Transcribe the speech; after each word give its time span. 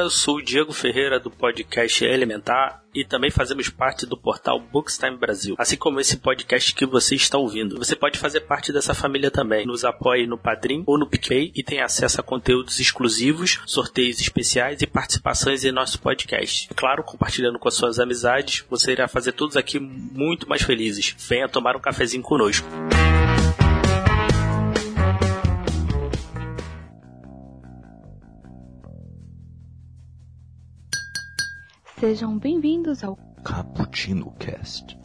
galera, 0.00 0.06
eu 0.06 0.10
sou 0.10 0.36
o 0.36 0.42
Diego 0.42 0.72
Ferreira 0.72 1.20
do 1.20 1.30
podcast 1.30 2.04
Elementar 2.04 2.82
e 2.94 3.04
também 3.04 3.30
fazemos 3.30 3.68
parte 3.68 4.06
do 4.06 4.16
portal 4.16 4.58
Bookstime 4.58 5.16
Brasil, 5.16 5.54
assim 5.58 5.76
como 5.76 6.00
esse 6.00 6.16
podcast 6.16 6.74
que 6.74 6.86
você 6.86 7.14
está 7.14 7.38
ouvindo. 7.38 7.78
Você 7.78 7.94
pode 7.94 8.18
fazer 8.18 8.40
parte 8.40 8.72
dessa 8.72 8.94
família 8.94 9.30
também. 9.30 9.66
Nos 9.66 9.84
apoie 9.84 10.26
no 10.26 10.38
Padrim 10.38 10.82
ou 10.86 10.98
no 10.98 11.06
PicPay 11.06 11.52
e 11.54 11.62
tem 11.62 11.80
acesso 11.80 12.20
a 12.20 12.24
conteúdos 12.24 12.80
exclusivos, 12.80 13.60
sorteios 13.66 14.20
especiais 14.20 14.82
e 14.82 14.86
participações 14.86 15.64
em 15.64 15.72
nosso 15.72 16.00
podcast. 16.00 16.68
Claro, 16.74 17.04
compartilhando 17.04 17.58
com 17.58 17.68
as 17.68 17.74
suas 17.74 17.98
amizades, 17.98 18.64
você 18.68 18.92
irá 18.92 19.06
fazer 19.06 19.32
todos 19.32 19.56
aqui 19.56 19.78
muito 19.78 20.48
mais 20.48 20.62
felizes. 20.62 21.14
Venha 21.18 21.48
tomar 21.48 21.76
um 21.76 21.80
cafezinho 21.80 22.22
conosco. 22.22 22.66
Sejam 32.00 32.38
bem-vindos 32.38 33.04
ao 33.04 33.14
Cappuccino 33.44 34.32
Cast. 34.38 34.96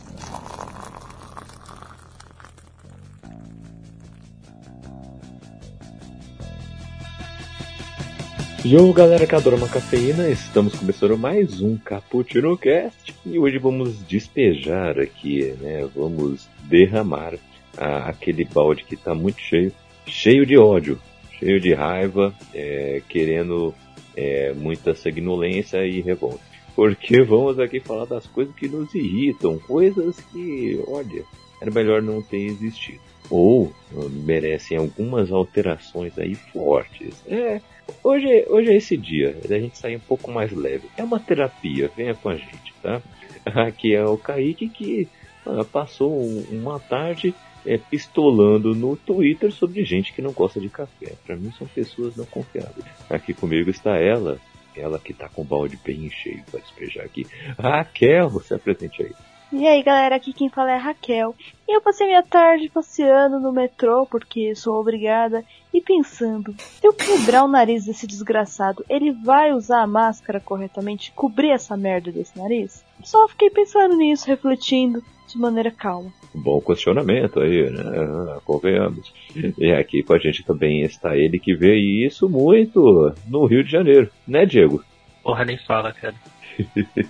Yo, 8.63 8.93
galera 8.93 9.27
que 9.27 9.35
adora 9.35 9.57
uma 9.57 9.67
cafeína, 9.67 10.29
estamos 10.29 10.73
começando 10.73 11.17
mais 11.17 11.59
um 11.59 11.77
Cappuccino 11.77 12.57
Cast 12.57 13.13
e 13.25 13.37
hoje 13.37 13.57
vamos 13.57 14.01
despejar 14.07 14.97
aqui, 14.97 15.53
né? 15.59 15.85
Vamos 15.93 16.47
derramar 16.63 17.33
a, 17.77 18.07
aquele 18.07 18.45
balde 18.45 18.85
que 18.85 18.95
está 18.95 19.13
muito 19.13 19.41
cheio, 19.41 19.73
cheio 20.07 20.45
de 20.45 20.57
ódio, 20.57 20.97
cheio 21.37 21.59
de 21.59 21.73
raiva, 21.73 22.33
é, 22.53 23.01
querendo 23.09 23.75
é, 24.15 24.53
muita 24.53 24.95
sanguinolência 24.95 25.85
e 25.85 25.99
revolta 25.99 26.54
porque 26.75 27.21
vamos 27.21 27.57
aqui 27.57 27.79
falar 27.79 28.05
das 28.05 28.27
coisas 28.27 28.53
que 28.53 28.67
nos 28.67 28.93
irritam, 28.93 29.57
coisas 29.59 30.19
que, 30.31 30.83
olha, 30.87 31.23
era 31.61 31.71
melhor 31.71 32.01
não 32.01 32.21
ter 32.21 32.37
existido. 32.37 32.99
Ou 33.29 33.73
merecem 34.11 34.77
algumas 34.77 35.31
alterações 35.31 36.17
aí 36.19 36.35
fortes. 36.35 37.15
É, 37.27 37.59
hoje, 38.03 38.45
hoje 38.49 38.69
é 38.69 38.75
esse 38.75 38.95
dia, 38.97 39.35
da 39.47 39.57
gente 39.57 39.77
sair 39.77 39.95
um 39.95 40.01
pouco 40.01 40.29
mais 40.29 40.51
leve. 40.51 40.87
É 40.97 41.03
uma 41.03 41.19
terapia, 41.19 41.89
venha 41.95 42.13
com 42.13 42.29
a 42.29 42.35
gente, 42.35 42.73
tá? 42.83 43.01
Aqui 43.45 43.95
é 43.95 44.05
o 44.05 44.17
Kaique 44.17 44.69
que 44.69 45.07
ah, 45.45 45.63
passou 45.63 46.11
uma 46.51 46.79
tarde 46.79 47.33
é, 47.65 47.77
pistolando 47.77 48.75
no 48.75 48.95
Twitter 48.95 49.51
sobre 49.51 49.83
gente 49.83 50.13
que 50.13 50.21
não 50.21 50.31
gosta 50.31 50.59
de 50.59 50.69
café. 50.69 51.13
Para 51.25 51.35
mim 51.35 51.51
são 51.57 51.65
pessoas 51.67 52.15
não 52.15 52.25
confiáveis. 52.25 52.85
Aqui 53.09 53.33
comigo 53.33 53.69
está 53.69 53.97
ela, 53.97 54.39
ela 54.77 54.99
que 54.99 55.13
tá 55.13 55.29
com 55.29 55.41
o 55.41 55.45
balde 55.45 55.77
bem 55.83 56.09
cheio 56.09 56.43
para 56.49 56.59
despejar 56.59 57.05
aqui. 57.05 57.25
Raquel, 57.57 58.29
você 58.29 58.55
apresente 58.55 59.03
aí. 59.03 59.13
E 59.51 59.67
aí 59.67 59.83
galera, 59.83 60.15
aqui 60.15 60.33
quem 60.33 60.49
fala 60.49 60.71
é 60.71 60.77
Raquel. 60.77 61.35
E 61.67 61.75
eu 61.75 61.81
passei 61.81 62.07
minha 62.07 62.23
tarde 62.23 62.69
passeando 62.69 63.39
no 63.39 63.51
metrô, 63.51 64.05
porque 64.05 64.53
sou 64.55 64.75
obrigada, 64.75 65.45
e 65.73 65.81
pensando, 65.81 66.55
se 66.57 66.85
eu 66.85 66.93
quebrar 66.93 67.43
o 67.43 67.47
nariz 67.47 67.85
desse 67.85 68.07
desgraçado, 68.07 68.83
ele 68.89 69.11
vai 69.11 69.53
usar 69.53 69.81
a 69.81 69.87
máscara 69.87 70.39
corretamente 70.39 71.11
cobrir 71.11 71.51
essa 71.51 71.77
merda 71.77 72.11
desse 72.11 72.37
nariz? 72.37 72.83
Só 73.03 73.27
fiquei 73.27 73.49
pensando 73.49 73.95
nisso, 73.95 74.27
refletindo 74.27 75.03
de 75.27 75.37
maneira 75.37 75.71
calma. 75.71 76.11
Bom 76.35 76.59
questionamento 76.61 77.39
aí, 77.39 77.69
né? 77.69 78.39
Convenhamos. 78.43 79.13
E 79.57 79.71
aqui 79.71 80.03
com 80.03 80.13
a 80.13 80.19
gente 80.19 80.43
também 80.43 80.81
está 80.81 81.15
ele 81.15 81.39
que 81.39 81.55
vê 81.55 81.75
isso 81.75 82.29
muito 82.29 83.13
no 83.27 83.45
Rio 83.45 83.63
de 83.63 83.71
Janeiro, 83.71 84.09
né, 84.27 84.45
Diego? 84.45 84.83
Porra, 85.23 85.45
nem 85.45 85.57
fala, 85.57 85.91
cara. 85.91 86.15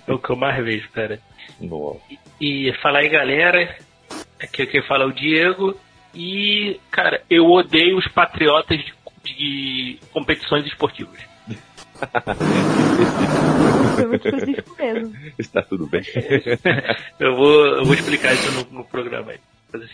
é 0.06 0.12
o 0.12 0.18
que 0.18 0.30
eu 0.30 0.36
mais 0.36 0.64
vejo, 0.64 0.88
cara. 0.90 1.20
E, 2.40 2.68
e 2.68 2.72
fala 2.80 3.00
aí, 3.00 3.08
galera. 3.08 3.76
Aqui 4.40 4.66
quem 4.66 4.82
fala 4.82 5.04
é 5.04 5.06
o 5.06 5.12
Diego. 5.12 5.76
E, 6.14 6.80
cara, 6.90 7.22
eu 7.28 7.44
odeio 7.46 7.98
os 7.98 8.08
patriotas 8.08 8.78
de, 8.78 8.94
de 9.24 9.98
competições 10.12 10.64
esportivas. 10.66 11.20
Foi 13.94 14.06
muito 14.06 14.28
específico 14.28 14.76
mesmo. 14.78 15.14
Está 15.38 15.62
tudo 15.62 15.86
bem. 15.86 16.02
eu, 17.18 17.34
vou, 17.36 17.66
eu 17.66 17.84
vou 17.84 17.94
explicar 17.94 18.34
isso 18.34 18.50
no, 18.52 18.78
no 18.78 18.84
programa 18.84 19.32
aí. 19.32 19.38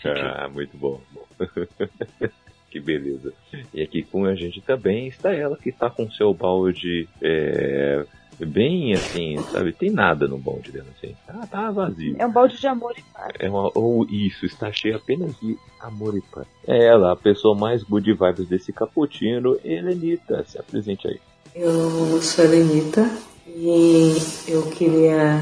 Ah, 0.05 0.49
muito 0.49 0.77
bom. 0.77 1.01
bom. 1.11 1.25
que 2.69 2.79
beleza. 2.79 3.33
E 3.73 3.81
aqui 3.81 4.03
com 4.03 4.25
a 4.25 4.35
gente 4.35 4.61
também 4.61 5.07
está 5.07 5.33
ela 5.33 5.57
que 5.57 5.69
está 5.69 5.89
com 5.89 6.09
seu 6.11 6.33
balde 6.33 7.07
é, 7.21 8.05
bem 8.39 8.93
assim, 8.93 9.37
sabe? 9.51 9.73
Tem 9.73 9.91
nada 9.91 10.27
no 10.27 10.37
balde 10.37 10.71
dela, 10.71 10.87
assim. 10.97 11.15
Ah, 11.27 11.45
tá 11.45 11.71
vazio. 11.71 12.15
É 12.17 12.25
um 12.25 12.31
balde 12.31 12.59
de 12.59 12.67
amor 12.67 12.93
e 12.97 13.01
paz. 13.13 13.33
É 13.39 13.49
uma, 13.49 13.71
ou 13.75 14.05
isso, 14.09 14.45
está 14.45 14.71
cheio 14.71 14.95
apenas 14.95 15.37
de 15.39 15.57
amor 15.79 16.17
e 16.17 16.21
paz. 16.21 16.47
É 16.67 16.85
ela, 16.85 17.13
a 17.13 17.15
pessoa 17.15 17.55
mais 17.55 17.83
good 17.83 18.11
vibes 18.11 18.47
desse 18.47 18.73
cappuccino, 18.73 19.59
Helenita. 19.63 20.43
Se 20.45 20.57
apresente 20.57 21.07
aí. 21.07 21.19
Eu 21.55 22.19
sou 22.21 22.45
a 22.45 22.47
Lenita 22.47 23.07
e 23.47 24.17
eu 24.47 24.63
queria 24.71 25.39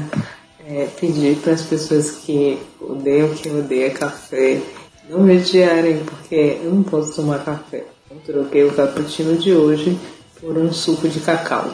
é, 0.66 0.86
pedir 1.00 1.38
para 1.38 1.54
as 1.54 1.62
pessoas 1.62 2.10
que 2.10 2.60
odeiam, 2.78 3.34
que 3.34 3.48
odeiam 3.48 3.94
café, 3.94 4.60
não 5.08 5.20
me 5.20 5.38
odiarem, 5.38 6.04
porque 6.04 6.60
eu 6.62 6.70
não 6.72 6.82
posso 6.82 7.16
tomar 7.16 7.42
café. 7.42 7.86
Eu 8.10 8.18
troquei 8.20 8.62
o 8.64 8.74
cappuccino 8.74 9.38
de 9.38 9.54
hoje 9.54 9.98
por 10.38 10.58
um 10.58 10.70
suco 10.70 11.08
de 11.08 11.18
cacau. 11.20 11.72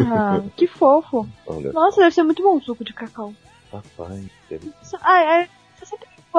Ah, 0.00 0.42
que 0.56 0.66
fofo. 0.66 1.28
Olha. 1.46 1.72
Nossa, 1.72 2.00
deve 2.00 2.14
ser 2.14 2.24
muito 2.24 2.42
bom 2.42 2.56
o 2.56 2.62
suco 2.62 2.84
de 2.84 2.92
cacau. 2.92 3.32
Papai, 3.70 4.24
deve... 4.50 4.72
Ai, 5.02 5.26
ai, 5.26 5.48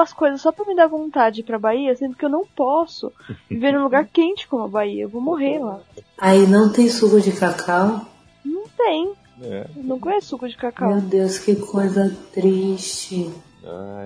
sempre 0.00 0.02
as 0.02 0.12
coisas 0.12 0.40
só 0.40 0.52
pra 0.52 0.64
me 0.64 0.74
dar 0.74 0.86
vontade 0.86 1.42
pra 1.42 1.58
Bahia, 1.58 1.94
sendo 1.96 2.16
que 2.16 2.24
eu 2.24 2.28
não 2.28 2.44
posso 2.46 3.12
viver 3.48 3.72
num 3.72 3.82
lugar 3.82 4.06
quente 4.12 4.46
como 4.46 4.64
a 4.64 4.68
Bahia. 4.68 5.04
Eu 5.04 5.08
vou 5.08 5.20
morrer 5.20 5.58
lá. 5.58 5.80
Aí 6.18 6.46
não 6.46 6.72
tem 6.72 6.88
suco 6.88 7.20
de 7.20 7.32
cacau? 7.32 8.06
Não 8.44 8.64
tem. 8.76 9.12
É. 9.42 9.66
Não 9.76 9.98
conheço 9.98 10.28
suco 10.28 10.48
de 10.48 10.56
cacau. 10.56 10.88
Meu 10.88 11.00
Deus, 11.00 11.38
que 11.38 11.56
coisa 11.56 12.14
triste. 12.32 13.30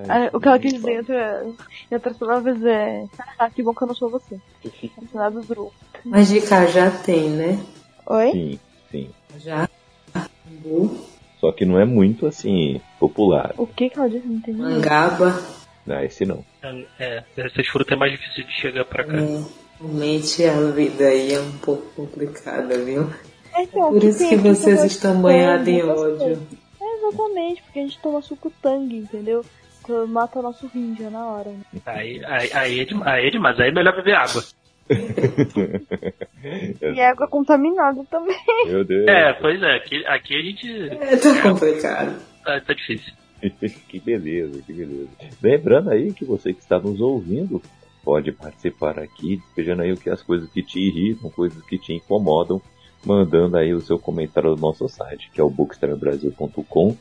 Ai, 0.07 0.29
o 0.33 0.39
que 0.39 0.47
ela 0.49 0.59
quis 0.59 0.73
dizer 0.73 1.05
em 1.09 1.95
outras 1.95 2.17
palavras 2.17 2.61
é 2.63 3.05
ah, 3.39 3.49
que 3.49 3.63
bom 3.63 3.73
que 3.73 3.83
eu 3.83 3.87
não 3.87 3.95
sou 3.95 4.09
você. 4.09 4.39
Nada 5.13 5.39
do 5.39 5.71
Mas 6.03 6.27
de 6.27 6.41
cajá 6.41 6.91
tem, 6.91 7.29
né? 7.29 7.59
Oi? 8.05 8.31
Sim, 8.31 8.59
sim. 8.91 9.09
Já. 9.39 9.69
Só 11.39 11.51
que 11.53 11.65
não 11.65 11.79
é 11.79 11.85
muito 11.85 12.25
assim 12.25 12.81
popular. 12.99 13.53
O 13.57 13.65
que 13.65 13.89
que 13.89 13.97
ela 13.97 14.09
disse? 14.09 14.27
Não 14.27 14.35
entendi. 14.35 14.59
Mangaba. 14.59 15.41
Não, 15.85 16.03
esse 16.03 16.25
não. 16.25 16.43
É, 16.99 17.23
essas 17.37 17.67
frutas 17.67 17.93
é 17.93 17.95
mais 17.95 18.11
difícil 18.11 18.43
de 18.45 18.53
chegar 18.53 18.85
pra 18.85 19.03
cá. 19.03 19.17
É, 19.17 19.43
realmente 19.79 20.43
a 20.43 20.71
vida 20.71 21.05
aí 21.05 21.33
é 21.33 21.39
um 21.39 21.57
pouco 21.59 21.85
complicada, 21.95 22.77
viu? 22.79 23.09
É, 23.53 23.63
então, 23.63 23.89
Por 23.89 24.03
isso 24.03 24.27
que 24.27 24.35
vocês 24.35 24.83
estão 24.83 25.21
banhados 25.21 25.67
em 25.67 25.83
ódio. 25.83 26.41
É, 26.81 26.97
exatamente, 26.97 27.61
porque 27.63 27.79
a 27.79 27.83
gente 27.83 27.99
toma 27.99 28.21
suco 28.21 28.51
tangue, 28.61 28.97
entendeu? 28.97 29.45
Mata 30.07 30.39
o 30.39 30.41
nosso 30.41 30.65
rim 30.67 30.95
já 30.99 31.11
na 31.11 31.25
hora. 31.27 31.51
Né? 31.51 31.61
Aí, 31.85 32.19
aí, 32.25 32.49
aí, 32.53 32.79
é 32.79 32.85
demais, 32.85 33.07
aí 33.07 33.27
é 33.27 33.29
demais, 33.29 33.59
aí 33.59 33.69
é 33.69 33.71
melhor 33.71 33.95
beber 33.95 34.15
água. 34.15 34.43
e 36.81 37.01
água 37.01 37.27
contaminada 37.27 38.03
também. 38.09 38.35
Meu 38.65 38.83
Deus. 38.83 39.07
É, 39.07 39.33
pois 39.33 39.61
é, 39.61 39.75
aqui, 39.75 40.03
aqui 40.07 40.35
a 40.35 40.41
gente. 40.41 40.89
É, 40.89 41.17
tá 41.17 41.41
complicado. 41.41 42.19
Tá, 42.43 42.59
tá 42.61 42.73
difícil. 42.73 43.13
que 43.87 43.99
beleza, 43.99 44.61
que 44.61 44.73
beleza. 44.73 45.09
Lembrando 45.41 45.89
aí 45.89 46.13
que 46.13 46.25
você 46.25 46.53
que 46.53 46.61
está 46.61 46.79
nos 46.79 46.99
ouvindo 47.01 47.61
pode 48.03 48.31
participar 48.31 48.99
aqui, 48.99 49.37
despejando 49.37 49.81
aí 49.81 49.91
o 49.91 49.97
que 49.97 50.09
as 50.09 50.21
coisas 50.21 50.49
que 50.51 50.61
te 50.61 50.79
irritam, 50.79 51.29
coisas 51.31 51.61
que 51.63 51.77
te 51.77 51.91
incomodam, 51.91 52.61
mandando 53.03 53.57
aí 53.57 53.73
o 53.73 53.81
seu 53.81 53.97
comentário 53.97 54.51
no 54.51 54.57
nosso 54.57 54.87
site, 54.87 55.29
que 55.33 55.41
é 55.41 55.43
o 55.43 55.49
bookstreambrasil.com. 55.49 56.95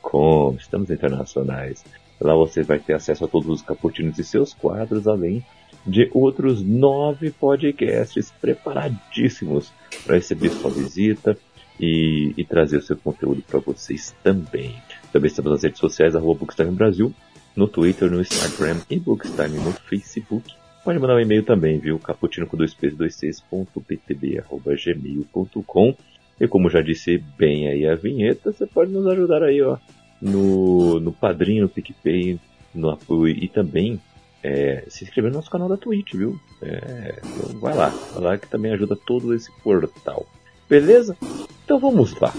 .com, 0.00 0.56
estamos 0.58 0.90
internacionais. 0.90 1.84
Lá 2.20 2.34
você 2.34 2.62
vai 2.62 2.78
ter 2.78 2.94
acesso 2.94 3.24
a 3.24 3.28
todos 3.28 3.48
os 3.48 3.62
caputinos 3.62 4.18
e 4.18 4.24
seus 4.24 4.54
quadros, 4.54 5.08
além 5.08 5.44
de 5.86 6.08
outros 6.12 6.62
nove 6.62 7.30
podcasts 7.30 8.32
preparadíssimos 8.40 9.72
para 10.04 10.16
receber 10.16 10.50
sua 10.50 10.70
visita 10.70 11.36
e, 11.80 12.32
e 12.36 12.44
trazer 12.44 12.76
o 12.76 12.82
seu 12.82 12.96
conteúdo 12.96 13.42
para 13.42 13.58
vocês 13.58 14.14
também. 14.22 14.76
Também 15.12 15.28
estamos 15.28 15.52
nas 15.52 15.62
redes 15.62 15.78
sociais, 15.78 16.16
arroba 16.16 16.40
Bookstime 16.40 16.70
Brasil, 16.70 17.12
no 17.54 17.68
Twitter, 17.68 18.10
no 18.10 18.20
Instagram 18.20 18.78
e 18.88 18.98
Bookstime 18.98 19.58
no 19.58 19.72
Facebook. 19.72 20.54
Pode 20.84 20.98
mandar 20.98 21.16
um 21.16 21.20
e-mail 21.20 21.44
também, 21.44 21.78
viu? 21.78 21.98
caputino 21.98 22.46
com 22.46 22.56
dois 22.56 22.74
p's, 22.74 22.96
dois 22.96 23.14
c's, 23.14 23.40
ponto 23.40 23.80
ptb, 23.80 24.40
arroba 24.40 24.74
gmail.com. 24.74 25.94
E 26.40 26.48
como 26.48 26.70
já 26.70 26.80
disse 26.80 27.18
bem 27.38 27.68
aí 27.68 27.86
a 27.86 27.94
vinheta, 27.94 28.50
você 28.52 28.66
pode 28.66 28.90
nos 28.90 29.06
ajudar 29.06 29.42
aí, 29.42 29.62
ó, 29.62 29.76
no, 30.20 30.98
no 30.98 31.12
Padrinho, 31.12 31.62
no 31.62 31.68
PicPay, 31.68 32.40
no 32.74 32.90
apoio 32.90 33.36
e 33.36 33.48
também 33.48 34.00
é, 34.42 34.84
se 34.88 35.04
inscrever 35.04 35.30
no 35.30 35.36
nosso 35.36 35.50
canal 35.50 35.68
da 35.68 35.76
Twitch, 35.76 36.14
viu? 36.14 36.40
É, 36.60 37.20
então 37.24 37.60
vai 37.60 37.76
lá, 37.76 37.88
vai 38.14 38.22
lá 38.22 38.38
que 38.38 38.48
também 38.48 38.72
ajuda 38.72 38.96
todo 38.96 39.34
esse 39.34 39.52
portal. 39.62 40.26
Beleza? 40.68 41.16
Então 41.64 41.78
vamos 41.78 42.18
lá. 42.18 42.32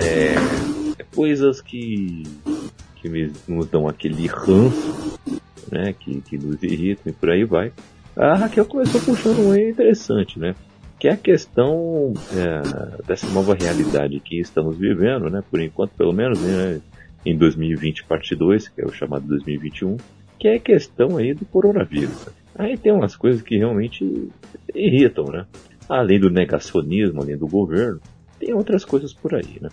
É, 0.00 0.34
é 1.00 1.04
coisas 1.14 1.60
que, 1.60 2.22
que 2.96 3.32
nos 3.46 3.66
dão 3.66 3.88
aquele 3.88 4.26
ranço, 4.26 5.18
né? 5.70 5.94
Que, 5.98 6.20
que 6.20 6.38
nos 6.38 6.62
irritam 6.62 7.10
e 7.10 7.12
por 7.12 7.30
aí 7.30 7.44
vai. 7.44 7.72
A 8.16 8.34
Raquel 8.34 8.64
começou 8.64 9.00
puxando 9.00 9.38
um 9.38 9.54
interessante, 9.54 10.38
né? 10.38 10.54
Que 10.98 11.08
é 11.08 11.12
a 11.12 11.16
questão 11.16 12.12
é, 12.32 13.02
dessa 13.06 13.28
nova 13.30 13.54
realidade 13.54 14.18
que 14.18 14.40
estamos 14.40 14.76
vivendo, 14.76 15.30
né? 15.30 15.42
Por 15.48 15.60
enquanto, 15.60 15.92
pelo 15.92 16.12
menos, 16.12 16.40
né? 16.40 16.80
Em 17.24 17.36
2020, 17.36 18.04
parte 18.04 18.34
2, 18.34 18.68
que 18.68 18.80
é 18.80 18.84
o 18.84 18.92
chamado 18.92 19.26
2021, 19.26 19.96
que 20.38 20.48
é 20.48 20.54
a 20.54 20.60
questão 20.60 21.16
aí 21.16 21.34
do 21.34 21.44
coronavírus. 21.44 22.28
Aí 22.54 22.76
tem 22.76 22.92
umas 22.92 23.14
coisas 23.14 23.42
que 23.42 23.56
realmente 23.56 24.28
irritam, 24.74 25.26
né? 25.26 25.46
Além 25.88 26.18
do 26.18 26.30
negacionismo, 26.30 27.22
além 27.22 27.36
do 27.36 27.46
governo, 27.46 28.00
tem 28.38 28.52
outras 28.52 28.84
coisas 28.84 29.12
por 29.12 29.34
aí, 29.34 29.58
né? 29.60 29.68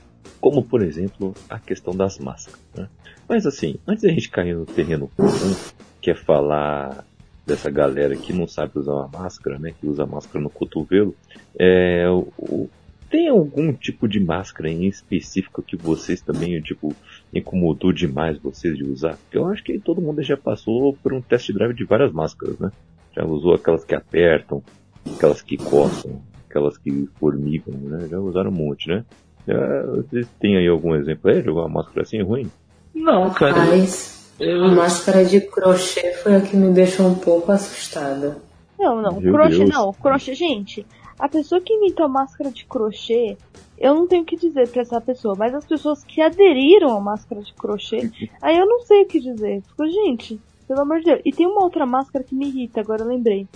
Como, 0.46 0.64
por 0.64 0.84
exemplo, 0.84 1.34
a 1.50 1.58
questão 1.58 1.96
das 1.96 2.20
máscaras, 2.20 2.62
né? 2.78 2.88
Mas 3.28 3.48
assim, 3.48 3.80
antes 3.88 4.04
da 4.04 4.10
gente 4.10 4.30
cair 4.30 4.56
no 4.56 4.64
terreno 4.64 5.10
comum, 5.18 5.56
que 6.00 6.12
é 6.12 6.14
falar 6.14 7.04
dessa 7.44 7.72
galera 7.72 8.16
que 8.16 8.32
não 8.32 8.48
sabe 8.48 8.78
usar 8.78 8.94
uma 8.94 9.08
máscara, 9.08 9.58
né? 9.58 9.74
Que 9.82 9.88
usa 9.88 10.06
máscara 10.06 10.40
no 10.44 10.52
cotovelo, 10.52 11.16
é, 11.58 12.08
o, 12.38 12.70
tem 13.10 13.28
algum 13.28 13.74
tipo 13.74 14.08
de 14.08 14.20
máscara 14.20 14.70
em 14.70 14.86
específico 14.86 15.64
que 15.64 15.76
vocês 15.76 16.22
também, 16.22 16.62
tipo, 16.62 16.96
incomodou 17.34 17.92
demais 17.92 18.38
vocês 18.38 18.78
de 18.78 18.84
usar? 18.84 19.18
Eu 19.32 19.48
acho 19.48 19.64
que 19.64 19.80
todo 19.80 20.00
mundo 20.00 20.22
já 20.22 20.38
passou 20.38 20.94
por 20.94 21.12
um 21.12 21.22
test 21.24 21.52
drive 21.54 21.74
de 21.74 21.86
várias 21.86 22.12
máscaras, 22.12 22.60
né? 22.60 22.72
Já 23.16 23.26
usou 23.26 23.56
aquelas 23.56 23.84
que 23.84 23.96
apertam, 23.96 24.62
aquelas 25.12 25.42
que 25.42 25.58
coçam, 25.58 26.22
aquelas 26.48 26.78
que 26.78 27.10
formigam, 27.16 27.74
né? 27.76 28.08
Já 28.08 28.20
usaram 28.20 28.52
um 28.52 28.54
monte, 28.54 28.88
né? 28.88 29.04
Vocês 29.46 30.28
têm 30.40 30.58
aí 30.58 30.68
algum 30.68 30.96
exemplo 30.96 31.30
aí 31.30 31.42
de 31.42 31.50
alguma 31.50 31.70
máscara 31.70 32.02
assim 32.02 32.22
ruim? 32.22 32.50
Não, 32.94 33.30
cara. 33.32 33.66
Mas 33.66 34.34
eu... 34.40 34.64
a 34.64 34.68
máscara 34.70 35.24
de 35.24 35.42
crochê 35.42 36.14
foi 36.14 36.36
a 36.36 36.42
que 36.42 36.56
me 36.56 36.74
deixou 36.74 37.08
um 37.08 37.16
pouco 37.16 37.52
assustada. 37.52 38.38
Não, 38.78 39.02
não, 39.02 39.20
Meu 39.20 39.34
crochê 39.34 39.60
Deus. 39.60 39.70
não, 39.70 39.94
crochê, 39.94 40.34
gente, 40.34 40.86
a 41.18 41.30
pessoa 41.30 41.62
que 41.62 41.74
inventou 41.74 42.10
máscara 42.10 42.52
de 42.52 42.66
crochê, 42.66 43.38
eu 43.78 43.96
não 43.96 44.08
tenho 44.08 44.24
o 44.24 44.26
que 44.26 44.36
dizer 44.36 44.68
pra 44.70 44.82
essa 44.82 45.00
pessoa, 45.00 45.36
mas 45.38 45.54
as 45.54 45.66
pessoas 45.66 46.04
que 46.04 46.22
aderiram 46.22 46.98
à 46.98 47.00
máscara 47.00 47.42
de 47.42 47.54
crochê, 47.54 48.10
aí 48.42 48.58
eu 48.58 48.66
não 48.66 48.82
sei 48.82 49.04
o 49.04 49.08
que 49.08 49.20
dizer. 49.20 49.62
Tipo, 49.62 49.88
gente, 49.88 50.42
pelo 50.68 50.82
amor 50.82 51.00
de 51.00 51.06
Deus. 51.06 51.22
E 51.24 51.32
tem 51.32 51.48
uma 51.48 51.64
outra 51.64 51.86
máscara 51.86 52.24
que 52.24 52.36
me 52.36 52.48
irrita, 52.48 52.82
agora 52.82 53.04
eu 53.04 53.08
lembrei. 53.08 53.48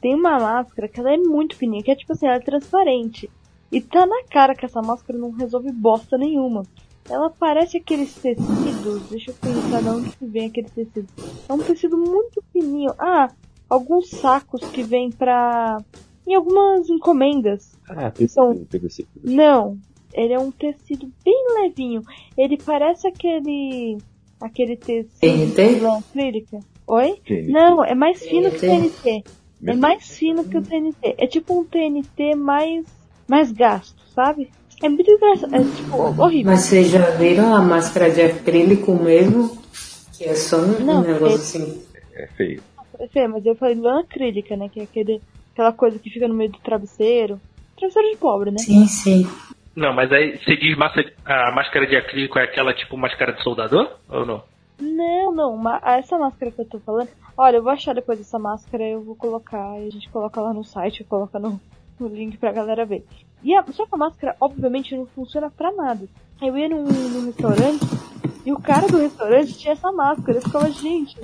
Tem 0.00 0.14
uma 0.14 0.38
máscara 0.38 0.88
que 0.88 0.98
ela 0.98 1.12
é 1.12 1.16
muito 1.16 1.56
fininha, 1.56 1.82
que 1.82 1.90
é 1.90 1.94
tipo 1.94 2.12
assim, 2.12 2.26
ela 2.26 2.36
é 2.36 2.40
transparente. 2.40 3.30
E 3.70 3.80
tá 3.80 4.04
na 4.06 4.24
cara 4.24 4.54
que 4.54 4.64
essa 4.64 4.82
máscara 4.82 5.18
não 5.18 5.30
resolve 5.30 5.70
bosta 5.70 6.18
nenhuma. 6.18 6.62
Ela 7.08 7.30
parece 7.30 7.76
aqueles 7.76 8.14
tecidos. 8.14 9.08
Deixa 9.08 9.30
eu 9.30 9.34
pensar 9.34 9.82
de 9.82 9.88
onde 9.88 10.10
que 10.10 10.26
vem 10.26 10.46
aquele 10.46 10.68
tecido. 10.68 11.08
É 11.48 11.52
um 11.52 11.58
tecido 11.58 11.96
muito 11.96 12.42
fininho. 12.52 12.92
Ah, 12.98 13.28
alguns 13.68 14.10
sacos 14.10 14.60
que 14.70 14.82
vem 14.82 15.10
pra 15.10 15.78
em 16.26 16.34
algumas 16.34 16.88
encomendas. 16.88 17.72
Ah, 17.88 18.10
tecido, 18.10 18.64
tecido. 18.66 19.08
Não, 19.24 19.78
ele 20.12 20.32
é 20.32 20.38
um 20.38 20.50
tecido 20.50 21.10
bem 21.24 21.46
levinho. 21.62 22.02
Ele 22.36 22.56
parece 22.56 23.06
aquele 23.08 23.98
aquele 24.40 24.76
tecido 24.76 25.88
acrílica. 25.88 26.60
Oi? 26.86 27.20
TNT. 27.24 27.52
Não, 27.52 27.84
é 27.84 27.94
mais 27.94 28.24
fino 28.24 28.50
que 28.50 28.56
o 28.56 28.60
TNT. 28.60 29.24
É 29.64 29.74
mais 29.74 30.16
fino 30.16 30.44
que 30.44 30.56
o 30.56 30.62
TNT. 30.62 31.14
É 31.18 31.26
tipo 31.26 31.60
um 31.60 31.64
TNT 31.64 32.34
mais 32.34 32.84
mais 33.30 33.52
gasto, 33.52 34.02
sabe? 34.12 34.50
É 34.82 34.88
muito 34.88 35.08
engraçado, 35.08 35.54
é 35.54 35.58
tipo 35.60 35.96
horrível. 35.96 36.50
Mas 36.50 36.62
vocês 36.62 36.90
já 36.90 37.10
viram 37.10 37.54
a 37.54 37.62
máscara 37.62 38.10
de 38.10 38.22
acrílico 38.22 38.92
mesmo? 38.94 39.56
Que 40.18 40.24
é 40.24 40.34
só 40.34 40.58
um, 40.58 40.80
Não, 40.80 41.02
negócio 41.02 41.30
é... 41.30 41.34
assim. 41.34 41.82
É 42.14 42.26
feio. 42.26 42.62
É 42.98 43.06
feio, 43.06 43.30
mas 43.30 43.46
eu 43.46 43.54
falei 43.54 43.76
lã 43.76 44.00
acrílica, 44.00 44.56
né? 44.56 44.68
Que 44.68 44.80
é 44.80 44.82
aquele 44.82 45.20
aquela 45.52 45.72
coisa 45.72 45.98
que 45.98 46.10
fica 46.10 46.26
no 46.26 46.34
meio 46.34 46.50
do 46.50 46.58
travesseiro. 46.58 47.40
Travesseiro 47.78 48.10
de 48.10 48.16
pobre, 48.16 48.50
né? 48.50 48.58
Sim, 48.58 48.86
sim. 48.86 49.30
Não, 49.76 49.94
mas 49.94 50.10
aí 50.10 50.36
você 50.36 50.56
diz 50.56 50.76
massa, 50.76 51.04
a 51.24 51.52
máscara 51.52 51.86
de 51.86 51.96
acrílico 51.96 52.38
é 52.38 52.44
aquela 52.44 52.74
tipo 52.74 52.96
máscara 52.96 53.32
de 53.32 53.42
soldador? 53.42 53.96
Ou 54.08 54.26
não? 54.26 54.42
Não, 54.80 55.32
não. 55.32 55.78
Essa 55.84 56.18
máscara 56.18 56.50
que 56.50 56.62
eu 56.62 56.68
tô 56.68 56.80
falando. 56.80 57.08
Olha, 57.36 57.56
eu 57.56 57.62
vou 57.62 57.72
achar 57.72 57.94
depois 57.94 58.18
essa 58.18 58.38
máscara, 58.38 58.82
eu 58.82 59.02
vou 59.02 59.14
colocar. 59.14 59.78
E 59.78 59.86
a 59.86 59.90
gente 59.90 60.08
coloca 60.08 60.40
lá 60.40 60.52
no 60.52 60.64
site, 60.64 61.04
coloca 61.04 61.38
no, 61.38 61.60
no 62.02 62.08
link 62.08 62.36
pra 62.38 62.52
galera 62.52 62.84
ver. 62.84 63.04
E 63.42 63.54
a, 63.54 63.64
só 63.72 63.86
que 63.86 63.94
a 63.94 63.98
máscara, 63.98 64.36
obviamente, 64.40 64.96
não 64.96 65.06
funciona 65.06 65.50
pra 65.50 65.72
nada. 65.72 66.06
Eu 66.40 66.56
ia 66.56 66.68
num, 66.68 66.84
num 66.84 67.26
restaurante 67.26 67.84
e 68.44 68.52
o 68.52 68.58
cara 68.58 68.86
do 68.86 68.98
restaurante 68.98 69.58
tinha 69.58 69.72
essa 69.72 69.92
máscara. 69.92 70.38
Eu 70.38 70.42
ficava, 70.42 70.70
gente. 70.70 71.18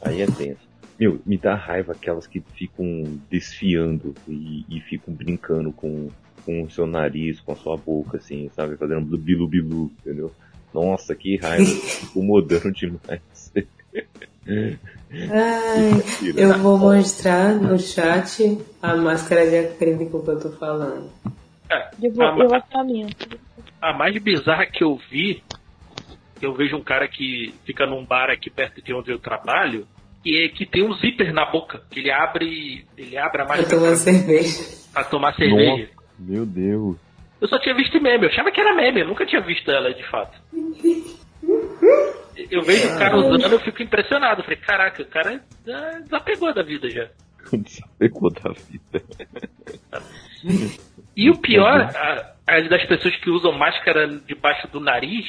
Aí 0.00 0.22
é 0.22 0.26
tenso. 0.26 0.66
Meu, 0.98 1.20
me 1.26 1.36
dá 1.36 1.54
raiva 1.54 1.92
aquelas 1.92 2.26
que 2.26 2.40
ficam 2.54 2.86
desfiando 3.30 4.14
e, 4.26 4.64
e 4.68 4.80
ficam 4.80 5.12
brincando 5.12 5.70
com, 5.72 6.08
com 6.44 6.62
o 6.62 6.70
seu 6.70 6.86
nariz, 6.86 7.40
com 7.40 7.52
a 7.52 7.56
sua 7.56 7.76
boca, 7.76 8.16
assim, 8.16 8.50
sabe? 8.54 8.76
Fazendo 8.76 9.18
bilu 9.18 9.46
bilu, 9.46 9.90
entendeu? 10.00 10.32
Nossa, 10.72 11.14
que 11.14 11.36
raiva. 11.36 11.70
Incomodando 12.04 12.72
demais. 12.72 13.52
Ai, 14.48 16.02
eu 16.36 16.58
vou 16.58 16.78
mostrar 16.78 17.54
no 17.54 17.78
chat 17.78 18.58
a 18.82 18.96
máscara 18.96 19.48
de 19.48 19.58
acrílico 19.58 20.22
que 20.22 20.30
eu 20.30 20.40
tô 20.40 20.50
falando. 20.52 21.10
É, 21.70 21.90
eu 22.02 22.12
vou, 22.12 22.24
a, 22.24 22.38
eu 22.38 22.48
vou 22.48 22.62
a 22.74 22.84
minha. 22.84 23.08
A 23.80 23.92
mais 23.92 24.16
bizarra 24.22 24.66
que 24.66 24.84
eu 24.84 24.98
vi, 25.10 25.42
eu 26.40 26.54
vejo 26.54 26.76
um 26.76 26.82
cara 26.82 27.08
que 27.08 27.54
fica 27.64 27.86
num 27.86 28.04
bar 28.04 28.30
aqui 28.30 28.50
perto 28.50 28.82
de 28.82 28.92
onde 28.92 29.10
eu 29.10 29.18
trabalho, 29.18 29.86
que, 30.22 30.48
que 30.50 30.66
tem 30.66 30.84
um 30.84 30.94
zíper 30.94 31.32
na 31.32 31.44
boca, 31.44 31.82
que 31.90 32.00
ele 32.00 32.10
abre. 32.10 32.84
Ele 32.96 33.16
abre 33.16 33.42
a 33.42 33.44
máscara. 33.44 33.68
Pra 33.68 33.78
tomar 33.78 33.96
cerveja. 33.96 34.64
Pra 34.92 35.04
tomar 35.04 35.34
cerveja. 35.34 35.70
Nossa, 35.70 35.88
meu 36.18 36.46
Deus. 36.46 36.96
Eu 37.40 37.48
só 37.48 37.58
tinha 37.58 37.74
visto 37.74 38.00
meme, 38.00 38.24
eu 38.24 38.30
achava 38.30 38.50
que 38.50 38.60
era 38.60 38.74
meme, 38.74 39.00
eu 39.00 39.08
nunca 39.08 39.26
tinha 39.26 39.42
visto 39.42 39.70
ela 39.70 39.92
de 39.92 40.02
fato. 40.08 40.38
Eu 42.50 42.62
vejo 42.62 42.94
o 42.94 42.98
cara 42.98 43.16
usando, 43.16 43.52
eu 43.52 43.60
fico 43.60 43.82
impressionado. 43.82 44.42
falei, 44.42 44.58
caraca, 44.58 45.02
o 45.02 45.06
cara 45.06 45.40
desapegou 46.02 46.52
da 46.52 46.62
vida 46.62 46.90
já. 46.90 47.08
desapegou 47.52 48.30
da 48.30 48.52
vida. 48.52 49.02
E 51.16 51.30
o 51.30 51.38
pior, 51.38 51.80
a, 51.80 52.34
a 52.46 52.60
das 52.60 52.84
pessoas 52.84 53.16
que 53.16 53.30
usam 53.30 53.52
máscara 53.52 54.06
debaixo 54.26 54.68
do 54.68 54.80
nariz, 54.80 55.24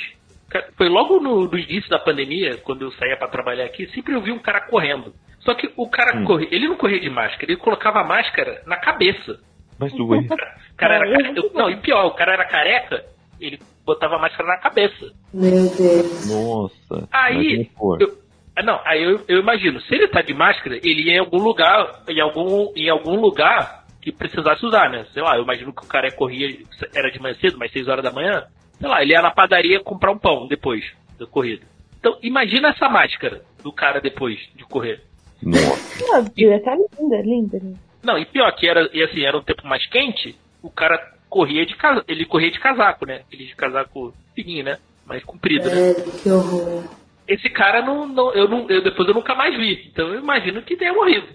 foi 0.76 0.90
logo 0.90 1.20
no, 1.20 1.48
no 1.48 1.58
início 1.58 1.90
da 1.90 2.00
pandemia, 2.00 2.58
quando 2.58 2.84
eu 2.84 2.92
saía 2.92 3.18
para 3.18 3.30
trabalhar 3.30 3.66
aqui, 3.66 3.88
sempre 3.88 4.14
eu 4.14 4.22
vi 4.22 4.32
um 4.32 4.40
cara 4.40 4.62
correndo. 4.62 5.14
Só 5.40 5.54
que 5.54 5.72
o 5.78 5.90
cara 5.90 6.18
hum. 6.18 6.26
corria, 6.26 6.50
ele 6.52 6.68
não 6.68 6.76
corria 6.76 7.00
de 7.00 7.10
máscara, 7.10 7.52
ele 7.52 7.62
colocava 7.62 8.02
a 8.02 8.04
máscara 8.04 8.62
na 8.66 8.78
cabeça. 8.78 9.40
Mas 9.80 9.94
doeu. 9.94 10.20
O 10.20 10.28
cara 10.76 10.96
era 10.96 11.10
careca. 11.10 11.42
Não, 11.54 11.70
e 11.70 11.78
pior, 11.78 12.06
o 12.06 12.12
cara 12.12 12.34
era 12.34 12.46
careca, 12.46 13.06
ele 13.40 13.60
botava 13.88 14.18
a 14.18 14.20
máscara 14.20 14.48
na 14.48 14.58
cabeça. 14.58 15.12
Meu 15.34 15.76
Deus. 15.76 16.30
Nossa. 16.30 17.08
Aí. 17.12 17.72
Eu, 18.00 18.18
ah, 18.56 18.64
não, 18.64 18.80
aí 18.86 19.04
eu, 19.04 19.22
eu, 19.28 19.40
imagino, 19.40 19.82
se 19.82 19.96
ele 19.96 20.08
tá 20.08 20.22
de 20.22 20.34
máscara, 20.34 20.76
ele 20.78 21.08
ia 21.08 21.16
em 21.16 21.20
algum 21.20 21.38
lugar, 21.38 22.04
em 22.08 22.20
algum, 22.20 22.72
em 22.76 22.90
algum 22.90 23.20
lugar 23.20 23.86
que 24.02 24.12
precisasse 24.12 24.66
usar, 24.66 24.90
né? 24.90 25.06
Sei 25.14 25.24
lá, 25.24 25.38
eu 25.38 25.44
imagino 25.44 25.74
que 25.74 25.84
o 25.84 25.88
cara 25.88 26.12
corria, 26.12 26.56
era 26.94 27.10
de 27.12 27.20
manhã 27.20 27.36
cedo, 27.42 27.58
mais 27.58 27.72
6 27.72 27.88
horas 27.88 28.04
da 28.04 28.12
manhã 28.12 28.46
sei 28.80 28.88
lá, 28.88 29.02
ele 29.02 29.12
ia 29.12 29.22
na 29.22 29.32
padaria 29.32 29.80
comprar 29.80 30.12
um 30.12 30.18
pão 30.18 30.48
depois 30.48 30.84
da 31.20 31.26
corrida. 31.26 31.66
Então, 32.00 32.18
imagina 32.22 32.70
essa 32.70 32.88
máscara 32.88 33.42
do 33.64 33.72
cara 33.72 34.00
depois 34.00 34.40
de 34.56 34.64
correr. 34.66 35.02
Nossa. 35.42 36.06
Não, 36.06 36.56
estar 36.56 36.76
linda, 36.76 37.22
linda. 37.22 37.62
Não, 38.04 38.18
e 38.18 38.26
pior 38.26 38.52
que 38.56 38.68
era, 38.68 38.90
e 38.94 39.04
assim, 39.04 39.24
era 39.24 39.38
um 39.38 39.44
tempo 39.44 39.68
mais 39.68 39.86
quente, 39.88 40.36
o 40.62 40.70
cara 40.70 40.98
corria 41.30 41.66
de 41.66 41.76
ele 42.08 42.26
corria 42.26 42.52
de 42.52 42.60
casaco, 42.60 43.06
né? 43.06 43.22
Ele 43.32 43.46
de 43.46 43.56
casaco 43.56 44.14
fininho, 44.36 44.64
né? 44.64 44.78
Mais 45.06 45.24
comprido, 45.24 45.70
né? 45.70 45.92
É, 45.92 45.94
que 45.94 46.30
horror. 46.30 46.84
Esse 47.28 47.50
cara 47.50 47.82
não, 47.82 48.08
não, 48.08 48.34
eu 48.34 48.48
não, 48.48 48.70
eu 48.70 48.82
depois 48.82 49.08
eu 49.08 49.14
nunca 49.14 49.36
mais 49.36 49.56
vi. 49.56 49.90
Então 49.92 50.08
eu 50.08 50.20
imagino 50.20 50.62
que 50.62 50.78
tenha 50.78 50.94
morrido. 50.94 51.28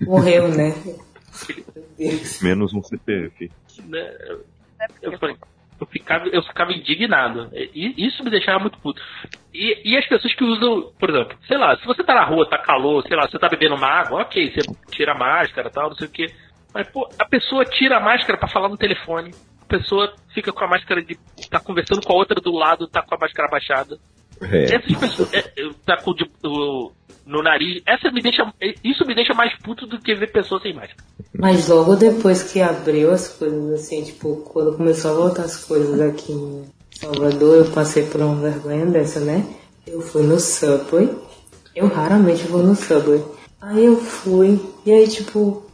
Morreu, 0.00 0.48
né? 0.48 0.74
Menos 2.42 2.72
um 2.72 2.82
CPF. 2.82 3.50
Né? 3.88 4.16
Eu 5.02 5.18
falei, 5.18 5.36
eu 5.80 5.86
ficava, 5.86 6.26
eu 6.28 6.42
ficava 6.42 6.72
indignado. 6.72 7.50
E 7.52 8.06
isso 8.06 8.22
me 8.24 8.30
deixava 8.30 8.58
muito 8.58 8.78
puto. 8.78 9.02
E, 9.52 9.92
e, 9.92 9.96
as 9.96 10.06
pessoas 10.06 10.34
que 10.34 10.44
usam, 10.44 10.92
por 10.98 11.10
exemplo, 11.10 11.36
sei 11.46 11.56
lá, 11.56 11.76
se 11.76 11.86
você 11.86 12.02
tá 12.02 12.14
na 12.14 12.24
rua, 12.24 12.48
tá 12.48 12.58
calor, 12.58 13.02
sei 13.06 13.16
lá, 13.16 13.26
você 13.26 13.38
tá 13.38 13.48
bebendo 13.48 13.74
uma 13.74 13.86
água, 13.86 14.22
ok, 14.22 14.52
você 14.52 14.60
tira 14.90 15.12
a 15.12 15.18
máscara 15.18 15.70
tal, 15.70 15.90
não 15.90 15.96
sei 15.96 16.06
o 16.06 16.10
que. 16.10 16.26
Mas, 16.76 16.86
pô, 16.88 17.08
a 17.18 17.24
pessoa 17.24 17.64
tira 17.64 17.96
a 17.96 18.00
máscara 18.00 18.38
para 18.38 18.50
falar 18.50 18.68
no 18.68 18.76
telefone. 18.76 19.34
A 19.62 19.64
pessoa 19.64 20.12
fica 20.34 20.52
com 20.52 20.62
a 20.62 20.68
máscara 20.68 21.02
de. 21.02 21.18
tá 21.48 21.58
conversando 21.58 22.02
com 22.02 22.12
a 22.12 22.16
outra 22.16 22.38
do 22.38 22.52
lado, 22.52 22.86
tá 22.86 23.00
com 23.00 23.14
a 23.14 23.18
máscara 23.18 23.48
abaixada. 23.48 23.98
É. 24.42 24.64
Essas 24.64 24.94
pessoas. 24.94 25.32
É, 25.32 25.42
tá 25.86 25.96
com 25.96 26.10
o, 26.10 26.92
no 27.24 27.42
nariz. 27.42 27.82
Essa 27.86 28.10
me 28.10 28.20
deixa. 28.20 28.42
Isso 28.84 29.06
me 29.06 29.14
deixa 29.14 29.32
mais 29.32 29.58
puto 29.60 29.86
do 29.86 29.98
que 29.98 30.14
ver 30.14 30.30
pessoas 30.30 30.60
sem 30.60 30.74
máscara. 30.74 31.02
Mas 31.32 31.66
logo 31.66 31.96
depois 31.96 32.42
que 32.52 32.60
abriu 32.60 33.10
as 33.10 33.26
coisas, 33.26 33.80
assim, 33.80 34.04
tipo, 34.04 34.36
quando 34.52 34.76
começou 34.76 35.12
a 35.12 35.14
voltar 35.14 35.44
as 35.44 35.64
coisas 35.64 35.98
aqui 35.98 36.30
em 36.30 36.66
Salvador, 36.90 37.56
eu 37.56 37.72
passei 37.72 38.04
por 38.04 38.20
uma 38.20 38.50
vergonha 38.50 38.84
dessa, 38.84 39.20
né? 39.20 39.46
Eu 39.86 40.02
fui 40.02 40.24
no 40.24 40.38
Subway. 40.38 41.08
Eu 41.74 41.88
raramente 41.88 42.42
vou 42.42 42.62
no 42.62 42.74
Subway. 42.74 43.24
Aí 43.62 43.86
eu 43.86 43.96
fui, 43.96 44.60
e 44.84 44.92
aí, 44.92 45.08
tipo, 45.08 45.65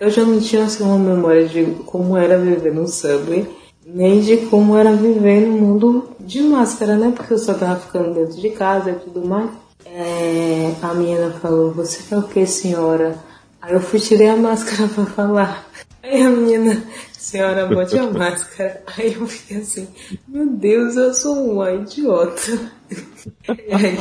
eu 0.00 0.10
já 0.10 0.24
não 0.24 0.40
tinha 0.40 0.64
assim, 0.64 0.82
uma 0.82 0.98
memória 0.98 1.46
de 1.46 1.64
como 1.86 2.16
era 2.16 2.38
viver 2.38 2.74
no 2.74 2.86
Subway, 2.86 3.48
nem 3.84 4.20
de 4.20 4.36
como 4.48 4.76
era 4.76 4.92
viver 4.92 5.40
no 5.40 5.52
mundo 5.52 6.10
de 6.20 6.42
máscara, 6.42 6.96
né? 6.96 7.12
Porque 7.16 7.32
eu 7.32 7.38
só 7.38 7.54
tava 7.54 7.80
ficando 7.80 8.14
dentro 8.14 8.40
de 8.40 8.50
casa 8.50 8.90
e 8.90 8.94
tudo 8.94 9.26
mais. 9.26 9.50
É, 9.86 10.74
a 10.82 10.94
menina 10.94 11.30
falou, 11.32 11.72
você 11.72 12.02
quer 12.02 12.18
o 12.18 12.22
que, 12.22 12.46
senhora? 12.46 13.18
Aí 13.60 13.72
eu 13.72 13.80
fui 13.80 13.98
tirei 13.98 14.28
a 14.28 14.36
máscara 14.36 14.86
pra 14.88 15.06
falar. 15.06 15.66
Aí 16.02 16.22
a 16.22 16.30
menina, 16.30 16.82
senhora, 17.12 17.66
bote 17.66 17.98
a 17.98 18.10
máscara. 18.10 18.82
Aí 18.96 19.14
eu 19.14 19.26
fiquei 19.26 19.58
assim, 19.58 19.88
meu 20.28 20.46
Deus, 20.46 20.96
eu 20.96 21.14
sou 21.14 21.52
uma 21.52 21.72
idiota. 21.72 22.70
Aí 23.48 23.98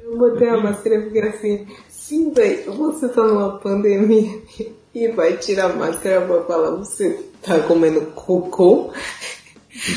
eu 0.00 0.18
botei 0.18 0.48
a 0.48 0.60
máscara 0.60 0.96
e 0.96 1.04
fiquei 1.04 1.22
assim, 1.22 1.66
sim, 1.88 2.32
velho, 2.32 2.72
você 2.72 3.08
tá 3.08 3.22
numa 3.22 3.58
pandemia 3.58 4.42
e 4.94 5.08
vai 5.08 5.36
tirar 5.36 5.70
a 5.70 5.74
máscara 5.74 6.24
pra 6.24 6.44
falar, 6.44 6.70
você 6.76 7.28
tá 7.42 7.60
comendo 7.60 8.12
cocô? 8.12 8.92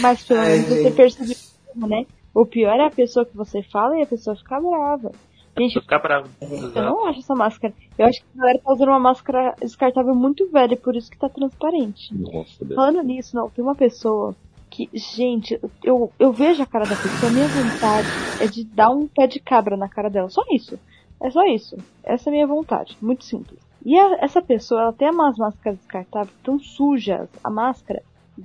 Mas 0.02 0.24
pelo 0.24 0.42
menos 0.42 0.68
você 0.68 0.92
percebeu, 0.92 1.36
né? 1.76 2.06
O 2.34 2.46
pior 2.46 2.80
é 2.80 2.86
a 2.86 2.92
pessoa 2.92 3.26
que 3.26 3.36
você 3.36 3.62
fala 3.62 3.98
e 3.98 4.02
a 4.02 4.08
pessoa 4.08 4.36
fica 4.36 4.60
brava. 4.60 5.12
Gente, 5.58 5.80
ficar 5.80 6.00
bravo. 6.00 6.30
Eu 6.40 6.84
não 6.84 7.06
acho 7.08 7.20
essa 7.20 7.34
máscara. 7.34 7.74
Eu 7.98 8.06
acho 8.06 8.22
que 8.22 8.28
a 8.36 8.40
galera 8.40 8.60
tá 8.64 8.72
usando 8.72 8.90
uma 8.90 9.00
máscara 9.00 9.56
descartável 9.60 10.14
muito 10.14 10.48
velha, 10.52 10.74
e 10.74 10.78
por 10.78 10.96
isso 10.96 11.10
que 11.10 11.18
tá 11.18 11.28
transparente. 11.30 12.14
Nossa, 12.14 12.64
Deus. 12.64 12.76
Falando 12.76 13.02
nisso, 13.02 13.36
não, 13.36 13.50
tem 13.50 13.64
uma 13.64 13.74
pessoa 13.74 14.36
que, 14.70 14.88
gente, 14.94 15.60
eu, 15.84 16.12
eu 16.20 16.32
vejo 16.32 16.62
a 16.62 16.66
cara 16.66 16.86
da 16.86 16.96
pessoa, 16.96 17.32
a 17.32 17.34
minha 17.34 17.48
vontade 17.48 18.08
é 18.40 18.46
de 18.46 18.64
dar 18.66 18.90
um 18.90 19.08
pé 19.08 19.26
de 19.26 19.40
cabra 19.40 19.76
na 19.76 19.90
cara 19.90 20.10
dela. 20.10 20.30
Só 20.30 20.44
isso. 20.52 20.78
É 21.20 21.32
só 21.32 21.44
isso. 21.46 21.76
Essa 22.04 22.30
é 22.30 22.32
a 22.32 22.34
minha 22.34 22.48
vontade. 22.48 22.96
Muito 23.02 23.26
simples. 23.26 23.60
E 23.88 23.98
a, 23.98 24.18
essa 24.20 24.42
pessoa, 24.42 24.82
ela 24.82 24.92
tem 24.94 25.10
umas 25.10 25.38
máscaras 25.38 25.80
descartáveis 25.80 26.36
tão 26.44 26.60
sujas, 26.60 27.30
a 27.42 27.50
máscara. 27.50 28.04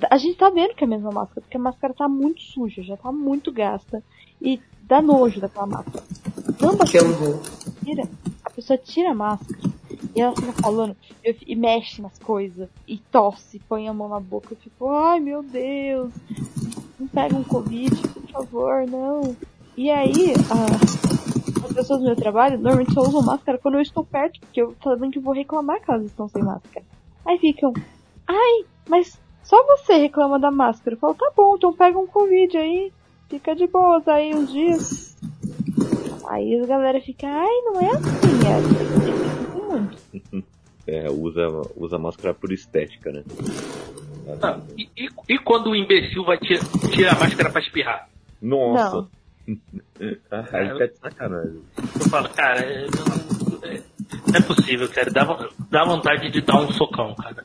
A 0.08 0.16
gente 0.16 0.36
tá 0.38 0.48
vendo 0.50 0.72
que 0.72 0.84
é 0.84 0.86
a 0.86 0.90
mesma 0.90 1.10
máscara, 1.10 1.40
porque 1.40 1.56
a 1.56 1.60
máscara 1.60 1.92
tá 1.92 2.08
muito 2.08 2.40
suja, 2.40 2.80
já 2.80 2.96
tá 2.96 3.10
muito 3.10 3.50
gasta. 3.50 4.00
E 4.40 4.60
dá 4.84 5.02
nojo 5.02 5.40
daquela 5.40 5.66
máscara. 5.66 6.04
A 6.80 6.86
Que 6.86 6.98
vou. 7.00 7.42
tira, 7.84 8.08
a 8.44 8.50
pessoa 8.50 8.78
tira 8.78 9.10
a 9.10 9.14
máscara 9.16 9.58
e 10.14 10.20
ela 10.20 10.32
fica 10.36 10.52
falando 10.62 10.96
eu- 11.24 11.34
e 11.44 11.56
mexe 11.56 12.00
nas 12.00 12.16
coisas 12.20 12.68
e 12.86 12.98
tosse, 12.98 13.58
põe 13.68 13.88
a 13.88 13.92
mão 13.92 14.08
na 14.08 14.20
boca. 14.20 14.52
Eu 14.52 14.56
fico, 14.58 14.88
ai 14.90 15.18
meu 15.18 15.42
Deus, 15.42 16.12
não 17.00 17.08
pega 17.08 17.34
um 17.34 17.42
Covid, 17.42 17.96
por 18.08 18.28
favor, 18.30 18.86
não. 18.86 19.36
E 19.76 19.90
aí, 19.90 20.34
a- 20.50 21.31
as 21.72 21.76
pessoas 21.76 22.00
do 22.00 22.06
meu 22.06 22.16
trabalho 22.16 22.58
normalmente 22.58 22.92
só 22.92 23.00
usam 23.00 23.22
máscara 23.22 23.58
quando 23.58 23.74
eu 23.76 23.80
estou 23.80 24.04
perto, 24.04 24.38
porque 24.40 24.60
eu 24.60 24.74
tô 24.80 24.90
sabendo 24.90 25.12
que 25.12 25.18
eu 25.18 25.22
vou 25.22 25.32
reclamar 25.34 25.80
que 25.80 25.90
elas 25.90 26.04
estão 26.04 26.28
sem 26.28 26.42
máscara. 26.42 26.84
Aí 27.26 27.38
ficam, 27.38 27.72
ai, 28.28 28.64
mas 28.88 29.18
só 29.42 29.56
você 29.66 29.94
reclama 29.94 30.38
da 30.38 30.50
máscara. 30.50 30.94
Eu 30.96 31.00
falo, 31.00 31.14
tá 31.14 31.30
bom, 31.36 31.56
então 31.56 31.72
pega 31.72 31.98
um 31.98 32.06
Covid 32.06 32.56
aí, 32.58 32.92
fica 33.28 33.54
de 33.56 33.66
boas 33.66 34.06
aí 34.06 34.34
uns 34.34 34.52
dias. 34.52 35.16
Aí 36.28 36.60
a 36.60 36.66
galera 36.66 37.00
fica, 37.00 37.26
ai, 37.26 37.60
não 37.64 37.80
é 37.80 37.88
assim, 37.88 38.46
é 38.46 38.54
assim 38.54 39.62
muito. 40.22 40.44
É, 40.86 41.10
usa, 41.10 41.48
usa 41.76 41.98
máscara 41.98 42.34
por 42.34 42.52
estética, 42.52 43.10
né? 43.12 43.22
Ah, 44.42 44.60
e, 44.76 44.88
e- 45.28 45.38
quando 45.38 45.70
o 45.70 45.76
imbecil 45.76 46.24
vai 46.24 46.38
tirar, 46.38 46.64
tirar 46.92 47.16
a 47.16 47.20
máscara 47.20 47.50
pra 47.50 47.60
espirrar? 47.60 48.08
Nossa! 48.40 49.06
Ah, 50.30 50.44
aí 50.52 50.78
tá 50.78 50.86
de 50.86 50.98
sacanagem. 50.98 51.62
Eu 51.76 52.10
falo, 52.10 52.28
cara, 52.30 52.60
é, 52.60 52.86
não, 52.86 53.68
é- 53.70 53.82
não 54.28 54.34
é 54.36 54.40
possível, 54.42 54.88
cara. 54.88 55.10
Dá, 55.10 55.48
dá 55.70 55.84
vontade 55.84 56.30
de 56.30 56.40
dar 56.40 56.60
um 56.60 56.70
socão, 56.72 57.14
cara. 57.14 57.44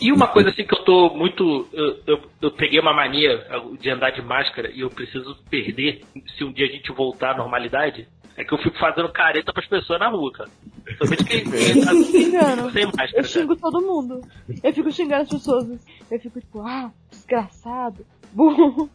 E 0.00 0.12
uma 0.12 0.28
coisa 0.28 0.50
assim 0.50 0.64
que 0.64 0.74
eu 0.74 0.84
tô 0.84 1.10
muito. 1.14 1.66
Eu, 1.72 2.00
eu, 2.06 2.22
eu 2.42 2.50
peguei 2.52 2.78
uma 2.78 2.92
mania 2.92 3.44
de 3.80 3.90
andar 3.90 4.10
de 4.10 4.22
máscara 4.22 4.70
e 4.70 4.80
eu 4.80 4.90
preciso 4.90 5.36
perder 5.50 6.02
se 6.36 6.44
um 6.44 6.52
dia 6.52 6.66
a 6.66 6.70
gente 6.70 6.92
voltar 6.92 7.32
à 7.32 7.36
normalidade. 7.36 8.06
É 8.38 8.44
que 8.44 8.52
eu 8.52 8.58
fico 8.58 8.78
fazendo 8.78 9.08
careta 9.10 9.50
pras 9.50 9.66
pessoas 9.66 9.98
na 9.98 10.10
rua, 10.10 10.30
cara. 10.30 10.50
Somente 10.98 11.24
quem, 11.24 11.44
tá 11.44 11.94
Xingando. 11.94 12.70
sem 12.70 12.84
máscara. 12.84 13.08
Eu 13.08 13.14
cara. 13.14 13.28
xingo 13.28 13.56
todo 13.56 13.80
mundo. 13.80 14.20
Eu 14.62 14.72
fico 14.74 14.92
xingando 14.92 15.22
as 15.22 15.28
pessoas. 15.30 15.66
Eu 16.10 16.20
fico 16.20 16.38
tipo, 16.38 16.60
ah, 16.60 16.92
desgraçado, 17.10 18.04
burro. 18.34 18.90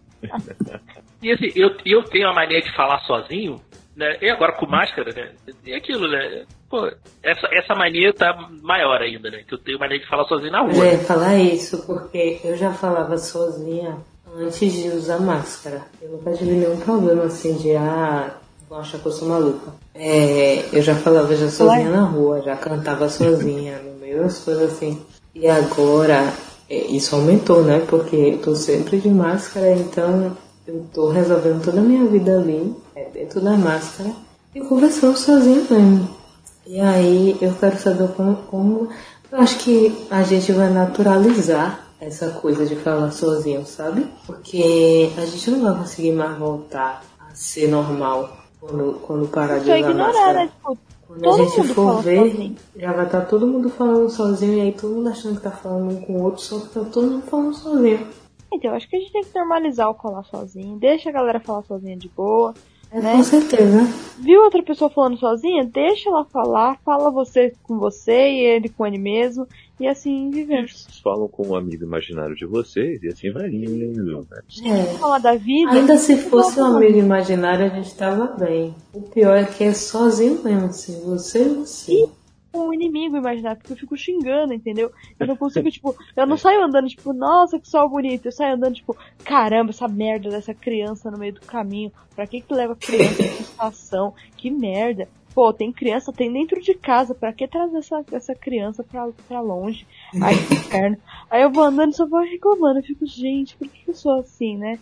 E 1.22 1.32
assim, 1.32 1.52
eu, 1.56 1.70
eu 1.86 2.04
tenho 2.04 2.28
a 2.28 2.34
mania 2.34 2.62
de 2.62 2.76
falar 2.76 3.00
sozinho, 3.02 3.62
né? 3.96 4.18
E 4.22 4.30
agora 4.30 4.54
com 4.54 4.66
máscara, 4.66 5.14
né? 5.14 5.32
E 5.66 5.74
aquilo, 5.74 6.08
né? 6.08 6.46
Pô, 6.70 6.88
essa, 7.22 7.48
essa 7.52 7.76
mania 7.76 8.14
tá 8.14 8.50
maior 8.62 9.02
ainda, 9.02 9.30
né? 9.30 9.44
Que 9.48 9.54
eu 9.54 9.60
tenho 9.60 9.80
mania 9.80 10.00
de 10.00 10.08
falar 10.08 10.26
sozinho 10.26 10.52
na 10.52 10.62
rua. 10.62 10.86
ia 10.86 10.98
falar 11.00 11.38
isso 11.38 11.86
porque 11.86 12.40
eu 12.44 12.58
já 12.58 12.74
falava 12.74 13.18
sozinha 13.18 13.98
antes 14.36 14.74
de 14.74 14.88
usar 14.90 15.20
máscara. 15.20 15.84
Eu 16.02 16.12
nunca 16.12 16.34
tive 16.34 16.52
nenhum 16.52 16.80
problema 16.80 17.24
assim 17.24 17.56
de, 17.58 17.76
ah, 17.76 18.32
vão 18.70 18.80
achar 18.80 19.00
que 19.00 19.06
eu 19.06 19.12
sou 19.12 19.28
maluca. 19.28 19.74
É, 19.94 20.64
eu 20.72 20.82
já 20.82 20.96
falava 20.96 21.36
já 21.36 21.50
sozinha 21.50 21.90
na 21.90 22.04
rua, 22.04 22.42
já 22.42 22.56
cantava 22.56 23.10
sozinha, 23.10 23.80
no 23.80 24.00
meio 24.00 24.22
das 24.22 24.40
coisas 24.40 24.74
assim. 24.74 25.06
E 25.36 25.48
agora, 25.48 26.16
é, 26.16 26.51
isso 26.76 27.16
aumentou, 27.16 27.64
né? 27.64 27.86
Porque 27.88 28.16
eu 28.16 28.38
tô 28.40 28.56
sempre 28.56 29.00
de 29.00 29.10
máscara, 29.10 29.72
então 29.74 30.36
eu 30.68 30.86
tô 30.94 31.10
resolvendo 31.10 31.64
toda 31.64 31.80
a 31.80 31.84
minha 31.84 32.06
vida 32.06 32.38
ali, 32.38 32.76
é, 32.96 33.06
dentro 33.14 33.42
da 33.42 33.58
máscara, 33.58 34.12
e 34.54 34.62
conversando 34.62 35.18
sozinha 35.18 35.66
mesmo. 35.70 36.10
E 36.66 36.80
aí 36.80 37.38
eu 37.42 37.54
quero 37.56 37.78
saber 37.78 38.08
como, 38.10 38.36
como. 38.48 38.90
Eu 39.32 39.40
acho 39.40 39.60
que 39.60 40.08
a 40.10 40.24
gente 40.24 40.52
vai 40.52 40.70
naturalizar 40.70 41.88
essa 42.00 42.30
coisa 42.30 42.66
de 42.66 42.76
falar 42.76 43.12
sozinho, 43.12 43.66
sabe? 43.66 44.08
Porque 44.26 45.12
a 45.18 45.26
gente 45.26 45.52
não 45.52 45.62
vai 45.62 45.76
conseguir 45.80 46.12
mais 46.12 46.38
voltar 46.38 47.04
a 47.20 47.34
ser 47.34 47.68
normal 47.68 48.38
quando, 48.60 49.00
quando 49.06 49.28
parar 49.28 49.60
de 49.60 49.66
usar 49.66 49.80
ignorar, 49.80 50.08
máscara. 50.08 50.46
né? 50.46 50.50
Quando 51.12 51.22
todo 51.24 51.42
a 51.42 51.46
gente 51.46 51.58
mundo 51.58 51.74
for 51.74 52.02
ver, 52.02 52.18
sozinho. 52.20 52.56
já 52.76 52.94
vai 52.94 53.06
estar 53.06 53.22
todo 53.22 53.46
mundo 53.46 53.70
falando 53.70 54.10
sozinho 54.10 54.54
e 54.54 54.62
aí 54.62 54.72
todo 54.72 54.96
mundo 54.96 55.10
achando 55.10 55.36
que 55.36 55.42
tá 55.44 55.52
falando 55.52 55.92
um 55.92 56.02
com 56.02 56.14
o 56.14 56.24
outro, 56.24 56.42
só 56.42 56.60
que 56.60 56.70
tá 56.70 56.86
todo 56.86 57.12
mundo 57.12 57.24
falando 57.24 57.54
sozinho. 57.54 58.08
Então, 58.54 58.72
eu 58.72 58.78
acho 58.78 58.90
que 58.90 58.96
a 58.96 59.00
gente 59.00 59.12
tem 59.12 59.24
que 59.24 59.36
normalizar 59.38 59.90
o 59.90 59.94
falar 59.94 60.24
sozinho. 60.24 60.78
Deixa 60.78 61.10
a 61.10 61.14
galera 61.14 61.40
falar 61.40 61.64
sozinha 61.64 61.98
de 61.98 62.08
boa. 62.10 62.54
É, 62.92 63.00
Né? 63.00 63.16
Com 63.16 63.24
certeza. 63.24 63.88
Viu 64.20 64.42
outra 64.44 64.62
pessoa 64.62 64.90
falando 64.90 65.18
sozinha? 65.18 65.64
Deixa 65.66 66.10
ela 66.10 66.26
falar. 66.26 66.78
Fala 66.84 67.10
você 67.10 67.54
com 67.64 67.78
você 67.80 68.30
e 68.30 68.40
ele 68.40 68.68
com 68.70 68.86
ele 68.86 68.98
mesmo. 68.98 69.48
E 69.82 69.88
assim 69.88 70.30
vivemos. 70.30 70.86
Eles 70.88 71.00
falam 71.00 71.28
com 71.28 71.48
um 71.48 71.56
amigo 71.56 71.84
imaginário 71.84 72.36
de 72.36 72.46
vocês 72.46 73.02
e 73.02 73.08
assim 73.08 73.32
vai 73.32 73.50
indo. 73.50 74.28
né? 74.30 74.42
É. 74.64 74.84
Falar 74.98 75.18
da 75.18 75.36
vida. 75.36 75.72
Ainda 75.72 75.98
se 75.98 76.16
fosse 76.18 76.60
um 76.62 76.66
amigo 76.78 77.00
imaginário, 77.00 77.66
a 77.66 77.70
gente 77.70 77.96
tava 77.96 78.28
bem. 78.38 78.76
O 78.94 79.02
pior 79.02 79.36
é 79.38 79.46
que 79.46 79.64
é 79.64 79.74
sozinho 79.74 80.44
mesmo, 80.44 80.66
assim, 80.68 81.02
você 81.04 81.44
e 81.44 81.50
você. 81.56 82.10
um 82.54 82.74
inimigo 82.74 83.16
imaginário, 83.18 83.58
porque 83.60 83.74
eu 83.74 83.78
fico 83.78 83.96
xingando, 83.98 84.54
entendeu? 84.54 84.92
Eu 85.20 85.26
não 85.26 85.36
consigo, 85.38 85.72
tipo, 85.72 85.96
eu 86.16 86.28
não 86.28 86.38
saio 86.38 86.62
andando, 86.64 86.88
tipo, 86.88 87.12
nossa, 87.14 87.58
que 87.60 87.68
sol 87.68 87.90
bonito. 87.90 88.26
Eu 88.28 88.32
saio 88.32 88.56
andando, 88.56 88.76
tipo, 88.76 88.96
caramba, 89.24 89.72
essa 89.72 89.88
merda 89.88 90.30
dessa 90.30 90.54
criança 90.54 91.10
no 91.10 91.18
meio 91.18 91.34
do 91.34 91.42
caminho. 91.42 91.92
Pra 92.16 92.28
que 92.28 92.42
que 92.42 92.54
leva 92.54 92.76
criança 92.76 93.24
em 93.24 93.40
estação? 93.42 94.14
Que 94.38 94.52
merda. 94.52 95.08
Pô, 95.34 95.54
tem 95.54 95.72
criança, 95.72 96.12
tem 96.12 96.32
dentro 96.32 96.62
de 96.62 96.74
casa, 96.74 97.16
pra 97.16 97.32
que 97.32 97.48
trazer 97.48 97.78
essa, 97.78 98.04
essa 98.12 98.36
criança 98.36 98.84
pra, 98.84 99.10
pra 99.28 99.42
longe? 99.42 99.88
Ai, 100.22 100.36
que 100.36 100.54
inferno. 100.54 100.98
Aí 101.30 101.42
eu 101.42 101.52
vou 101.52 101.64
andando 101.64 101.92
e 101.92 101.96
só 101.96 102.06
vou 102.06 102.22
reclamando. 102.22 102.80
Eu 102.80 102.84
fico, 102.84 103.06
gente, 103.06 103.56
por 103.56 103.68
que 103.68 103.90
eu 103.90 103.94
sou 103.94 104.20
assim, 104.20 104.58
né? 104.58 104.78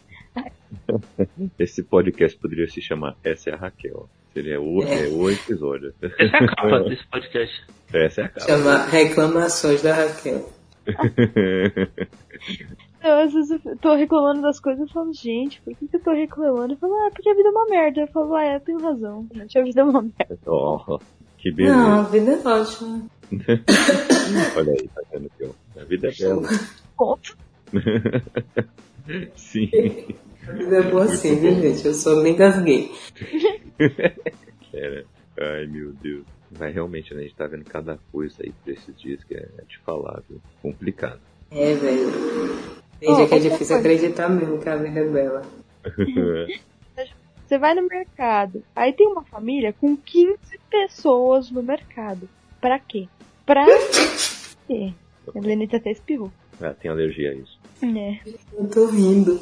Esse 1.58 1.84
podcast 1.84 2.38
poderia 2.40 2.68
se 2.68 2.82
chamar 2.82 3.16
Essa 3.24 3.52
é 3.52 3.54
a 3.54 3.58
Raquel. 3.58 4.10
Seria 4.34 4.62
o, 4.62 4.84
é. 4.84 5.08
o 5.08 5.30
episódio. 5.30 5.94
Essa 6.02 6.24
é 6.24 6.44
a 6.44 6.48
capa 6.48 6.80
desse 6.90 7.06
podcast. 7.08 7.64
Essa 7.94 8.22
é 8.22 8.26
a 8.26 8.30
capa. 8.30 8.46
Chama 8.46 8.86
Reclamações 8.86 9.82
da 9.82 9.94
Raquel. 9.94 10.50
Eu, 13.04 13.20
às 13.20 13.34
vezes 13.34 13.66
eu 13.66 13.78
tô 13.78 13.96
reclamando 13.96 14.42
das 14.42 14.60
coisas 14.60 14.90
e 14.90 14.94
falo, 14.94 15.14
gente, 15.14 15.62
por 15.62 15.76
que, 15.76 15.88
que 15.88 15.96
eu 15.96 16.04
tô 16.04 16.12
reclamando? 16.12 16.74
Eu 16.74 16.78
falo, 16.78 16.94
ah, 16.96 17.10
porque 17.12 17.30
a 17.30 17.34
vida 17.34 17.48
é 17.48 17.52
uma 17.52 17.66
merda. 17.66 18.02
Eu 18.02 18.08
falo, 18.08 18.36
ah, 18.36 18.54
eu 18.54 18.60
tenho 18.60 18.82
razão, 18.82 19.28
gente, 19.34 19.58
a 19.58 19.64
vida 19.64 19.82
é 19.82 19.84
uma 19.84 20.02
merda. 20.02 20.40
oh, 20.46 21.00
que 21.38 21.52
Não, 21.52 22.02
a 22.02 22.04
beleza. 22.04 22.38
vida 22.38 22.50
é 22.50 22.54
ótima. 22.62 23.06
Olha 24.58 24.72
aí, 24.74 24.88
tá 24.88 25.02
vendo 25.12 25.30
que 25.38 25.46
ó, 25.46 25.52
a 25.80 25.84
vida 25.86 26.10
é 26.10 26.12
bela. 26.12 26.48
Sim. 29.36 29.70
A 30.48 30.52
vida 30.52 30.78
é 30.78 30.82
boa 30.82 31.04
assim, 31.06 31.40
viu, 31.40 31.54
gente? 31.56 31.86
Eu 31.86 31.94
só 31.94 32.16
me 32.22 32.32
engasguei. 32.32 32.92
É, 34.74 35.06
Ai, 35.40 35.66
meu 35.68 35.94
Deus. 35.94 36.26
Mas 36.60 36.74
realmente, 36.74 37.14
né, 37.14 37.22
a 37.22 37.24
gente 37.24 37.36
tá 37.36 37.48
vendo 37.48 37.64
cada 37.64 37.98
coisa 38.12 38.36
aí 38.44 38.52
por 38.52 38.74
esses 38.74 39.00
dias 39.00 39.24
que 39.24 39.36
é 39.36 39.48
de 39.68 39.78
falar, 39.80 40.22
viu? 40.28 40.42
Complicado. 40.62 41.22
É, 41.52 41.74
velho. 41.76 42.79
Tem 43.00 43.16
dia 43.16 43.28
que 43.28 43.36
é 43.36 43.40
difícil 43.40 43.58
coisa. 43.58 43.80
acreditar 43.80 44.30
mesmo 44.30 44.60
que 44.60 44.70
a 44.70 44.76
vida 44.76 45.00
é 45.00 45.08
bela. 45.08 45.42
Você 47.48 47.58
vai 47.58 47.74
no 47.74 47.88
mercado, 47.88 48.64
aí 48.76 48.94
tem 48.94 49.08
uma 49.08 49.24
família 49.24 49.74
com 49.74 49.98
15 49.98 50.38
pessoas 50.70 51.50
no 51.50 51.64
mercado. 51.64 52.30
Pra 52.62 52.78
quê? 52.78 53.08
Pra 53.46 53.66
quê? 54.68 54.94
A 55.36 55.40
Lenita 55.40 55.78
até 55.78 55.92
espirrou. 55.92 56.32
ah, 56.62 56.74
tem 56.80 56.92
alergia 56.92 57.32
a 57.32 57.34
isso. 57.34 57.58
É. 57.82 58.20
Eu 58.54 58.68
tô 58.70 58.86
rindo. 58.88 59.40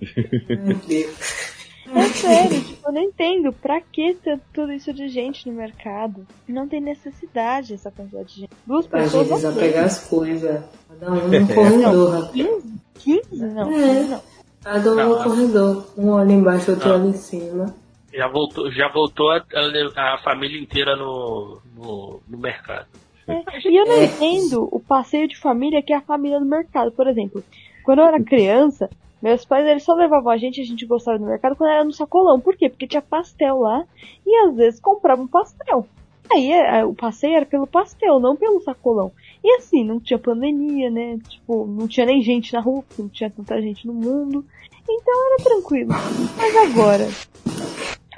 Meu 0.64 0.76
Deus. 0.86 1.55
É 1.94 2.02
sério, 2.08 2.60
tipo, 2.62 2.88
eu 2.88 2.92
não 2.92 3.00
entendo 3.02 3.52
pra 3.52 3.80
que 3.80 4.14
ter 4.14 4.40
tudo 4.52 4.72
isso 4.72 4.92
de 4.92 5.08
gente 5.08 5.48
no 5.48 5.54
mercado. 5.56 6.26
Não 6.48 6.66
tem 6.66 6.80
necessidade 6.80 7.74
essa 7.74 7.90
quantidade 7.90 8.34
de 8.34 8.40
gente. 8.42 8.50
Duas 8.66 8.86
Pra 8.86 9.02
pessoas. 9.02 9.28
gente 9.28 9.36
ok. 9.38 9.50
desapegar 9.50 9.84
as 9.84 10.08
coisas. 10.08 10.64
Cada 10.88 11.12
um 11.12 11.28
no 11.28 11.46
corredor, 11.54 12.10
rapaz. 12.12 12.32
15? 12.32 12.74
15? 12.98 13.36
Não, 13.46 13.72
É. 13.72 14.02
não. 14.02 14.22
Cada 14.62 14.90
um 14.92 15.08
no 15.10 15.22
corredor. 15.22 15.86
Um 15.96 16.08
olha 16.10 16.32
embaixo, 16.32 16.72
outro 16.72 16.88
Não. 16.88 16.96
olha 17.00 17.08
em 17.08 17.12
cima. 17.12 17.74
Já 18.12 18.28
voltou, 18.28 18.70
já 18.72 18.88
voltou 18.92 19.30
a, 19.30 19.36
a- 19.36 20.14
a 20.14 20.18
família 20.24 20.60
inteira 20.60 20.96
no, 20.96 21.58
no, 21.76 22.20
no 22.28 22.38
mercado. 22.38 22.86
É, 23.28 23.42
E 23.68 23.76
eu 23.76 23.84
não 23.86 23.94
É. 23.94 24.04
entendo 24.06 24.68
o 24.72 24.80
passeio 24.80 25.28
de 25.28 25.36
família 25.36 25.82
que 25.82 25.92
é 25.92 25.96
a 25.96 26.00
família 26.00 26.40
no 26.40 26.46
mercado. 26.46 26.90
Por 26.92 27.06
exemplo, 27.06 27.44
quando 27.84 27.98
eu 28.00 28.06
era 28.06 28.22
criança, 28.22 28.88
meus 29.22 29.44
pais 29.44 29.66
eles 29.66 29.82
só 29.82 29.94
levavam 29.94 30.30
a 30.30 30.36
gente, 30.36 30.60
a 30.60 30.64
gente 30.64 30.84
gostava 30.86 31.18
do 31.18 31.26
mercado 31.26 31.56
quando 31.56 31.70
era 31.70 31.84
no 31.84 31.92
sacolão. 31.92 32.40
Por 32.40 32.56
quê? 32.56 32.68
Porque 32.68 32.86
tinha 32.86 33.02
pastel 33.02 33.58
lá 33.58 33.84
e 34.26 34.36
às 34.46 34.54
vezes 34.54 34.80
compravam 34.80 35.26
pastel. 35.26 35.86
Aí 36.32 36.52
é, 36.52 36.84
o 36.84 36.94
passeio 36.94 37.36
era 37.36 37.46
pelo 37.46 37.66
pastel, 37.66 38.18
não 38.20 38.36
pelo 38.36 38.60
sacolão. 38.60 39.12
E 39.42 39.56
assim, 39.56 39.84
não 39.84 40.00
tinha 40.00 40.18
pandemia, 40.18 40.90
né? 40.90 41.18
Tipo, 41.28 41.66
não 41.66 41.86
tinha 41.86 42.04
nem 42.04 42.20
gente 42.20 42.52
na 42.52 42.60
rua, 42.60 42.84
não 42.98 43.08
tinha 43.08 43.30
tanta 43.30 43.60
gente 43.62 43.86
no 43.86 43.94
mundo. 43.94 44.44
Então 44.88 45.26
era 45.32 45.44
tranquilo. 45.44 45.90
Mas 46.36 46.56
agora, 46.56 47.08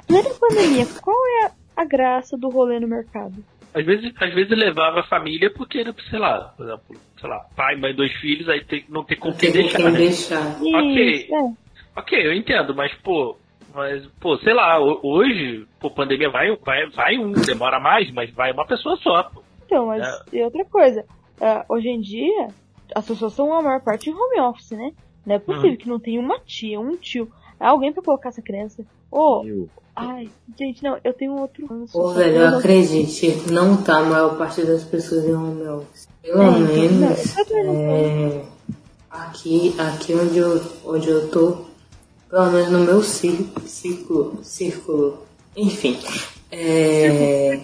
plena 0.07 0.29
pandemia, 0.39 0.85
qual 1.01 1.17
é 1.43 1.51
a 1.75 1.85
graça 1.85 2.37
do 2.37 2.49
rolê 2.49 2.79
no 2.79 2.87
mercado? 2.87 3.43
Às 3.73 3.85
vezes, 3.85 4.11
às 4.19 4.33
vezes 4.33 4.57
levava 4.57 5.01
a 5.01 5.07
família 5.07 5.51
porque 5.53 5.79
era, 5.79 5.93
sei 6.09 6.17
lá, 6.19 6.53
por 6.57 6.65
exemplo, 6.65 6.95
sei 7.19 7.29
lá, 7.29 7.39
pai, 7.55 7.75
mãe, 7.75 7.93
dois 7.93 8.11
filhos, 8.13 8.49
aí 8.49 8.63
tem, 8.63 8.83
não 8.89 9.03
tem 9.03 9.17
com 9.17 9.31
quem 9.33 9.51
deixar, 9.51 9.77
quem 9.77 9.91
né? 9.91 9.97
deixar. 9.99 10.57
Ok. 10.59 11.11
Isso, 11.15 11.35
é. 11.35 11.53
Ok, 11.95 12.27
eu 12.27 12.33
entendo, 12.33 12.73
mas 12.73 12.91
pô, 13.03 13.37
mas 13.73 14.05
pô, 14.19 14.37
sei 14.37 14.53
lá, 14.53 14.79
ho- 14.79 14.99
hoje, 15.03 15.67
pô, 15.79 15.91
pandemia 15.91 16.29
vai, 16.29 16.55
vai, 16.57 16.89
vai 16.89 17.17
um, 17.17 17.31
demora 17.33 17.79
mais, 17.79 18.11
mas 18.11 18.31
vai 18.31 18.51
uma 18.51 18.65
pessoa 18.65 18.95
só, 18.97 19.23
pô. 19.23 19.43
Então, 19.65 19.85
mas 19.87 20.01
É. 20.03 20.37
e 20.37 20.43
outra 20.43 20.65
coisa, 20.65 21.05
ah, 21.39 21.63
hoje 21.69 21.89
em 21.89 21.99
dia, 22.01 22.47
as 22.95 23.05
pessoas 23.05 23.33
são 23.33 23.53
a 23.53 23.61
maior 23.61 23.81
parte 23.83 24.09
em 24.09 24.13
home 24.13 24.39
office, 24.41 24.71
né? 24.71 24.91
Não 25.25 25.35
é 25.35 25.39
possível 25.39 25.69
Uhum. 25.71 25.75
que 25.77 25.87
não 25.89 25.99
tenha 25.99 26.19
uma 26.19 26.39
tia, 26.39 26.79
um 26.79 26.95
tio, 26.97 27.29
alguém 27.59 27.93
pra 27.93 28.01
colocar 28.01 28.29
essa 28.29 28.41
criança. 28.41 28.83
Ô, 29.11 29.43
Eu- 29.45 29.69
ai, 29.99 30.29
gente, 30.57 30.83
não, 30.83 30.97
eu 31.03 31.13
tenho 31.13 31.33
outro 31.39 31.65
ranço. 31.67 31.99
Ô, 31.99 32.13
velho, 32.13 32.37
eu 32.37 32.51
não- 32.51 32.57
acredite, 32.59 33.43
não 33.51 33.77
tá 33.77 33.97
a 33.97 34.03
maior 34.03 34.37
parte 34.37 34.63
das 34.63 34.83
pessoas 34.83 35.25
em 35.25 35.33
home 35.33 35.67
office. 35.67 36.07
Pelo 36.21 36.41
É, 36.41 36.47
então, 36.49 36.65
menos, 36.75 37.35
não, 37.49 37.63
não 37.63 37.75
é, 37.91 38.41
aqui, 39.09 39.75
aqui 39.77 40.13
onde 40.13 40.37
eu, 40.37 40.61
onde 40.85 41.09
eu 41.09 41.27
tô, 41.29 41.57
pelo 42.29 42.51
menos 42.51 42.69
no 42.71 42.79
meu 42.79 43.01
círculo, 43.03 43.67
círculo, 43.67 44.39
círculo 44.43 45.23
enfim, 45.55 45.97
é, 46.51 47.59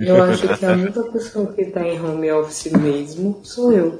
eu 0.00 0.22
acho 0.22 0.46
que 0.56 0.64
a 0.66 0.72
única 0.72 1.02
pessoa 1.04 1.46
que 1.52 1.64
tá 1.66 1.82
em 1.86 2.00
home 2.00 2.30
office 2.32 2.70
mesmo 2.72 3.40
sou 3.42 3.72
eu. 3.72 3.98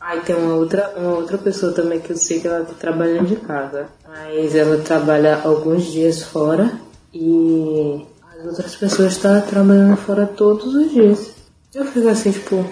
Aí 0.00 0.20
tem 0.20 0.34
uma 0.34 0.54
outra, 0.54 0.94
uma 0.96 1.14
outra 1.16 1.36
pessoa 1.36 1.72
também 1.72 2.00
que 2.00 2.10
eu 2.10 2.16
sei 2.16 2.40
que 2.40 2.46
ela 2.48 2.64
tá 2.64 2.72
trabalhando 2.72 3.26
de 3.28 3.36
casa. 3.36 3.88
Mas 4.08 4.54
ela 4.54 4.78
trabalha 4.78 5.40
alguns 5.42 5.84
dias 5.92 6.22
fora 6.22 6.72
e 7.14 8.04
as 8.38 8.46
outras 8.46 8.76
pessoas 8.76 9.12
estão 9.12 9.40
trabalhando 9.42 9.96
fora 9.96 10.26
todos 10.26 10.74
os 10.74 10.90
dias. 10.90 11.34
Eu 11.74 11.84
fico 11.84 12.08
assim, 12.08 12.32
tipo, 12.32 12.64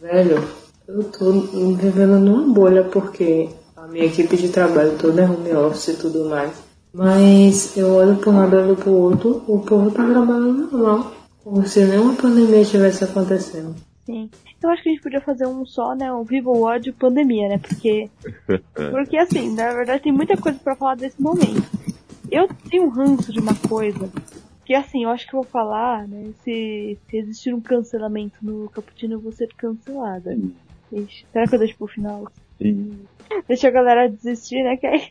velho, 0.00 0.42
eu 0.88 1.04
tô 1.04 1.32
vivendo 1.74 2.18
numa 2.18 2.52
bolha 2.52 2.84
porque 2.84 3.48
a 3.76 3.86
minha 3.86 4.06
equipe 4.06 4.36
de 4.36 4.48
trabalho 4.48 4.96
toda 4.98 5.22
é 5.22 5.24
home 5.24 5.52
office 5.52 5.88
e 5.88 5.96
tudo 5.96 6.28
mais. 6.28 6.52
Mas 6.92 7.76
eu 7.76 7.94
olho 7.94 8.16
pra 8.16 8.30
um 8.30 8.36
lado, 8.36 8.56
olho 8.56 8.76
pro 8.76 8.92
outro, 8.92 9.44
o 9.46 9.60
povo 9.60 9.90
tá 9.90 10.04
trabalhando 10.04 10.68
normal. 10.70 11.12
Como 11.44 11.66
se 11.66 11.84
nenhuma 11.84 12.14
pandemia 12.14 12.60
estivesse 12.60 13.04
acontecendo. 13.04 13.74
Sim. 14.04 14.28
Eu 14.62 14.68
acho 14.68 14.82
que 14.82 14.90
a 14.90 14.92
gente 14.92 15.02
podia 15.02 15.20
fazer 15.20 15.46
um 15.46 15.64
só, 15.64 15.94
né? 15.94 16.12
Um 16.12 16.22
Viva 16.22 16.50
o 16.50 16.62
ódio 16.64 16.92
pandemia, 16.92 17.48
né? 17.48 17.58
Porque. 17.58 18.10
Porque 18.74 19.16
assim, 19.16 19.54
na 19.54 19.72
verdade 19.72 20.02
tem 20.02 20.12
muita 20.12 20.36
coisa 20.36 20.58
pra 20.62 20.76
falar 20.76 20.96
desse 20.96 21.20
momento. 21.20 21.62
Eu 22.30 22.48
tenho 22.70 22.84
um 22.84 22.88
ranço 22.88 23.32
de 23.32 23.40
uma 23.40 23.54
coisa. 23.68 24.10
Que 24.64 24.74
assim, 24.74 25.04
eu 25.04 25.10
acho 25.10 25.26
que 25.26 25.34
eu 25.34 25.42
vou 25.42 25.50
falar, 25.50 26.06
né? 26.06 26.30
Se, 26.44 26.96
se 27.08 27.16
existir 27.16 27.52
um 27.52 27.60
cancelamento 27.60 28.36
no 28.40 28.68
Caputino, 28.68 29.14
eu 29.14 29.20
vou 29.20 29.32
ser 29.32 29.48
cancelada. 29.54 30.36
Ixi, 30.92 31.26
será 31.32 31.46
que 31.46 31.54
eu 31.54 31.58
deixo 31.58 31.76
pro 31.76 31.86
final? 31.86 32.30
Ih, 32.60 32.92
Deixa 33.48 33.68
a 33.68 33.70
galera 33.70 34.08
desistir, 34.08 34.62
né? 34.62 34.76
Que 34.76 34.86
aí. 34.86 35.10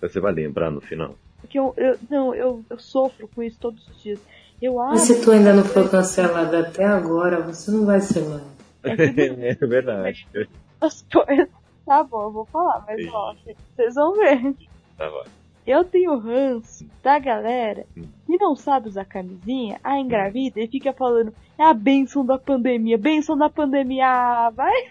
Você 0.00 0.20
vai 0.20 0.32
lembrar 0.32 0.70
no 0.70 0.80
final. 0.80 1.14
Porque 1.40 1.58
eu, 1.58 1.72
eu, 1.76 1.98
não, 2.10 2.34
eu, 2.34 2.64
eu 2.68 2.78
sofro 2.78 3.28
com 3.28 3.42
isso 3.42 3.58
todos 3.58 3.86
os 3.88 4.02
dias. 4.02 4.20
Eu 4.60 4.74
Mas 4.74 5.02
acho. 5.02 5.14
se 5.14 5.22
tu 5.22 5.30
ainda 5.30 5.54
não 5.54 5.64
for 5.64 5.90
cancelado 5.90 6.56
até 6.56 6.84
agora, 6.84 7.40
você 7.40 7.70
não 7.70 7.86
vai 7.86 8.00
ser 8.00 8.22
mais. 8.28 8.42
É 8.82 9.66
verdade. 9.66 10.26
as 10.80 11.02
coisas. 11.02 11.48
Tá 11.84 12.02
bom, 12.04 12.24
eu 12.24 12.32
vou 12.32 12.44
falar, 12.46 12.84
mas 12.86 13.06
ó, 13.12 13.34
vocês 13.74 13.94
vão 13.94 14.14
ver. 14.14 14.54
Tá, 14.96 15.08
vai. 15.08 15.24
Eu 15.66 15.84
tenho 15.84 16.18
ranço 16.18 16.86
da 17.02 17.18
galera 17.18 17.86
que 17.94 18.36
não 18.38 18.56
sabe 18.56 18.88
usar 18.88 19.04
camisinha, 19.04 19.78
a 19.84 19.98
engravida 19.98 20.60
e 20.60 20.68
fica 20.68 20.92
falando, 20.92 21.34
é 21.58 21.64
a 21.64 21.74
benção 21.74 22.24
da 22.24 22.38
pandemia, 22.38 22.96
benção 22.96 23.36
da 23.36 23.48
pandemia, 23.50 24.06
ah, 24.06 24.50
vai. 24.50 24.88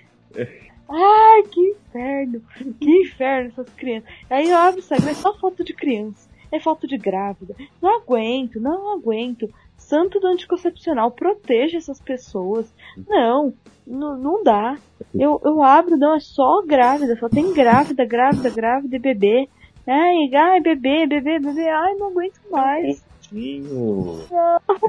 Ai, 0.88 1.44
que 1.44 1.62
inferno, 1.62 2.42
que 2.80 3.02
inferno 3.02 3.50
essas 3.50 3.70
crianças. 3.72 4.10
Aí 4.30 4.50
eu 4.50 4.58
abro 4.58 4.78
o 4.78 4.80
Instagram, 4.80 5.12
é 5.12 5.14
só 5.14 5.38
foto 5.38 5.64
de 5.64 5.74
criança, 5.74 6.30
é 6.52 6.60
foto 6.60 6.88
de 6.88 6.98
grávida. 6.98 7.56
Não 7.82 7.98
aguento, 7.98 8.60
não 8.60 8.94
aguento. 8.94 9.52
Santo 9.78 10.20
do 10.20 10.28
anticoncepcional, 10.28 11.12
proteja 11.12 11.78
essas 11.78 12.02
pessoas. 12.02 12.72
Não, 13.08 13.54
não, 13.86 14.18
não 14.18 14.44
dá. 14.44 14.78
Eu, 15.14 15.40
eu 15.44 15.64
abro, 15.64 15.98
não, 15.98 16.16
é 16.16 16.20
só 16.20 16.62
grávida, 16.64 17.16
só 17.18 17.30
tem 17.30 17.54
grávida, 17.54 18.06
grávida, 18.06 18.50
grávida 18.50 18.96
e 18.96 19.00
bebê. 19.00 19.50
Ai, 19.90 20.30
ai, 20.36 20.62
bebê, 20.62 21.08
bebê, 21.08 21.40
bebê, 21.40 21.68
ai, 21.68 21.96
não 21.96 22.10
aguento 22.10 22.40
mais. 22.52 23.04
Tinho. 23.22 24.20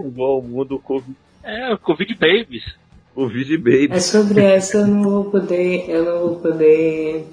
Igual 0.05 0.41
o 0.41 0.43
mundo 0.43 0.79
Covid, 0.79 1.17
É, 1.43 1.73
o 1.73 1.79
Covid 1.79 2.15
Babies. 2.15 2.75
Covid 3.15 3.57
Baby. 3.57 3.89
É 3.93 4.01
sobre 4.01 4.43
essa 4.43 4.79
eu 4.79 4.87
não 4.87 5.03
vou 5.03 5.25
poder, 5.25 5.89
eu 5.89 6.05
não 6.05 6.21
vou 6.21 6.37
poder 6.37 7.27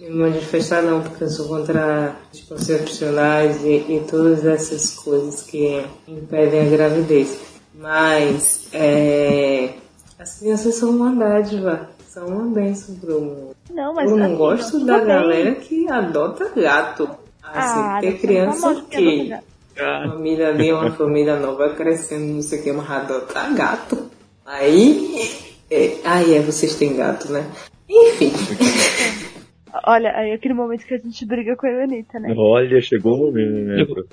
me 0.00 0.10
manifestar 0.10 0.82
não, 0.82 1.02
porque 1.02 1.24
eu 1.24 1.28
sou 1.28 1.48
contra 1.48 2.16
anticoncepcionais 2.28 3.64
e, 3.64 3.76
e 3.88 4.04
todas 4.10 4.44
essas 4.44 4.90
coisas 4.90 5.42
que 5.42 5.84
impedem 6.08 6.66
a 6.66 6.70
gravidez. 6.70 7.40
Mas 7.74 8.68
é, 8.72 9.74
as 10.18 10.38
crianças 10.38 10.74
são 10.74 10.90
uma 10.90 11.14
dádiva, 11.14 11.90
são 12.14 12.28
uma 12.28 12.54
bênção 12.54 12.94
pro 12.96 13.20
mundo. 13.20 13.56
Não, 13.70 13.92
mas 13.92 14.08
eu 14.08 14.16
não 14.16 14.26
assim, 14.26 14.36
gosto 14.36 14.70
tudo 14.72 14.86
da 14.86 14.98
bem. 14.98 15.06
galera 15.08 15.54
que 15.56 15.90
adota 15.90 16.48
gato. 16.54 17.04
Assim, 17.42 17.80
Ah, 17.80 17.98
ter 18.00 18.12
não, 18.12 18.18
criança 18.18 18.84
que 18.88 19.24
gato. 19.28 19.44
Ah, 19.76 20.08
Família 20.12 20.48
ali, 20.48 20.72
uma 20.72 20.92
família 20.92 21.36
nova 21.40 21.70
crescendo, 21.70 22.32
não 22.34 22.42
sei 22.42 22.60
o 22.60 22.62
que, 22.62 22.72
mas 22.72 22.88
adota 22.88 23.48
gato. 23.50 24.08
Aí, 24.46 25.28
é, 25.70 25.96
aí 26.04 26.34
é, 26.34 26.40
vocês 26.40 26.76
têm 26.76 26.96
gato, 26.96 27.32
né? 27.32 27.44
Enfim, 27.88 28.32
Olha, 29.86 30.12
aí 30.16 30.30
é 30.30 30.34
aquele 30.34 30.54
momento 30.54 30.86
que 30.86 30.94
a 30.94 30.98
gente 30.98 31.26
briga 31.26 31.56
com 31.56 31.66
a 31.66 31.82
Anitta, 31.82 32.20
né? 32.20 32.32
Olha, 32.38 32.80
chegou 32.80 33.14
o 33.14 33.26
momento. 33.26 34.06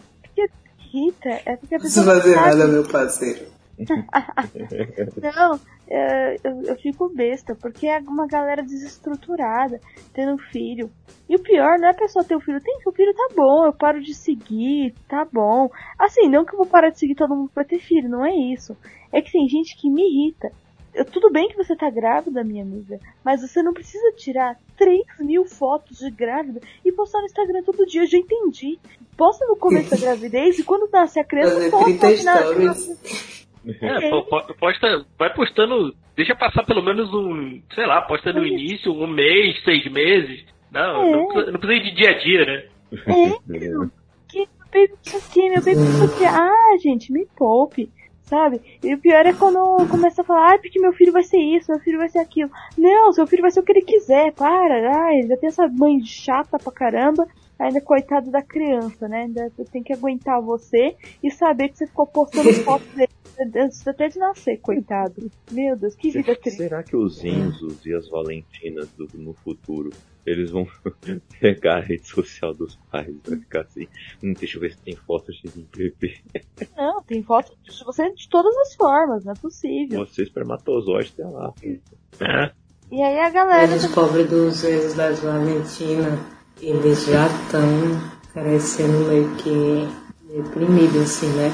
Rita, 0.91 1.29
é 1.45 1.55
porque 1.55 1.75
a 1.75 1.79
pessoa 1.79 2.05
fazer 2.05 2.35
não 2.35 2.43
sabe. 2.43 2.57
nada, 2.57 2.67
meu 2.67 2.83
parceiro. 2.83 3.45
Não, 5.35 5.59
é, 5.87 6.35
eu, 6.43 6.61
eu 6.63 6.75
fico 6.77 7.09
besta, 7.09 7.55
porque 7.55 7.87
é 7.87 7.99
uma 7.99 8.27
galera 8.27 8.63
desestruturada, 8.63 9.79
tendo 10.13 10.37
filho. 10.37 10.89
E 11.27 11.35
o 11.35 11.39
pior 11.39 11.77
não 11.79 11.87
é 11.87 11.91
a 11.91 11.95
pessoa 11.95 12.23
ter 12.23 12.35
o 12.35 12.39
filho, 12.39 12.61
tem 12.61 12.79
que 12.79 12.89
o 12.89 12.93
filho 12.93 13.13
tá 13.13 13.29
bom, 13.35 13.65
eu 13.65 13.73
paro 13.73 14.01
de 14.01 14.13
seguir, 14.13 14.93
tá 15.07 15.25
bom. 15.31 15.69
Assim, 15.97 16.27
não 16.27 16.45
que 16.45 16.53
eu 16.53 16.57
vou 16.57 16.65
parar 16.67 16.89
de 16.89 16.99
seguir 16.99 17.15
todo 17.15 17.35
mundo 17.35 17.51
pra 17.53 17.63
ter 17.63 17.79
filho, 17.79 18.09
não 18.09 18.25
é 18.25 18.33
isso. 18.35 18.75
É 19.11 19.21
que 19.21 19.31
tem 19.31 19.47
gente 19.47 19.75
que 19.77 19.89
me 19.89 20.01
irrita. 20.01 20.51
Eu, 20.93 21.05
tudo 21.05 21.31
bem 21.31 21.47
que 21.47 21.55
você 21.55 21.73
tá 21.73 21.89
grávida, 21.89 22.43
minha 22.43 22.63
amiga, 22.63 22.99
mas 23.23 23.41
você 23.41 23.63
não 23.63 23.73
precisa 23.73 24.11
tirar 24.11 24.57
3 24.77 25.01
mil 25.19 25.45
fotos 25.45 25.99
de 25.99 26.11
grávida 26.11 26.59
e 26.83 26.91
postar 26.91 27.19
no 27.19 27.25
Instagram 27.27 27.63
todo 27.63 27.85
dia, 27.85 28.01
eu 28.01 28.07
já 28.07 28.17
entendi. 28.17 28.77
Posta 29.15 29.45
no 29.45 29.55
começo 29.55 29.89
da 29.89 29.95
gravidez 29.95 30.59
e 30.59 30.63
quando 30.63 30.89
nasce 30.91 31.17
a 31.17 31.23
criança, 31.23 31.69
posta 31.69 31.97
30 31.97 32.23
na- 32.23 32.37
stories. 32.41 33.40
É, 33.81 34.09
po- 34.09 34.23
po- 34.23 34.53
posta, 34.55 35.05
vai 35.19 35.33
postando, 35.33 35.93
deixa 36.15 36.35
passar 36.35 36.65
pelo 36.65 36.81
menos 36.81 37.13
um, 37.13 37.61
sei 37.75 37.85
lá, 37.85 38.01
posta 38.01 38.33
no 38.33 38.45
início, 38.45 38.91
um 38.91 39.07
mês, 39.07 39.63
seis 39.63 39.85
meses. 39.91 40.43
Não, 40.71 41.03
É. 41.03 41.11
não, 41.11 41.27
precisa, 41.27 41.51
não 41.51 41.59
precisa 41.59 41.79
ir 41.87 41.89
de 41.91 41.95
dia 41.95 42.09
a 42.09 42.17
dia, 42.19 42.45
né? 42.45 42.63
É, 43.07 43.29
que 44.27 44.39
meu 44.39 44.49
baby 44.73 44.93
isso 45.05 45.17
aqui, 45.17 45.49
meu 45.49 45.59
baby 45.61 45.81
isso 45.81 46.03
aqui. 46.05 46.25
Ah, 46.25 46.77
gente, 46.81 47.11
me 47.11 47.25
poupe. 47.37 47.89
Sabe? 48.23 48.61
E 48.81 48.93
o 48.93 48.97
pior 48.97 49.25
é 49.25 49.33
quando 49.33 49.59
começa 49.89 50.21
a 50.21 50.23
falar, 50.23 50.53
ah, 50.53 50.57
porque 50.57 50.79
meu 50.79 50.93
filho 50.93 51.11
vai 51.11 51.21
ser 51.21 51.37
isso, 51.37 51.69
meu 51.69 51.81
filho 51.81 51.97
vai 51.97 52.07
ser 52.07 52.19
aquilo. 52.19 52.49
Não, 52.77 53.11
seu 53.11 53.27
filho 53.27 53.41
vai 53.41 53.51
ser 53.51 53.59
o 53.59 53.63
que 53.63 53.73
ele 53.73 53.81
quiser, 53.81 54.31
para. 54.31 55.05
Ai, 55.05 55.23
já 55.23 55.35
tem 55.35 55.49
essa 55.49 55.67
mãe 55.67 55.99
chata 56.05 56.57
pra 56.57 56.71
caramba. 56.71 57.27
Ainda 57.59 57.81
coitado 57.81 58.31
da 58.31 58.41
criança, 58.41 59.05
né? 59.09 59.23
Ainda 59.23 59.51
tem 59.69 59.83
que 59.83 59.91
aguentar 59.91 60.41
você 60.41 60.95
e 61.21 61.29
saber 61.29 61.69
que 61.69 61.77
você 61.77 61.85
ficou 61.87 62.07
postando 62.07 62.53
fotos 62.63 62.87
dele 62.95 63.09
antes 63.55 63.87
até 63.87 64.07
de 64.07 64.17
nascer, 64.19 64.57
coitado. 64.57 65.31
Meu 65.51 65.75
Deus, 65.75 65.95
que 65.95 66.11
vida 66.11 66.35
triste. 66.35 66.57
Será 66.57 66.83
que 66.83 66.95
os 66.95 67.23
Enzos 67.23 67.85
e 67.85 67.93
as 67.93 68.09
Valentinas 68.09 68.89
do- 68.91 69.09
no 69.15 69.33
futuro 69.33 69.89
eles 70.25 70.51
vão 70.51 70.67
pegar 71.39 71.77
a 71.77 71.81
rede 71.81 72.07
social 72.07 72.53
dos 72.53 72.75
pais? 72.91 73.15
Vai 73.25 73.39
ficar 73.39 73.61
assim, 73.61 73.87
hum, 74.23 74.33
deixa 74.33 74.57
eu 74.57 74.61
ver 74.61 74.73
se 74.73 74.77
tem 74.79 74.95
fotos 74.95 75.35
de 75.37 75.49
mim, 75.57 75.67
bebê. 75.75 76.19
Não, 76.77 77.01
tem 77.03 77.23
foto 77.23 77.51
de 77.63 77.83
você 77.83 78.11
de 78.13 78.29
todas 78.29 78.55
as 78.57 78.75
formas, 78.75 79.23
não 79.25 79.33
é 79.33 79.35
possível. 79.35 80.05
Você 80.05 80.23
espermatozoide 80.23 81.13
tá 81.13 81.27
lá. 81.29 81.53
É. 82.19 82.51
E 82.91 83.01
aí 83.01 83.19
a 83.19 83.29
galera. 83.29 83.67
descobre 83.67 84.23
dos 84.25 84.63
erros 84.63 84.93
das 84.95 85.19
Valentina, 85.21 86.17
eles 86.61 87.05
já 87.05 87.27
estão 87.27 87.61
crescendo 88.33 89.07
meio 89.07 89.35
que 89.37 90.33
deprimidos, 90.33 91.01
assim, 91.01 91.27
né? 91.35 91.49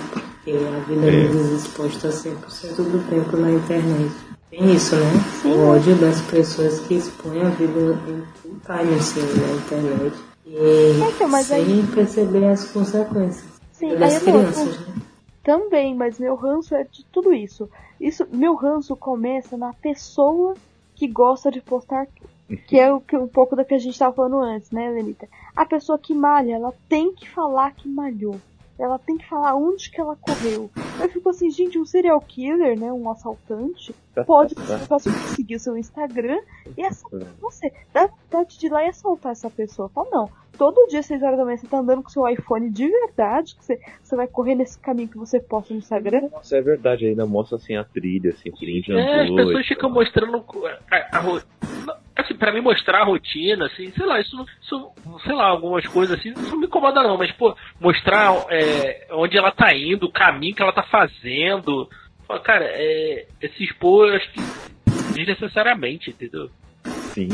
Porque 0.48 0.66
a 0.66 0.80
vida 0.80 1.02
deles 1.02 1.52
exposta 1.52 2.08
100% 2.08 2.76
do 2.78 3.10
tempo 3.10 3.36
na 3.36 3.52
internet. 3.52 4.16
Tem 4.50 4.74
isso, 4.74 4.96
né? 4.96 5.12
O 5.44 5.68
ódio 5.72 5.94
das 5.98 6.22
pessoas 6.22 6.80
que 6.80 6.94
expõem 6.94 7.42
a 7.42 7.50
vida 7.50 8.00
em 8.08 8.24
full 8.36 8.56
time, 8.66 8.96
assim, 8.96 9.20
na 9.20 9.58
internet. 9.58 10.16
E 10.46 11.02
Então, 11.14 11.28
mas 11.28 11.48
sem 11.48 11.58
aí- 11.58 11.88
perceber 11.94 12.46
as 12.46 12.64
consequências. 12.72 13.46
Sim, 13.74 13.96
das 13.98 14.20
crianças, 14.20 14.80
né? 14.80 14.96
Também, 15.44 15.94
mas 15.94 16.18
meu 16.18 16.36
ranço 16.36 16.74
é 16.76 16.86
de 16.86 17.04
tudo 17.12 17.34
isso. 17.34 17.70
Isso, 18.00 18.26
meu 18.32 18.56
ranço 18.56 18.96
começa 18.96 19.58
na 19.58 19.74
pessoa 19.74 20.54
que 20.96 21.10
gosta 21.10 21.52
de 21.52 21.60
postar 21.60 22.08
tudo. 22.08 22.30
Que 22.68 22.80
é 22.80 22.94
o 22.94 23.02
que 23.02 23.18
um 23.18 23.28
pouco 23.28 23.54
da 23.54 23.66
que 23.66 23.74
a 23.74 23.78
gente 23.78 24.00
tava 24.00 24.16
falando 24.16 24.40
antes, 24.40 24.72
né, 24.72 24.90
Lenita? 24.90 25.28
A 25.54 25.66
pessoa 25.66 26.00
que 26.00 26.14
malha, 26.14 26.54
ela 26.54 26.74
tem 26.88 27.14
que 27.14 27.30
falar 27.30 27.72
que 27.72 27.90
malhou. 27.90 28.38
Ela 28.80 29.00
tem 29.00 29.18
que 29.18 29.28
falar 29.28 29.56
onde 29.56 29.90
que 29.90 30.00
ela 30.00 30.16
correu. 30.16 30.70
Eu 31.00 31.10
fico 31.10 31.30
assim, 31.30 31.50
gente, 31.50 31.80
um 31.80 31.86
serial 31.86 32.20
killer, 32.22 32.80
né, 32.80 32.92
um 32.92 33.10
assaltante, 33.10 33.94
pode 34.26 34.56
fácil 34.88 35.12
seguir 35.36 35.56
o 35.56 35.60
seu 35.60 35.78
Instagram 35.78 36.40
e 36.78 36.84
assaltar 36.84 37.28
você. 37.40 37.72
Dá 37.94 38.08
vontade 38.08 38.58
de 38.60 38.66
ir 38.68 38.70
lá 38.70 38.84
e 38.84 38.90
assaltar 38.90 39.32
essa 39.32 39.50
pessoa. 39.50 39.90
Fala, 39.90 40.08
não, 40.12 40.30
todo 40.58 40.88
dia, 40.90 41.02
6 41.04 41.22
horas 41.24 41.38
da 41.38 41.46
manhã, 41.46 41.58
você 41.58 41.68
tá 41.68 41.78
andando 41.80 42.04
com 42.04 42.10
seu 42.10 42.28
iPhone 42.28 42.70
de 42.70 42.88
verdade, 42.90 43.56
que 43.56 43.64
você, 43.66 43.80
você 44.04 44.16
vai 44.16 44.28
correr 44.28 44.56
nesse 44.56 44.78
caminho 44.80 45.08
que 45.10 45.18
você 45.18 45.40
posta 45.40 45.74
no 45.74 45.80
Instagram. 45.80 46.30
Nossa, 46.32 46.58
é 46.58 46.62
verdade, 46.62 47.06
ainda 47.08 47.26
mostra 47.26 47.58
assim 47.58 47.76
a 47.76 47.84
trilha, 47.84 48.32
assim, 48.32 48.52
print 48.52 48.92
É, 48.92 49.22
as 49.22 49.30
andou 49.30 49.36
pessoas 49.46 49.68
ficam 49.68 49.90
mostrando 49.90 50.44
a, 50.92 51.18
a, 51.18 51.20
ro- 51.20 51.42
assim, 52.28 52.38
pra 52.38 52.52
mim 52.52 52.62
mostrar 52.62 53.02
a 53.02 53.06
rotina, 53.06 53.66
assim, 53.66 53.92
sei 53.92 54.06
lá, 54.06 54.20
isso, 54.20 54.36
não- 54.36 54.46
isso 54.62 54.92
sei 55.24 55.34
lá, 55.34 55.48
algumas 55.48 55.86
coisas 55.88 56.20
assim, 56.20 56.30
isso 56.30 56.52
não 56.52 56.60
me 56.60 56.68
incomoda 56.68 57.02
não, 57.02 57.18
mas, 57.18 57.32
pô, 57.32 57.56
mostrar 57.80 58.34
é, 58.50 59.08
onde 59.12 59.38
ela 59.38 59.52
tá 59.52 59.74
indo, 59.76 60.06
o 60.06 60.12
caminho 60.12 60.54
que 60.56 60.62
ela 60.62 60.72
tá 60.74 60.84
fazendo, 60.84 61.90
Fala, 62.28 62.42
cara, 62.42 62.66
é, 62.66 63.26
é 63.42 63.48
se 63.48 63.64
expor, 63.64 64.14
acho 64.14 64.30
que 64.34 64.42
desnecessariamente, 65.14 66.10
entendeu? 66.10 66.50
Sim, 67.14 67.30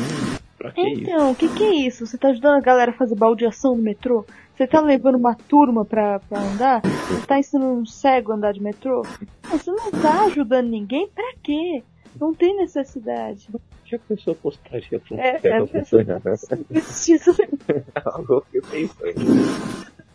pra 0.57 0.71
que? 0.71 0.81
Então, 0.81 1.31
o 1.31 1.35
que, 1.35 1.49
que 1.49 1.63
é 1.63 1.75
isso? 1.87 2.05
Você 2.05 2.17
tá 2.17 2.29
ajudando 2.29 2.57
a 2.57 2.61
galera 2.61 2.91
a 2.91 2.93
fazer 2.93 3.15
baldeação 3.15 3.75
no 3.75 3.81
metrô? 3.81 4.23
Você 4.53 4.67
tá 4.67 4.79
levando 4.81 5.15
uma 5.15 5.33
turma 5.35 5.83
pra, 5.83 6.19
pra 6.19 6.39
andar? 6.39 6.81
Você 6.81 7.25
tá 7.25 7.39
ensinando 7.39 7.81
um 7.81 7.85
cego 7.87 8.31
a 8.31 8.35
andar 8.35 8.53
de 8.53 8.61
metrô? 8.61 9.01
Não, 9.49 9.57
Você 9.57 9.71
não 9.71 9.91
tá 9.91 10.25
ajudando 10.25 10.67
ninguém? 10.67 11.07
Pra 11.09 11.33
quê? 11.41 11.83
Não 12.19 12.33
tem 12.33 12.55
necessidade. 12.57 13.47
que 13.85 13.95
a 13.95 13.99
pessoa 13.99 14.35
postaria 14.35 14.99
pra 14.99 15.15
um 15.15 15.19
É, 15.19 15.39
é, 15.43 15.57
acompanhar? 15.57 16.21
Precisa. 16.67 17.31
Algo 18.05 18.41
que 18.51 18.57
eu 18.57 18.61
pensei. 18.63 19.15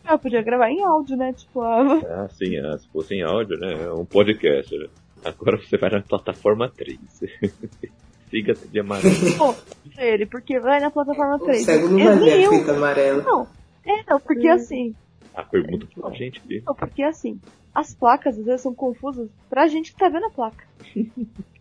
Ah, 0.05 0.17
podia 0.19 0.43
gravar 0.43 0.71
em 0.71 0.83
áudio, 0.83 1.17
né? 1.17 1.33
Tipo, 1.33 1.61
ah, 1.61 2.01
Ah, 2.07 2.29
sim, 2.31 2.57
ah, 2.59 2.79
se 2.79 2.89
fosse 2.89 3.15
em 3.15 3.23
áudio, 3.23 3.59
né? 3.59 3.85
É 3.85 3.93
um 3.93 4.05
podcast, 4.07 4.77
né? 4.77 4.87
Agora 5.25 5.57
você 5.59 5.77
vai 5.77 5.91
na 5.91 6.01
plataforma 6.01 6.69
3. 6.71 6.99
Siga 8.31 8.55
de 8.55 8.81
amarelo. 8.81 9.15
pô, 9.39 9.55
ele, 9.97 10.27
porque 10.27 10.59
vai 10.61 10.81
na 10.81 10.91
plataforma 10.91 11.37
O 11.37 11.39
3. 11.41 11.63
cego 11.65 11.89
não 11.89 11.99
Eu- 11.99 12.05
vai 12.07 12.17
nem 12.17 12.25
ver 12.25 12.33
a 12.33 12.41
eu. 12.43 12.53
fita 12.53 12.73
amarela. 12.73 13.23
Não, 13.23 13.47
é, 13.87 14.03
não, 14.11 14.21
porque 14.21 14.47
assim, 14.49 14.95
A 15.35 15.43
pergunta 15.43 15.87
pra 15.95 16.11
gente 16.11 16.39
aqui. 16.41 16.63
Não, 16.67 16.75
porque 16.75 17.03
assim, 17.03 17.41
as 17.75 17.95
placas 17.95 18.39
às 18.39 18.45
vezes 18.45 18.61
são 18.63 18.75
confusas 18.75 19.29
pra 19.49 19.67
gente 19.67 19.93
que 19.93 19.99
tá 19.99 20.09
vendo 20.09 20.27
a 20.27 20.31
placa. 20.31 20.65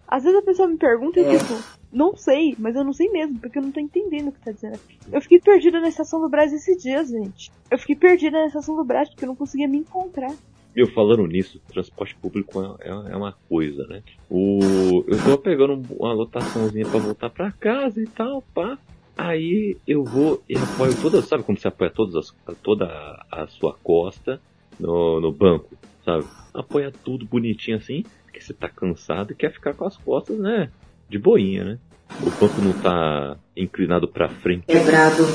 Às 0.08 0.24
vezes 0.24 0.40
a 0.40 0.44
pessoa 0.44 0.68
me 0.68 0.78
pergunta 0.78 1.20
e 1.20 1.24
eu 1.24 1.32
É. 1.32 1.38
tipo, 1.38 1.54
não 1.92 2.16
sei, 2.16 2.56
mas 2.58 2.76
eu 2.76 2.84
não 2.84 2.94
sei 2.94 3.10
mesmo, 3.10 3.40
porque 3.40 3.58
eu 3.58 3.62
não 3.64 3.72
tô 3.72 3.80
entendendo 3.80 4.30
o 4.30 4.32
que 4.32 4.40
tá 4.44 4.52
dizendo. 4.52 4.80
Eu 5.12 5.22
fiquei 5.22 5.40
perdida 5.40 5.80
na 5.82 5.90
estação 5.90 6.22
do 6.22 6.30
Brás 6.30 6.54
esses 6.54 6.82
dias, 6.82 7.10
gente. 7.10 7.52
Eu 7.70 7.78
fiquei 7.78 7.96
perdida 7.96 8.40
na 8.40 8.48
estação 8.48 8.76
do 8.76 8.84
Brás 8.86 9.10
porque 9.10 9.26
eu 9.26 9.30
não 9.30 9.36
conseguia 9.36 9.68
me 9.68 9.78
encontrar. 9.80 10.34
Meu, 10.76 10.88
falando 10.94 11.26
nisso, 11.26 11.60
transporte 11.68 12.16
público 12.16 12.62
é, 12.62 12.88
é- 12.88 13.12
é 13.14 13.16
uma 13.18 13.36
coisa, 13.50 13.86
né? 13.88 14.04
O, 14.30 15.04
eu 15.08 15.18
tô 15.24 15.38
pegando 15.38 15.74
um- 15.74 15.96
uma 16.00 16.14
lotaçãozinha 16.14 16.86
pra 16.86 17.00
voltar 17.00 17.30
pra 17.32 17.52
casa 17.52 18.00
e 18.02 18.06
tal, 18.06 18.44
pá. 18.54 18.78
Aí 19.18 19.76
eu 19.88 20.04
vou 20.04 20.44
e 20.48 20.56
apoio 20.56 20.96
toda, 21.02 21.22
sabe 21.24 21.44
quando 21.44 21.58
você 21.60 21.68
apoia 21.68 21.90
todas 21.90 22.16
as, 22.16 22.56
toda 22.62 22.86
a, 22.86 23.44
a 23.44 23.48
sua 23.48 23.74
costa 23.84 24.40
no, 24.80 25.20
no 25.20 25.32
banco, 25.32 25.76
sabe? 26.06 26.26
Apoia 26.54 26.92
tudo 27.04 27.26
bonitinho 27.26 27.78
assim, 27.78 28.04
porque 28.38 28.42
você 28.46 28.54
tá 28.54 28.70
cansado 28.70 29.32
e 29.32 29.36
quer 29.36 29.52
ficar 29.52 29.74
com 29.74 29.86
as 29.86 29.98
costas, 29.98 30.38
né? 30.40 30.70
De 31.10 31.18
boinha, 31.18 31.64
né? 31.64 31.80
O 32.22 32.32
banco 32.32 32.62
não 32.62 32.74
tá 32.74 33.38
inclinado 33.56 34.08
pra 34.08 34.30
frente. 34.30 34.66
Quebrado. 34.68 35.26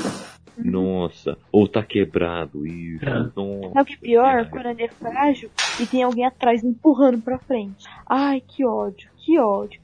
Nossa, 0.59 1.37
ou 1.51 1.67
tá 1.67 1.83
quebrado, 1.83 2.67
isso. 2.67 3.05
É. 3.05 3.15
Nossa, 3.35 3.73
Sabe 3.73 3.81
o 3.83 3.85
que 3.87 3.93
é 3.95 3.97
pior? 3.99 4.45
que 4.45 4.51
Quando 4.51 4.67
ele 4.67 4.83
é 4.85 4.89
frágil 4.89 5.51
e 5.81 5.87
tem 5.87 6.03
alguém 6.03 6.25
atrás 6.27 6.63
empurrando 6.63 7.21
pra 7.23 7.39
frente. 7.39 7.85
Ai, 8.09 8.41
que 8.41 8.65
ódio, 8.65 9.09
que 9.25 9.39
ódio. 9.39 9.81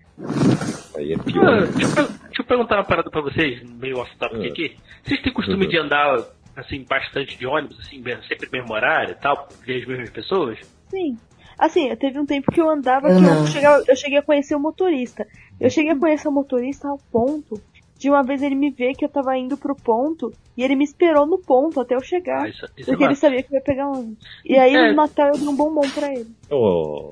Aí 0.96 1.12
é 1.12 1.16
Ah, 1.16 1.22
pior. 1.24 1.66
deixa, 1.68 2.00
eu, 2.00 2.08
deixa 2.08 2.42
eu 2.42 2.44
perguntar 2.44 2.76
uma 2.76 2.84
parada 2.84 3.10
pra 3.10 3.20
vocês, 3.22 3.62
meio 3.80 3.98
off-topic 3.98 4.42
Ah. 4.44 4.46
aqui. 4.48 4.76
Vocês 5.02 5.22
têm 5.22 5.32
costume 5.32 5.64
Uhum. 5.64 5.70
de 5.70 5.78
andar, 5.78 6.24
assim, 6.56 6.84
bastante 6.88 7.38
de 7.38 7.46
ônibus, 7.46 7.78
assim, 7.80 8.02
sempre 8.28 8.46
no 8.46 8.52
mesmo 8.58 8.74
horário 8.74 9.12
e 9.12 9.20
tal, 9.20 9.48
ver 9.64 9.80
as 9.82 9.88
mesmas 9.88 10.10
pessoas? 10.10 10.58
Sim. 10.90 11.16
Assim, 11.58 11.94
teve 11.96 12.18
um 12.18 12.24
tempo 12.26 12.52
que 12.52 12.60
eu 12.60 12.68
andava 12.70 13.08
que 13.08 13.24
eu, 13.24 13.46
chegava- 13.46 13.82
eu 13.88 13.96
cheguei 13.96 14.18
a 14.18 14.22
conhecer 14.22 14.54
o 14.54 14.60
motorista. 14.60 15.26
Eu 15.60 15.68
cheguei 15.68 15.92
a 15.92 15.98
conhecer 15.98 16.28
o 16.28 16.32
motorista 16.32 16.86
ao 16.88 16.98
ponto 17.10 17.60
de 17.98 18.08
uma 18.08 18.22
vez 18.22 18.40
ele 18.42 18.54
me 18.54 18.70
ver 18.70 18.94
que 18.94 19.04
eu 19.04 19.08
tava 19.08 19.36
indo 19.36 19.56
pro 19.56 19.74
ponto 19.74 20.32
e 20.56 20.62
ele 20.62 20.76
me 20.76 20.84
esperou 20.84 21.26
no 21.26 21.36
ponto 21.36 21.80
até 21.80 21.96
eu 21.96 22.00
chegar. 22.00 22.44
Ah, 22.44 22.48
isso, 22.48 22.64
isso 22.76 22.82
é 22.82 22.84
porque 22.84 23.02
ele 23.02 23.08
massa. 23.10 23.20
sabia 23.22 23.42
que 23.42 23.52
eu 23.52 23.56
ia 23.58 23.64
pegar 23.64 23.90
um. 23.90 24.14
E 24.44 24.56
aí 24.56 24.72
É. 24.74 24.88
no 24.90 24.94
Natal 24.94 25.28
eu 25.30 25.38
dei 25.38 25.48
um 25.48 25.56
bombom 25.56 25.90
pra 25.90 26.12
ele. 26.12 26.30
Oh, 26.48 27.10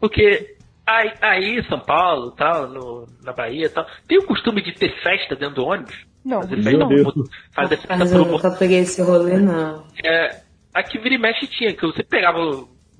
Porque 0.00 0.56
aí, 0.86 1.12
aí 1.20 1.58
em 1.58 1.64
São 1.68 1.78
Paulo, 1.78 2.30
tal, 2.32 2.68
no, 2.68 3.06
na 3.22 3.32
Bahia 3.34 3.66
e 3.66 3.68
tal, 3.68 3.86
tem 4.08 4.18
o 4.18 4.26
costume 4.26 4.62
de 4.62 4.72
ter 4.74 4.90
festa 5.02 5.36
dentro 5.36 5.56
do 5.56 5.64
ônibus? 5.66 5.94
Não, 6.24 6.40
Fazer 6.42 6.62
festa, 6.62 6.78
não. 6.78 7.12
Fazer 7.54 7.76
festa 7.76 7.96
Mas 7.98 8.12
eu 8.12 8.24
nunca 8.24 8.50
peguei 8.52 8.78
esse 8.78 9.02
rolê, 9.02 9.36
não. 9.38 9.84
é, 10.04 10.40
aqui 10.72 10.98
vira 10.98 11.14
e 11.16 11.18
mexe 11.18 11.46
tinha, 11.48 11.74
que 11.74 11.82
você 11.86 12.02
pegava, 12.02 12.38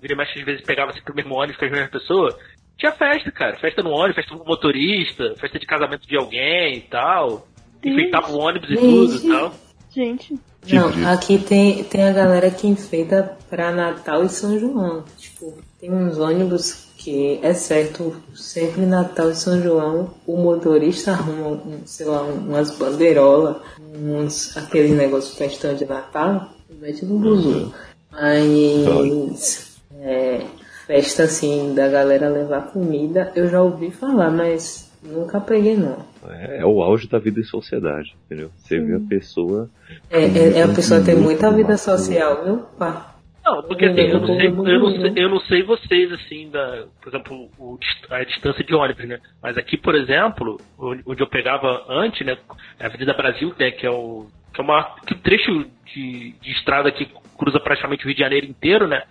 vira 0.03 0.17
mexe 0.17 0.41
às 0.41 0.45
vezes 0.45 0.63
pegava 0.63 0.93
sempre 0.93 1.13
o 1.13 1.17
mesmo 1.17 1.35
ônibus 1.35 1.57
com 1.57 1.65
as 1.65 1.71
mesmas 1.71 1.91
pessoas. 1.91 2.35
Tinha 2.77 2.93
festa, 2.93 3.31
cara. 3.31 3.57
Festa 3.59 3.83
no 3.83 3.91
ônibus, 3.91 4.17
festa 4.17 4.37
com 4.37 4.45
motorista, 4.45 5.35
festa 5.39 5.59
de 5.59 5.67
casamento 5.67 6.07
de 6.07 6.17
alguém 6.17 6.79
e 6.79 6.81
tal. 6.81 7.47
Enfeitava 7.85 8.31
o 8.33 8.39
ônibus 8.39 8.71
e 8.71 8.77
tudo 8.77 9.15
e 9.15 9.29
tal. 9.29 9.55
Gente, 9.95 10.39
Não, 10.69 11.13
aqui 11.13 11.39
tem, 11.39 11.85
tem 11.85 12.05
a 12.05 12.13
galera 12.13 12.51
que 12.51 12.67
enfeita 12.67 13.37
pra 13.51 13.71
Natal 13.71 14.25
e 14.25 14.29
São 14.29 14.59
João. 14.59 15.05
Tipo, 15.19 15.59
tem 15.79 15.93
uns 15.93 16.19
ônibus 16.19 16.91
que 16.97 17.39
é 17.43 17.53
certo, 17.53 18.17
sempre 18.35 18.87
Natal 18.87 19.31
e 19.31 19.35
São 19.35 19.61
João, 19.61 20.15
o 20.27 20.37
motorista 20.37 21.11
arruma, 21.13 21.49
um, 21.49 21.83
sei 21.85 22.07
lá, 22.07 22.23
umas 22.23 22.79
bandeirolas, 22.79 23.57
uns, 23.81 24.57
aquele 24.57 24.95
negócio 24.95 25.37
festão 25.37 25.75
de 25.75 25.85
Natal, 25.85 26.51
mete 26.81 27.05
no 27.05 27.19
buzu. 27.19 27.75
Mas 28.11 29.72
é, 30.03 30.41
festa 30.87 31.25
assim 31.25 31.75
da 31.75 31.89
galera 31.89 32.29
levar 32.29 32.73
comida, 32.73 33.33
eu 33.35 33.49
já 33.49 33.63
ouvi 33.63 33.91
falar, 33.91 34.31
mas 34.31 34.93
nunca 35.03 35.41
peguei 35.41 35.77
não. 35.77 36.05
é, 36.29 36.59
é 36.59 36.67
o 36.67 36.83
auge 36.83 37.09
da 37.09 37.19
vida 37.19 37.41
em 37.41 37.45
sociedade, 37.45 38.15
entendeu? 38.27 38.51
Você 38.57 38.81
vê 38.81 38.97
a 38.97 39.01
pessoa. 39.01 39.71
É, 40.11 40.25
é, 40.25 40.59
é 40.59 40.63
a 40.63 40.69
pessoa 40.69 41.03
ter 41.03 41.15
Muito 41.15 41.25
muita 41.25 41.51
vida 41.53 41.77
social, 41.77 42.45
viu? 42.45 42.59
Pá. 42.79 43.13
Não, 43.45 43.61
porque 43.65 43.87
assim, 43.87 44.03
eu 44.03 44.21
não 44.21 44.37
sei, 44.37 44.47
eu 44.47 44.79
não 44.79 44.91
sei, 44.91 45.13
eu 45.17 45.29
não 45.29 45.41
sei 45.41 45.63
vocês, 45.65 46.13
assim, 46.13 46.49
da, 46.51 46.85
por 47.01 47.09
exemplo, 47.09 47.51
o, 47.59 47.77
a 48.11 48.23
distância 48.23 48.63
de 48.63 48.73
ônibus, 48.73 49.05
né? 49.05 49.19
Mas 49.43 49.59
aqui, 49.59 49.77
por 49.77 49.97
exemplo, 49.97 50.61
onde 50.79 51.21
eu 51.21 51.27
pegava 51.27 51.85
antes, 51.89 52.25
né? 52.25 52.37
A 52.79 52.87
Avenida 52.87 53.13
Brasil, 53.15 53.53
né? 53.59 53.73
Que 53.73 53.85
é 53.85 53.91
o. 53.91 54.27
Que 54.55 54.61
é 54.61 54.65
uma, 54.65 54.95
que 55.05 55.15
um 55.15 55.19
trecho 55.19 55.67
de, 55.93 56.35
de 56.41 56.53
estrada 56.53 56.93
que 56.93 57.09
cruza 57.37 57.59
praticamente 57.59 58.05
o 58.05 58.07
Rio 58.07 58.15
de 58.15 58.21
Janeiro 58.21 58.47
inteiro, 58.47 58.87
né? 58.87 59.03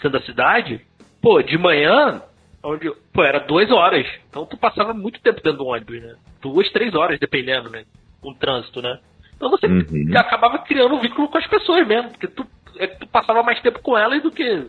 Sendo 0.00 0.12
da 0.12 0.22
cidade. 0.22 0.80
Pô, 1.20 1.42
de 1.42 1.58
manhã, 1.58 2.22
onde. 2.62 2.90
Pô, 3.12 3.22
era 3.22 3.40
duas 3.40 3.70
horas. 3.70 4.06
Então 4.28 4.46
tu 4.46 4.56
passava 4.56 4.92
muito 4.92 5.20
tempo 5.20 5.42
dentro 5.42 5.58
do 5.58 5.66
ônibus, 5.66 6.02
né? 6.02 6.14
Duas, 6.40 6.70
três 6.70 6.94
horas, 6.94 7.18
dependendo, 7.18 7.70
né? 7.70 7.84
Com 8.20 8.30
o 8.30 8.34
trânsito, 8.34 8.82
né? 8.82 8.98
Então 9.36 9.50
você 9.50 9.66
uhum. 9.66 10.16
acabava 10.16 10.58
criando 10.60 10.94
um 10.94 11.00
vínculo 11.00 11.28
com 11.28 11.38
as 11.38 11.46
pessoas 11.46 11.86
mesmo, 11.86 12.10
porque 12.10 12.28
tu 12.28 12.46
é 12.78 12.86
que 12.86 13.00
tu 13.00 13.06
passava 13.06 13.42
mais 13.42 13.60
tempo 13.60 13.80
com 13.80 13.96
elas 13.96 14.22
do 14.22 14.30
que. 14.30 14.66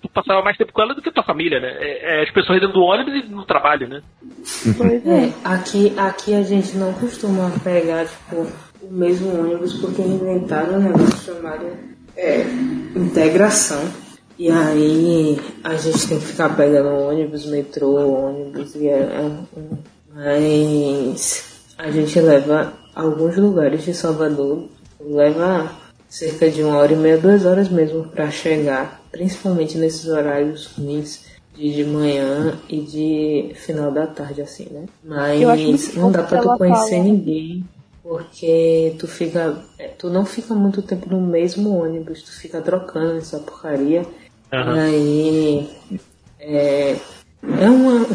Tu 0.00 0.08
passava 0.10 0.42
mais 0.42 0.56
tempo 0.56 0.72
com 0.72 0.80
ela 0.80 0.94
do 0.94 1.02
que 1.02 1.10
tua 1.10 1.24
família, 1.24 1.58
né? 1.58 1.76
É, 1.80 2.20
é 2.20 2.22
as 2.22 2.30
pessoas 2.30 2.60
dentro 2.60 2.74
do 2.74 2.82
ônibus 2.82 3.14
e 3.14 3.28
no 3.28 3.44
trabalho, 3.44 3.88
né? 3.88 4.00
Pois 4.76 5.04
é, 5.04 5.32
aqui, 5.44 5.92
aqui 5.98 6.34
a 6.34 6.42
gente 6.42 6.76
não 6.76 6.92
costuma 6.92 7.50
pegar, 7.64 8.06
tipo, 8.06 8.46
o 8.80 8.92
mesmo 8.92 9.40
ônibus 9.40 9.74
porque 9.80 10.02
inventaram 10.02 10.74
um 10.74 10.82
negócio 10.82 11.34
chamado 11.34 11.66
é, 12.16 12.42
integração. 12.94 14.07
E 14.38 14.50
aí 14.50 15.40
a 15.64 15.74
gente 15.74 16.06
tem 16.06 16.18
que 16.20 16.26
ficar 16.26 16.56
pegando 16.56 16.90
ônibus, 16.90 17.46
metrô, 17.46 18.28
ônibus 18.28 18.74
e 18.76 18.86
é, 18.86 19.00
é, 19.00 19.30
mas 20.14 21.44
a 21.76 21.90
gente 21.90 22.20
leva 22.20 22.72
alguns 22.94 23.36
lugares 23.36 23.84
de 23.84 23.92
Salvador, 23.92 24.64
leva 25.00 25.70
cerca 26.08 26.50
de 26.50 26.62
uma 26.62 26.78
hora 26.78 26.92
e 26.92 26.96
meia, 26.96 27.18
duas 27.18 27.44
horas 27.44 27.68
mesmo 27.68 28.04
para 28.04 28.30
chegar, 28.30 29.02
principalmente 29.10 29.76
nesses 29.76 30.06
horários 30.06 30.66
ruins 30.66 31.24
de, 31.54 31.74
de 31.74 31.84
manhã 31.84 32.58
e 32.68 32.80
de 32.80 33.52
final 33.56 33.90
da 33.90 34.06
tarde, 34.06 34.40
assim, 34.40 34.68
né? 34.70 34.86
Mas 35.04 35.94
não 35.94 36.12
dá 36.12 36.22
pra 36.22 36.40
tu 36.40 36.56
conhecer 36.56 36.90
fala. 36.90 37.02
ninguém, 37.02 37.64
porque 38.02 38.94
tu 38.98 39.06
fica. 39.06 39.58
Tu 39.98 40.08
não 40.08 40.24
fica 40.24 40.54
muito 40.54 40.80
tempo 40.80 41.10
no 41.10 41.20
mesmo 41.20 41.76
ônibus, 41.76 42.22
tu 42.22 42.32
fica 42.32 42.60
trocando 42.62 43.18
essa 43.18 43.38
porcaria. 43.38 44.06
Uhum. 44.52 44.76
E 44.76 44.80
aí. 44.80 45.70
É, 46.40 46.92
é 46.92 47.70
uma, 47.70 48.06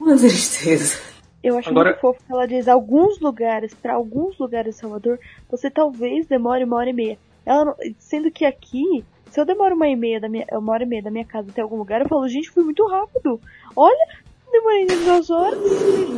uma 0.00 0.16
tristeza. 0.16 1.00
Eu 1.42 1.56
acho 1.58 1.70
Agora... 1.70 1.90
muito 1.90 2.00
fofo 2.00 2.20
que 2.24 2.32
ela 2.32 2.46
diz 2.46 2.66
alguns 2.66 3.20
lugares, 3.20 3.72
para 3.72 3.94
alguns 3.94 4.38
lugares 4.38 4.74
de 4.74 4.80
Salvador, 4.80 5.18
você 5.48 5.70
talvez 5.70 6.26
demore 6.26 6.64
uma 6.64 6.76
hora 6.76 6.90
e 6.90 6.92
meia. 6.92 7.18
Ela, 7.44 7.76
sendo 7.98 8.30
que 8.30 8.44
aqui, 8.44 9.04
se 9.30 9.40
eu 9.40 9.44
demoro 9.44 9.76
uma, 9.76 9.86
e 9.86 9.94
meia 9.94 10.20
da 10.20 10.28
minha, 10.28 10.44
uma 10.52 10.72
hora 10.72 10.82
e 10.82 10.86
meia 10.86 11.02
da 11.02 11.10
minha 11.10 11.24
casa 11.24 11.48
até 11.48 11.62
algum 11.62 11.76
lugar, 11.76 12.00
eu 12.00 12.08
falo, 12.08 12.28
gente, 12.28 12.50
foi 12.50 12.64
muito 12.64 12.84
rápido. 12.86 13.40
Olha, 13.76 14.08
demorei 14.50 14.86
duas 14.86 15.30
horas. 15.30 15.58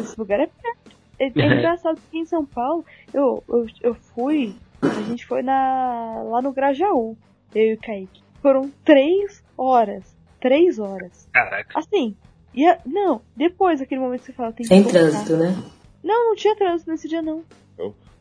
Esse 0.01 0.19
lugar 0.19 0.41
é 0.41 0.47
perto. 0.47 0.97
É, 1.19 1.25
é 1.27 1.59
engraçado 1.59 2.01
que 2.11 2.19
em 2.19 2.25
São 2.25 2.47
Paulo, 2.47 2.85
eu, 3.13 3.43
eu, 3.49 3.67
eu 3.83 3.95
fui, 3.95 4.55
a 4.81 5.03
gente 5.03 5.27
foi 5.27 5.43
na, 5.43 6.23
lá 6.25 6.41
no 6.41 6.53
Grajaú, 6.53 7.17
eu 7.55 7.73
e 7.73 7.75
o 7.75 7.79
Kaique. 7.79 8.28
Foram 8.41 8.71
três 8.85 9.43
horas. 9.57 10.17
Três 10.41 10.79
horas. 10.79 11.29
Caraca. 11.33 11.79
Assim, 11.79 12.17
e 12.55 12.67
a, 12.67 12.79
não, 12.87 13.21
depois 13.37 13.81
daquele 13.81 14.01
momento 14.01 14.21
que 14.21 14.27
você 14.27 14.33
fala, 14.33 14.53
tem 14.53 14.67
Sem 14.67 14.85
trânsito, 14.85 15.37
né? 15.37 15.57
Não, 16.03 16.29
não 16.29 16.37
tinha 16.37 16.57
trânsito 16.57 16.91
nesse 16.91 17.09
dia 17.09 17.21
não. 17.21 17.45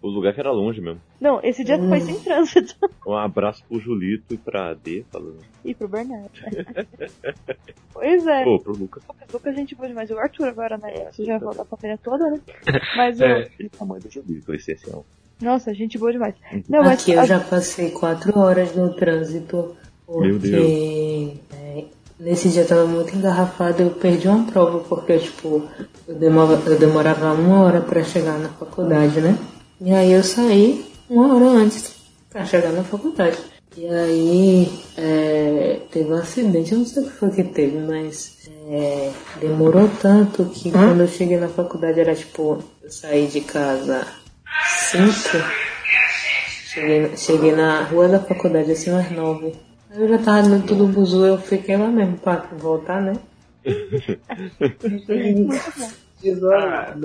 O 0.01 0.09
lugar 0.09 0.33
que 0.33 0.39
era 0.39 0.51
longe 0.51 0.79
mesmo. 0.79 1.01
Não, 1.19 1.39
esse 1.43 1.63
dia 1.63 1.75
hum. 1.77 1.89
foi 1.89 1.99
sem 2.01 2.19
trânsito. 2.19 2.75
Um 3.05 3.15
abraço 3.15 3.63
pro 3.63 3.79
Julito 3.79 4.33
e 4.33 4.37
pra 4.37 4.73
D, 4.73 5.05
falando. 5.09 5.39
E 5.63 5.73
pro 5.73 5.87
Bernardo. 5.87 6.29
pois 7.93 8.27
é. 8.27 8.43
Pô, 8.43 8.59
pro 8.59 8.73
Lucas. 8.73 9.01
O 9.07 9.33
Lucas 9.33 9.53
a 9.53 9.57
gente 9.57 9.73
boa 9.75 9.87
demais. 9.87 10.11
O 10.11 10.19
Arthur 10.19 10.49
agora, 10.49 10.77
né? 10.77 11.09
Você 11.09 11.23
já 11.23 11.37
voltou 11.37 11.61
a 11.61 11.65
família 11.65 11.97
toda, 12.03 12.29
né? 12.29 12.41
Mas 12.97 13.21
é. 13.21 13.49
o. 13.61 13.69
tamanho 13.69 14.01
do 14.01 14.11
Julito, 14.11 14.53
essencial. 14.53 15.05
Nossa, 15.41 15.73
gente 15.73 15.97
boa 15.97 16.11
demais. 16.11 16.35
Uhum. 16.51 16.63
Não, 16.67 16.83
mas 16.83 17.01
Aqui 17.01 17.13
eu 17.13 17.21
a... 17.21 17.25
já 17.25 17.39
passei 17.39 17.91
quatro 17.91 18.37
horas 18.37 18.75
no 18.75 18.93
trânsito. 18.93 19.77
Porque... 20.07 20.27
Meu 20.27 20.39
Deus. 20.39 21.37
É, 21.53 21.83
Nesse 22.19 22.49
dia 22.49 22.63
eu 22.63 22.67
tava 22.67 22.85
muito 22.87 23.15
engarrafado, 23.15 23.83
eu 23.83 23.91
perdi 23.91 24.27
uma 24.27 24.43
prova, 24.51 24.79
porque, 24.79 25.19
tipo, 25.19 25.63
eu 26.07 26.15
demorava, 26.15 26.71
eu 26.71 26.79
demorava 26.79 27.33
uma 27.33 27.61
hora 27.61 27.79
para 27.79 28.03
chegar 28.03 28.39
na 28.39 28.49
faculdade, 28.49 29.21
né? 29.21 29.37
E 29.79 29.93
aí 29.93 30.11
eu 30.11 30.23
saí 30.23 30.83
uma 31.07 31.35
hora 31.35 31.45
antes 31.45 31.93
para 32.31 32.43
chegar 32.43 32.71
na 32.71 32.83
faculdade. 32.83 33.37
E 33.77 33.87
aí 33.87 34.67
é, 34.97 35.81
teve 35.91 36.11
um 36.11 36.15
acidente, 36.15 36.71
eu 36.71 36.79
não 36.79 36.85
sei 36.87 37.03
o 37.03 37.05
que 37.05 37.11
foi 37.11 37.29
que 37.29 37.43
teve, 37.43 37.77
mas 37.77 38.49
é, 38.67 39.11
demorou 39.39 39.87
tanto 40.01 40.45
que 40.45 40.69
hum? 40.69 40.71
quando 40.71 41.01
eu 41.01 41.07
cheguei 41.07 41.37
na 41.37 41.49
faculdade 41.49 41.99
era 41.99 42.15
tipo, 42.15 42.63
eu 42.81 42.89
saí 42.89 43.27
de 43.27 43.41
casa 43.41 44.07
cinco, 44.89 45.37
cheguei, 46.73 47.15
cheguei 47.15 47.51
na 47.51 47.83
rua 47.83 48.07
da 48.07 48.19
faculdade 48.19 48.71
assim 48.71 48.89
às 48.89 49.11
nove. 49.11 49.53
Eu 49.91 50.07
já 50.09 50.17
tava 50.17 50.47
no 50.47 50.65
tudo 50.65 50.87
buzu, 50.87 51.25
eu 51.25 51.37
fiquei 51.37 51.77
lá 51.77 51.87
mesmo 51.87 52.17
pra 52.17 52.35
voltar, 52.53 53.01
né? 53.01 53.13
Ah, 56.53 56.95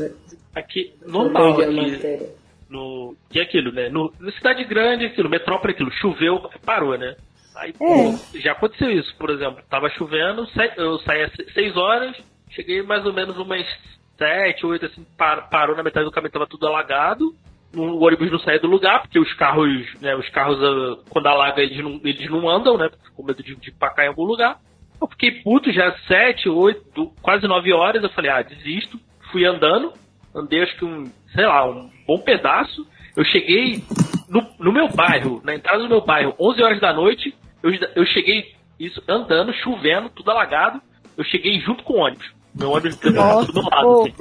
aqui, 0.55 0.95
normal 1.07 1.61
aqui. 1.61 2.27
No, 2.68 3.14
é 3.35 3.40
aquilo, 3.40 3.71
né? 3.73 3.88
No, 3.88 4.12
na 4.18 4.33
cidade 4.33 4.64
grande, 4.64 5.05
aquilo, 5.07 5.29
metrópole, 5.29 5.75
aquilo, 5.75 5.92
choveu, 5.92 6.51
parou, 6.64 6.97
né? 6.97 7.16
Aí, 7.55 7.73
pô, 7.73 7.85
é. 7.85 8.40
já 8.40 8.53
aconteceu 8.53 8.90
isso, 8.90 9.14
por 9.16 9.31
exemplo, 9.31 9.62
tava 9.68 9.90
chovendo, 9.90 10.49
eu 10.77 10.99
saí 11.01 11.23
às 11.23 11.33
6 11.53 11.77
horas, 11.77 12.16
cheguei 12.51 12.83
mais 12.83 13.05
ou 13.05 13.12
menos 13.12 13.37
umas 13.37 13.66
7, 14.16 14.64
8, 14.64 14.87
assim, 14.87 15.07
parou 15.51 15.77
na 15.77 15.83
metade 15.83 16.07
do 16.07 16.11
caminho, 16.11 16.33
tava 16.33 16.47
tudo 16.47 16.66
alagado, 16.66 17.35
o 17.75 18.05
ônibus 18.05 18.31
não 18.31 18.39
sai 18.39 18.59
do 18.59 18.67
lugar, 18.67 19.03
porque 19.03 19.19
os 19.19 19.33
carros, 19.35 19.87
né, 20.01 20.15
os 20.15 20.29
carros, 20.29 20.59
ah, 20.63 21.03
quando 21.09 21.27
alaga, 21.27 21.63
eles 21.63 21.79
não, 21.83 22.01
eles 22.05 22.31
não 22.31 22.49
andam, 22.49 22.77
né, 22.77 22.91
com 23.15 23.23
medo 23.23 23.43
de, 23.43 23.55
de 23.57 23.71
pacar 23.73 24.05
em 24.05 24.09
algum 24.09 24.25
lugar. 24.25 24.59
Eu 25.01 25.09
fiquei 25.09 25.43
puto 25.43 25.73
já 25.73 25.95
sete, 26.07 26.49
oito, 26.49 27.13
quase 27.23 27.47
nove 27.47 27.73
horas, 27.73 28.03
eu 28.03 28.11
falei, 28.11 28.31
ah, 28.31 28.43
desisto. 28.43 29.01
Fui 29.31 29.45
andando, 29.45 29.93
andei 30.35 30.63
acho 30.63 30.77
que 30.77 30.85
um, 30.85 31.11
sei 31.35 31.47
lá, 31.47 31.67
um 31.69 31.91
bom 32.07 32.19
pedaço. 32.19 32.87
Eu 33.17 33.25
cheguei 33.25 33.83
no, 34.29 34.47
no 34.59 34.73
meu 34.73 34.89
bairro, 34.89 35.41
na 35.45 35.55
entrada 35.55 35.83
do 35.83 35.89
meu 35.89 36.01
bairro, 36.01 36.35
11 36.39 36.63
horas 36.63 36.81
da 36.81 36.93
noite, 36.93 37.35
eu, 37.63 37.71
eu 37.95 38.07
cheguei 38.07 38.55
isso 38.79 39.03
andando, 39.09 39.53
chovendo, 39.55 40.09
tudo 40.11 40.31
alagado. 40.31 40.81
Eu 41.17 41.25
cheguei 41.25 41.61
junto 41.61 41.85
com 41.85 41.95
o 41.95 41.99
ônibus. 41.99 42.27
Meu 42.55 42.71
ônibus 42.71 42.97
do 42.97 43.13
meu 43.13 43.23
lado, 43.23 43.53
assim. 44.03 44.15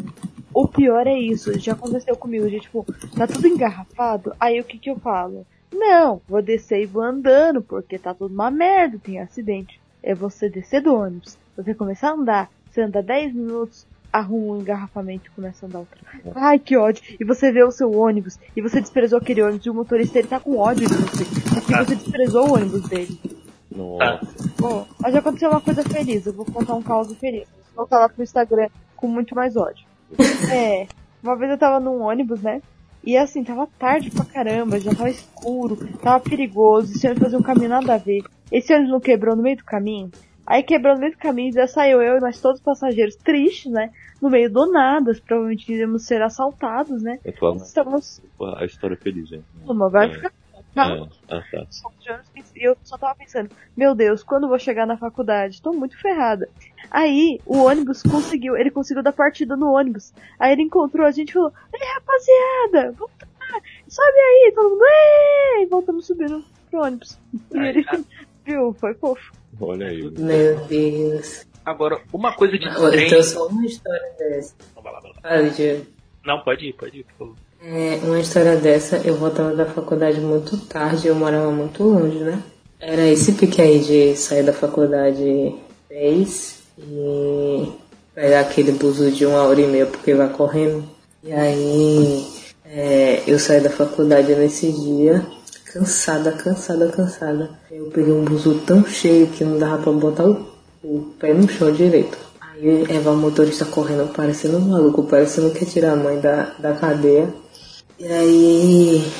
O 0.53 0.67
pior 0.67 1.07
é 1.07 1.17
isso, 1.17 1.57
já 1.59 1.73
aconteceu 1.73 2.15
comigo, 2.15 2.49
de 2.49 2.59
tipo, 2.59 2.85
tá 3.15 3.25
tudo 3.25 3.47
engarrafado, 3.47 4.33
aí 4.39 4.59
o 4.59 4.63
que 4.63 4.77
que 4.77 4.89
eu 4.89 4.99
falo? 4.99 5.45
Não, 5.73 6.21
vou 6.27 6.41
descer 6.41 6.81
e 6.81 6.85
vou 6.85 7.01
andando, 7.01 7.61
porque 7.61 7.97
tá 7.97 8.13
tudo 8.13 8.33
uma 8.33 8.51
merda, 8.51 8.99
tem 9.01 9.19
acidente. 9.19 9.79
É 10.03 10.13
você 10.13 10.49
descer 10.49 10.81
do 10.81 10.93
ônibus, 10.93 11.37
você 11.55 11.73
começar 11.73 12.09
a 12.09 12.13
andar, 12.13 12.51
você 12.69 12.81
anda 12.81 13.01
10 13.01 13.33
minutos, 13.33 13.87
arruma 14.11 14.55
um 14.55 14.59
engarrafamento 14.59 15.27
e 15.27 15.35
começa 15.35 15.65
a 15.65 15.67
andar 15.67 15.79
outra. 15.79 15.97
Ai, 16.35 16.59
que 16.59 16.75
ódio. 16.75 17.01
E 17.17 17.23
você 17.23 17.51
vê 17.51 17.63
o 17.63 17.71
seu 17.71 17.91
ônibus, 17.95 18.37
e 18.55 18.61
você 18.61 18.81
desprezou 18.81 19.19
aquele 19.19 19.41
ônibus, 19.41 19.65
e 19.65 19.69
o 19.69 19.73
motorista 19.73 20.19
ele 20.19 20.27
tá 20.27 20.39
com 20.39 20.57
ódio 20.57 20.87
de 20.87 20.93
você, 20.93 21.23
porque 21.53 21.75
você 21.75 21.95
desprezou 21.95 22.49
o 22.49 22.53
ônibus 22.55 22.89
dele. 22.89 23.17
Nossa. 23.73 24.19
Bom, 24.59 24.85
mas 24.99 25.13
já 25.13 25.19
aconteceu 25.19 25.49
uma 25.49 25.61
coisa 25.61 25.83
feliz, 25.83 26.25
eu 26.25 26.33
vou 26.33 26.45
contar 26.45 26.75
um 26.75 26.83
caos 26.83 27.13
feliz. 27.15 27.47
Vou 27.73 27.85
voltar 27.85 27.99
lá 27.99 28.09
pro 28.09 28.21
Instagram 28.21 28.67
com 28.97 29.07
muito 29.07 29.33
mais 29.33 29.55
ódio. 29.55 29.85
É, 30.51 30.87
uma 31.23 31.35
vez 31.37 31.51
eu 31.51 31.57
tava 31.57 31.79
num 31.79 32.01
ônibus, 32.01 32.41
né? 32.41 32.61
E 33.03 33.17
assim, 33.17 33.43
tava 33.43 33.67
tarde 33.79 34.11
pra 34.11 34.25
caramba, 34.25 34.79
já 34.79 34.93
tava 34.93 35.09
escuro, 35.09 35.75
tava 35.97 36.19
perigoso, 36.19 36.93
esse 36.93 37.07
ônibus 37.07 37.23
fazia 37.23 37.39
um 37.39 37.43
caminho 37.43 37.69
nada 37.69 37.95
a 37.95 37.97
ver. 37.97 38.23
Esse 38.51 38.73
ônibus 38.73 38.91
não 38.91 38.99
quebrou 38.99 39.35
no 39.35 39.41
meio 39.41 39.57
do 39.57 39.63
caminho? 39.63 40.11
Aí 40.45 40.63
quebrou 40.63 40.93
no 40.93 40.99
meio 40.99 41.13
do 41.13 41.17
caminho, 41.17 41.53
já 41.53 41.65
saiu 41.67 42.01
eu 42.01 42.17
e 42.17 42.19
mais 42.19 42.39
todos 42.39 42.59
os 42.59 42.63
passageiros 42.63 43.15
tristes, 43.15 43.71
né? 43.71 43.91
No 44.21 44.29
meio 44.29 44.51
do 44.51 44.71
nada, 44.71 45.11
provavelmente 45.25 45.71
iríamos 45.71 46.05
ser 46.05 46.21
assaltados, 46.21 47.01
né? 47.01 47.19
É 47.23 47.31
tua, 47.31 47.55
Estamos... 47.55 48.21
A 48.57 48.65
história 48.65 48.95
é 48.95 48.97
feliz, 48.97 49.29
gente. 49.29 49.45
Uma 49.65 49.89
vai 49.89 50.07
é. 50.07 50.13
ficar 50.13 50.31
não. 50.75 51.09
É, 51.27 51.35
ah, 51.35 51.43
tá. 51.51 51.67
E 52.55 52.67
eu 52.67 52.77
só 52.83 52.97
tava 52.97 53.15
pensando, 53.15 53.49
meu 53.75 53.93
Deus, 53.93 54.23
quando 54.23 54.43
eu 54.43 54.49
vou 54.49 54.59
chegar 54.59 54.85
na 54.85 54.97
faculdade? 54.97 55.61
Tô 55.61 55.73
muito 55.73 55.99
ferrada. 55.99 56.47
Aí 56.89 57.39
o 57.45 57.63
ônibus 57.63 58.01
conseguiu, 58.03 58.55
ele 58.55 58.71
conseguiu 58.71 59.03
dar 59.03 59.13
partida 59.13 59.55
no 59.55 59.73
ônibus. 59.73 60.13
Aí 60.39 60.53
ele 60.53 60.63
encontrou 60.63 61.05
a 61.05 61.11
gente 61.11 61.29
e 61.29 61.33
falou, 61.33 61.53
ei 61.73 61.87
rapaziada, 61.93 62.91
volta, 62.93 63.27
sobe 63.87 64.17
aí, 64.17 64.51
todo 64.55 64.69
mundo, 64.69 64.83
ei! 64.83 65.63
E 65.63 65.65
voltamos 65.67 66.07
subindo 66.07 66.43
pro 66.69 66.83
ônibus. 66.83 67.19
E 67.53 67.57
ele 67.57 67.85
viu, 68.45 68.73
foi 68.73 68.93
fofo. 68.93 69.33
Olha 69.59 69.87
aí. 69.87 70.09
Meu 70.17 70.65
Deus. 70.67 71.45
Agora, 71.65 72.01
uma 72.11 72.33
coisa 72.33 72.57
de 72.57 72.67
Olha, 72.67 72.91
trem... 72.91 73.07
Então 73.07 73.23
só 73.23 73.47
uma 73.47 73.65
história 73.65 74.15
dessa. 74.17 74.55
Não, 74.75 74.81
vai 74.81 74.93
lá, 74.93 74.99
vai 74.99 75.11
lá. 75.11 75.21
Fale, 75.21 75.87
Não, 76.25 76.43
pode 76.43 76.65
ir, 76.65 76.73
pode 76.73 76.99
ir, 76.99 77.03
por 77.03 77.13
favor. 77.17 77.35
É, 77.63 77.99
uma 78.03 78.19
história 78.19 78.55
dessa, 78.55 78.97
eu 78.97 79.15
voltava 79.15 79.55
da 79.55 79.65
faculdade 79.65 80.19
muito 80.19 80.57
tarde, 80.57 81.07
eu 81.07 81.15
morava 81.15 81.51
muito 81.51 81.83
longe, 81.83 82.17
né? 82.17 82.41
era 82.81 83.07
esse 83.07 83.33
pique 83.33 83.61
aí 83.61 83.79
de 83.79 84.15
sair 84.17 84.43
da 84.43 84.51
faculdade 84.51 85.55
10 85.87 86.55
e 86.79 87.71
pegar 88.15 88.39
aquele 88.39 88.71
buzo 88.71 89.11
de 89.11 89.23
uma 89.25 89.43
hora 89.43 89.61
e 89.61 89.67
meia 89.67 89.85
porque 89.85 90.15
vai 90.15 90.29
correndo. 90.29 90.83
E 91.23 91.31
aí 91.31 92.25
é, 92.65 93.21
eu 93.27 93.37
saí 93.37 93.61
da 93.61 93.69
faculdade 93.69 94.33
nesse 94.33 94.71
dia, 94.71 95.23
cansada, 95.71 96.31
cansada, 96.31 96.87
cansada. 96.87 97.51
Eu 97.69 97.85
peguei 97.91 98.11
um 98.11 98.25
buzo 98.25 98.55
tão 98.65 98.83
cheio 98.83 99.27
que 99.27 99.43
não 99.43 99.59
dava 99.59 99.83
pra 99.83 99.91
botar 99.91 100.25
o, 100.25 100.47
o 100.83 101.13
pé 101.19 101.35
no 101.35 101.47
chão 101.47 101.71
direito. 101.71 102.17
Aí 102.41 102.83
Eva, 102.89 103.11
o 103.11 103.17
motorista 103.17 103.63
correndo, 103.65 104.11
parecendo 104.11 104.57
um 104.57 104.61
maluco, 104.61 105.03
parecendo 105.03 105.51
que 105.51 105.65
ia 105.65 105.69
tirar 105.69 105.91
a 105.93 105.95
mãe 105.95 106.19
da, 106.19 106.55
da 106.57 106.73
cadeia. 106.73 107.29
E 108.01 108.07
aí 108.07 109.11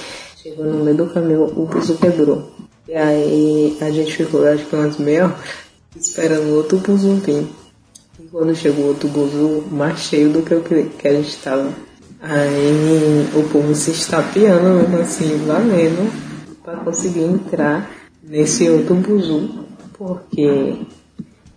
chegou 0.42 0.66
no 0.66 0.84
meio 0.84 0.98
do 0.98 1.06
caminho, 1.06 1.44
o 1.44 1.68
buzo 1.68 2.00
quebrou. 2.00 2.50
E 2.88 2.96
aí 2.96 3.78
a 3.80 3.92
gente 3.92 4.12
ficou, 4.12 4.44
acho 4.48 4.66
que 4.66 4.76
umas 4.76 4.98
meia 4.98 5.26
hora, 5.26 5.36
esperando 5.96 6.56
outro 6.56 6.80
buzo 6.80 7.14
vir. 7.18 7.46
E 8.20 8.24
quando 8.32 8.56
chegou 8.56 8.88
outro 8.88 9.08
buzo, 9.08 9.66
mais 9.70 10.00
cheio 10.00 10.34
do 10.34 10.42
que 10.42 10.56
o 10.56 10.64
que, 10.64 11.08
a 11.08 11.14
gente 11.14 11.30
estava. 11.30 11.72
Aí 12.24 13.30
o 13.36 13.48
povo 13.50 13.76
se 13.76 13.92
estapeando 13.92 14.80
mesmo 14.80 14.98
assim, 14.98 15.38
valendo, 15.46 16.12
para 16.64 16.78
conseguir 16.78 17.22
entrar 17.22 17.88
nesse 18.24 18.68
outro 18.68 18.96
buzu, 18.96 19.64
porque 19.96 20.76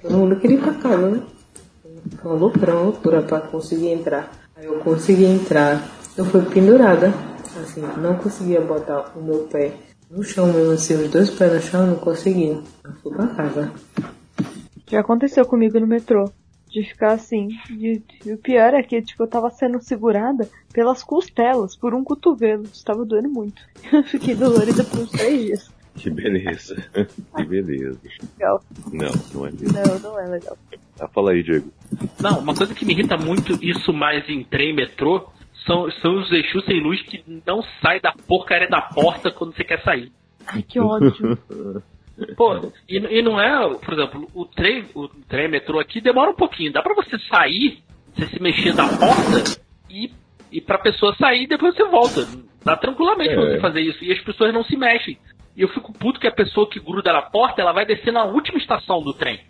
todo 0.02 0.18
mundo 0.18 0.36
queria 0.36 0.58
ir 0.58 0.60
pra 0.60 0.74
casa, 0.74 1.08
né? 1.08 1.22
Foi 2.20 2.32
uma 2.32 2.38
loucura, 2.38 2.74
uma 2.74 2.82
loucura 2.82 3.22
pra 3.22 3.40
conseguir 3.40 3.92
entrar. 3.92 4.30
Aí 4.54 4.66
eu 4.66 4.74
consegui 4.80 5.24
entrar, 5.24 5.90
eu 6.16 6.24
fui 6.24 6.42
pendurada, 6.42 7.12
assim, 7.60 7.82
não 7.98 8.16
conseguia 8.16 8.60
botar 8.60 9.12
o 9.16 9.22
meu 9.22 9.40
pé 9.50 9.72
no 10.10 10.22
chão 10.22 10.52
mesmo, 10.52 10.72
assim, 10.72 10.94
os 10.94 11.10
dois 11.10 11.30
pés 11.30 11.52
no 11.52 11.60
chão, 11.60 11.80
eu 11.82 11.86
não 11.88 11.96
conseguia. 11.96 12.60
Eu 12.84 12.92
fui 13.02 13.12
pra 13.12 13.26
casa. 13.28 13.72
Já 14.88 15.00
aconteceu 15.00 15.44
comigo 15.44 15.80
no 15.80 15.86
metrô. 15.86 16.30
De 16.68 16.82
ficar 16.82 17.12
assim. 17.12 17.48
E, 17.70 18.02
e 18.26 18.32
o 18.32 18.38
pior 18.38 18.74
é 18.74 18.82
que, 18.82 19.00
tipo, 19.00 19.22
eu 19.22 19.28
tava 19.28 19.48
sendo 19.50 19.80
segurada 19.80 20.48
pelas 20.72 21.04
costelas, 21.04 21.76
por 21.76 21.94
um 21.94 22.02
cotovelo. 22.02 22.64
Estava 22.64 23.04
doendo 23.04 23.28
muito. 23.28 23.62
Eu 23.92 24.02
fiquei 24.02 24.34
dolorida 24.34 24.82
por 24.82 25.00
uns 25.00 25.10
três 25.10 25.40
dias. 25.40 25.70
Que 25.94 26.10
beleza. 26.10 26.74
que 27.36 27.44
beleza. 27.44 27.96
Legal. 28.36 28.60
Não, 28.92 29.12
não 29.32 29.46
é 29.46 29.52
mesmo. 29.52 29.72
Não, 29.72 29.98
não 30.00 30.20
é 30.20 30.26
legal. 30.26 30.58
Ah, 30.98 31.06
fala 31.06 31.30
aí, 31.30 31.44
Diego. 31.44 31.70
Não, 32.20 32.40
uma 32.40 32.54
coisa 32.56 32.74
que 32.74 32.84
me 32.84 32.92
irrita 32.92 33.16
muito, 33.16 33.56
isso 33.64 33.92
mais 33.92 34.28
em 34.28 34.42
trem 34.42 34.74
metrô, 34.74 35.28
são, 35.66 35.90
são 36.02 36.18
os 36.20 36.30
Exus 36.30 36.64
sem 36.64 36.80
luz 36.80 37.00
que 37.02 37.24
não 37.46 37.62
saem 37.82 38.00
da 38.00 38.12
porcaria 38.26 38.68
da 38.68 38.82
porta 38.82 39.30
quando 39.30 39.54
você 39.54 39.64
quer 39.64 39.82
sair. 39.82 40.12
Ai, 40.46 40.62
que 40.62 40.78
ódio. 40.80 41.12
Pô, 42.36 42.72
e, 42.88 42.96
e 42.98 43.22
não 43.22 43.40
é, 43.40 43.74
por 43.74 43.94
exemplo, 43.94 44.28
o 44.34 44.44
trem, 44.46 44.84
o 44.94 45.08
trem 45.28 45.48
metrô 45.48 45.80
aqui 45.80 46.00
demora 46.00 46.30
um 46.30 46.34
pouquinho. 46.36 46.72
Dá 46.72 46.80
pra 46.80 46.94
você 46.94 47.18
sair, 47.28 47.82
você 48.14 48.26
se 48.26 48.40
mexer 48.40 48.72
da 48.72 48.86
porta 48.86 49.60
e, 49.90 50.12
e 50.52 50.60
pra 50.60 50.78
pessoa 50.78 51.14
sair 51.16 51.42
e 51.42 51.46
depois 51.48 51.74
você 51.74 51.84
volta. 51.88 52.20
Dá 52.64 52.76
tranquilamente 52.76 53.32
É. 53.32 53.34
pra 53.34 53.44
você 53.44 53.60
fazer 53.60 53.80
isso. 53.80 54.04
E 54.04 54.12
as 54.12 54.20
pessoas 54.20 54.54
não 54.54 54.62
se 54.64 54.76
mexem. 54.76 55.18
E 55.56 55.62
eu 55.62 55.68
fico 55.68 55.92
puto 55.92 56.20
que 56.20 56.26
a 56.28 56.32
pessoa 56.32 56.68
que 56.68 56.78
gruda 56.80 57.12
na 57.12 57.22
porta, 57.22 57.60
ela 57.60 57.72
vai 57.72 57.84
descer 57.84 58.12
na 58.12 58.24
última 58.24 58.58
estação 58.58 59.02
do 59.02 59.12
trem. 59.12 59.40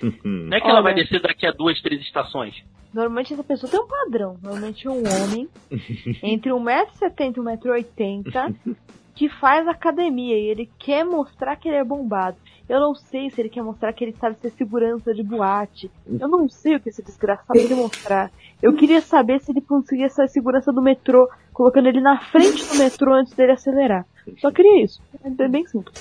Não 0.24 0.56
é 0.56 0.60
que 0.60 0.66
ela 0.66 0.80
Olha. 0.80 0.82
vai 0.82 0.94
descer 0.94 1.20
daqui 1.20 1.46
a 1.46 1.52
duas, 1.52 1.80
três 1.80 2.00
estações. 2.00 2.54
Normalmente 2.92 3.32
essa 3.32 3.44
pessoa 3.44 3.70
tem 3.70 3.80
um 3.80 3.86
padrão. 3.86 4.38
Normalmente 4.42 4.86
é 4.86 4.90
um 4.90 5.02
homem 5.02 5.48
entre 6.22 6.50
1,70m 6.50 7.36
e 7.36 7.68
1,80m 7.68 8.76
que 9.14 9.28
faz 9.30 9.66
academia 9.66 10.36
e 10.38 10.46
ele 10.46 10.70
quer 10.78 11.04
mostrar 11.04 11.56
que 11.56 11.68
ele 11.68 11.78
é 11.78 11.84
bombado. 11.84 12.36
Eu 12.68 12.80
não 12.80 12.94
sei 12.94 13.30
se 13.30 13.40
ele 13.40 13.48
quer 13.48 13.62
mostrar 13.62 13.92
que 13.92 14.04
ele 14.04 14.12
sabe 14.12 14.38
ser 14.38 14.50
segurança 14.50 15.14
de 15.14 15.22
boate. 15.22 15.90
Eu 16.20 16.28
não 16.28 16.48
sei 16.48 16.76
o 16.76 16.80
que 16.80 16.88
esse 16.88 17.02
desgraçado 17.02 17.58
quer 17.66 17.74
mostrar. 17.74 18.30
Eu 18.60 18.74
queria 18.74 19.00
saber 19.00 19.40
se 19.40 19.52
ele 19.52 19.60
conseguia 19.60 20.08
ser 20.08 20.28
segurança 20.28 20.72
do 20.72 20.82
metrô, 20.82 21.30
colocando 21.52 21.88
ele 21.88 22.00
na 22.00 22.18
frente 22.18 22.66
do 22.66 22.78
metrô 22.78 23.14
antes 23.14 23.32
dele 23.34 23.52
acelerar. 23.52 24.04
Só 24.38 24.50
queria 24.50 24.84
isso. 24.84 25.00
É 25.22 25.48
bem 25.48 25.64
simples. 25.66 25.94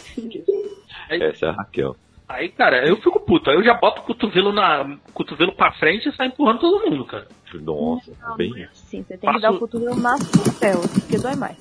Essa 1.09 1.45
é 1.45 1.49
a 1.49 1.51
Raquel. 1.51 1.95
Aí, 2.27 2.49
cara, 2.49 2.87
eu 2.87 2.97
fico 2.97 3.19
puto. 3.19 3.49
Aí 3.49 3.55
eu 3.55 3.63
já 3.63 3.73
boto 3.75 4.01
o 4.01 4.03
cotovelo, 4.03 4.51
na, 4.51 4.97
cotovelo 5.13 5.53
pra 5.53 5.71
frente 5.73 6.09
e 6.09 6.15
saio 6.15 6.29
empurrando 6.29 6.59
todo 6.59 6.89
mundo, 6.89 7.05
cara. 7.05 7.27
Nossa, 7.53 8.11
bem 8.35 8.49
Sim, 8.73 9.03
você 9.03 9.17
tem 9.17 9.31
que 9.31 9.39
dar 9.41 9.51
o 9.51 9.59
cotovelo 9.59 9.95
nas 9.95 10.19
costelas, 10.31 10.87
porque 10.99 11.17
dói 11.19 11.35
mais. 11.35 11.55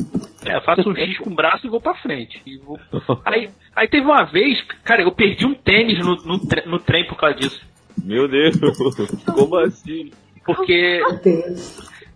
É, 0.47 0.57
eu 0.57 0.63
faço 0.63 0.89
um 0.89 0.95
X 0.97 1.19
com 1.19 1.31
o 1.31 1.35
braço 1.35 1.67
e 1.67 1.71
vou 1.71 1.81
pra 1.81 1.95
frente. 1.95 2.41
E 2.47 2.57
vou- 2.59 2.79
Aí, 3.25 3.51
aí 3.77 3.89
teve 3.89 4.07
uma 4.07 4.25
vez, 4.25 4.61
cara, 4.85 5.03
eu 5.03 5.13
perdi 5.13 5.47
um 5.47 5.55
tênis 5.55 5.99
no, 6.05 6.17
no, 6.17 6.39
tre- 6.47 6.67
no 6.67 6.79
trem 6.79 7.07
por 7.07 7.17
causa 7.17 7.37
disso. 7.37 7.61
Meu 8.03 8.27
Deus, 8.27 8.57
como 9.35 9.57
assim? 9.59 10.11
Porque. 10.45 11.01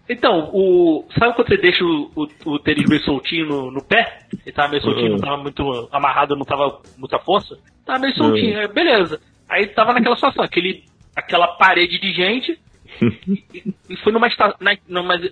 Então, 0.08 0.50
o. 0.52 1.04
Sabe 1.18 1.34
quando 1.34 1.48
você 1.48 1.56
deixa 1.58 1.84
o, 1.84 2.10
o, 2.16 2.28
o 2.52 2.58
tênis 2.58 2.88
meio 2.88 3.02
soltinho 3.02 3.46
no, 3.46 3.70
no 3.70 3.82
pé? 3.84 4.20
Ele 4.44 4.52
tava 4.52 4.68
meio 4.70 4.82
soltinho, 4.82 5.10
não 5.12 5.18
tava 5.18 5.36
muito 5.42 5.88
amarrado, 5.92 6.34
não 6.36 6.44
tava 6.44 6.80
muita 6.96 7.18
força? 7.18 7.58
Tava 7.84 7.98
meio 7.98 8.14
soltinho, 8.14 8.58
aí 8.58 8.68
beleza. 8.68 9.20
Aí 9.48 9.66
tava 9.68 9.92
naquela 9.92 10.14
situação, 10.16 10.42
aquele, 10.44 10.84
aquela 11.14 11.46
parede 11.48 11.98
de 11.98 12.12
gente. 12.12 12.58
e, 13.28 13.74
e 13.90 13.96
foi 13.96 14.12
numa 14.12 14.28
estação. 14.28 14.56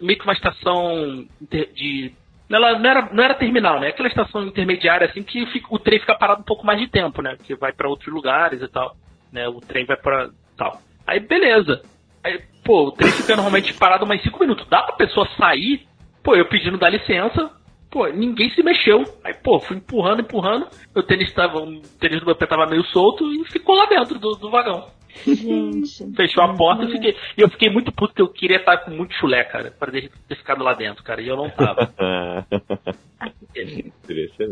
meio 0.03 0.19
que 0.19 0.25
uma 0.25 0.33
estação 0.35 1.27
de. 1.75 2.13
Ela 2.49 2.79
não 2.79 2.91
era, 2.91 3.09
não 3.13 3.25
era 3.25 3.35
terminal, 3.35 3.81
né? 3.81 3.89
Aquela 3.89 4.09
estação 4.09 4.45
intermediária, 4.47 5.07
assim, 5.09 5.23
que 5.23 5.45
fica- 5.47 5.67
o 5.69 5.79
trem 5.79 5.99
fica 5.99 6.15
parado 6.15 6.43
um 6.43 6.45
pouco 6.45 6.65
mais 6.65 6.79
de 6.79 6.87
tempo, 6.87 7.21
né? 7.21 7.37
Que 7.45 7.57
vai 7.57 7.73
pra 7.73 7.89
outros 7.89 8.13
lugares 8.13 8.63
e 8.63 8.69
tal. 8.69 8.95
Né? 9.33 9.49
O 9.49 9.61
trem 9.61 9.85
vai 9.85 9.97
pra. 9.97 10.31
tal. 10.57 10.81
Aí 11.07 11.19
beleza. 11.19 11.83
Aí, 12.27 12.41
pô, 12.65 12.89
o 12.89 12.93
trem 12.93 13.11
fica 13.13 13.37
normalmente 13.37 13.73
parado 13.75 14.07
mais 14.07 14.21
5 14.23 14.39
minutos. 14.41 14.67
Dá 14.69 14.83
pra 14.83 14.97
pessoa 14.97 15.29
sair? 15.39 15.87
Pô, 16.25 16.35
eu 16.35 16.49
pedindo 16.49 16.77
dar 16.77 16.91
licença. 16.91 17.51
Pô, 17.89 18.07
ninguém 18.09 18.51
se 18.51 18.63
mexeu. 18.63 19.05
Aí, 19.25 19.33
pô, 19.33 19.61
fui 19.61 19.77
empurrando, 19.77 20.21
empurrando. 20.23 20.67
Meu 20.95 21.05
tênis 21.05 21.33
tava. 21.33 21.59
O 21.61 21.81
tênis 22.01 22.19
do 22.21 22.27
meu 22.27 22.35
pé 22.35 22.47
tava 22.47 22.67
meio 22.67 22.83
solto 22.87 23.33
e 23.33 23.45
ficou 23.45 23.77
lá 23.77 23.87
dentro 23.87 24.19
do, 24.19 24.33
do 24.33 24.51
vagão. 24.51 24.89
Gente. 25.25 26.05
Fechou 26.17 26.43
a 26.43 26.53
porta 26.55 26.85
e 26.85 26.91
fiquei. 26.91 27.17
E 27.39 27.41
eu 27.41 27.49
fiquei 27.49 27.71
muito 27.71 27.93
puto 27.93 28.13
que 28.13 28.21
eu 28.21 28.29
queria 28.29 28.57
estar 28.57 28.79
com 28.79 28.91
muito 28.91 29.15
chulé, 29.15 29.45
cara. 29.45 29.71
Pra 29.79 29.91
ter 29.93 30.11
ter 30.29 30.35
ficado 30.37 30.65
lá 30.65 30.75
dentro, 30.75 31.05
cara. 31.05 31.23
E 31.23 31.29
eu 31.29 31.37
não 31.37 31.49
tava. 31.49 31.95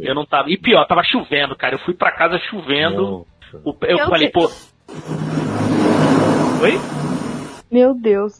Eu 0.01 0.15
não 0.15 0.25
tava. 0.25 0.49
E 0.51 0.57
pior, 0.57 0.87
tava 0.87 1.03
chovendo, 1.03 1.57
cara. 1.57 1.75
Eu 1.75 1.81
fui 1.81 1.93
pra 1.95 2.13
casa 2.13 2.39
chovendo. 2.51 3.27
O- 3.65 3.77
eu 3.83 3.99
Eu 3.99 4.07
falei, 4.09 4.31
sei. 4.31 4.31
pô. 4.31 4.51
Oi? 6.63 6.79
Meu 7.75 7.93
Deus. 7.93 8.39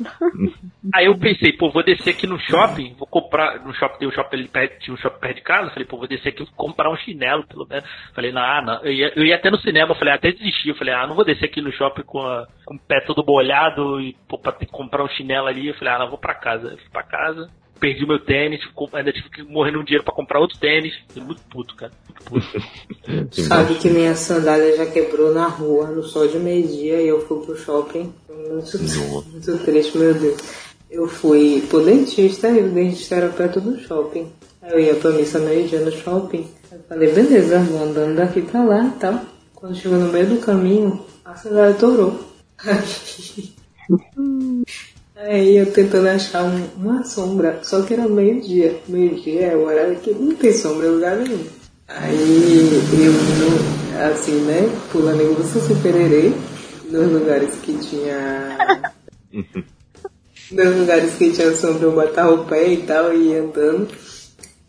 Aí 0.95 1.07
eu 1.07 1.19
pensei, 1.19 1.53
pô, 1.55 1.69
vou 1.69 1.83
descer 1.83 2.11
aqui 2.11 2.25
no 2.25 2.39
shopping, 2.39 2.95
vou 2.97 3.07
comprar, 3.09 3.59
no 3.65 3.75
shopping 3.75 3.99
tem 3.99 4.07
um 4.07 4.13
shopping 4.13 4.37
ali 4.37 4.47
perto, 4.47 4.79
tinha 4.79 4.95
um 4.95 4.97
shopping 4.97 5.19
perto 5.19 5.35
de 5.37 5.43
casa, 5.43 5.71
falei, 5.71 5.85
pô, 5.85 5.97
vou 5.97 6.07
descer 6.07 6.29
aqui 6.29 6.45
e 6.45 6.47
comprar 6.55 6.89
um 6.89 6.97
chinelo, 6.99 7.45
pelo 7.49 7.67
menos. 7.67 7.85
Falei, 8.15 8.31
não, 8.31 8.41
ah, 8.41 8.63
não. 8.63 8.85
Eu 8.85 8.93
ia, 8.93 9.13
eu 9.17 9.25
ia 9.25 9.35
até 9.35 9.51
no 9.51 9.59
cinema, 9.59 9.93
falei, 9.97 10.13
ah, 10.13 10.17
até 10.17 10.31
desisti, 10.31 10.69
eu 10.69 10.77
falei, 10.77 10.95
ah, 10.95 11.05
não 11.05 11.17
vou 11.17 11.25
descer 11.25 11.47
aqui 11.47 11.61
no 11.61 11.73
shopping 11.73 12.03
com, 12.05 12.21
a- 12.21 12.47
com 12.65 12.77
o 12.77 12.79
pé 12.79 13.01
todo 13.01 13.25
molhado 13.27 14.01
e 14.01 14.15
pô, 14.29 14.39
pra 14.39 14.53
ter 14.53 14.67
que 14.67 14.73
comprar 14.73 15.03
um 15.03 15.09
chinelo 15.09 15.49
ali, 15.49 15.67
eu 15.67 15.75
falei, 15.75 15.95
ah, 15.95 15.99
não, 15.99 16.11
vou 16.11 16.19
pra 16.19 16.35
casa. 16.35 16.69
Eu 16.69 16.79
fui 16.79 16.91
pra 16.93 17.03
casa, 17.03 17.51
perdi 17.81 18.07
meu 18.07 18.19
tênis, 18.19 18.61
ainda 18.93 19.13
tive 19.13 19.31
que 19.31 19.43
morrer 19.43 19.73
no 19.73 19.85
dinheiro 19.85 20.05
pra 20.05 20.15
comprar 20.15 20.41
outro 20.41 20.59
tênis. 20.59 20.95
Fiquei 21.09 21.23
muito 21.23 21.43
puto, 21.51 21.75
cara. 21.77 21.93
Muito 22.09 22.23
puto. 22.25 23.33
Sabe 23.43 23.75
que 23.77 23.91
minha 23.91 24.15
sandália 24.15 24.77
já 24.77 24.87
quebrou 24.87 25.33
na 25.33 25.47
rua, 25.47 25.89
no 25.89 26.03
sol 26.03 26.27
de 26.29 26.39
meio-dia, 26.39 27.01
e 27.01 27.09
eu 27.09 27.27
fui 27.27 27.45
pro 27.45 27.57
shopping. 27.57 28.13
Muito, 28.29 28.79
muito 29.31 29.59
triste, 29.65 29.99
meu 29.99 30.15
Deus. 30.15 30.37
Eu 30.91 31.09
fui 31.09 31.65
pro 31.69 31.85
dentista 31.85 32.49
e 32.49 32.63
o 32.63 32.71
dentista 32.71 33.17
era 33.17 33.29
perto 33.29 33.61
do 33.61 33.79
shopping. 33.81 34.31
Aí 34.63 34.73
eu 34.73 34.81
ia 34.81 34.95
pra 34.95 35.11
missa 35.11 35.39
meio-dia 35.39 35.81
no 35.81 35.91
shopping. 35.91 36.49
Eu 36.71 36.81
falei, 36.89 37.13
beleza, 37.13 37.59
vou 37.61 37.83
andando 37.83 38.17
daqui 38.17 38.43
pra 38.43 38.65
lá 38.65 38.87
e 38.87 38.99
tal. 38.99 39.21
Quando 39.55 39.75
chegou 39.75 39.99
no 39.99 40.13
meio 40.13 40.27
do 40.27 40.39
caminho, 40.39 41.05
a 41.25 41.35
sandália 41.35 41.75
torou. 41.75 42.19
Aí 45.17 45.57
eu 45.57 45.71
tentando 45.71 46.09
achar 46.09 46.43
um- 46.45 46.69
uma 46.77 47.05
sombra, 47.05 47.61
só 47.63 47.83
que 47.83 47.95
era 47.95 48.09
meio-dia. 48.09 48.81
Meio-dia 48.89 49.47
é 49.47 49.57
o 49.57 49.65
horário 49.65 49.97
que 49.97 50.11
não 50.13 50.35
tem 50.35 50.53
sombra 50.53 50.89
em 50.89 50.91
lugar 50.91 51.17
nenhum. 51.17 51.45
Aí 51.87 52.71
eu, 52.99 54.11
assim, 54.11 54.41
né, 54.41 54.69
pulando 54.91 55.23
em 55.23 55.29
Lúcia 55.29 55.61
Supererê, 55.61 56.33
nos 56.91 57.13
lugares 57.13 57.55
que 57.63 57.75
tinha. 57.79 58.59
nos 60.51 60.77
lugares 60.77 61.15
que 61.15 61.31
tinha 61.31 61.55
sombra 61.55 61.85
eu 61.85 61.93
botava 61.93 62.33
o 62.33 62.45
pé 62.47 62.73
e 62.73 62.79
tal 62.79 63.15
e 63.15 63.29
ia 63.29 63.43
andando. 63.43 63.89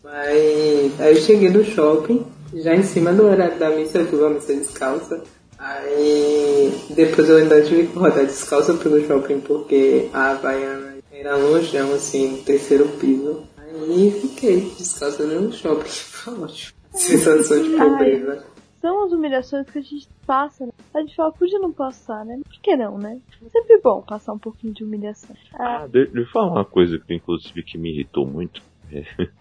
Mas 0.04 1.00
aí 1.00 1.16
eu 1.16 1.22
cheguei 1.22 1.50
no 1.50 1.64
shopping, 1.66 2.24
já 2.54 2.76
em 2.76 2.84
cima 2.84 3.12
do 3.12 3.26
horário 3.26 3.58
da 3.58 3.72
missa, 3.72 3.98
eu 4.00 4.08
fui 4.08 4.24
a 4.24 4.30
missa 4.30 4.54
descalça. 4.54 5.24
Aí 5.58 6.72
depois 6.96 7.30
eu 7.30 7.38
ainda 7.38 7.62
tive 7.64 7.88
que 7.88 7.98
rodar 7.98 8.26
descalça 8.26 8.74
pelo 8.76 9.00
shopping 9.06 9.40
porque 9.42 10.10
a 10.14 10.32
Havaiana 10.32 10.96
era 11.12 11.36
longeão, 11.38 11.94
assim, 11.94 12.32
no 12.32 12.38
terceiro 12.44 12.88
piso. 13.00 13.44
Aí 13.58 14.12
fiquei 14.12 14.62
descalça 14.78 15.26
no 15.26 15.52
shopping, 15.52 15.88
foi 15.90 16.34
ótimo. 16.40 16.74
Sensação 16.94 17.62
de 17.62 17.70
pobreza. 17.72 18.46
são 18.82 19.04
as 19.06 19.12
humilhações 19.12 19.70
que 19.70 19.80
a 19.80 19.82
gente 19.82 20.08
passa, 20.26 20.66
né? 20.66 20.72
A 20.94 21.00
gente 21.02 21.14
fala, 21.16 21.32
podia 21.34 21.60
não 21.60 21.72
passar, 21.74 22.24
né? 22.26 22.40
Por 22.46 22.62
que 22.62 22.76
não, 22.78 22.98
né? 22.98 23.20
É 23.46 23.50
sempre 23.50 23.80
bom 23.84 24.02
passar 24.02 24.32
um 24.34 24.40
pouquinho 24.40 24.74
de 24.74 24.84
humilhação. 24.84 25.36
Ah, 25.56 25.84
Ah, 25.84 25.88
de- 25.88 26.06
deixa 26.06 26.20
eu 26.20 26.26
falar 26.28 26.52
uma 26.52 26.66
coisa 26.66 26.98
que 26.98 27.14
inclusive 27.14 27.64
que 27.64 27.78
me 27.78 27.92
irritou 27.94 28.26
muito. 28.26 28.62
É, 28.92 29.04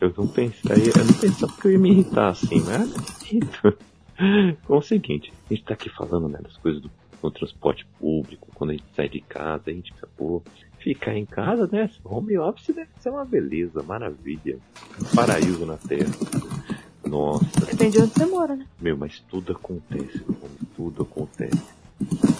Eu 0.00 0.12
não 0.16 0.26
pensei, 0.28 0.76
eu 0.94 1.04
não 1.04 1.14
pensava 1.14 1.52
que 1.60 1.66
eu 1.66 1.72
ia 1.72 1.78
me 1.78 1.90
irritar 1.90 2.28
assim, 2.28 2.62
mas 2.64 2.88
irritou. 3.32 3.72
Com 4.64 4.78
o 4.78 4.82
seguinte, 4.82 5.32
a 5.50 5.54
gente 5.54 5.64
tá 5.64 5.74
aqui 5.74 5.88
falando 5.88 6.28
né, 6.28 6.38
das 6.42 6.56
coisas 6.56 6.80
do, 6.80 6.90
do 7.22 7.30
transporte 7.30 7.86
público, 7.98 8.48
quando 8.54 8.70
a 8.70 8.72
gente 8.74 8.86
sai 8.94 9.08
de 9.08 9.20
casa, 9.20 9.64
a 9.66 9.72
gente 9.72 9.92
pensa, 9.92 10.08
pô, 10.16 10.42
ficar 10.78 11.16
em 11.16 11.24
casa, 11.24 11.68
né? 11.72 11.88
Home 12.04 12.36
office 12.38 12.74
deve 12.74 12.90
ser 13.00 13.10
uma 13.10 13.24
beleza, 13.24 13.82
maravilha. 13.82 14.58
Paraíso 15.14 15.64
na 15.64 15.76
terra. 15.76 16.12
Nossa, 17.04 17.66
depende 17.66 17.92
de 17.92 18.02
onde 18.02 18.12
você 18.12 18.26
mora, 18.26 18.56
né? 18.56 18.66
meu, 18.80 18.96
mas 18.96 19.20
tudo 19.20 19.52
acontece, 19.52 20.24
tudo 20.74 21.02
acontece. 21.02 21.74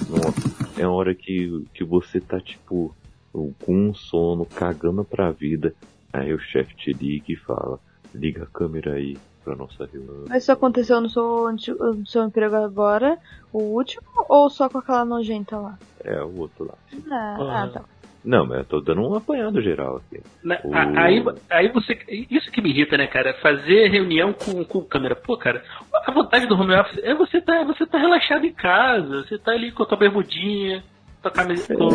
Nossa, 0.09 0.81
é 0.81 0.85
a 0.85 0.91
hora 0.91 1.15
que, 1.15 1.65
que 1.73 1.85
você 1.85 2.21
tá, 2.21 2.41
tipo, 2.41 2.95
com 3.33 3.53
um 3.69 3.95
sono, 3.95 4.47
cagando 4.47 5.05
pra 5.05 5.31
vida. 5.31 5.75
Aí 6.13 6.33
o 6.33 6.39
chefe 6.39 6.75
te 6.77 6.93
liga 6.93 7.33
e 7.33 7.37
fala, 7.37 7.81
liga 8.15 8.45
a 8.45 8.47
câmera 8.47 8.95
aí 8.95 9.17
pra 9.45 9.55
nossa. 9.57 9.89
Mas 10.29 10.43
isso 10.43 10.53
aconteceu 10.53 11.01
no 11.01 11.09
seu, 11.11 11.51
no 11.53 12.07
seu 12.07 12.25
emprego 12.25 12.57
agora, 12.57 13.19
o 13.53 13.59
último, 13.63 14.03
ou 14.29 14.49
só 14.51 14.69
com 14.69 14.79
aquela 14.79 15.05
nojenta 15.05 15.57
lá? 15.59 15.79
É, 16.03 16.21
o 16.23 16.41
outro 16.41 16.65
lá. 16.67 16.75
Ah, 17.11 17.37
Ah. 17.41 17.63
ah, 17.65 17.69
tá. 17.69 17.83
Não, 18.25 18.47
mas 18.47 18.61
eu 18.61 18.65
tô 18.65 18.81
dando 18.81 19.03
um 19.03 19.15
apanhado 19.15 19.61
geral 19.61 19.97
aqui. 19.99 20.23
Né, 20.43 20.59
O- 20.65 20.75
Aí, 20.75 21.23
aí 21.51 21.69
você. 21.69 21.93
Isso 22.31 22.51
que 22.51 22.63
me 22.63 22.71
irrita, 22.71 22.97
né, 22.97 23.07
cara? 23.07 23.35
Fazer 23.43 23.89
reunião 23.89 24.33
com, 24.33 24.65
com 24.65 24.81
câmera. 24.83 25.15
Pô, 25.15 25.37
cara, 25.37 25.63
a 25.93 26.11
vantagem 26.11 26.49
do 26.49 26.55
home 26.55 26.75
office 26.75 27.01
é 27.05 27.15
você 27.15 27.39
tá, 27.43 27.63
você 27.65 27.85
tá 27.85 27.99
relaxado 27.99 28.47
em 28.47 28.53
casa. 28.55 29.25
Você 29.25 29.37
tá 29.39 29.53
ali 29.53 29.71
com 29.73 29.83
a 29.83 29.87
tua 29.87 29.99
bermudinha, 29.99 30.83
tua 31.25 31.31
camisa, 31.31 31.75
tô, 31.77 31.89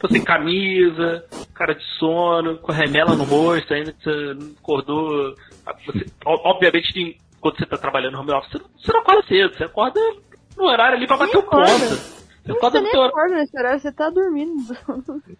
tô 0.00 0.08
sem 0.08 0.22
camisa, 0.22 1.24
cara 1.54 1.74
de 1.74 1.84
sono, 1.98 2.58
com 2.58 2.72
a 2.72 2.74
remela 2.74 3.14
no 3.14 3.24
rosto, 3.24 3.72
ainda 3.72 3.92
que 3.92 4.02
você 4.02 4.34
não 4.34 4.52
acordou. 4.58 5.34
Você, 5.86 6.06
obviamente, 6.26 7.18
quando 7.40 7.58
você 7.58 7.66
tá 7.66 7.76
trabalhando 7.76 8.12
no 8.14 8.20
home 8.20 8.32
office, 8.32 8.52
você 8.52 8.58
não, 8.58 8.68
você 8.76 8.92
não 8.92 9.00
acorda 9.00 9.22
cedo, 9.28 9.54
você 9.56 9.64
acorda 9.64 10.00
no 10.56 10.64
horário 10.64 10.96
ali 10.96 11.06
pra 11.06 11.16
bater 11.16 11.36
o 11.38 11.42
ponto. 11.42 12.14
Você 12.44 12.52
acorda 12.52 12.78
você 12.78 12.78
no 12.78 12.82
nem 12.82 12.92
teu 12.92 13.00
horário. 13.00 13.16
acorda 13.16 13.34
nesse 13.36 13.58
horário, 13.58 13.80
você 13.80 13.92
tá 13.92 14.10
dormindo. 14.10 14.76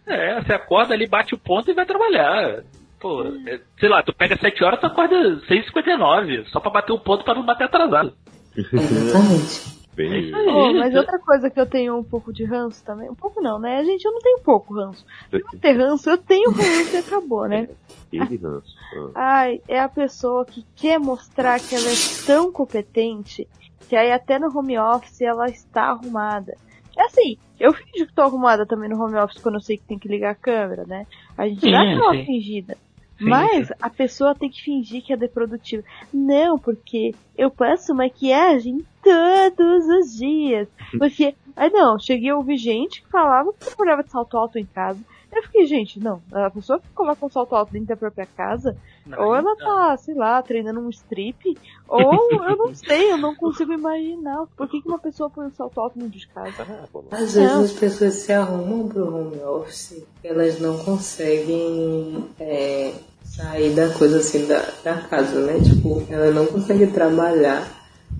É, 0.07 0.41
você 0.41 0.53
acorda 0.53 0.93
ali, 0.93 1.07
bate 1.07 1.35
o 1.35 1.37
ponto 1.37 1.69
e 1.69 1.73
vai 1.73 1.85
trabalhar. 1.85 2.63
Pô, 2.99 3.23
é, 3.47 3.59
sei 3.79 3.89
lá, 3.89 4.01
tu 4.01 4.13
pega 4.13 4.37
7 4.37 4.63
horas, 4.63 4.79
tu 4.79 4.87
acorda 4.87 5.15
6h59, 5.47 6.45
só 6.47 6.59
pra 6.59 6.71
bater 6.71 6.93
o 6.93 6.99
ponto 6.99 7.23
pra 7.23 7.35
não 7.35 7.45
bater 7.45 7.65
atrasado. 7.65 8.13
Exatamente. 8.57 9.84
Bem, 9.95 10.13
É 10.13 10.19
isso 10.19 10.35
aí. 10.35 10.47
Oh, 10.47 10.73
mas 10.73 10.95
outra 10.95 11.17
coisa 11.19 11.49
que 11.49 11.59
eu 11.59 11.65
tenho 11.65 11.97
um 11.97 12.03
pouco 12.03 12.33
de 12.33 12.43
ranço 12.43 12.83
também, 12.83 13.09
um 13.09 13.15
pouco 13.15 13.41
não, 13.41 13.57
né? 13.57 13.83
Gente, 13.83 14.05
eu 14.05 14.11
não 14.11 14.19
tenho 14.19 14.39
pouco 14.39 14.73
ranço. 14.73 15.05
Se 15.29 15.37
eu 15.37 15.59
ter 15.59 15.71
ranço, 15.73 16.09
eu 16.09 16.17
tenho 16.17 16.51
ranço 16.51 16.95
e 16.95 16.97
acabou, 16.97 17.47
né? 17.47 17.69
ele 18.11 18.37
ranço. 18.37 18.75
Ah, 19.13 19.39
Ai, 19.39 19.61
é 19.67 19.79
a 19.79 19.89
pessoa 19.89 20.45
que 20.45 20.65
quer 20.75 20.99
mostrar 20.99 21.59
que 21.59 21.75
ela 21.75 21.87
é 21.87 22.25
tão 22.25 22.51
competente 22.51 23.47
que 23.87 23.95
aí 23.95 24.11
até 24.11 24.39
no 24.39 24.55
home 24.57 24.77
office 24.77 25.21
ela 25.21 25.45
está 25.47 25.89
arrumada. 25.89 26.55
É 26.97 27.03
assim, 27.03 27.37
eu 27.59 27.73
finjo 27.73 28.07
que 28.07 28.13
tô 28.13 28.21
arrumada 28.21 28.65
também 28.65 28.89
no 28.89 29.01
home 29.01 29.17
office 29.17 29.41
quando 29.41 29.55
eu 29.55 29.61
sei 29.61 29.77
que 29.77 29.83
tem 29.83 29.99
que 29.99 30.07
ligar 30.07 30.31
a 30.31 30.35
câmera, 30.35 30.85
né? 30.85 31.05
A 31.37 31.47
gente 31.47 31.69
dá 31.69 31.81
aquela 31.81 32.13
sim. 32.13 32.25
fingida. 32.25 32.77
Sim, 33.17 33.29
Mas 33.29 33.71
a 33.81 33.89
pessoa 33.89 34.35
tem 34.35 34.49
que 34.49 34.61
fingir 34.61 35.03
que 35.03 35.13
é 35.13 35.17
de 35.17 35.27
produtiva. 35.27 35.83
Não, 36.13 36.59
porque 36.59 37.15
eu 37.37 37.49
passo 37.49 37.95
maquiagem 37.95 38.85
todos 39.01 39.87
os 39.87 40.17
dias. 40.17 40.67
Porque, 40.97 41.33
aí 41.55 41.69
não, 41.69 41.97
cheguei 41.97 42.29
a 42.29 42.35
ouvir 42.37 42.57
gente 42.57 43.01
que 43.01 43.09
falava 43.09 43.53
que 43.53 43.65
trabalhava 43.65 44.03
de 44.03 44.11
salto 44.11 44.37
alto 44.37 44.59
em 44.59 44.65
casa. 44.65 44.99
Eu 45.31 45.43
fiquei, 45.43 45.65
gente, 45.65 45.99
não, 45.99 46.21
a 46.31 46.49
pessoa 46.49 46.79
que 46.79 46.87
coloca 46.89 47.25
um 47.25 47.29
salto 47.29 47.55
alto 47.55 47.71
dentro 47.71 47.87
da 47.87 47.97
própria 47.97 48.25
casa, 48.25 48.77
ou 49.17 49.35
ela 49.35 49.55
tá, 49.55 49.97
sei 49.97 50.15
lá, 50.15 50.41
treinando 50.41 50.79
um 50.79 50.89
strip, 50.89 51.57
ou 51.87 52.13
eu 52.31 52.57
não 52.57 52.73
sei, 52.75 53.11
eu 53.11 53.17
não 53.17 53.35
consigo 53.35 53.71
imaginar. 53.73 54.45
Por 54.57 54.67
que, 54.67 54.81
que 54.81 54.87
uma 54.87 54.99
pessoa 54.99 55.29
põe 55.29 55.45
um 55.47 55.51
salto 55.51 55.79
alto 55.79 55.97
dentro 55.99 56.17
de 56.17 56.27
casa? 56.27 56.55
ah. 56.59 56.85
Às 57.11 57.33
vezes 57.33 57.51
as 57.57 57.71
pessoas 57.73 58.13
se 58.15 58.31
arrumam 58.33 58.87
pro 58.87 59.15
home 59.15 59.39
office, 59.43 60.03
elas 60.23 60.59
não 60.59 60.77
conseguem 60.79 62.25
é, 62.39 62.93
sair 63.23 63.73
da 63.75 63.89
coisa 63.89 64.17
assim 64.17 64.45
da, 64.47 64.63
da 64.83 64.95
casa, 65.01 65.39
né? 65.41 65.59
Tipo, 65.63 66.03
ela 66.09 66.31
não 66.31 66.45
consegue 66.47 66.87
trabalhar 66.87 67.67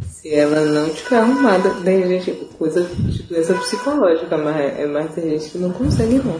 se 0.07 0.33
ela 0.33 0.61
não 0.61 0.89
tiver 0.89 1.17
arrumada. 1.19 1.69
Tem 1.83 2.07
gente, 2.07 2.31
coisa 2.57 2.83
de 2.83 3.23
doença 3.23 3.53
psicológica, 3.55 4.37
mas 4.37 4.55
é 4.57 4.83
é 4.83 4.87
mais 4.87 5.13
tem 5.13 5.29
gente 5.31 5.51
que 5.51 5.57
não 5.57 5.71
consegue 5.71 6.15
não. 6.15 6.39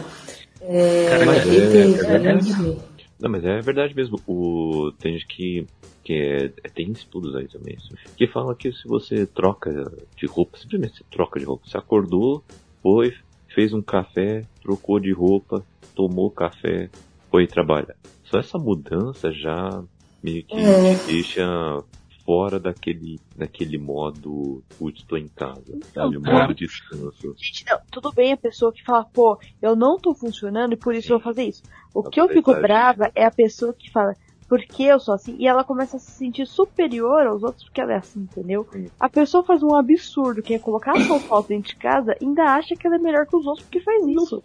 É, 0.60 1.06
Cara, 1.10 1.26
mas 1.26 1.46
e 1.46 1.56
é- 1.56 1.70
tem 1.70 1.94
é 1.94 2.40
gente- 2.40 2.78
Não, 3.18 3.30
mas 3.30 3.44
é 3.44 3.60
verdade 3.60 3.94
mesmo. 3.94 4.20
O, 4.26 4.92
tem 4.98 5.14
gente 5.14 5.26
que, 5.26 5.66
que 6.04 6.12
é, 6.12 6.44
é- 6.62 6.68
tem 6.68 6.90
estudos 6.92 7.34
aí 7.34 7.48
também, 7.48 7.74
isso, 7.76 7.94
que 8.16 8.26
fala 8.26 8.54
que 8.54 8.70
se 8.72 8.86
você 8.86 9.26
troca 9.26 9.90
de 10.16 10.26
roupa, 10.26 10.58
simplesmente 10.58 10.98
você 10.98 11.04
troca 11.10 11.40
de 11.40 11.46
roupa, 11.46 11.66
você 11.66 11.78
acordou, 11.78 12.44
foi, 12.82 13.14
fez 13.54 13.72
um 13.72 13.80
café, 13.82 14.44
trocou 14.62 15.00
de 15.00 15.12
roupa, 15.12 15.64
tomou 15.94 16.30
café, 16.30 16.90
foi 17.30 17.46
trabalhar. 17.46 17.96
Só 18.24 18.38
essa 18.38 18.58
mudança 18.58 19.32
já 19.32 19.82
meio 20.22 20.44
que 20.44 20.54
É. 20.54 20.94
deixa 21.06 21.82
fora 22.26 22.58
daquele, 22.58 23.20
daquele 23.36 23.78
modo, 23.78 24.62
putz, 24.76 25.02
tô 25.04 25.16
em 25.16 25.28
casa, 25.28 25.78
sabe? 25.94 26.16
O 26.16 26.20
modo 26.20 26.52
descanso. 26.52 27.34
Gente, 27.38 27.64
não, 27.70 27.78
tudo 27.90 28.12
bem 28.12 28.32
a 28.32 28.36
pessoa 28.36 28.72
que 28.72 28.82
fala, 28.84 29.04
pô, 29.04 29.38
eu 29.62 29.76
não 29.76 29.96
tô 29.96 30.12
funcionando 30.12 30.72
e 30.72 30.76
por 30.76 30.92
isso 30.94 31.12
eu 31.12 31.18
vou 31.18 31.24
fazer 31.24 31.44
isso. 31.44 31.62
O 31.94 32.00
A 32.00 32.10
que 32.10 32.20
eu 32.20 32.28
fico 32.28 32.52
brava 32.54 33.10
é 33.14 33.24
a 33.24 33.30
pessoa 33.30 33.72
que 33.72 33.90
fala, 33.92 34.14
por 34.48 34.60
que 34.60 34.84
eu 34.84 34.98
sou 34.98 35.14
assim? 35.14 35.36
E 35.38 35.46
ela 35.46 35.62
começa 35.64 35.96
a 35.96 36.00
se 36.00 36.10
sentir 36.10 36.46
superior 36.46 37.26
aos 37.26 37.42
outros 37.44 37.64
porque 37.64 37.80
ela 37.80 37.92
é 37.92 37.96
assim, 37.96 38.20
entendeu? 38.20 38.66
Sim. 38.72 38.86
A 38.98 39.08
pessoa 39.08 39.44
faz 39.44 39.62
um 39.62 39.74
absurdo, 39.74 40.42
que 40.42 40.54
é 40.54 40.58
colocar 40.58 40.98
salto 41.00 41.26
alto 41.32 41.48
dentro 41.48 41.70
de 41.70 41.76
casa, 41.76 42.16
ainda 42.20 42.42
acha 42.42 42.74
que 42.74 42.86
ela 42.86 42.96
é 42.96 42.98
melhor 43.00 43.26
que 43.26 43.36
os 43.36 43.46
outros 43.46 43.64
porque 43.64 43.80
faz 43.80 44.04
isso. 44.06 44.42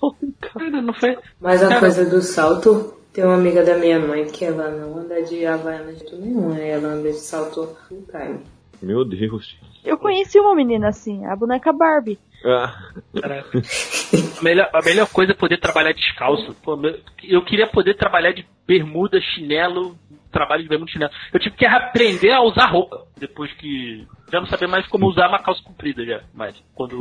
Alto 0.00 0.24
em 0.24 0.32
casa. 0.32 0.58
Cara, 0.58 0.82
não. 0.82 0.94
Mas 1.40 1.62
a 1.62 1.68
Cara- 1.68 1.80
coisa 1.80 2.04
do 2.08 2.20
salto, 2.22 2.94
tem 3.12 3.24
uma 3.24 3.34
amiga 3.34 3.64
da 3.64 3.76
minha 3.76 3.98
mãe 3.98 4.24
que 4.26 4.44
ela 4.44 4.70
não 4.70 4.98
anda 4.98 5.22
de 5.22 5.44
havaiana 5.44 5.92
de 5.92 5.98
jeito 5.98 6.16
nenhum, 6.16 6.54
né? 6.54 6.70
ela 6.70 6.88
anda 6.88 7.10
de 7.10 7.18
salto 7.18 7.76
full 7.88 8.06
time. 8.10 8.40
Meu 8.80 9.04
Deus. 9.04 9.56
Eu 9.84 9.98
conheci 9.98 10.38
uma 10.40 10.54
menina 10.54 10.88
assim, 10.88 11.24
a 11.26 11.36
boneca 11.36 11.72
Barbie. 11.72 12.18
Ah, 12.44 12.90
Caraca. 13.20 13.58
A 13.58 14.42
melhor, 14.42 14.68
a 14.72 14.82
melhor 14.82 15.08
coisa 15.08 15.32
é 15.32 15.34
poder 15.34 15.58
trabalhar 15.58 15.92
descalço. 15.92 16.54
Pô, 16.62 16.76
eu 17.22 17.44
queria 17.44 17.68
poder 17.68 17.94
trabalhar 17.94 18.32
de 18.32 18.44
bermuda, 18.66 19.20
chinelo, 19.20 19.96
trabalho 20.32 20.62
de 20.62 20.68
bermuda 20.68 20.90
e 20.90 20.92
chinelo. 20.92 21.12
Eu 21.32 21.38
tive 21.38 21.56
que 21.56 21.64
aprender 21.64 22.32
a 22.32 22.42
usar 22.42 22.66
roupa. 22.66 23.06
Depois 23.16 23.52
que. 23.52 24.06
Já 24.32 24.40
não 24.40 24.46
sabia 24.46 24.66
mais 24.66 24.86
como 24.88 25.06
usar 25.06 25.28
uma 25.28 25.42
calça 25.42 25.62
comprida 25.62 26.04
já. 26.04 26.22
Mas 26.34 26.60
quando. 26.74 26.98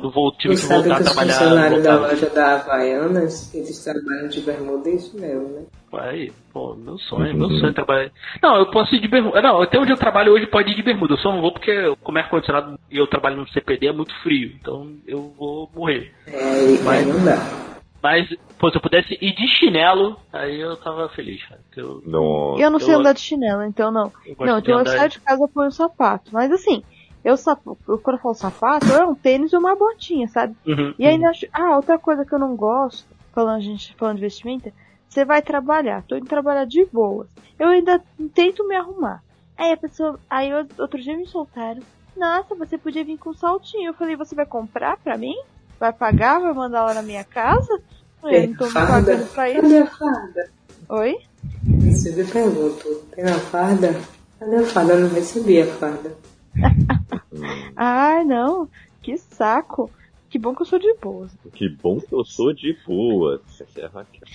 Quando 0.00 0.10
vou, 0.10 0.32
tive 0.32 0.56
Você 0.56 0.62
que 0.62 0.68
sabe 0.68 0.88
voltar 0.88 0.94
a 0.94 0.96
que 0.96 1.02
os 1.04 1.12
trabalhar. 1.12 1.32
funcionários 1.38 1.82
da 1.84 1.96
loja 2.00 2.30
da 2.30 2.54
Havaianas, 2.56 3.54
eles 3.54 3.84
trabalham 3.84 4.28
de 4.28 4.40
bermuda 4.40 4.88
e 4.90 4.98
chinelo, 4.98 5.48
né? 5.50 5.62
Aí, 5.92 6.32
pô, 6.52 6.74
meu 6.74 6.98
sonho, 6.98 7.36
meu 7.36 7.48
sonho 7.50 7.68
é 7.68 7.72
trabalhar. 7.72 8.10
Não, 8.42 8.56
eu 8.56 8.66
posso 8.72 8.92
ir 8.96 9.00
de 9.00 9.06
bermuda. 9.06 9.40
Não, 9.40 9.62
até 9.62 9.78
onde 9.78 9.92
eu 9.92 9.96
trabalho 9.96 10.32
hoje 10.32 10.46
pode 10.48 10.72
ir 10.72 10.74
de 10.74 10.82
bermuda. 10.82 11.14
Eu 11.14 11.18
só 11.18 11.30
não 11.32 11.40
vou 11.40 11.52
porque, 11.52 11.94
como 12.02 12.18
é 12.18 12.22
ar-condicionado 12.22 12.76
e 12.90 12.98
eu 12.98 13.06
trabalho 13.06 13.36
no 13.36 13.48
CPD, 13.48 13.86
é 13.86 13.92
muito 13.92 14.12
frio. 14.22 14.52
Então 14.60 14.90
eu 15.06 15.32
vou 15.38 15.70
morrer. 15.74 16.12
É, 16.26 16.82
Mas- 16.82 17.06
não 17.06 17.24
dá. 17.24 17.74
Mas, 18.02 18.28
pô, 18.58 18.68
se 18.70 18.76
eu 18.76 18.82
pudesse 18.82 19.16
ir 19.18 19.34
de 19.34 19.48
chinelo, 19.48 20.18
aí 20.30 20.60
eu 20.60 20.76
tava 20.76 21.08
feliz, 21.10 21.42
cara. 21.44 21.60
Eu, 21.74 22.02
nossa. 22.04 22.60
Eu 22.62 22.70
não 22.70 22.78
sei 22.78 22.92
eu- 22.94 22.98
andar 22.98 23.14
de 23.14 23.20
chinelo, 23.20 23.62
então 23.62 23.90
não. 23.90 24.12
eu 24.26 24.36
Não, 24.46 24.60
de 24.60 24.70
então 24.70 24.80
eu 24.80 24.86
saio 24.86 25.08
de 25.08 25.20
casa 25.20 25.48
põe 25.54 25.68
um 25.68 25.70
sapato. 25.70 26.30
Mas 26.30 26.52
assim, 26.52 26.82
eu, 27.24 27.34
eu 27.88 27.98
quando 27.98 28.16
eu 28.16 28.22
falo 28.22 28.34
sapato, 28.34 28.92
é 28.92 29.04
um 29.06 29.14
tênis 29.14 29.52
e 29.52 29.56
uma 29.56 29.74
botinha, 29.74 30.28
sabe? 30.28 30.54
Uhum, 30.66 30.94
E 30.98 31.06
ainda 31.06 31.30
acho. 31.30 31.46
Ah, 31.52 31.76
outra 31.76 31.98
coisa 31.98 32.24
que 32.24 32.32
eu 32.34 32.38
não 32.38 32.54
gosto, 32.54 33.06
falando, 33.32 33.56
a 33.56 33.60
gente 33.60 33.94
falando 33.96 34.16
de 34.16 34.22
vestimenta, 34.22 34.72
você 35.08 35.24
vai 35.24 35.40
trabalhar, 35.42 36.02
tô 36.02 36.16
indo 36.16 36.26
trabalhar 36.26 36.64
de 36.66 36.84
boas. 36.92 37.28
Eu 37.58 37.68
ainda 37.68 38.00
tento 38.34 38.66
me 38.68 38.76
arrumar. 38.76 39.22
Aí 39.56 39.72
a 39.72 39.76
pessoa. 39.76 40.18
Aí 40.28 40.50
eu- 40.50 40.66
outro 40.78 41.00
dia 41.00 41.16
me 41.16 41.26
soltaram. 41.26 41.80
Nossa, 42.16 42.54
você 42.54 42.76
podia 42.78 43.04
vir 43.04 43.18
com 43.18 43.32
saltinho. 43.32 43.88
Eu 43.90 43.94
falei, 43.94 44.14
você 44.16 44.34
vai 44.34 44.46
comprar 44.46 44.96
pra 44.98 45.16
mim? 45.16 45.34
Vai 45.80 45.92
pagar? 45.92 46.40
Vai 46.40 46.52
mandar 46.52 46.84
lá 46.84 46.94
na 46.94 47.02
minha 47.02 47.24
casa? 47.24 47.80
Eu 48.22 48.46
não 48.48 48.54
tô 48.54 48.66
me 48.66 48.72
pagando 48.72 49.26
pra 49.32 49.50
isso. 49.50 49.60
Cadê 49.62 49.78
a 49.78 49.86
farda? 49.86 50.50
Oi? 50.88 51.16
Eu 51.86 51.92
sempre 51.92 52.24
pergunto, 52.24 52.94
tem 53.14 53.24
a 53.24 53.34
farda? 53.38 54.00
Cadê 54.38 54.56
a 54.56 54.62
farda? 54.66 54.92
Eu 54.94 55.00
não 55.00 55.08
recebi 55.10 55.60
a 55.62 55.66
farda. 55.66 56.16
Ai, 57.76 58.24
não. 58.24 58.68
Que 59.02 59.16
saco. 59.18 59.90
Que 60.28 60.38
bom 60.38 60.54
que 60.54 60.62
eu 60.62 60.66
sou 60.66 60.78
de 60.78 60.92
boas. 60.94 61.30
Que 61.52 61.68
bom 61.68 62.00
que 62.00 62.12
eu 62.12 62.24
sou 62.24 62.52
de 62.52 62.76
boa. 62.86 63.40
Essa 63.60 63.80
é 63.80 63.84
a 63.84 63.88
Raquel. 63.88 64.28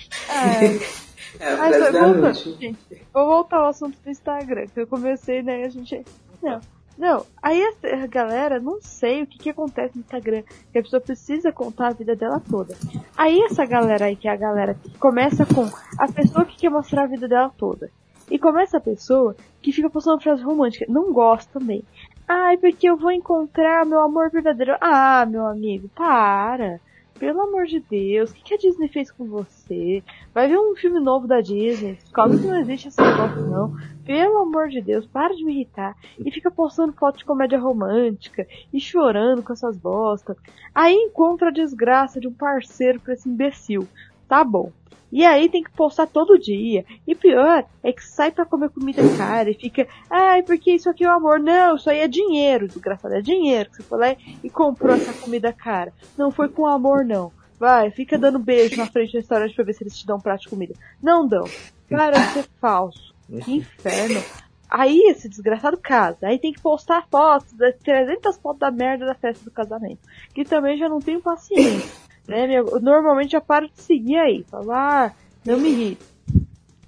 É 1.40 1.54
a 1.54 1.58
Mas 1.58 1.78
voltando, 1.78 2.34
gente, 2.60 3.06
vou 3.14 3.26
voltar 3.28 3.58
ao 3.58 3.68
assunto 3.68 3.98
do 4.02 4.10
Instagram, 4.10 4.68
que 4.68 4.80
eu 4.80 4.88
comecei, 4.88 5.44
né, 5.44 5.66
a 5.66 5.70
gente... 5.70 6.04
Não, 6.42 6.62
não, 7.00 7.26
aí 7.42 7.62
a, 7.64 8.04
a 8.04 8.08
galera, 8.08 8.60
não 8.60 8.82
sei 8.82 9.24
o 9.24 9.28
que 9.28 9.38
que 9.38 9.50
acontece 9.50 9.96
no 9.96 10.02
Instagram, 10.02 10.44
que 10.72 10.80
a 10.80 10.84
pessoa 10.84 11.00
precisa 11.00 11.50
contar 11.50 11.88
a 11.88 11.94
vida 11.94 12.14
dela 12.14 12.42
toda. 12.42 12.76
Aí 13.16 13.42
essa 13.42 13.66
galera 13.66 14.06
aí, 14.06 14.18
que 14.18 14.28
é 14.28 14.32
a 14.32 14.36
galera 14.36 14.74
que 14.74 14.98
começa 14.98 15.46
com 15.46 15.66
a 15.98 16.12
pessoa 16.12 16.44
que 16.44 16.58
quer 16.58 16.70
mostrar 16.70 17.04
a 17.04 17.08
vida 17.08 17.26
dela 17.26 17.50
toda. 17.58 17.90
E 18.30 18.38
começa 18.38 18.78
a 18.78 18.82
pessoa 18.82 19.36
que 19.62 19.72
fica 19.72 19.90
postando 19.90 20.22
frase 20.22 20.44
romântica, 20.44 20.86
não 20.88 21.12
gosta 21.12 21.60
também. 21.60 21.84
Ai, 22.28 22.58
porque 22.58 22.88
eu 22.88 22.96
vou 22.96 23.12
encontrar 23.12 23.86
meu 23.86 24.00
amor 24.02 24.30
verdadeiro. 24.30 24.76
Ah, 24.80 25.26
meu 25.26 25.46
amigo, 25.48 25.90
para. 25.96 26.80
Pelo 27.20 27.42
amor 27.42 27.66
de 27.66 27.82
Deus, 27.82 28.32
o 28.32 28.34
que, 28.34 28.44
que 28.44 28.54
a 28.54 28.58
Disney 28.58 28.88
fez 28.88 29.12
com 29.12 29.26
você? 29.26 30.02
Vai 30.34 30.48
ver 30.48 30.58
um 30.58 30.74
filme 30.74 31.02
novo 31.02 31.28
da 31.28 31.42
Disney. 31.42 31.96
Descobre 31.96 32.38
que 32.38 32.48
não 32.48 32.58
existe 32.58 32.88
esse 32.88 33.02
negócio, 33.02 33.42
não. 33.42 33.76
Pelo 34.06 34.38
amor 34.38 34.70
de 34.70 34.80
Deus, 34.80 35.06
para 35.06 35.36
de 35.36 35.44
me 35.44 35.52
irritar. 35.52 35.98
E 36.18 36.32
fica 36.32 36.50
postando 36.50 36.94
foto 36.94 37.18
de 37.18 37.26
comédia 37.26 37.60
romântica 37.60 38.48
e 38.72 38.80
chorando 38.80 39.44
com 39.44 39.52
essas 39.52 39.76
bostas. 39.78 40.38
Aí 40.74 40.96
encontra 40.96 41.50
a 41.50 41.52
desgraça 41.52 42.22
de 42.22 42.28
um 42.28 42.34
parceiro 42.34 43.02
pra 43.02 43.14
esse 43.14 43.28
imbecil. 43.28 43.86
Tá 44.30 44.44
bom. 44.44 44.72
E 45.12 45.26
aí 45.26 45.50
tem 45.50 45.64
que 45.64 45.72
postar 45.72 46.06
todo 46.06 46.38
dia. 46.38 46.86
E 47.08 47.16
pior 47.16 47.66
é 47.82 47.92
que 47.92 48.04
sai 48.06 48.32
pra 48.32 48.46
comer 48.46 48.70
comida 48.70 49.02
cara 49.18 49.50
e 49.50 49.56
fica, 49.56 49.88
ai, 50.10 50.44
porque 50.44 50.72
isso 50.72 50.88
aqui 50.88 51.04
é 51.04 51.10
o 51.10 51.14
amor. 51.14 51.40
Não, 51.40 51.76
isso 51.76 51.90
aí 51.90 52.00
é 52.00 52.08
dinheiro, 52.08 52.68
desgraçado. 52.68 53.16
É 53.16 53.22
dinheiro 53.22 53.72
que 53.72 53.78
você 53.78 53.84
foi 53.84 53.98
lá 53.98 54.16
e 54.44 54.50
comprou 54.50 54.96
essa 54.96 55.12
comida 55.14 55.52
cara. 55.52 55.92
Não 56.16 56.30
foi 56.30 56.48
com 56.48 56.68
amor, 56.68 57.04
não. 57.04 57.32
Vai, 57.60 57.90
fica 57.92 58.18
dando 58.18 58.40
beijo 58.40 58.78
na 58.78 58.86
frente 58.86 59.12
do 59.12 59.18
restaurante 59.18 59.56
pra 59.56 59.66
ver 59.66 59.74
se 59.74 59.84
eles 59.84 59.98
te 59.98 60.06
dão 60.06 60.18
um 60.18 60.22
prato 60.22 60.44
de 60.44 60.50
comida. 60.50 60.76
Não 61.02 61.28
dão. 61.28 61.44
Para 61.90 62.12
de 62.12 62.34
ser 62.34 62.46
falso. 62.62 63.14
Que 63.44 63.58
inferno. 63.58 64.24
Aí 64.70 65.00
esse 65.10 65.28
desgraçado 65.28 65.76
casa. 65.76 66.20
Aí 66.22 66.38
tem 66.38 66.54
que 66.54 66.62
postar 66.62 67.08
fotos, 67.10 67.52
das 67.54 67.76
300 67.80 68.38
fotos 68.38 68.60
da 68.60 68.70
merda 68.70 69.08
da 69.08 69.16
festa 69.16 69.44
do 69.44 69.52
casamento. 69.52 70.00
Que 70.34 70.46
também 70.46 70.78
já 70.78 70.88
não 70.88 71.00
tenho 71.00 71.20
paciência. 71.20 71.90
Né? 72.30 72.48
meu? 72.48 72.80
Normalmente 72.80 73.32
já 73.32 73.42
paro 73.42 73.68
de 73.68 73.82
seguir 73.82 74.18
aí. 74.18 74.44
Falo, 74.50 74.72
ah, 74.72 75.12
não 75.46 75.60
me 75.60 75.70
irrita. 75.70 76.06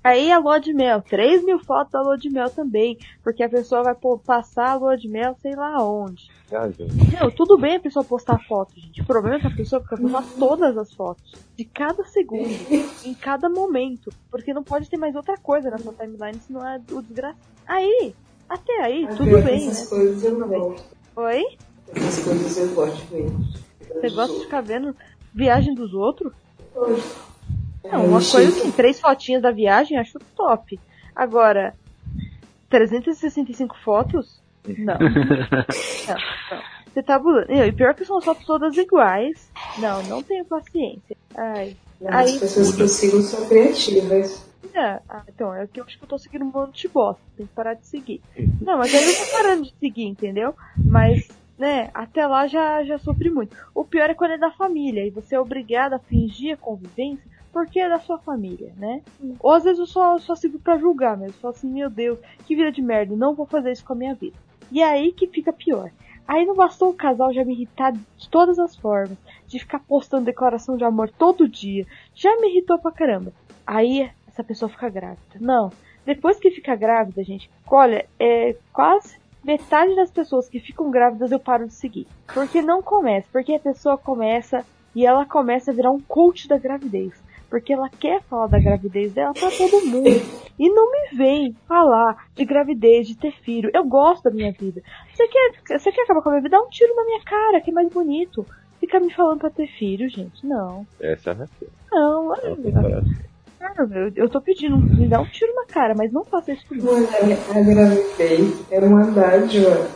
Aí 0.03 0.31
a 0.31 0.39
lua 0.39 0.59
de 0.59 0.73
mel, 0.73 1.01
3 1.03 1.43
mil 1.43 1.59
fotos 1.59 1.91
da 1.91 2.01
lua 2.01 2.17
de 2.17 2.27
mel 2.29 2.49
também, 2.49 2.97
porque 3.23 3.43
a 3.43 3.49
pessoa 3.49 3.83
vai 3.83 3.93
pô- 3.93 4.17
passar 4.17 4.71
a 4.71 4.75
lua 4.75 4.97
de 4.97 5.07
mel 5.07 5.35
sei 5.39 5.55
lá 5.55 5.83
onde. 5.85 6.23
Ah. 6.51 6.67
Não, 7.21 7.29
tudo 7.29 7.55
bem 7.57 7.75
a 7.75 7.79
pessoa 7.79 8.03
postar 8.03 8.39
foto, 8.47 8.73
gente. 8.79 9.01
O 9.01 9.05
problema 9.05 9.37
é 9.37 9.39
que 9.39 9.47
a 9.47 9.51
pessoa 9.55 9.83
quer 9.87 9.99
postar 9.99 10.23
todas 10.39 10.75
as 10.77 10.91
fotos. 10.93 11.31
De 11.55 11.65
cada 11.65 12.03
segundo. 12.05 12.49
em 13.05 13.13
cada 13.13 13.47
momento. 13.47 14.11
Porque 14.31 14.53
não 14.53 14.63
pode 14.63 14.89
ter 14.89 14.97
mais 14.97 15.15
outra 15.15 15.37
coisa 15.37 15.69
na 15.69 15.77
sua 15.77 15.93
timeline, 15.93 16.39
senão 16.39 16.67
é 16.67 16.81
o 16.91 17.01
desgraça. 17.03 17.37
Aí, 17.67 18.15
até 18.49 18.81
aí, 18.81 19.07
tudo 19.15 19.39
bem, 19.43 19.67
Essas 19.69 19.83
né? 19.83 19.97
coisas 19.97 20.23
eu 20.23 20.47
bem. 20.47 20.59
gosto. 20.59 20.95
Oi? 21.15 21.43
Essas 21.95 22.23
coisas 22.23 22.57
eu 22.57 22.73
gosto 22.75 23.13
mesmo. 23.13 23.39
Você 23.93 24.09
gosta 24.09 24.33
de 24.35 24.43
ficar 24.45 24.61
vendo 24.61 24.95
viagem 25.33 25.73
dos 25.73 25.93
outros? 25.93 26.33
Não, 27.83 28.05
uma 28.05 28.19
coisa 28.19 28.47
assim, 28.49 28.71
três 28.71 28.99
fotinhas 28.99 29.41
da 29.41 29.51
viagem, 29.51 29.97
acho 29.97 30.19
top. 30.35 30.79
Agora, 31.15 31.73
365 32.69 33.75
fotos? 33.83 34.41
Não. 34.67 34.97
não, 34.99 36.15
não. 36.51 36.61
Você 36.93 37.01
tá 37.03 37.17
bulando. 37.17 37.51
E 37.51 37.71
pior 37.71 37.93
que 37.93 38.03
são 38.05 38.17
as 38.17 38.25
fotos 38.25 38.45
todas 38.45 38.75
iguais. 38.77 39.49
Não, 39.77 40.03
não 40.03 40.21
tenho 40.21 40.45
paciência. 40.45 41.15
Ai. 41.35 41.75
As 42.05 42.31
Aí- 42.31 42.39
pessoas 42.39 42.75
que 42.75 42.81
eu 42.81 42.87
sigo 42.87 43.21
são 43.21 43.47
criativas. 43.47 44.49
É, 44.73 45.01
ah, 45.09 45.23
então, 45.27 45.53
é 45.53 45.67
que 45.67 45.81
eu 45.81 45.83
acho 45.83 45.97
que 45.97 46.03
eu 46.03 46.07
tô 46.07 46.17
seguindo 46.17 46.45
um 46.45 46.51
monte 46.51 46.83
de 46.83 46.87
bosta. 46.87 47.21
Tem 47.35 47.45
que 47.45 47.53
parar 47.53 47.73
de 47.73 47.85
seguir. 47.85 48.21
Não, 48.61 48.77
mas 48.77 48.93
aí 48.93 49.03
eu 49.03 49.25
tô 49.25 49.31
parando 49.33 49.63
de 49.63 49.73
seguir, 49.79 50.05
entendeu? 50.05 50.55
Mas, 50.77 51.27
né, 51.61 51.91
até 51.93 52.25
lá 52.25 52.47
já, 52.47 52.83
já 52.83 52.97
sofri 52.97 53.29
muito. 53.29 53.55
O 53.75 53.85
pior 53.85 54.09
é 54.09 54.15
quando 54.15 54.31
é 54.31 54.37
da 54.39 54.49
família 54.49 55.05
e 55.05 55.11
você 55.11 55.35
é 55.35 55.39
obrigado 55.39 55.93
a 55.93 55.99
fingir 55.99 56.55
a 56.55 56.57
convivência 56.57 57.29
porque 57.53 57.79
é 57.79 57.87
da 57.87 57.99
sua 57.99 58.17
família, 58.17 58.73
né? 58.77 59.03
Ou 59.39 59.51
às 59.51 59.63
vezes 59.63 59.77
eu 59.77 59.85
só, 59.85 60.17
só 60.17 60.35
sigo 60.35 60.57
pra 60.57 60.79
julgar 60.79 61.15
mesmo. 61.15 61.35
Só 61.39 61.49
assim, 61.49 61.69
meu 61.69 61.87
Deus, 61.87 62.17
que 62.47 62.55
vida 62.55 62.71
de 62.71 62.81
merda, 62.81 63.15
não 63.15 63.35
vou 63.35 63.45
fazer 63.45 63.71
isso 63.73 63.85
com 63.85 63.93
a 63.93 63.95
minha 63.95 64.15
vida. 64.15 64.35
E 64.71 64.81
é 64.81 64.85
aí 64.85 65.11
que 65.11 65.27
fica 65.27 65.53
pior. 65.53 65.91
Aí 66.27 66.45
não 66.47 66.55
bastou 66.55 66.89
o 66.89 66.95
casal 66.95 67.31
já 67.31 67.45
me 67.45 67.53
irritar 67.53 67.91
de 67.91 68.29
todas 68.29 68.57
as 68.57 68.75
formas, 68.75 69.17
de 69.45 69.59
ficar 69.59 69.79
postando 69.79 70.25
declaração 70.25 70.75
de 70.75 70.83
amor 70.83 71.11
todo 71.11 71.47
dia. 71.47 71.85
Já 72.15 72.35
me 72.37 72.49
irritou 72.49 72.79
pra 72.79 72.91
caramba. 72.91 73.31
Aí 73.67 74.09
essa 74.27 74.43
pessoa 74.43 74.67
fica 74.67 74.89
grávida. 74.89 75.37
Não. 75.39 75.71
Depois 76.03 76.39
que 76.39 76.49
fica 76.49 76.75
grávida, 76.75 77.23
gente, 77.23 77.51
olha, 77.67 78.07
é 78.19 78.55
quase 78.73 79.20
metade 79.43 79.95
das 79.95 80.11
pessoas 80.11 80.47
que 80.49 80.59
ficam 80.59 80.91
grávidas 80.91 81.31
eu 81.31 81.39
paro 81.39 81.67
de 81.67 81.73
seguir. 81.73 82.07
Porque 82.33 82.61
não 82.61 82.81
começa, 82.81 83.27
porque 83.31 83.55
a 83.55 83.59
pessoa 83.59 83.97
começa 83.97 84.65
e 84.95 85.05
ela 85.05 85.25
começa 85.25 85.71
a 85.71 85.73
virar 85.73 85.91
um 85.91 86.01
coach 86.01 86.47
da 86.47 86.57
gravidez. 86.57 87.13
Porque 87.49 87.73
ela 87.73 87.89
quer 87.89 88.21
falar 88.23 88.47
da 88.47 88.59
gravidez 88.59 89.11
dela 89.13 89.33
pra 89.33 89.49
todo 89.51 89.85
mundo. 89.85 90.09
E 90.57 90.69
não 90.69 90.89
me 90.89 91.17
vem 91.17 91.53
falar 91.67 92.27
de 92.33 92.45
gravidez, 92.45 93.07
de 93.07 93.17
ter 93.17 93.33
filho. 93.43 93.69
Eu 93.73 93.83
gosto 93.83 94.23
da 94.23 94.31
minha 94.31 94.53
vida. 94.53 94.81
Você 95.11 95.27
quer, 95.27 95.77
você 95.77 95.91
quer 95.91 96.03
acabar 96.03 96.21
com 96.21 96.29
a 96.29 96.31
minha 96.33 96.43
vida? 96.43 96.57
Dá 96.57 96.63
um 96.63 96.69
tiro 96.69 96.95
na 96.95 97.03
minha 97.03 97.21
cara, 97.23 97.59
que 97.59 97.71
é 97.71 97.73
mais 97.73 97.89
bonito. 97.89 98.45
Fica 98.79 98.99
me 98.99 99.13
falando 99.13 99.39
pra 99.39 99.49
ter 99.49 99.67
filho, 99.67 100.09
gente. 100.09 100.45
Não. 100.45 100.85
Essa 100.99 101.31
é 101.31 101.33
a 101.33 101.35
Raquel. 101.35 101.67
Não, 101.91 102.29
olha. 102.29 103.03
Cara, 103.61 103.87
eu, 103.93 104.11
eu 104.15 104.29
tô 104.29 104.41
pedindo, 104.41 104.75
me 104.75 105.07
dá 105.07 105.21
um 105.21 105.25
tiro 105.25 105.53
na 105.53 105.65
cara, 105.65 105.93
mas 105.95 106.11
não 106.11 106.25
faça 106.25 106.51
isso 106.51 106.65
comigo. 106.65 106.87
Mano, 106.91 107.07
a 107.11 107.59
a 107.59 107.63
gravidez 107.63 108.71
é 108.71 108.79
uma 108.79 109.05
dádiva. 109.11 109.87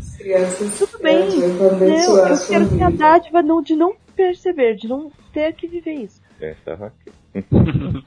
As 0.00 0.16
crianças, 0.16 0.78
Tudo 0.78 0.98
bem. 1.02 1.40
eu 1.40 2.36
sua 2.36 2.46
quero 2.48 2.68
ter 2.70 2.82
a 2.82 2.90
dádiva 2.90 3.42
não, 3.42 3.60
de 3.62 3.76
não 3.76 3.94
perceber, 4.16 4.76
de 4.76 4.88
não 4.88 5.12
ter 5.32 5.52
que 5.54 5.66
viver 5.68 5.92
isso. 5.94 6.22
É 6.40 6.54
a 6.66 6.74
Raquel. 6.74 7.12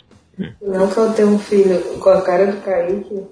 Não 0.62 0.90
que 0.90 0.98
eu 0.98 1.14
tenha 1.14 1.28
um 1.30 1.40
filho 1.40 1.82
com 2.02 2.10
a 2.10 2.22
cara 2.22 2.48
do 2.52 2.62
Kaique. 2.62 3.24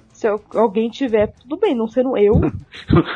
Se 0.14 0.26
eu- 0.26 0.40
alguém 0.54 0.88
tiver, 0.88 1.26
tudo 1.26 1.58
bem, 1.58 1.74
não 1.74 1.86
sendo 1.86 2.16
eu. 2.16 2.32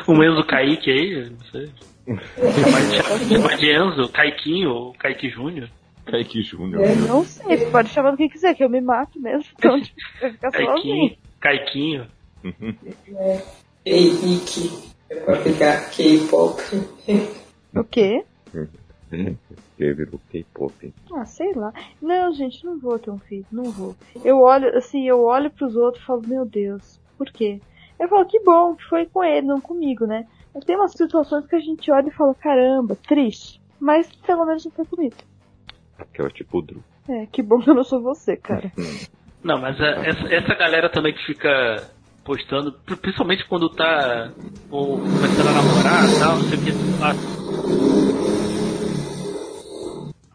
o 0.07 0.13
Enzo 0.23 0.45
Kaique 0.45 0.91
aí, 0.91 1.27
não 1.31 1.45
sei. 1.51 1.71
Chamar 2.05 3.17
de, 3.17 3.27
chamar 3.35 3.57
de 3.57 3.71
Enzo, 3.71 4.11
Caiquinho 4.13 4.69
ou 4.69 4.93
Kaique 4.93 5.29
Júnior. 5.31 5.67
Kaique 6.07 6.41
Júnior. 6.41 6.83
É. 6.83 6.95
Não 6.95 7.23
sei, 7.23 7.69
pode 7.69 7.89
chamar 7.89 8.11
do 8.11 8.17
que 8.17 8.29
quiser, 8.29 8.55
que 8.55 8.63
eu 8.63 8.69
me 8.69 8.81
mato 8.81 9.19
mesmo. 9.19 9.45
Então, 9.57 9.81
tipo, 9.81 9.99
vai 10.21 10.31
ficar 10.31 10.51
sozinho. 10.51 11.17
Caiquinho. 11.39 12.07
Ei, 13.85 14.07
Ike. 14.07 14.91
É 15.09 15.15
pra 15.15 15.37
ficar 15.37 15.89
K-pop. 15.91 16.61
O 17.75 17.83
quê? 17.83 18.25
Que 19.77 19.93
virou 19.93 20.19
K-pop. 20.29 20.93
Ah, 21.13 21.25
sei 21.25 21.53
lá. 21.53 21.73
Não, 22.01 22.33
gente, 22.33 22.65
não 22.65 22.77
vou 22.77 22.99
ter 22.99 23.11
um 23.11 23.19
filho, 23.19 23.45
não 23.51 23.65
vou. 23.65 23.95
Eu 24.23 24.41
olho, 24.41 24.75
assim, 24.77 25.07
eu 25.07 25.23
olho 25.23 25.49
pros 25.51 25.75
outros 25.75 26.03
e 26.03 26.05
falo, 26.05 26.27
meu 26.27 26.45
Deus, 26.45 26.99
por 27.17 27.31
quê? 27.31 27.61
Eu 27.99 28.07
falo, 28.09 28.25
que 28.25 28.39
bom 28.41 28.75
que 28.75 28.83
foi 28.83 29.05
com 29.05 29.23
ele, 29.23 29.47
não 29.47 29.61
comigo, 29.61 30.05
né? 30.05 30.27
Tem 30.65 30.75
umas 30.75 30.91
situações 30.91 31.45
que 31.45 31.55
a 31.55 31.59
gente 31.59 31.89
olha 31.91 32.07
e 32.07 32.11
fala, 32.11 32.33
caramba, 32.35 32.95
triste. 32.95 33.61
Mas 33.79 34.07
pelo 34.25 34.45
menos 34.45 34.65
não 34.65 34.71
foi 34.71 34.85
comigo. 34.85 35.15
Que 36.13 36.21
é 36.21 36.29
tipo 36.29 36.59
o 36.59 36.61
Drew. 36.61 36.83
É, 37.09 37.25
que 37.27 37.41
bom 37.41 37.59
que 37.59 37.69
eu 37.69 37.75
não 37.75 37.83
sou 37.83 38.01
você, 38.01 38.35
cara. 38.37 38.71
Não, 39.43 39.59
mas 39.59 39.79
é- 39.79 40.09
essa, 40.09 40.33
essa 40.33 40.55
galera 40.55 40.89
também 40.89 41.13
que 41.13 41.25
fica 41.25 41.89
postando, 42.23 42.73
pri- 42.73 42.95
principalmente 42.97 43.47
quando 43.47 43.69
tá 43.69 44.31
ou, 44.69 44.97
começando 44.99 45.47
a 45.47 45.53
namorar 45.53 46.03
e 46.09 46.19
tal, 46.19 46.37
não 46.39 46.49
sei 46.49 46.57
o 46.57 46.61
que. 46.61 46.71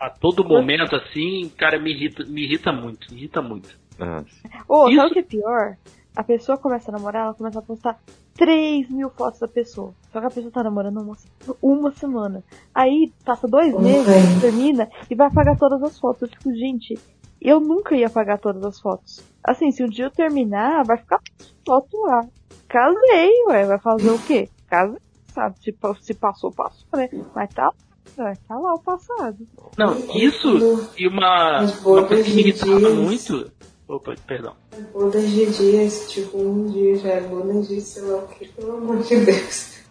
A, 0.01 0.07
a 0.07 0.11
todo 0.11 0.45
momento, 0.45 0.97
assim, 0.97 1.51
cara, 1.57 1.79
me 1.79 1.91
irrita, 1.93 2.25
me 2.25 2.43
irrita 2.45 2.73
muito, 2.73 3.13
me 3.13 3.19
irrita 3.19 3.41
muito. 3.43 3.69
Ah, 4.01 4.25
Ô, 4.69 4.85
sabe 4.85 4.95
Isso- 4.95 5.07
o 5.07 5.11
que 5.11 5.19
é 5.19 5.23
pior? 5.23 5.77
A 6.15 6.23
pessoa 6.23 6.59
começa 6.59 6.91
a 6.91 6.93
namorar, 6.93 7.25
ela 7.25 7.35
começa 7.35 7.59
a 7.59 7.63
postar 7.63 7.99
3 8.35 8.91
mil 8.91 9.09
fotos 9.11 9.41
da 9.41 9.49
pessoa. 9.49 9.95
Só 10.13 10.21
que 10.21 10.27
a 10.27 10.31
pessoa 10.31 10.53
tá 10.53 10.63
namorando 10.63 11.01
uma, 11.01 11.17
uma 11.63 11.91
semana. 11.93 12.45
Aí 12.75 13.11
passa 13.25 13.49
dois 13.49 13.75
meses, 13.79 14.41
termina 14.41 14.91
e 15.11 15.15
vai 15.15 15.29
apagar 15.29 15.57
todas 15.57 15.83
as 15.83 15.99
fotos. 15.99 16.23
Eu 16.23 16.29
fico, 16.29 16.55
gente, 16.55 16.99
eu 17.41 17.61
nunca 17.61 17.97
ia 17.97 18.07
apagar 18.07 18.39
todas 18.39 18.63
as 18.65 18.79
fotos. 18.79 19.21
Assim, 19.43 19.71
se 19.73 19.83
um 19.83 19.89
dia 19.89 20.05
eu 20.05 20.11
terminar, 20.11 20.85
vai 20.85 20.99
ficar 20.99 21.21
foto 21.67 21.97
lá. 22.03 22.27
Casei, 22.69 23.33
ué, 23.49 23.67
vai 23.67 23.79
fazer 23.79 24.11
o 24.11 24.19
quê? 24.19 24.49
Casei, 24.69 24.99
sabe? 25.35 25.57
Se, 25.61 25.75
se 26.01 26.15
passou, 26.15 26.53
passou, 26.53 26.87
né? 26.95 27.09
Mas 27.35 27.53
tá, 27.55 27.73
vai 28.17 28.37
tá 28.37 28.59
lá 28.59 28.75
o 28.75 28.81
passado. 28.81 29.39
Não, 29.79 29.97
isso 30.15 30.91
e 30.99 31.09
uma, 31.09 31.63
uma 31.85 32.07
coisa 32.07 32.23
que 32.23 32.31
me 32.33 32.43
irritava 32.43 32.91
muito. 32.91 33.51
Opa, 33.93 34.14
perdão. 34.26 34.55
Bodas 34.90 35.28
de 35.30 35.47
dias, 35.51 36.11
tipo, 36.11 36.38
um 36.38 36.66
dia 36.70 36.97
já 36.97 37.11
é 37.11 37.20
bodas 37.20 37.68
de 37.68 37.78
sei 37.78 38.03
lá 38.05 38.18
o 38.18 38.28
que, 38.28 38.49
pelo 38.49 38.76
amor 38.78 38.99
de 39.03 39.16
Deus. 39.16 39.82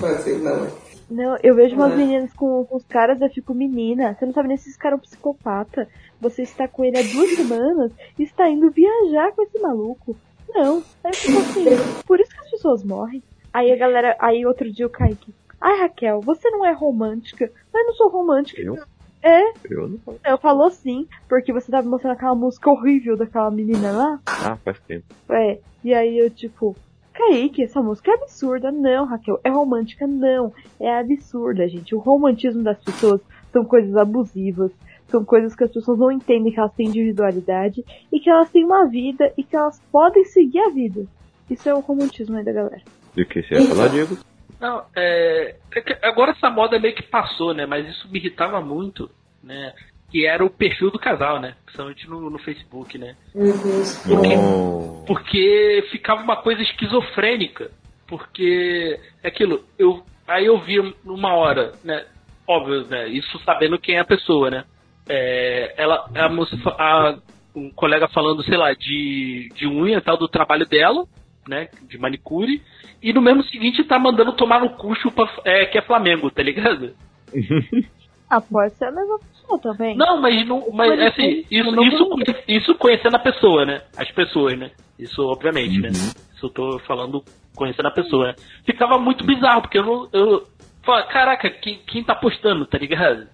Fazer, 0.00 0.38
não. 0.40 0.66
Não, 1.08 1.36
eu 1.40 1.54
vejo 1.54 1.76
umas 1.76 1.92
É. 1.92 1.96
meninas 1.96 2.32
com, 2.32 2.64
com 2.64 2.76
os 2.76 2.84
caras, 2.84 3.20
eu 3.20 3.28
fico, 3.30 3.54
menina, 3.54 4.16
você 4.18 4.26
não 4.26 4.32
sabe 4.32 4.48
nem 4.48 4.56
se 4.56 4.70
esse 4.70 4.78
cara 4.78 4.96
é 4.96 4.98
um 4.98 5.00
psicopata. 5.00 5.88
Você 6.20 6.42
está 6.42 6.66
com 6.66 6.84
ele 6.84 6.98
há 6.98 7.02
duas 7.02 7.30
semanas 7.36 7.92
e 8.18 8.24
está 8.24 8.48
indo 8.50 8.70
viajar 8.72 9.30
com 9.32 9.42
esse 9.42 9.58
maluco. 9.60 10.16
Não. 10.48 10.82
Aí 11.04 11.12
eu 11.12 11.14
fico 11.14 11.38
assim, 11.38 11.64
por 12.04 12.18
isso 12.18 12.30
que 12.30 12.40
as 12.40 12.50
pessoas 12.50 12.82
morrem. 12.82 13.22
Aí 13.52 13.70
a 13.70 13.76
galera, 13.76 14.16
aí 14.18 14.44
outro 14.44 14.68
dia 14.72 14.86
o 14.86 14.90
Kaique, 14.90 15.32
ai 15.60 15.78
Raquel, 15.78 16.20
você 16.22 16.50
não 16.50 16.66
é 16.66 16.72
romântica. 16.72 17.52
Mas 17.72 17.82
eu 17.82 17.86
não 17.86 17.94
sou 17.94 18.08
romântica. 18.08 18.60
Eu? 18.60 18.78
É, 19.22 19.52
Eu 19.70 19.88
não. 19.88 20.18
eu 20.26 20.38
falou 20.38 20.70
sim, 20.70 21.06
porque 21.28 21.52
você 21.52 21.70
tava 21.70 21.88
mostrando 21.88 22.14
aquela 22.14 22.34
música 22.34 22.68
horrível 22.70 23.16
daquela 23.16 23.50
menina 23.50 23.92
lá. 23.92 24.20
Ah, 24.26 24.56
faz 24.56 24.80
tempo. 24.80 25.04
É, 25.30 25.58
e 25.84 25.94
aí 25.94 26.18
eu 26.18 26.28
tipo, 26.28 26.74
Kaique, 27.12 27.62
essa 27.62 27.80
música 27.80 28.10
é 28.10 28.14
absurda. 28.14 28.72
Não, 28.72 29.04
Raquel, 29.06 29.38
é 29.44 29.50
romântica? 29.50 30.06
Não, 30.06 30.52
é 30.80 30.98
absurda, 30.98 31.68
gente. 31.68 31.94
O 31.94 31.98
romantismo 31.98 32.62
das 32.62 32.82
pessoas 32.82 33.20
são 33.52 33.64
coisas 33.64 33.96
abusivas, 33.96 34.72
são 35.08 35.24
coisas 35.24 35.54
que 35.54 35.62
as 35.62 35.70
pessoas 35.70 35.98
não 35.98 36.10
entendem 36.10 36.52
que 36.52 36.58
elas 36.58 36.72
têm 36.72 36.88
individualidade 36.88 37.84
e 38.10 38.18
que 38.18 38.30
elas 38.30 38.50
têm 38.50 38.64
uma 38.64 38.86
vida 38.86 39.32
e 39.36 39.44
que 39.44 39.54
elas 39.54 39.80
podem 39.92 40.24
seguir 40.24 40.60
a 40.60 40.70
vida. 40.70 41.06
Isso 41.50 41.68
é 41.68 41.74
o 41.74 41.80
romantismo 41.80 42.36
aí 42.36 42.44
da 42.44 42.52
galera. 42.52 42.82
De 43.14 43.24
que 43.26 43.42
você 43.42 43.54
ia 43.54 43.66
falar, 43.66 43.88
Diego? 43.88 44.16
Não, 44.62 44.84
é, 44.96 45.56
é 45.74 45.80
que 45.80 45.96
agora 46.06 46.30
essa 46.30 46.48
moda 46.48 46.78
meio 46.78 46.94
que 46.94 47.02
passou, 47.02 47.52
né? 47.52 47.66
Mas 47.66 47.86
isso 47.88 48.08
me 48.08 48.18
irritava 48.20 48.60
muito, 48.60 49.10
né? 49.42 49.72
Que 50.08 50.24
era 50.24 50.44
o 50.44 50.48
perfil 50.50 50.90
do 50.90 50.98
casal, 51.00 51.40
né? 51.40 51.56
Principalmente 51.64 52.08
no, 52.08 52.30
no 52.30 52.38
Facebook, 52.38 52.96
né? 52.96 53.16
Deus. 53.34 53.98
Porque- 54.06 54.36
Oh. 54.36 55.04
Porque 55.04 55.84
ficava 55.90 56.22
uma 56.22 56.36
coisa 56.36 56.62
esquizofrênica. 56.62 57.72
Porque 58.06 59.00
é 59.22 59.28
aquilo, 59.28 59.64
eu, 59.78 60.04
aí 60.28 60.46
eu 60.46 60.58
vi 60.60 60.94
numa 61.04 61.34
hora, 61.34 61.72
né? 61.82 62.04
Óbvio, 62.46 62.86
né? 62.86 63.08
Isso 63.08 63.38
sabendo 63.44 63.78
quem 63.80 63.96
é 63.96 64.00
a 64.00 64.04
pessoa, 64.04 64.48
né? 64.50 64.64
É, 65.08 65.74
ela, 65.76 66.08
a 66.14 66.28
moça, 66.28 66.54
a, 66.78 67.16
um 67.54 67.68
colega 67.70 68.06
falando, 68.08 68.44
sei 68.44 68.56
lá, 68.56 68.72
de, 68.74 69.48
de 69.56 69.66
unha 69.66 69.98
e 69.98 70.00
tal, 70.00 70.16
do 70.16 70.28
trabalho 70.28 70.66
dela, 70.66 71.04
né? 71.48 71.68
De 71.82 71.98
manicure. 71.98 72.62
E 73.02 73.12
no 73.12 73.20
mesmo 73.20 73.42
seguinte 73.44 73.84
tá 73.84 73.98
mandando 73.98 74.32
tomar 74.32 74.60
no 74.60 74.70
cu 74.70 74.94
chupa, 74.94 75.28
é, 75.44 75.66
que 75.66 75.78
é 75.78 75.82
Flamengo, 75.82 76.30
tá 76.30 76.42
ligado? 76.42 76.94
Ah, 78.32 78.40
pode 78.40 78.72
ser 78.76 78.86
a 78.86 78.90
mesma 78.90 79.18
pessoa 79.18 79.58
também. 79.60 79.94
Não, 79.94 80.18
mas 80.18 80.48
não. 80.48 80.66
Mas 80.72 80.98
assim, 81.02 81.44
isso, 81.50 81.70
não 81.70 81.84
isso, 81.84 82.08
isso 82.48 82.74
conhecendo 82.76 83.14
a 83.14 83.18
pessoa, 83.18 83.66
né? 83.66 83.82
As 83.94 84.10
pessoas, 84.10 84.58
né? 84.58 84.70
Isso, 84.98 85.22
obviamente, 85.22 85.78
né? 85.78 85.88
Uhum. 85.88 86.12
Isso 86.34 86.46
eu 86.46 86.48
tô 86.48 86.78
falando 86.78 87.22
conhecendo 87.54 87.88
a 87.88 87.90
pessoa, 87.90 88.28
né? 88.28 88.34
Ficava 88.64 88.98
muito 88.98 89.22
bizarro, 89.22 89.60
porque 89.60 89.76
eu 89.76 89.84
não. 89.84 90.08
Eu, 90.14 90.46
fala, 90.82 91.02
caraca, 91.08 91.50
quem, 91.50 91.78
quem 91.86 92.02
tá 92.02 92.14
postando, 92.14 92.64
tá 92.64 92.78
ligado? 92.78 93.28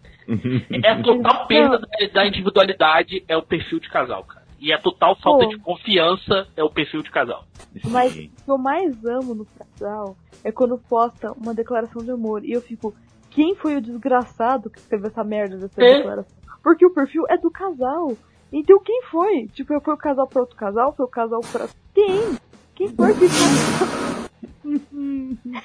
É 0.82 0.90
a 0.90 1.00
total 1.00 1.46
perda 1.48 1.78
da, 1.78 1.86
da 2.12 2.26
individualidade 2.26 3.22
é 3.28 3.36
o 3.36 3.42
perfil 3.42 3.78
de 3.78 3.88
casal, 3.88 4.24
cara. 4.24 4.37
E 4.60 4.72
a 4.72 4.78
total 4.80 5.14
falta 5.16 5.44
Pô. 5.44 5.50
de 5.50 5.58
confiança 5.58 6.48
é 6.56 6.62
o 6.64 6.70
perfil 6.70 7.02
de 7.02 7.10
casal. 7.10 7.44
Mas 7.84 8.12
o 8.12 8.16
que 8.16 8.32
eu 8.48 8.58
mais 8.58 9.04
amo 9.04 9.34
no 9.34 9.46
casal 9.46 10.16
é 10.42 10.50
quando 10.50 10.76
posta 10.78 11.32
uma 11.32 11.54
declaração 11.54 12.02
de 12.02 12.10
amor 12.10 12.44
e 12.44 12.52
eu 12.52 12.60
fico, 12.60 12.92
quem 13.30 13.54
foi 13.54 13.76
o 13.76 13.80
desgraçado 13.80 14.68
que 14.68 14.78
escreveu 14.78 15.08
essa 15.08 15.22
merda 15.22 15.56
dessa 15.56 15.82
É. 15.82 15.96
declaração? 15.98 16.36
Porque 16.62 16.84
o 16.84 16.90
perfil 16.90 17.24
é 17.28 17.36
do 17.38 17.50
casal. 17.50 18.12
Então 18.52 18.80
quem 18.80 19.02
foi? 19.04 19.46
Tipo, 19.48 19.80
foi 19.80 19.94
o 19.94 19.98
casal 19.98 20.26
pra 20.26 20.40
outro 20.40 20.56
casal? 20.56 20.92
Foi 20.92 21.06
o 21.06 21.08
casal 21.08 21.40
pra. 21.52 21.68
Quem? 21.94 22.36
Quem 22.74 22.88
foi 22.88 23.14
que 23.14 23.26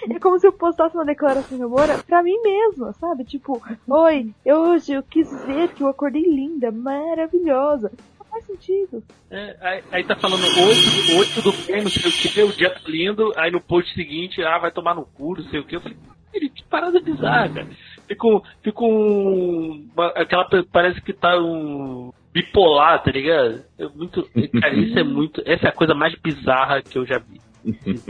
É 0.09 0.19
como 0.19 0.39
se 0.39 0.47
eu 0.47 0.53
postasse 0.53 0.95
uma 0.95 1.03
declaração 1.05 1.57
de 1.57 1.63
amor 1.63 1.87
pra 2.05 2.23
mim 2.23 2.39
mesma, 2.41 2.93
sabe? 2.93 3.23
Tipo, 3.25 3.61
oi, 3.87 4.33
eu 4.45 4.59
hoje 4.61 4.93
eu 4.93 5.03
quis 5.03 5.29
ver 5.45 5.69
que 5.73 5.83
eu 5.83 5.87
acordei 5.87 6.21
linda, 6.23 6.71
maravilhosa. 6.71 7.91
Faz 8.33 8.45
sentido. 8.47 9.03
É, 9.29 9.55
aí, 9.61 9.83
aí 9.91 10.03
tá 10.03 10.15
falando 10.15 10.41
8, 10.43 11.17
8 11.19 11.41
do 11.43 11.51
bem, 11.67 11.83
não 11.83 11.89
sei 11.91 12.09
o 12.09 12.13
que, 12.13 12.43
o 12.43 12.51
dia 12.57 12.71
tá 12.71 12.79
lindo, 12.87 13.31
aí 13.37 13.51
no 13.51 13.61
post 13.61 13.93
seguinte, 13.93 14.41
ah, 14.43 14.57
vai 14.57 14.71
tomar 14.71 14.95
no 14.95 15.05
cu, 15.05 15.35
não 15.37 15.43
sei 15.51 15.59
o 15.59 15.63
que. 15.63 15.75
Eu 15.75 15.81
falei, 15.81 15.95
"Filho, 16.31 16.49
que 16.49 16.63
parada 16.63 16.99
bizarra, 16.99 17.49
cara. 17.53 17.67
Fico, 18.07 18.43
fico 18.63 18.87
um, 18.87 19.87
uma- 19.95 20.07
aquela, 20.15 20.47
parece 20.71 20.99
que 21.01 21.13
tá 21.13 21.37
um 21.39 22.11
bipolar, 22.33 23.03
tá 23.03 23.11
ligado? 23.11 23.63
É 23.77 23.87
muito, 23.87 24.27
cara, 24.59 24.73
isso 24.75 24.97
é 24.97 25.03
muito, 25.03 25.41
essa 25.45 25.67
é 25.67 25.69
a 25.69 25.73
coisa 25.73 25.93
mais 25.93 26.15
bizarra 26.15 26.81
que 26.81 26.97
eu 26.97 27.05
já 27.05 27.19
vi. 27.19 27.39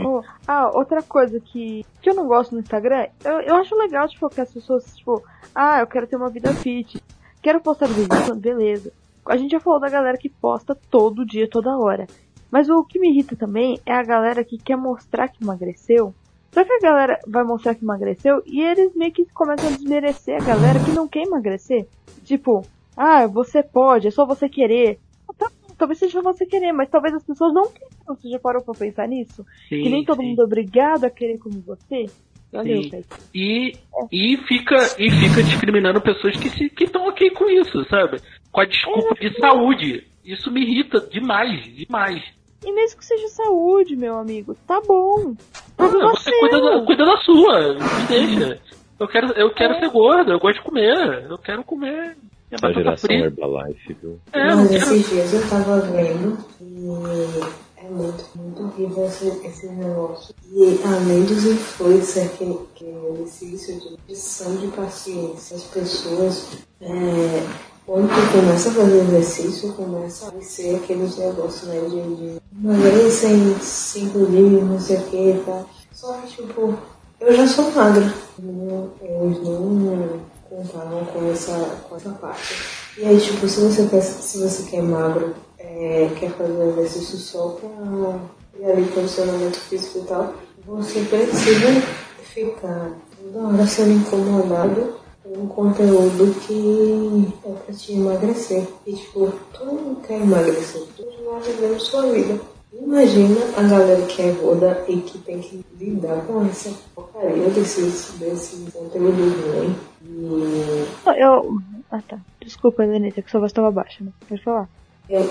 Oh, 0.02 0.22
ah, 0.48 0.70
outra 0.74 1.02
coisa 1.02 1.38
que, 1.38 1.84
que 2.00 2.08
eu 2.10 2.14
não 2.14 2.26
gosto 2.26 2.52
no 2.54 2.60
Instagram, 2.60 3.06
eu, 3.24 3.40
eu 3.42 3.56
acho 3.56 3.76
legal, 3.76 4.08
tipo, 4.08 4.28
que 4.30 4.40
as 4.40 4.52
pessoas, 4.52 4.96
tipo, 4.96 5.22
ah, 5.54 5.80
eu 5.80 5.86
quero 5.86 6.06
ter 6.08 6.16
uma 6.16 6.30
vida 6.30 6.52
fit, 6.54 7.00
quero 7.42 7.60
postar 7.60 7.86
vídeo, 7.86 8.34
beleza. 8.34 8.90
A 9.26 9.36
gente 9.36 9.52
já 9.52 9.60
falou 9.60 9.80
da 9.80 9.88
galera 9.88 10.18
que 10.18 10.28
posta 10.28 10.74
todo 10.74 11.24
dia, 11.24 11.48
toda 11.48 11.78
hora. 11.78 12.06
Mas 12.50 12.68
o 12.68 12.84
que 12.84 12.98
me 12.98 13.10
irrita 13.10 13.34
também 13.34 13.80
é 13.84 13.92
a 13.92 14.02
galera 14.02 14.44
que 14.44 14.58
quer 14.58 14.76
mostrar 14.76 15.28
que 15.28 15.42
emagreceu. 15.42 16.14
Só 16.52 16.64
que 16.64 16.72
a 16.72 16.80
galera 16.80 17.18
vai 17.26 17.42
mostrar 17.42 17.74
que 17.74 17.82
emagreceu 17.82 18.42
e 18.46 18.62
eles 18.62 18.94
meio 18.94 19.12
que 19.12 19.26
começam 19.32 19.68
a 19.68 19.72
desmerecer 19.72 20.40
a 20.40 20.44
galera 20.44 20.78
que 20.78 20.92
não 20.92 21.08
quer 21.08 21.22
emagrecer. 21.22 21.88
Tipo, 22.22 22.64
ah, 22.96 23.26
você 23.26 23.62
pode, 23.62 24.06
é 24.06 24.10
só 24.10 24.24
você 24.24 24.48
querer. 24.48 25.00
Tá 25.36 25.48
bom, 25.50 25.74
Talvez 25.76 25.98
seja 25.98 26.22
você 26.22 26.46
querer, 26.46 26.72
mas 26.72 26.88
talvez 26.88 27.12
as 27.14 27.24
pessoas 27.24 27.52
não 27.52 27.68
queiram. 27.68 27.90
Você 28.06 28.28
já 28.28 28.38
parou 28.38 28.62
pra 28.62 28.74
pensar 28.74 29.08
nisso? 29.08 29.44
Sim, 29.68 29.82
que 29.82 29.90
nem 29.90 30.04
todo 30.04 30.20
sim. 30.20 30.28
mundo 30.28 30.42
é 30.42 30.44
obrigado 30.44 31.04
a 31.04 31.10
querer 31.10 31.38
como 31.38 31.60
você. 31.60 32.06
Sim. 32.50 33.02
E, 33.34 33.76
e, 34.12 34.36
fica, 34.46 34.76
e 34.98 35.10
fica 35.10 35.42
discriminando 35.42 36.00
pessoas 36.00 36.36
que 36.36 36.48
se- 36.50 36.70
que 36.70 36.84
estão 36.84 37.06
ok 37.08 37.30
com 37.30 37.48
isso, 37.50 37.84
sabe? 37.90 38.20
Com 38.52 38.60
a 38.60 38.64
desculpa 38.64 39.14
de 39.16 39.36
saúde. 39.38 40.06
Isso 40.24 40.50
me 40.50 40.62
irrita 40.62 41.00
demais, 41.00 41.64
demais. 41.74 42.22
E 42.64 42.72
mesmo 42.72 42.98
que 42.98 43.04
seja 43.04 43.28
saúde, 43.28 43.94
meu 43.96 44.16
amigo, 44.16 44.54
tá 44.66 44.80
bom. 44.86 45.34
Ah, 45.52 45.72
Problema 45.76 46.10
você 46.14 46.30
seu. 46.30 46.38
cuida 46.40 46.60
da, 46.60 46.80
cuida 46.86 47.04
da 47.04 47.16
sua, 47.18 47.74
me 47.74 48.06
deixa. 48.08 48.60
Eu 48.98 49.08
quero, 49.08 49.32
eu 49.32 49.50
quero 49.52 49.78
ser 49.80 49.90
gordo, 49.90 50.30
eu 50.32 50.38
gosto 50.38 50.58
de 50.60 50.64
comer, 50.64 51.26
eu 51.28 51.36
quero 51.36 51.64
comer 51.64 52.16
Essa 52.50 52.62
batata 52.68 52.74
geração 52.74 53.08
frita. 53.08 53.26
Herbalife, 53.26 53.96
viu? 54.00 54.20
É, 54.32 54.46
quero- 54.46 54.62
esses 54.76 55.10
dias 55.10 55.32
eu 55.34 55.48
tava 55.50 55.80
vendo 55.80 56.38
e 56.60 57.73
é 57.84 57.90
muito, 57.90 58.24
muito 58.34 58.62
horrível 58.62 59.06
esse, 59.06 59.28
esse 59.44 59.66
negócio. 59.66 60.34
E 60.50 60.80
além 60.84 61.24
dos 61.24 61.44
influencers 61.44 62.32
que, 62.32 62.58
que 62.74 62.84
é 62.86 63.12
exercício 63.12 63.78
de 63.78 63.98
lição 64.08 64.56
de 64.56 64.68
paciência, 64.68 65.56
as 65.56 65.64
pessoas, 65.64 66.46
é, 66.80 67.46
quando 67.86 68.08
tu 68.08 68.32
começa 68.32 68.70
a 68.70 68.72
fazer 68.72 69.02
exercício, 69.02 69.72
começa 69.74 70.28
a 70.28 70.42
ser 70.42 70.76
aqueles 70.76 71.16
negócios, 71.18 71.68
né, 71.68 71.80
de, 71.80 72.16
de 72.16 72.42
emagreça 72.58 73.26
em 73.26 73.58
5 73.60 74.26
dias, 74.26 74.64
não 74.64 74.80
sei 74.80 74.96
o 74.96 75.02
que, 75.02 75.42
tá? 75.44 75.64
Só 75.92 76.12
que, 76.14 76.28
tipo, 76.28 76.74
eu 77.20 77.36
já 77.36 77.46
sou 77.46 77.70
magra. 77.72 78.12
Eles 78.40 79.42
não 79.42 80.20
comparam 80.48 81.04
com 81.06 81.30
essa, 81.30 81.52
com 81.88 81.96
essa 81.96 82.10
parte. 82.10 82.54
E 82.96 83.04
aí, 83.04 83.20
tipo, 83.20 83.46
se 83.48 83.60
você 83.60 83.86
quer, 83.86 84.00
se 84.00 84.38
você 84.38 84.62
quer 84.70 84.82
magro, 84.82 85.34
é, 85.74 86.08
quer 86.18 86.30
fazer 86.30 86.68
exercício 86.68 87.18
só 87.18 87.48
pra 87.48 88.18
ir 88.60 88.64
ali 88.64 88.88
condicionamento 88.88 89.58
físico 89.58 89.98
e 89.98 90.02
tal, 90.02 90.34
você 90.64 91.00
precisa 91.04 91.82
ficar 92.22 92.92
toda 93.20 93.48
hora 93.48 93.66
sendo 93.66 93.92
incomodado 93.92 94.94
com 95.22 95.40
um 95.40 95.46
conteúdo 95.48 96.34
que 96.40 97.32
é 97.44 97.52
pra 97.52 97.74
te 97.74 97.92
emagrecer. 97.92 98.66
E 98.86 98.92
tipo, 98.94 99.32
todo 99.52 99.72
mundo 99.72 100.00
quer 100.06 100.20
emagrecer, 100.20 100.82
mundo 100.98 101.30
vai 101.30 101.40
vivendo 101.42 101.80
sua 101.80 102.02
vida. 102.12 102.40
Imagina 102.72 103.40
a 103.56 103.62
galera 103.62 104.02
que 104.06 104.22
é 104.22 104.32
gorda 104.32 104.84
e 104.88 104.96
que 104.98 105.18
tem 105.18 105.40
que 105.40 105.64
lidar 105.78 106.24
com 106.26 106.44
essa 106.44 106.72
porcaria 106.94 107.48
desse, 107.50 107.82
desse 108.18 108.70
conteúdo 108.72 109.22
ruim. 109.52 109.76
E 110.04 111.20
Eu. 111.20 111.58
Ah 111.90 112.02
tá. 112.08 112.18
Desculpa, 112.40 112.82
Lenita, 112.84 113.22
que 113.22 113.30
sua 113.30 113.40
voz 113.40 113.52
tava 113.52 113.70
baixa, 113.70 114.02
né? 114.02 114.10
Pode 114.28 114.42
falar. 114.42 114.68
é, 115.08 115.24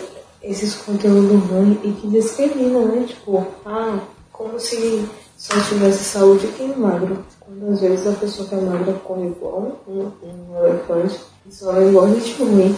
esses 0.43 0.75
conteúdos 0.75 1.41
ruins 1.49 1.77
e 1.83 1.91
que 1.91 2.07
discrimina, 2.07 2.85
né? 2.85 3.05
Tipo, 3.07 3.47
ah, 3.65 3.99
como 4.31 4.59
se 4.59 5.07
só 5.37 5.59
tivesse 5.61 6.03
saúde 6.03 6.47
quem 6.57 6.71
é 6.71 6.75
magro. 6.75 7.25
Quando 7.39 7.71
às 7.71 7.81
vezes 7.81 8.07
a 8.07 8.13
pessoa 8.13 8.47
que 8.47 8.55
é 8.55 8.61
magra 8.61 8.93
come 8.93 9.27
igual 9.27 9.79
um, 9.87 10.11
um 10.23 10.65
elefante 10.65 11.19
e 11.45 11.51
só 11.51 11.81
engorda 11.81 12.19
de 12.19 12.33
ruim. 12.33 12.75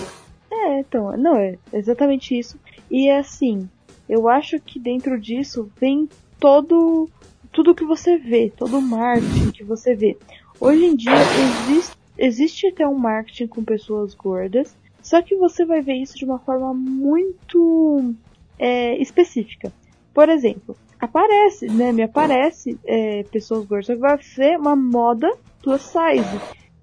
É, 0.51 0.79
então, 0.79 1.15
não, 1.17 1.37
é 1.37 1.57
exatamente 1.73 2.37
isso. 2.37 2.57
E 2.89 3.09
é 3.09 3.19
assim, 3.19 3.69
eu 4.07 4.29
acho 4.29 4.59
que 4.59 4.79
dentro 4.79 5.19
disso 5.19 5.69
vem 5.79 6.09
todo 6.39 7.09
tudo 7.51 7.73
que 7.73 7.85
você 7.85 8.17
vê, 8.17 8.51
todo 8.55 8.77
o 8.77 8.81
marketing 8.81 9.51
que 9.51 9.63
você 9.63 9.95
vê. 9.95 10.17
Hoje 10.59 10.85
em 10.85 10.95
dia 10.95 11.13
existe, 11.13 11.95
existe 12.17 12.67
até 12.67 12.85
um 12.85 12.95
marketing 12.95 13.47
com 13.47 13.63
pessoas 13.63 14.13
gordas, 14.13 14.75
só 15.05 15.21
que 15.21 15.35
você 15.35 15.63
vai 15.63 15.81
ver 15.81 15.93
isso 15.93 16.17
de 16.17 16.25
uma 16.25 16.39
forma 16.39 16.73
muito 16.73 18.15
é, 18.57 18.97
específica. 18.97 19.71
Por 20.11 20.29
exemplo, 20.29 20.75
aparece, 20.99 21.67
né? 21.67 21.91
Me 21.91 22.01
aparece 22.01 22.75
é, 22.83 23.21
pessoas 23.21 23.67
gordas. 23.67 23.85
Só 23.85 23.93
que 23.93 23.99
vai 23.99 24.19
ser 24.23 24.57
uma 24.57 24.75
moda 24.75 25.31
plus 25.61 25.83
size. 25.83 26.39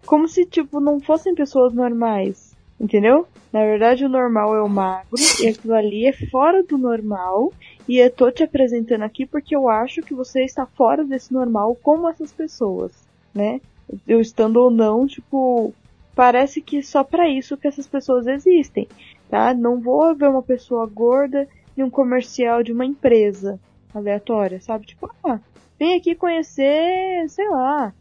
Como 0.06 0.28
se, 0.28 0.46
tipo, 0.46 0.78
não 0.78 1.00
fossem 1.00 1.34
pessoas 1.34 1.74
normais. 1.74 2.54
Entendeu? 2.80 3.26
Na 3.52 3.64
verdade, 3.64 4.04
o 4.04 4.08
normal 4.08 4.54
é 4.54 4.62
o 4.62 4.68
magro, 4.68 5.18
e 5.40 5.48
aquilo 5.48 5.74
ali 5.74 6.06
é 6.06 6.12
fora 6.30 6.62
do 6.62 6.78
normal. 6.78 7.52
E 7.88 7.98
eu 7.98 8.08
tô 8.08 8.30
te 8.30 8.44
apresentando 8.44 9.02
aqui 9.02 9.26
porque 9.26 9.56
eu 9.56 9.68
acho 9.68 10.00
que 10.00 10.14
você 10.14 10.44
está 10.44 10.64
fora 10.64 11.04
desse 11.04 11.32
normal 11.32 11.76
como 11.82 12.08
essas 12.08 12.32
pessoas, 12.32 12.92
né? 13.34 13.60
Eu 14.06 14.20
estando 14.20 14.58
ou 14.58 14.70
não, 14.70 15.08
tipo, 15.08 15.74
parece 16.14 16.60
que 16.60 16.82
só 16.82 17.02
para 17.02 17.28
isso 17.28 17.56
que 17.56 17.68
essas 17.68 17.86
pessoas 17.86 18.26
existem, 18.26 18.88
tá? 19.28 19.54
Não 19.54 19.80
vou 19.80 20.14
ver 20.14 20.28
uma 20.28 20.42
pessoa 20.42 20.86
gorda 20.86 21.48
em 21.76 21.82
um 21.82 21.90
comercial 21.90 22.62
de 22.62 22.72
uma 22.72 22.84
empresa 22.84 23.58
aleatória, 23.94 24.60
sabe? 24.60 24.86
Tipo, 24.86 25.10
ah, 25.24 25.40
vem 25.78 25.96
aqui 25.96 26.14
conhecer, 26.14 27.28
sei 27.28 27.48
lá, 27.48 27.92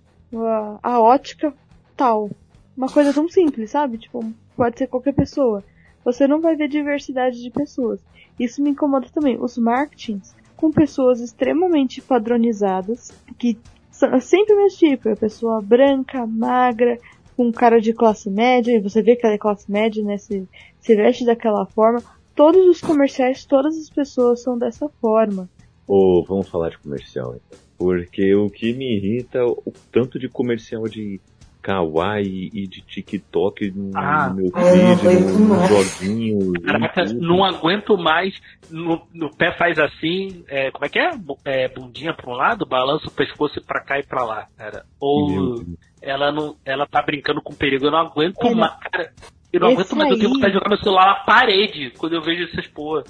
a, 0.81 0.99
ótica 0.99 1.53
tal. 1.95 2.29
Uma 2.75 2.87
coisa 2.87 3.13
tão 3.13 3.29
simples, 3.29 3.71
sabe? 3.71 3.97
Tipo, 3.97 4.23
pode 4.55 4.77
ser 4.77 4.87
qualquer 4.87 5.13
pessoa. 5.13 5.63
Você 6.03 6.27
não 6.27 6.41
vai 6.41 6.55
ver 6.55 6.67
diversidade 6.67 7.41
de 7.41 7.49
pessoas. 7.49 7.99
Isso 8.39 8.61
me 8.61 8.71
incomoda 8.71 9.07
também. 9.13 9.37
Os 9.39 9.57
marketings 9.57 10.35
com 10.55 10.71
pessoas 10.71 11.19
extremamente 11.19 12.01
padronizadas, 12.01 13.11
que 13.37 13.57
são 13.89 14.19
sempre 14.19 14.53
o 14.53 14.57
mesmo 14.57 14.77
tipo, 14.77 15.09
é 15.09 15.13
a 15.13 15.17
pessoa 15.17 15.61
branca, 15.61 16.25
magra, 16.25 16.97
com 17.41 17.51
cara 17.51 17.81
de 17.81 17.91
classe 17.93 18.29
média, 18.29 18.71
e 18.75 18.79
você 18.79 19.01
vê 19.01 19.15
que 19.15 19.25
ela 19.25 19.33
é 19.35 19.37
classe 19.39 19.69
média, 19.71 20.03
né? 20.03 20.17
Se, 20.17 20.47
se 20.79 20.95
veste 20.95 21.25
daquela 21.25 21.65
forma. 21.65 21.99
Todos 22.35 22.65
os 22.67 22.79
comerciais, 22.79 23.45
todas 23.45 23.75
as 23.77 23.89
pessoas 23.89 24.41
são 24.41 24.57
dessa 24.57 24.87
forma. 25.01 25.49
Ou 25.87 26.23
vamos 26.23 26.47
falar 26.47 26.69
de 26.69 26.77
comercial 26.77 27.35
então. 27.35 27.59
Porque 27.77 28.33
o 28.35 28.47
que 28.49 28.73
me 28.73 28.95
irrita 28.95 29.39
é 29.39 29.43
o 29.43 29.73
tanto 29.91 30.19
de 30.19 30.29
comercial 30.29 30.83
de 30.87 31.19
kawaii 31.61 32.49
e 32.53 32.67
de 32.67 32.81
TikTok 32.81 33.71
no, 33.71 33.91
Ah, 33.95 34.33
meu 34.33 34.45
eu 34.45 34.51
não 34.85 34.97
feed, 34.97 35.19
no, 35.19 35.39
no 35.39 35.47
mais. 35.49 35.69
joguinho. 35.69 36.53
Caraca, 36.63 37.03
não 37.13 37.43
aguento 37.43 37.97
mais. 37.97 38.33
No, 38.69 39.01
no 39.13 39.35
pé 39.35 39.51
faz 39.57 39.77
assim, 39.77 40.43
é, 40.47 40.71
como 40.71 40.85
é 40.85 40.89
que 40.89 40.99
é? 40.99 41.11
É? 41.45 41.67
Bundinha 41.67 42.13
pra 42.13 42.31
um 42.31 42.35
lado, 42.35 42.65
balança 42.65 43.07
o 43.07 43.11
pescoço 43.11 43.61
pra 43.65 43.81
cá 43.81 43.99
e 43.99 44.03
pra 44.03 44.23
lá, 44.23 44.47
cara. 44.57 44.85
Ou 44.99 45.29
Meu 45.29 45.55
Deus. 45.55 45.90
Ela 46.01 46.31
não, 46.31 46.55
ela 46.65 46.87
tá 46.87 47.01
brincando 47.01 47.41
com 47.41 47.53
perigo. 47.53 47.85
Eu 47.85 47.91
não 47.91 47.99
aguento 47.99 48.37
Olha, 48.43 48.55
mais, 48.55 48.73
cara. 48.79 49.13
Eu 49.53 49.59
não 49.59 49.69
esse 49.69 49.81
aguento 49.81 49.95
mais. 49.95 50.11
Eu 50.11 50.17
tenho 50.17 50.29
aí- 50.29 50.33
vontade 50.33 50.51
de 50.53 50.57
jogar 50.57 50.69
meu 50.69 50.77
celular 50.79 51.05
na 51.07 51.15
parede 51.25 51.93
quando 51.97 52.13
eu 52.13 52.21
vejo 52.21 52.43
essas 52.45 52.67
porra. 52.67 53.03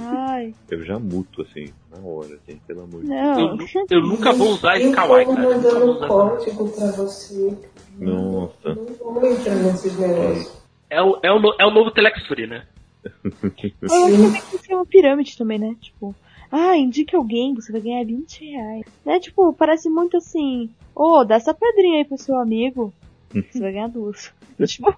Ai, 0.00 0.54
Eu 0.70 0.84
já 0.84 0.98
muto 0.98 1.42
assim, 1.42 1.72
na 1.90 1.98
hora, 2.06 2.34
assim, 2.34 2.58
pelo 2.66 2.82
amor 2.82 3.02
de 3.02 3.08
Deus. 3.08 3.74
Eu, 3.74 3.98
eu 3.98 4.00
nunca 4.02 4.32
vou 4.32 4.50
usar 4.50 4.78
esse 4.78 4.92
kawaii, 4.92 5.26
cara. 5.26 5.42
Eu 5.42 5.56
nunca 5.56 5.70
vou 5.70 5.86
mandando 5.86 6.06
código 6.08 6.68
pra 6.70 6.86
você. 6.92 7.58
Nossa. 7.98 8.74
Não 8.74 9.14
vou 9.14 9.26
entrar 9.26 9.54
nesses 9.56 9.98
negócios. 9.98 10.64
É 10.90 11.02
o, 11.02 11.18
é, 11.22 11.32
o, 11.32 11.54
é 11.58 11.66
o 11.66 11.70
novo 11.70 11.90
Telex 11.90 12.26
Free, 12.26 12.46
né? 12.46 12.64
Eu 13.22 13.30
acho 13.42 13.50
que 13.50 13.70
também 13.80 14.32
tem 14.32 14.40
que 14.42 14.58
ser 14.58 14.74
uma 14.74 14.86
pirâmide 14.86 15.36
também, 15.36 15.58
né? 15.58 15.76
Tipo, 15.80 16.14
ah, 16.56 16.76
indique 16.76 17.16
alguém, 17.16 17.52
você 17.52 17.72
vai 17.72 17.80
ganhar 17.80 18.04
20 18.04 18.44
reais. 18.44 18.84
Né? 19.04 19.18
Tipo, 19.18 19.52
parece 19.52 19.88
muito 19.90 20.16
assim, 20.16 20.70
ô, 20.94 21.24
dá 21.24 21.34
essa 21.34 21.52
pedrinha 21.52 21.98
aí 21.98 22.04
pro 22.04 22.16
seu 22.16 22.36
amigo, 22.38 22.94
você 23.32 23.58
vai 23.58 23.72
ganhar 23.72 23.88
duas. 23.88 24.32
tipo, 24.64 24.94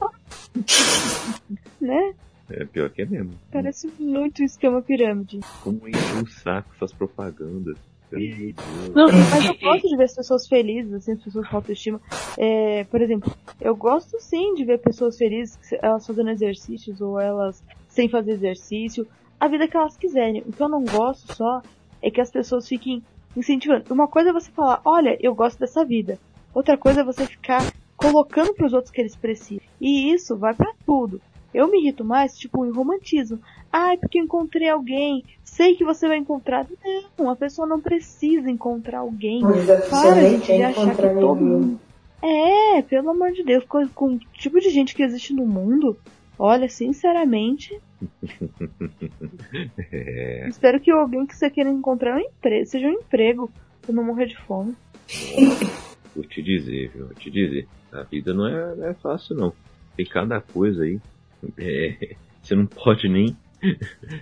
né? 1.80 2.14
É 2.50 2.64
pior 2.66 2.90
que 2.90 3.00
é 3.02 3.06
mesmo. 3.06 3.30
Parece 3.50 3.90
muito 3.98 4.42
esquema 4.42 4.82
pirâmide. 4.82 5.40
Como 5.64 5.88
encher 5.88 6.22
o 6.22 6.26
saco 6.28 6.68
essas 6.76 6.92
propagandas. 6.92 7.78
Não, 8.94 9.08
Mas 9.08 9.44
e- 9.44 9.48
eu 9.48 9.58
gosto 9.58 9.88
de 9.88 9.96
ver 9.96 10.04
as 10.04 10.14
pessoas 10.14 10.46
felizes, 10.46 10.92
assim, 10.92 11.12
as 11.12 11.24
pessoas 11.24 11.48
com 11.48 11.56
autoestima. 11.56 12.00
É, 12.36 12.84
por 12.84 13.00
exemplo, 13.00 13.34
eu 13.60 13.74
gosto 13.74 14.20
sim 14.20 14.54
de 14.54 14.64
ver 14.64 14.78
pessoas 14.78 15.16
felizes, 15.16 15.58
elas 15.82 16.06
fazendo 16.06 16.30
exercícios 16.30 17.00
ou 17.00 17.18
elas 17.18 17.64
sem 17.88 18.08
fazer 18.08 18.32
exercício, 18.32 19.08
a 19.38 19.48
vida 19.48 19.68
que 19.68 19.76
elas 19.76 19.96
quiserem. 19.96 20.42
O 20.46 20.52
que 20.52 20.62
eu 20.62 20.68
não 20.68 20.84
gosto 20.84 21.34
só 21.34 21.62
é 22.02 22.10
que 22.10 22.20
as 22.20 22.30
pessoas 22.30 22.68
fiquem 22.68 23.02
incentivando. 23.36 23.92
Uma 23.92 24.08
coisa 24.08 24.30
é 24.30 24.32
você 24.32 24.50
falar, 24.50 24.80
olha, 24.84 25.16
eu 25.20 25.34
gosto 25.34 25.58
dessa 25.58 25.84
vida. 25.84 26.18
Outra 26.54 26.76
coisa 26.76 27.00
é 27.00 27.04
você 27.04 27.26
ficar 27.26 27.62
colocando 27.96 28.54
pros 28.54 28.72
outros 28.72 28.90
que 28.90 29.00
eles 29.00 29.16
precisam. 29.16 29.62
E 29.80 30.12
isso 30.12 30.36
vai 30.36 30.54
pra 30.54 30.72
tudo. 30.84 31.20
Eu 31.52 31.68
me 31.70 31.80
irrito 31.80 32.04
mais, 32.04 32.36
tipo, 32.36 32.64
em 32.66 32.70
romantismo. 32.70 33.38
Ai, 33.72 33.96
porque 33.96 34.18
eu 34.18 34.24
encontrei 34.24 34.68
alguém. 34.68 35.24
Sei 35.42 35.74
que 35.74 35.84
você 35.84 36.06
vai 36.06 36.18
encontrar. 36.18 36.66
Não, 37.18 37.30
a 37.30 37.36
pessoa 37.36 37.66
não 37.66 37.80
precisa 37.80 38.50
encontrar 38.50 38.98
alguém. 38.98 39.42
Mas 39.42 39.68
a 39.68 39.80
Para, 39.82 40.20
gente, 40.28 40.46
de 40.46 40.62
achar 40.62 40.94
que 40.94 41.02
todo 41.02 41.36
mundo. 41.36 41.80
É, 42.22 42.82
pelo 42.82 43.10
amor 43.10 43.32
de 43.32 43.42
Deus, 43.42 43.64
com, 43.64 43.86
com 43.88 44.14
o 44.14 44.18
tipo 44.18 44.58
de 44.60 44.70
gente 44.70 44.94
que 44.94 45.02
existe 45.02 45.32
no 45.32 45.46
mundo, 45.46 45.96
olha, 46.38 46.68
sinceramente, 46.68 47.78
É, 49.92 50.46
espero 50.48 50.80
que 50.80 50.90
alguém 50.90 51.26
que 51.26 51.34
você 51.36 51.48
queira 51.50 51.70
encontrar 51.70 52.16
um 52.16 52.20
empre- 52.20 52.66
seja 52.66 52.86
um 52.86 52.92
emprego, 52.92 53.50
pra 53.82 53.94
não 53.94 54.04
morrer 54.04 54.26
de 54.26 54.36
fome. 54.36 54.74
vou 56.14 56.24
te 56.24 56.42
dizer, 56.42 56.90
viu? 56.94 57.06
Vou 57.06 57.14
te 57.14 57.30
dizer. 57.30 57.66
A 57.92 58.02
vida 58.02 58.34
não 58.34 58.46
é, 58.46 58.74
não 58.76 58.86
é 58.88 58.94
fácil, 58.94 59.36
não. 59.36 59.52
Tem 59.96 60.04
cada 60.06 60.40
coisa 60.40 60.82
aí. 60.84 61.00
É, 61.58 62.14
você 62.42 62.54
não 62.54 62.66
pode 62.66 63.08
nem 63.08 63.36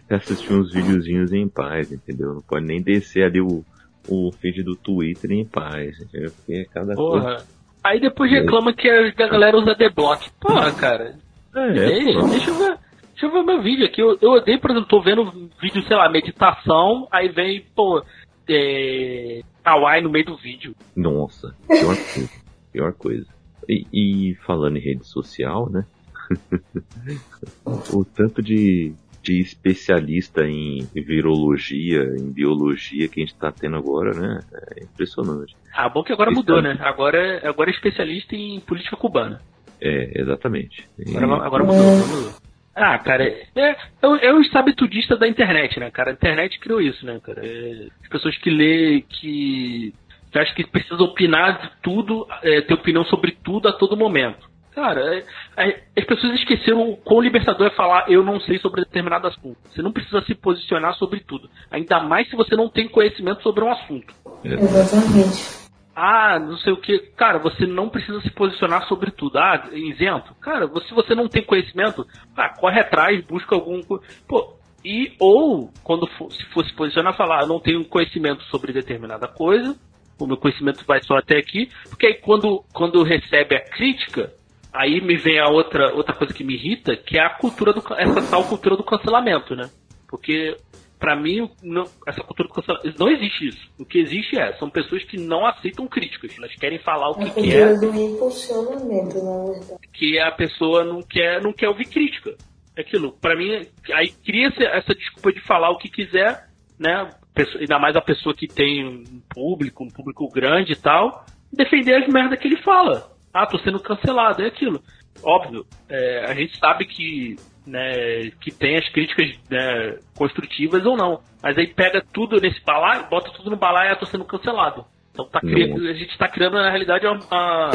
assistir 0.08 0.52
uns 0.52 0.72
videozinhos 0.72 1.32
em 1.32 1.48
paz, 1.48 1.90
entendeu? 1.90 2.34
Não 2.34 2.42
pode 2.42 2.64
nem 2.66 2.80
descer 2.82 3.24
ali 3.24 3.40
o, 3.40 3.64
o 4.08 4.30
feed 4.32 4.62
do 4.62 4.76
Twitter 4.76 5.32
em 5.32 5.44
paz, 5.44 5.98
entendeu? 6.00 6.30
Porque 6.30 6.52
é 6.54 6.64
cada 6.66 6.94
coisa. 6.94 7.24
Porra. 7.26 7.44
Aí 7.82 8.00
depois 8.00 8.30
reclama 8.30 8.72
que 8.72 8.88
a 8.88 9.10
galera 9.28 9.56
usa 9.58 9.72
adblock. 9.72 10.30
Porra, 10.40 10.72
cara. 10.72 11.18
É, 11.54 11.72
Deixa, 11.72 12.20
pô. 12.20 12.28
deixa 12.28 12.50
eu 12.50 12.54
ver. 12.58 12.78
Deixa 13.10 13.26
eu 13.26 13.32
ver 13.32 13.42
meu 13.44 13.62
vídeo 13.62 13.86
aqui. 13.86 14.00
Eu, 14.02 14.18
eu 14.20 14.30
odeio, 14.32 14.58
por 14.60 14.70
exemplo, 14.70 14.88
tô 14.88 15.00
vendo 15.00 15.50
vídeo, 15.62 15.82
sei 15.86 15.96
lá, 15.96 16.08
meditação, 16.08 17.06
aí 17.12 17.28
vem, 17.28 17.64
pô, 17.74 18.02
é. 18.48 19.40
Kawaii 19.62 20.02
no 20.02 20.10
meio 20.10 20.26
do 20.26 20.36
vídeo. 20.36 20.74
Nossa, 20.94 21.54
pior 21.66 21.96
coisa. 21.96 22.30
Pior 22.72 22.92
coisa. 22.92 23.26
E, 23.68 23.86
e 23.92 24.34
falando 24.46 24.76
em 24.76 24.80
rede 24.80 25.06
social, 25.06 25.70
né? 25.70 25.86
o 27.64 28.04
tanto 28.04 28.42
de, 28.42 28.92
de 29.22 29.40
especialista 29.40 30.46
em 30.46 30.86
virologia, 30.94 32.02
em 32.18 32.30
biologia 32.30 33.08
que 33.08 33.22
a 33.22 33.24
gente 33.24 33.36
tá 33.36 33.50
tendo 33.52 33.76
agora, 33.76 34.12
né? 34.12 34.40
É 34.76 34.84
impressionante. 34.84 35.56
Ah, 35.72 35.88
bom 35.88 36.02
que 36.02 36.12
agora 36.12 36.30
mudou, 36.30 36.60
né? 36.60 36.76
Agora, 36.80 37.16
é- 37.18 37.46
agora 37.48 37.70
é 37.70 37.74
especialista 37.74 38.34
em 38.36 38.60
política 38.60 38.96
cubana. 38.96 39.40
É, 39.86 40.12
exatamente. 40.20 40.88
E- 40.98 41.14
Agora, 41.16 41.44
agora 41.46 41.64
mudou, 41.64 41.88
agora 41.92 42.06
mudou. 42.06 42.34
Ah, 42.74 42.98
cara, 42.98 43.22
é, 43.22 43.46
é, 43.54 43.76
o- 44.08 44.16
é 44.16 44.32
o 44.32 44.42
sabitudista 44.46 45.14
da 45.16 45.28
internet, 45.28 45.78
né, 45.78 45.90
cara? 45.90 46.10
A 46.10 46.14
internet 46.14 46.58
criou 46.58 46.80
isso, 46.80 47.04
né, 47.04 47.20
cara? 47.22 47.46
É, 47.46 47.86
as 48.02 48.08
pessoas 48.08 48.36
que 48.38 48.48
lê, 48.50 49.02
que, 49.08 49.92
que 50.32 50.38
acham 50.38 50.54
que 50.54 50.66
precisam 50.66 51.04
opinar 51.06 51.60
de 51.60 51.70
tudo, 51.82 52.26
é, 52.42 52.62
ter 52.62 52.74
opinião 52.74 53.04
sobre 53.04 53.32
tudo 53.44 53.68
a 53.68 53.72
todo 53.72 53.96
momento. 53.96 54.48
Cara, 54.74 55.00
é- 55.14 55.24
é- 55.68 55.82
as 55.96 56.04
pessoas 56.04 56.34
esqueceram 56.34 56.90
o 56.90 56.96
quão 56.96 57.20
libertador 57.20 57.68
é 57.68 57.70
falar 57.76 58.10
eu 58.10 58.24
não 58.24 58.40
sei 58.40 58.58
sobre 58.58 58.80
determinado 58.80 59.28
assunto. 59.28 59.56
Você 59.70 59.80
não 59.82 59.92
precisa 59.92 60.20
se 60.22 60.34
posicionar 60.34 60.94
sobre 60.94 61.20
tudo. 61.20 61.48
Ainda 61.70 62.00
mais 62.00 62.28
se 62.28 62.34
você 62.34 62.56
não 62.56 62.68
tem 62.68 62.88
conhecimento 62.88 63.40
sobre 63.42 63.62
um 63.62 63.70
assunto. 63.70 64.12
Exatamente. 64.42 65.63
Ah, 65.94 66.38
não 66.38 66.56
sei 66.58 66.72
o 66.72 66.76
que. 66.76 66.98
Cara, 67.16 67.38
você 67.38 67.66
não 67.66 67.88
precisa 67.88 68.20
se 68.20 68.30
posicionar 68.30 68.86
sobre 68.88 69.10
tudo. 69.10 69.38
Ah, 69.38 69.68
isento. 69.72 70.34
Cara, 70.40 70.66
você- 70.66 70.88
se 70.88 70.94
você 70.94 71.14
não 71.14 71.28
tem 71.28 71.42
conhecimento, 71.44 72.06
ah, 72.36 72.48
corre 72.48 72.80
atrás, 72.80 73.24
busca 73.24 73.54
algum. 73.54 73.80
Pô, 74.26 74.54
e 74.84 75.14
ou, 75.20 75.70
quando 75.82 76.06
for, 76.08 76.30
se 76.32 76.44
for 76.46 76.64
se 76.64 76.74
posicionar, 76.74 77.16
falar, 77.16 77.42
eu 77.42 77.46
não 77.46 77.60
tenho 77.60 77.84
conhecimento 77.84 78.42
sobre 78.44 78.72
determinada 78.72 79.26
coisa, 79.28 79.76
o 80.18 80.26
meu 80.26 80.36
conhecimento 80.36 80.84
vai 80.84 81.00
só 81.02 81.16
até 81.16 81.38
aqui, 81.38 81.68
porque 81.88 82.06
aí 82.06 82.14
quando, 82.14 82.62
quando 82.72 83.02
recebe 83.02 83.56
a 83.56 83.60
crítica, 83.60 84.32
aí 84.72 85.00
me 85.00 85.16
vem 85.16 85.38
a 85.38 85.48
outra, 85.48 85.94
outra 85.94 86.14
coisa 86.14 86.34
que 86.34 86.44
me 86.44 86.54
irrita, 86.54 86.96
que 86.96 87.16
é 87.18 87.24
a 87.24 87.30
cultura 87.30 87.72
do 87.72 87.82
essa 87.96 88.20
tal 88.22 88.44
cultura 88.44 88.76
do 88.76 88.84
cancelamento, 88.84 89.54
né? 89.56 89.70
Porque 90.08 90.56
Pra 90.98 91.14
mim, 91.16 91.50
não- 91.62 91.84
essa 92.06 92.22
cultura 92.22 92.48
do 92.48 92.54
cancelamento. 92.54 92.98
Não 92.98 93.10
existe 93.10 93.48
isso. 93.48 93.68
O 93.78 93.84
que 93.84 93.98
existe 93.98 94.38
é, 94.38 94.52
são 94.54 94.70
pessoas 94.70 95.02
que 95.04 95.18
não 95.18 95.44
aceitam 95.46 95.86
críticas. 95.86 96.34
Elas 96.38 96.54
querem 96.54 96.78
falar 96.78 97.10
o 97.10 97.14
que 97.14 97.30
quer, 97.42 97.68
cultura 97.76 97.92
do 97.92 98.00
impulsionamento, 98.00 99.22
na 99.24 99.44
verdade. 99.52 99.88
que 99.92 100.18
a 100.18 100.30
pessoa 100.32 100.84
não 100.84 101.02
quer, 101.02 101.42
não 101.42 101.52
quer 101.52 101.68
ouvir 101.68 101.86
crítica. 101.86 102.34
É 102.76 102.80
aquilo. 102.80 103.12
Pra 103.20 103.36
mim, 103.36 103.66
aí 103.92 104.08
cria-se 104.24 104.64
essa 104.64 104.94
desculpa 104.94 105.32
de 105.32 105.40
falar 105.40 105.70
o 105.70 105.78
que 105.78 105.88
quiser, 105.88 106.48
né? 106.78 107.08
Pessoa- 107.34 107.60
Ainda 107.60 107.78
mais 107.78 107.96
a 107.96 108.00
pessoa 108.00 108.34
que 108.34 108.46
tem 108.46 108.84
um 108.86 109.04
público, 109.28 109.84
um 109.84 109.88
público 109.90 110.28
grande 110.32 110.72
e 110.72 110.76
tal, 110.76 111.24
defender 111.52 112.02
as 112.02 112.08
merdas 112.12 112.38
que 112.38 112.48
ele 112.48 112.62
fala. 112.62 113.12
Ah, 113.32 113.46
tô 113.46 113.58
sendo 113.58 113.80
cancelado, 113.80 114.42
é 114.42 114.46
aquilo. 114.46 114.80
Óbvio, 115.22 115.66
é, 115.88 116.24
a 116.26 116.34
gente 116.34 116.56
sabe 116.58 116.84
que 116.86 117.36
né, 117.66 118.30
que 118.40 118.50
tem 118.50 118.76
as 118.76 118.88
críticas 118.90 119.38
né, 119.50 119.98
construtivas 120.16 120.84
ou 120.84 120.96
não. 120.96 121.20
Mas 121.42 121.56
aí 121.56 121.66
pega 121.66 122.04
tudo 122.12 122.40
nesse 122.40 122.62
balaio, 122.64 123.08
bota 123.08 123.30
tudo 123.32 123.50
no 123.50 123.56
balaio 123.56 123.90
e 123.90 123.92
eu 123.92 123.98
tô 123.98 124.06
sendo 124.06 124.24
cancelado. 124.24 124.84
Então 125.12 125.26
tá 125.26 125.40
criando, 125.40 125.86
a 125.86 125.92
gente 125.92 126.10
está 126.10 126.28
criando, 126.28 126.54
na 126.54 126.70
realidade, 126.70 127.06
uma, 127.06 127.14
uma, 127.14 127.70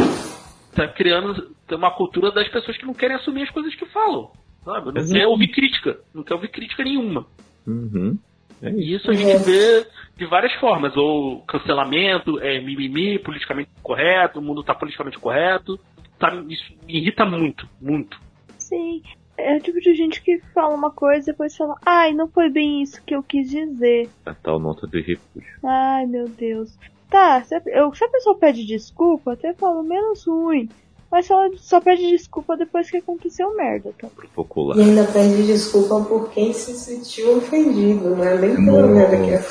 tá 0.76 0.88
criando 0.90 1.56
uma 1.72 1.92
cultura 1.92 2.32
das 2.32 2.48
pessoas 2.50 2.78
que 2.78 2.86
não 2.86 2.94
querem 2.94 3.16
assumir 3.16 3.44
as 3.44 3.50
coisas 3.50 3.74
que 3.76 3.86
falam. 3.86 4.32
Sabe? 4.64 4.92
Não 4.92 5.08
quer 5.08 5.26
ouvir 5.26 5.48
crítica. 5.48 6.00
Não 6.14 6.24
quer 6.24 6.34
ouvir 6.34 6.50
crítica 6.50 6.84
nenhuma. 6.84 7.26
Uhum. 7.66 8.18
É 8.62 8.70
isso. 8.72 8.80
E 8.80 8.96
isso 8.96 9.12
a 9.12 9.14
gente 9.14 9.46
vê 9.46 9.88
de 10.18 10.26
várias 10.26 10.54
formas. 10.56 10.96
Ou 10.98 11.42
cancelamento, 11.44 12.40
é 12.40 12.60
mimimi, 12.60 13.20
politicamente 13.20 13.70
correto, 13.82 14.40
o 14.40 14.42
mundo 14.42 14.64
tá 14.64 14.76
politicamente 14.76 15.18
correto. 15.18 15.80
Tá, 16.20 16.36
isso 16.50 16.74
me 16.86 16.98
irrita 16.98 17.26
muito, 17.26 17.68
muito. 17.80 18.20
Sim. 18.58 19.02
É 19.40 19.56
o 19.56 19.62
tipo 19.62 19.80
de 19.80 19.94
gente 19.94 20.22
que 20.22 20.40
fala 20.54 20.76
uma 20.76 20.92
coisa 20.92 21.30
e 21.30 21.34
depois 21.34 21.56
fala, 21.56 21.76
ai, 21.86 22.14
não 22.14 22.28
foi 22.28 22.50
bem 22.50 22.82
isso 22.82 23.02
que 23.04 23.16
eu 23.16 23.24
quis 23.24 23.50
dizer. 23.50 24.10
A 24.26 24.34
tal 24.34 24.60
nota 24.60 24.86
de 24.88 25.02
repúdio. 25.02 25.50
Ai, 25.64 26.06
meu 26.06 26.28
Deus. 26.28 26.78
Tá, 27.10 27.42
se 27.44 27.56
a, 27.56 27.62
eu, 27.68 27.94
se 27.94 28.04
a 28.04 28.10
pessoa 28.10 28.38
pede 28.38 28.66
desculpa, 28.66 29.34
até 29.34 29.54
falo 29.54 29.82
menos 29.82 30.26
ruim. 30.26 30.70
Mas 31.12 31.30
ela 31.30 31.50
só 31.58 31.82
pede 31.82 32.08
desculpa 32.08 32.56
depois 32.56 32.92
que 32.92 32.98
aconteceu 32.98 33.56
merda, 33.56 33.92
tá? 33.98 34.08
Protocolar. 34.10 34.78
E 34.78 34.82
ainda 34.82 35.06
pede 35.06 35.48
desculpa 35.48 36.04
por 36.04 36.30
quem 36.32 36.54
se 36.54 36.74
sentiu 36.74 37.38
ofendido, 37.38 38.16
não 38.16 38.24
é 38.24 38.38
nem 38.38 38.56
pela 38.64 38.88
merda 38.88 39.18
que 39.18 39.32
é. 39.32 39.42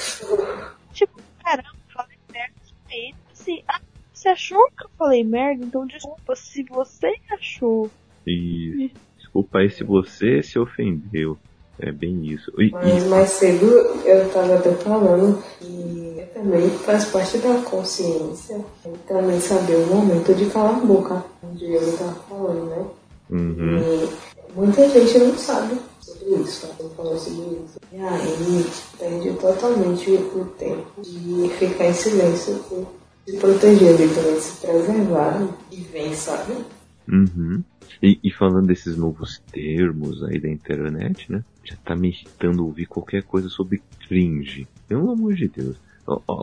Tipo, 0.93 1.21
caramba, 1.43 1.77
falei 1.93 2.17
merda 2.33 2.55
ele. 2.91 3.15
Assim, 3.33 3.63
ah, 3.67 3.81
você 4.13 4.29
achou 4.29 4.71
que 4.77 4.85
eu 4.85 4.91
falei 4.97 5.25
merda? 5.25 5.65
Então 5.65 5.85
desculpa 5.85 6.37
se 6.37 6.63
você 6.63 7.13
achou. 7.33 7.91
E 8.25 8.93
desculpa 9.29 9.59
aí 9.59 9.71
se 9.71 9.85
você 9.85 10.43
se 10.43 10.59
ofendeu. 10.59 11.37
É 11.79 11.93
bem 11.93 12.27
isso. 12.27 12.51
E, 12.61 12.73
Mas 12.73 13.05
e... 13.05 13.07
mais 13.07 13.29
cedo 13.31 13.67
eu 14.05 14.29
tava 14.31 14.57
até 14.57 14.73
falando 14.73 15.41
que 15.61 16.25
também 16.35 16.69
faz 16.71 17.05
parte 17.05 17.39
da 17.39 17.63
consciência 17.63 18.59
também 19.07 19.41
saber 19.41 19.77
o 19.77 19.87
momento 19.87 20.35
de 20.35 20.47
calar 20.47 20.77
a 20.77 20.81
boca, 20.81 21.25
onde 21.43 21.65
ele 21.67 21.93
tava 21.93 22.15
falando, 22.29 22.65
né? 22.65 22.85
Uhum. 23.31 23.79
E 23.79 24.09
muita 24.57 24.89
gente 24.89 25.19
não 25.19 25.39
sabe 25.39 25.79
sobre 26.01 26.43
isso, 26.43 26.67
tá? 26.67 26.75
Eu 26.81 26.91
falando 26.91 27.19
sobre 27.19 27.61
isso. 27.65 27.79
E 27.93 28.01
aí 28.01 28.67
perde 28.99 29.33
totalmente 29.35 30.11
o 30.11 30.45
tempo 30.59 31.01
de 31.01 31.49
ficar 31.59 31.87
em 31.87 31.95
silêncio, 31.95 32.61
se 33.25 33.37
proteger, 33.37 33.97
literalmente, 33.97 34.43
se 34.43 34.67
preservar 34.67 35.49
e 35.71 35.77
vem, 35.77 36.13
sabe? 36.13 36.55
Uhum. 37.09 37.63
E, 38.03 38.19
e, 38.23 38.31
falando 38.31 38.69
desses 38.69 38.97
novos 38.97 39.39
termos 39.53 40.23
aí 40.23 40.39
da 40.39 40.49
internet, 40.49 41.31
né? 41.31 41.43
Já 41.65 41.77
tá 41.77 41.97
me 41.97 42.09
irritando 42.09 42.65
ouvir 42.65 42.87
qualquer 42.87 43.23
coisa 43.23 43.49
sobre 43.49 43.83
cringe. 44.07 44.69
Pelo 44.87 45.11
amor 45.11 45.35
de 45.35 45.49
Deus. 45.49 45.77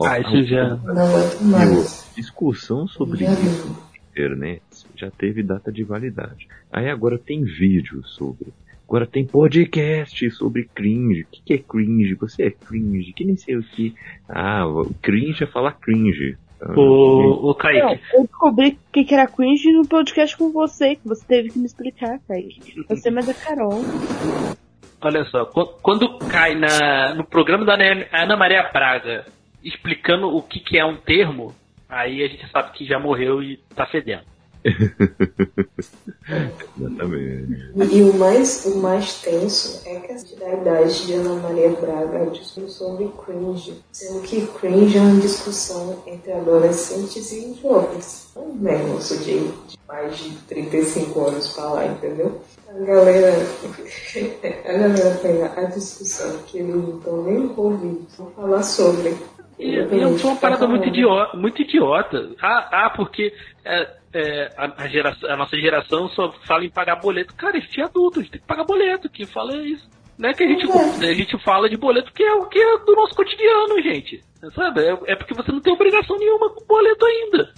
Ah, 0.04 0.20
isso 0.20 0.44
já. 0.44 0.76
Não, 0.76 1.84
discussão 2.14 2.86
sobre 2.86 3.24
já 3.24 3.32
isso 3.32 3.68
na 3.68 3.98
internet 4.10 4.62
já 4.94 5.10
teve 5.10 5.42
data 5.42 5.72
de 5.72 5.82
validade. 5.82 6.48
Aí 6.72 6.88
agora 6.88 7.18
tem 7.18 7.42
vídeo 7.42 8.04
sobre. 8.04 8.52
Agora 8.88 9.06
tem 9.06 9.26
podcast 9.26 10.30
sobre 10.30 10.70
cringe. 10.72 11.22
O 11.22 11.26
que, 11.26 11.42
que 11.42 11.54
é 11.54 11.58
cringe? 11.58 12.14
Você 12.14 12.44
é 12.44 12.50
cringe? 12.50 13.12
Que 13.12 13.24
nem 13.24 13.36
sei 13.36 13.56
o 13.56 13.62
que. 13.62 13.94
Ah, 14.28 14.64
cringe 15.02 15.42
é 15.42 15.46
falar 15.46 15.72
cringe. 15.72 16.38
O, 16.60 17.50
o 17.50 17.54
Kaique. 17.54 17.82
Não, 17.82 17.98
eu 18.14 18.22
descobri 18.22 18.78
o 18.88 18.92
que 18.92 19.14
era 19.14 19.26
cringe 19.26 19.70
no 19.72 19.86
podcast 19.86 20.36
com 20.36 20.50
você, 20.50 20.96
que 20.96 21.06
você 21.06 21.24
teve 21.26 21.50
que 21.50 21.58
me 21.58 21.66
explicar, 21.66 22.18
Kaique. 22.26 22.82
Você 22.88 23.10
mais 23.10 23.28
a 23.28 23.34
Carol. 23.34 23.82
Olha 25.00 25.24
só, 25.26 25.44
quando 25.82 26.18
cai 26.18 26.54
na, 26.54 27.14
no 27.14 27.24
programa 27.24 27.64
da 27.64 27.76
Ana 28.12 28.36
Maria 28.36 28.70
Braga 28.72 29.26
explicando 29.62 30.34
o 30.34 30.42
que, 30.42 30.60
que 30.60 30.78
é 30.78 30.84
um 30.84 30.96
termo, 30.96 31.54
aí 31.88 32.22
a 32.22 32.28
gente 32.28 32.48
sabe 32.50 32.72
que 32.72 32.86
já 32.86 32.98
morreu 32.98 33.42
e 33.42 33.58
tá 33.74 33.86
fedendo. 33.86 34.24
Exatamente. 36.78 37.72
E 37.92 38.02
o 38.02 38.14
mais, 38.14 38.64
o 38.66 38.78
mais 38.78 39.20
tenso 39.22 39.82
é 39.86 40.00
que 40.00 40.12
a 40.44 40.54
idade 40.54 41.06
de 41.06 41.12
Ana 41.14 41.34
Maria 41.36 41.70
Braga 41.70 42.30
discutiu 42.30 42.68
sobre 42.68 43.08
cringe, 43.24 43.80
sendo 43.92 44.22
que 44.22 44.46
cringe 44.46 44.98
é 44.98 45.00
uma 45.00 45.20
discussão 45.20 46.02
entre 46.06 46.32
adolescentes 46.32 47.32
e 47.32 47.54
jovens. 47.62 48.32
Não 48.34 48.68
é 48.68 48.76
negócio 48.78 49.18
de, 49.18 49.38
de 49.38 49.78
mais 49.86 50.18
de 50.18 50.30
35 50.48 51.20
anos 51.26 51.48
pra 51.54 51.70
lá, 51.70 51.86
entendeu? 51.86 52.40
A 52.68 52.84
galera, 52.84 53.32
a 54.64 54.72
galera 54.72 55.18
pega 55.22 55.60
a 55.60 55.64
discussão 55.66 56.38
que 56.46 56.58
eles 56.58 56.74
não 56.74 56.98
estão 56.98 57.22
nem 57.22 57.36
envolvidos, 57.44 58.16
vão 58.16 58.30
falar 58.32 58.62
sobre. 58.62 59.16
E, 59.58 59.76
e 59.76 60.00
é 60.00 60.06
uma 60.06 60.36
parada 60.36 60.66
muito 60.66 60.86
idiota, 60.88 61.36
muito 61.36 61.62
idiota. 61.62 62.30
Ah, 62.42 62.68
ah 62.86 62.90
porque 62.94 63.32
é, 63.64 63.88
é, 64.16 64.52
a, 64.56 64.84
a, 64.84 64.88
geração, 64.88 65.30
a, 65.30 65.36
nossa 65.36 65.56
geração 65.56 66.08
só 66.08 66.32
fala 66.46 66.64
em 66.64 66.70
pagar 66.70 66.96
boleto. 66.96 67.34
Cara, 67.34 67.58
isso 67.58 67.68
é 67.78 67.84
adulto, 67.84 68.20
a 68.20 68.22
gente 68.22 68.32
tem 68.32 68.40
que 68.40 68.46
pagar 68.46 68.64
boleto. 68.64 69.10
Quem 69.10 69.26
fala 69.26 69.52
é 69.54 69.64
isso. 69.66 69.88
Não 70.18 70.30
é 70.30 70.32
que 70.32 70.44
a 70.44 70.48
gente, 70.48 70.66
é. 71.04 71.10
a 71.10 71.14
gente 71.14 71.44
fala 71.44 71.68
de 71.68 71.76
boleto 71.76 72.10
que 72.12 72.22
é 72.22 72.32
o 72.32 72.46
que 72.46 72.58
é 72.58 72.78
do 72.78 72.96
nosso 72.96 73.14
cotidiano, 73.14 73.82
gente. 73.82 74.24
Sabe? 74.54 74.80
É, 74.80 75.12
é 75.12 75.16
porque 75.16 75.34
você 75.34 75.52
não 75.52 75.60
tem 75.60 75.72
obrigação 75.72 76.16
nenhuma 76.16 76.48
com 76.50 76.64
boleto 76.64 77.04
ainda. 77.04 77.52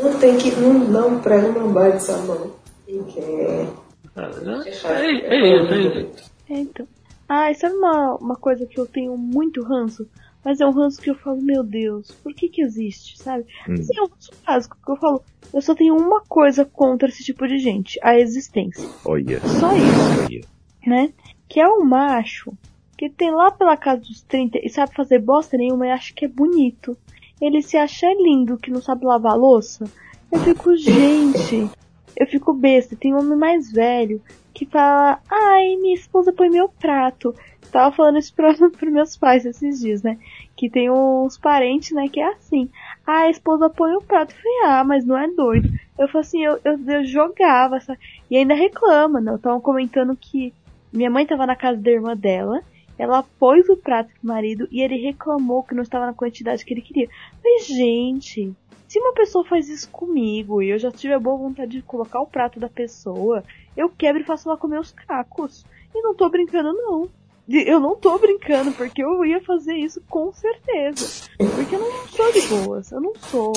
Não 0.00 0.18
tem 0.18 0.36
que. 0.38 0.50
Não, 0.56 0.72
não 0.72 1.20
prego 1.20 1.58
não 1.58 1.72
bate 1.72 2.02
sabão. 2.02 2.56
Quem 2.84 3.04
quer. 3.04 3.68
Ah, 4.16 4.30
é, 4.64 5.04
é, 5.04 5.36
é, 5.36 5.62
isso, 5.62 5.72
é 5.72 5.78
isso. 5.78 6.32
É, 6.50 6.54
então. 6.54 6.86
Ah, 7.28 7.54
sabe 7.54 7.74
uma, 7.76 8.16
uma 8.16 8.36
coisa 8.36 8.66
que 8.66 8.78
eu 8.78 8.86
tenho 8.86 9.16
muito 9.16 9.62
ranço? 9.62 10.06
Mas 10.44 10.60
é 10.60 10.66
um 10.66 10.72
ranço 10.72 11.00
que 11.00 11.10
eu 11.10 11.14
falo, 11.14 11.40
meu 11.40 11.62
Deus, 11.62 12.10
por 12.22 12.34
que 12.34 12.48
que 12.48 12.62
existe, 12.62 13.18
sabe? 13.18 13.44
Hum. 13.68 13.74
Assim, 13.74 13.96
é 13.96 14.02
um 14.02 14.06
ranço 14.06 14.30
básico 14.44 14.76
que 14.84 14.90
eu 14.90 14.96
falo, 14.96 15.22
eu 15.52 15.62
só 15.62 15.74
tenho 15.74 15.96
uma 15.96 16.20
coisa 16.22 16.64
contra 16.64 17.08
esse 17.08 17.22
tipo 17.22 17.46
de 17.46 17.58
gente, 17.58 17.98
a 18.02 18.18
existência. 18.18 18.88
Olha. 19.04 19.40
Só 19.40 19.72
isso. 19.76 20.22
Olha. 20.24 20.40
Né? 20.86 21.12
Que 21.48 21.60
é 21.60 21.68
um 21.68 21.84
macho 21.84 22.52
que 22.96 23.10
tem 23.10 23.30
lá 23.30 23.50
pela 23.50 23.76
casa 23.76 24.00
dos 24.00 24.22
30 24.22 24.58
e 24.62 24.68
sabe 24.68 24.94
fazer 24.94 25.18
bosta 25.18 25.56
nenhuma 25.56 25.86
e 25.86 25.90
acha 25.90 26.12
que 26.14 26.24
é 26.24 26.28
bonito. 26.28 26.96
Ele 27.40 27.60
se 27.60 27.76
acha 27.76 28.06
lindo 28.14 28.56
que 28.56 28.70
não 28.70 28.80
sabe 28.80 29.04
lavar 29.04 29.36
louça. 29.36 29.84
Eu 30.30 30.38
fico, 30.38 30.76
gente, 30.76 31.68
eu 32.16 32.26
fico 32.26 32.52
besta. 32.52 32.96
Tem 32.96 33.12
um 33.12 33.18
homem 33.18 33.36
mais 33.36 33.72
velho 33.72 34.22
que 34.52 34.66
fala, 34.66 35.20
ai, 35.30 35.76
minha 35.76 35.94
esposa 35.94 36.32
põe 36.32 36.50
meu 36.50 36.68
prato 36.68 37.34
tava 37.72 37.96
falando 37.96 38.18
isso 38.18 38.32
para 38.34 38.52
pros 38.70 38.92
meus 38.92 39.16
pais 39.16 39.44
esses 39.44 39.80
dias, 39.80 40.02
né? 40.02 40.18
Que 40.54 40.70
tem 40.70 40.90
uns 40.90 41.38
parentes, 41.38 41.92
né, 41.92 42.08
que 42.08 42.20
é 42.20 42.28
assim. 42.28 42.68
Ah, 43.04 43.22
a 43.22 43.30
esposa 43.30 43.70
põe 43.70 43.94
o 43.94 44.02
prato. 44.02 44.34
Eu 44.34 44.36
falei, 44.36 44.58
ah, 44.64 44.84
mas 44.84 45.04
não 45.04 45.18
é 45.18 45.26
doido. 45.28 45.68
Eu 45.98 46.06
falei 46.08 46.20
assim, 46.20 46.44
eu, 46.44 46.60
eu, 46.64 46.78
eu 46.86 47.04
jogava, 47.04 47.80
sabe? 47.80 47.98
E 48.30 48.36
ainda 48.36 48.54
reclama, 48.54 49.20
né? 49.20 49.34
Estavam 49.34 49.60
comentando 49.60 50.14
que 50.14 50.52
minha 50.92 51.10
mãe 51.10 51.26
tava 51.26 51.46
na 51.46 51.56
casa 51.56 51.80
da 51.80 51.90
irmã 51.90 52.14
dela, 52.14 52.62
ela 52.98 53.22
pôs 53.22 53.68
o 53.68 53.76
prato 53.76 54.10
pro 54.20 54.28
marido 54.28 54.68
e 54.70 54.82
ele 54.82 54.96
reclamou 54.96 55.62
que 55.62 55.74
não 55.74 55.82
estava 55.82 56.06
na 56.06 56.12
quantidade 56.12 56.64
que 56.64 56.74
ele 56.74 56.82
queria. 56.82 57.08
Mas, 57.42 57.66
gente, 57.66 58.52
se 58.92 58.98
uma 58.98 59.14
pessoa 59.14 59.42
faz 59.42 59.70
isso 59.70 59.88
comigo 59.88 60.60
e 60.60 60.68
eu 60.68 60.78
já 60.78 60.92
tive 60.92 61.14
a 61.14 61.18
boa 61.18 61.38
vontade 61.38 61.78
de 61.78 61.82
colocar 61.82 62.20
o 62.20 62.26
prato 62.26 62.60
da 62.60 62.68
pessoa, 62.68 63.42
eu 63.74 63.88
quebro 63.88 64.20
e 64.20 64.24
faço 64.26 64.46
ela 64.46 64.58
comer 64.58 64.78
os 64.78 64.92
cacos. 64.92 65.64
E 65.94 66.02
não 66.02 66.14
tô 66.14 66.28
brincando, 66.28 66.74
não. 66.74 67.08
Eu 67.48 67.80
não 67.80 67.96
tô 67.96 68.18
brincando, 68.18 68.70
porque 68.72 69.02
eu 69.02 69.24
ia 69.24 69.40
fazer 69.40 69.72
isso 69.76 70.02
com 70.10 70.30
certeza. 70.34 71.08
Porque 71.54 71.74
eu 71.74 71.78
não 71.78 72.06
sou 72.06 72.32
de 72.32 72.42
boas, 72.42 72.92
eu 72.92 73.00
não 73.00 73.14
sou, 73.16 73.54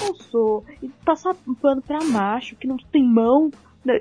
não 0.00 0.14
sou. 0.14 0.64
E 0.80 0.88
passar 1.04 1.34
pano 1.60 1.82
pra 1.82 2.04
macho 2.04 2.54
que 2.54 2.68
não 2.68 2.76
tem 2.76 3.02
mão. 3.02 3.50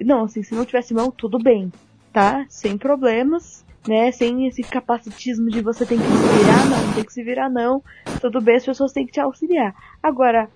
Não, 0.06 0.26
assim, 0.26 0.44
se 0.44 0.54
não 0.54 0.66
tivesse 0.66 0.94
mão, 0.94 1.10
tudo 1.10 1.40
bem, 1.40 1.74
tá? 2.14 2.46
Sem 2.48 2.78
problemas, 2.78 3.66
né? 3.88 4.12
Sem 4.12 4.46
esse 4.46 4.62
capacitismo 4.62 5.50
de 5.50 5.62
você 5.62 5.84
tem 5.84 6.00
que 6.00 6.12
se 6.12 6.28
virar, 6.30 6.64
não, 6.64 6.92
tem 6.94 7.04
que 7.04 7.12
se 7.12 7.24
virar, 7.24 7.50
não. 7.50 7.84
Tudo 8.22 8.40
bem, 8.40 8.58
as 8.58 8.66
pessoas 8.66 8.94
têm 8.94 9.08
que 9.08 9.14
te 9.14 9.20
auxiliar. 9.20 9.74
Agora, 10.02 10.48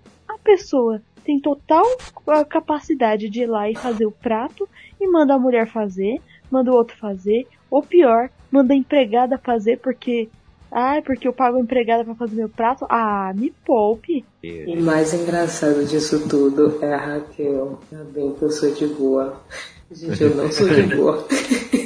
pessoa 0.50 1.00
tem 1.24 1.39
total 1.39 1.86
capacidade 2.50 3.30
de 3.30 3.41
ir 3.41 3.45
lá 3.45 3.70
e 3.70 3.76
fazer 3.76 4.08
o 4.08 4.12
prato 4.12 4.68
e 5.00 5.08
manda 5.08 5.36
a 5.36 5.39
mulher 5.39 5.68
fazer, 5.68 6.20
manda 6.50 6.72
o 6.72 6.76
outro 6.76 6.97
fazer, 6.97 7.47
ou 7.70 7.84
pior, 7.84 8.32
manda 8.52 8.74
a 8.74 8.78
empregada 8.78 9.38
fazer 9.38 9.78
porque. 9.78 10.28
Ah, 10.72 11.02
porque 11.04 11.28
eu 11.28 11.34
pago 11.34 11.58
a 11.58 11.60
empregada 11.60 12.04
para 12.04 12.14
fazer 12.14 12.36
meu 12.36 12.50
prato? 12.50 12.86
Ah, 12.89 13.34
me 13.36 13.52
poupe. 13.66 14.24
E 14.43 14.76
mais 14.76 15.16
engraçado 15.16 15.84
disso 15.84 16.28
tudo 16.28 16.78
é 16.84 16.93
a 16.93 16.97
Raquel. 16.97 17.80
Ainda 17.91 18.04
bem 18.04 18.32
que 18.34 18.43
eu 18.43 18.52
sou 18.52 18.72
de 18.72 18.86
boa. 18.86 19.41
Gente, 19.91 20.24
eu 20.24 20.36
não 20.36 20.52
sou 20.52 20.70
de 20.70 20.84
boa. 20.95 21.28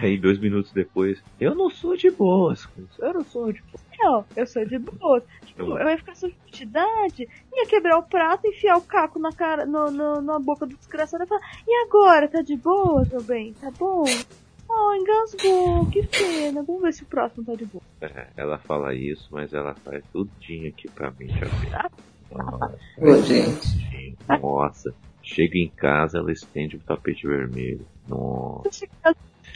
Aí 0.00 0.18
dois 0.18 0.38
minutos 0.38 0.72
depois, 0.72 1.22
eu 1.38 1.54
não 1.54 1.68
sou 1.70 1.96
de 1.96 2.10
boas, 2.10 2.60
eu 2.98 3.12
não 3.14 3.24
sou 3.24 3.52
de 3.52 3.60
boas. 3.62 3.84
Não, 3.98 4.24
eu 4.34 4.46
sou 4.46 4.64
de 4.64 4.78
boas. 4.78 5.22
Tipo, 5.44 5.62
Eu- 5.78 5.88
ia 5.88 5.98
ficar 5.98 6.14
sufidade, 6.14 7.28
ia 7.52 7.66
quebrar 7.68 7.98
o 7.98 8.02
prato, 8.08 8.46
enfiar 8.46 8.76
o 8.78 8.82
caco 8.82 9.18
na 9.18 9.32
cara, 9.32 9.66
no, 9.66 9.90
no- 9.90 10.22
na 10.22 10.38
boca 10.38 10.66
do 10.66 10.76
desgraçado 10.76 11.24
e 11.24 11.26
falar, 11.26 11.40
e 11.66 11.86
agora, 11.86 12.28
tá 12.28 12.40
de 12.42 12.56
boa, 12.56 13.06
meu 13.10 13.22
bem? 13.24 13.52
Tá 13.54 13.70
bom? 13.78 14.04
Oh, 14.72 14.94
engasgou, 14.94 15.86
que 15.88 16.00
pena. 16.06 16.62
Vamos 16.62 16.82
ver 16.82 16.92
se 16.94 17.02
o 17.02 17.06
próximo 17.06 17.44
tá 17.44 17.54
de 17.54 17.66
boa. 17.66 17.82
É, 18.00 18.28
ela 18.36 18.58
fala 18.60 18.94
isso, 18.94 19.28
mas 19.32 19.52
ela 19.52 19.74
faz 19.84 20.02
tudinho 20.12 20.70
aqui 20.70 20.88
pra 20.94 21.10
mim, 21.10 21.28
já 21.28 21.46
vi. 21.46 21.70
Nossa, 22.30 22.78
Ô, 22.98 23.16
gente. 23.22 24.16
Nossa. 24.40 24.94
Chega 25.22 25.58
em 25.58 25.70
casa, 25.76 26.18
ela 26.18 26.32
estende 26.32 26.76
o 26.76 26.80
tapete 26.80 27.26
vermelho. 27.26 27.84
Nossa. 28.06 28.70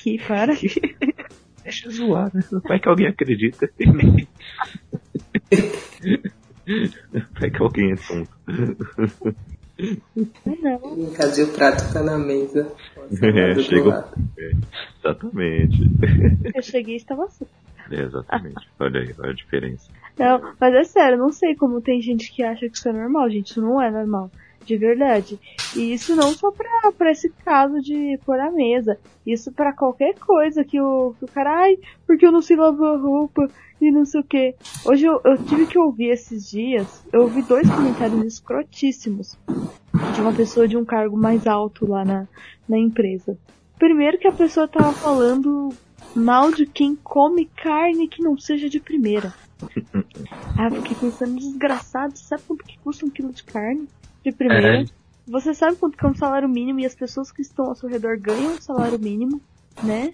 Deixa 0.05 0.11
eu 0.11 0.15
aqui, 0.15 0.19
para. 0.19 0.55
Deixa 1.65 1.87
eu 1.87 1.93
zoar, 1.93 2.31
né? 2.35 2.43
Vai 2.69 2.79
que 2.79 2.89
alguém 2.89 3.07
acredita. 3.07 3.71
Vai 7.41 7.51
que 7.51 7.63
alguém 7.63 7.93
é 7.93 7.97
tonto. 7.97 8.31
Não. 10.47 10.99
Em 10.99 11.11
casa 11.13 11.41
e 11.41 11.45
o 11.45 11.53
prato 11.53 11.93
tá 11.93 12.03
na 12.03 12.19
mesa. 12.19 12.71
É, 13.23 13.59
chegou. 13.61 13.93
É, 13.93 14.53
exatamente. 14.99 15.91
Eu 16.55 16.63
cheguei 16.63 16.95
e 16.95 16.99
estava 16.99 17.25
assim. 17.25 17.47
É, 17.91 18.03
exatamente. 18.03 18.69
Olha 18.79 19.01
aí, 19.01 19.15
olha 19.19 19.31
a 19.31 19.35
diferença. 19.35 19.91
Não, 20.19 20.55
mas 20.61 20.75
é 20.75 20.85
sério, 20.85 21.19
não 21.19 21.33
sei 21.33 21.57
como 21.57 21.81
tem 21.81 22.01
gente 22.01 22.31
que 22.31 22.43
acha 22.43 22.69
que 22.69 22.77
isso 22.77 22.89
é 22.89 22.93
normal, 22.93 23.29
gente. 23.31 23.51
Isso 23.51 23.63
não 23.63 23.81
é 23.83 23.91
normal. 23.91 24.31
De 24.65 24.77
verdade. 24.77 25.39
E 25.77 25.93
isso 25.93 26.17
não 26.17 26.33
só 26.33 26.51
pra, 26.51 26.93
pra 26.97 27.11
esse 27.11 27.29
caso 27.45 27.81
de 27.81 28.19
pôr 28.25 28.39
a 28.41 28.51
mesa. 28.51 28.99
Isso 29.27 29.53
pra 29.53 29.73
qualquer 29.73 30.15
coisa 30.15 30.65
que 30.65 30.81
o, 30.81 31.15
que 31.19 31.25
o 31.25 31.29
cara, 31.29 31.63
ai, 31.63 31.77
porque 32.07 32.25
eu 32.27 32.33
não 32.33 32.41
sei 32.41 32.57
lavar 32.57 32.99
roupa 32.99 33.49
e 33.81 33.91
não 33.91 34.05
sei 34.05 34.21
o 34.21 34.25
que. 34.25 34.55
Hoje 34.85 35.07
eu, 35.07 35.21
eu 35.25 35.37
tive 35.45 35.67
que 35.67 35.79
ouvir 35.79 36.11
esses 36.11 36.49
dias, 36.49 37.05
eu 37.13 37.23
ouvi 37.23 37.43
dois 37.43 37.69
comentários 37.69 38.25
escrotíssimos 38.25 39.39
de 40.15 40.21
uma 40.21 40.33
pessoa 40.33 40.67
de 40.67 40.77
um 40.77 40.85
cargo 40.85 41.17
mais 41.17 41.47
alto 41.47 41.87
lá 41.87 42.05
na, 42.05 42.27
na 42.69 42.79
empresa. 42.79 43.37
Primeiro 43.79 44.19
que 44.19 44.29
a 44.29 44.33
pessoa 44.33 44.69
tava 44.69 44.93
falando 44.93 45.71
mal 46.15 46.51
de 46.53 46.65
quem 46.67 46.95
come 46.97 47.47
carne 47.47 48.09
que 48.09 48.23
não 48.23 48.39
seja 48.39 48.69
de 48.69 48.81
primeira. 48.81 49.35
Ah, 50.57 50.71
fiquei 50.71 50.95
pensando, 50.95 51.35
desgraçado, 51.35 52.17
sabe 52.17 52.43
quanto 52.47 52.65
que 52.65 52.79
custa 52.79 53.05
um 53.05 53.11
quilo 53.11 53.33
de 53.33 53.43
carne? 53.43 53.89
De 54.25 54.33
primeira. 54.33 54.83
É. 54.83 54.85
Você 55.27 55.55
sabe 55.55 55.77
quanto 55.77 55.97
que 55.97 56.05
é 56.05 56.09
um 56.09 56.15
salário 56.15 56.49
mínimo 56.49 56.81
e 56.81 56.87
as 56.87 56.95
pessoas 56.95 57.31
que 57.31 57.43
estão 57.43 57.67
ao 57.67 57.77
seu 57.77 57.89
redor 57.89 58.19
ganham 58.19 58.55
um 58.55 58.61
salário 58.61 58.99
mínimo, 58.99 59.41
né? 59.83 60.13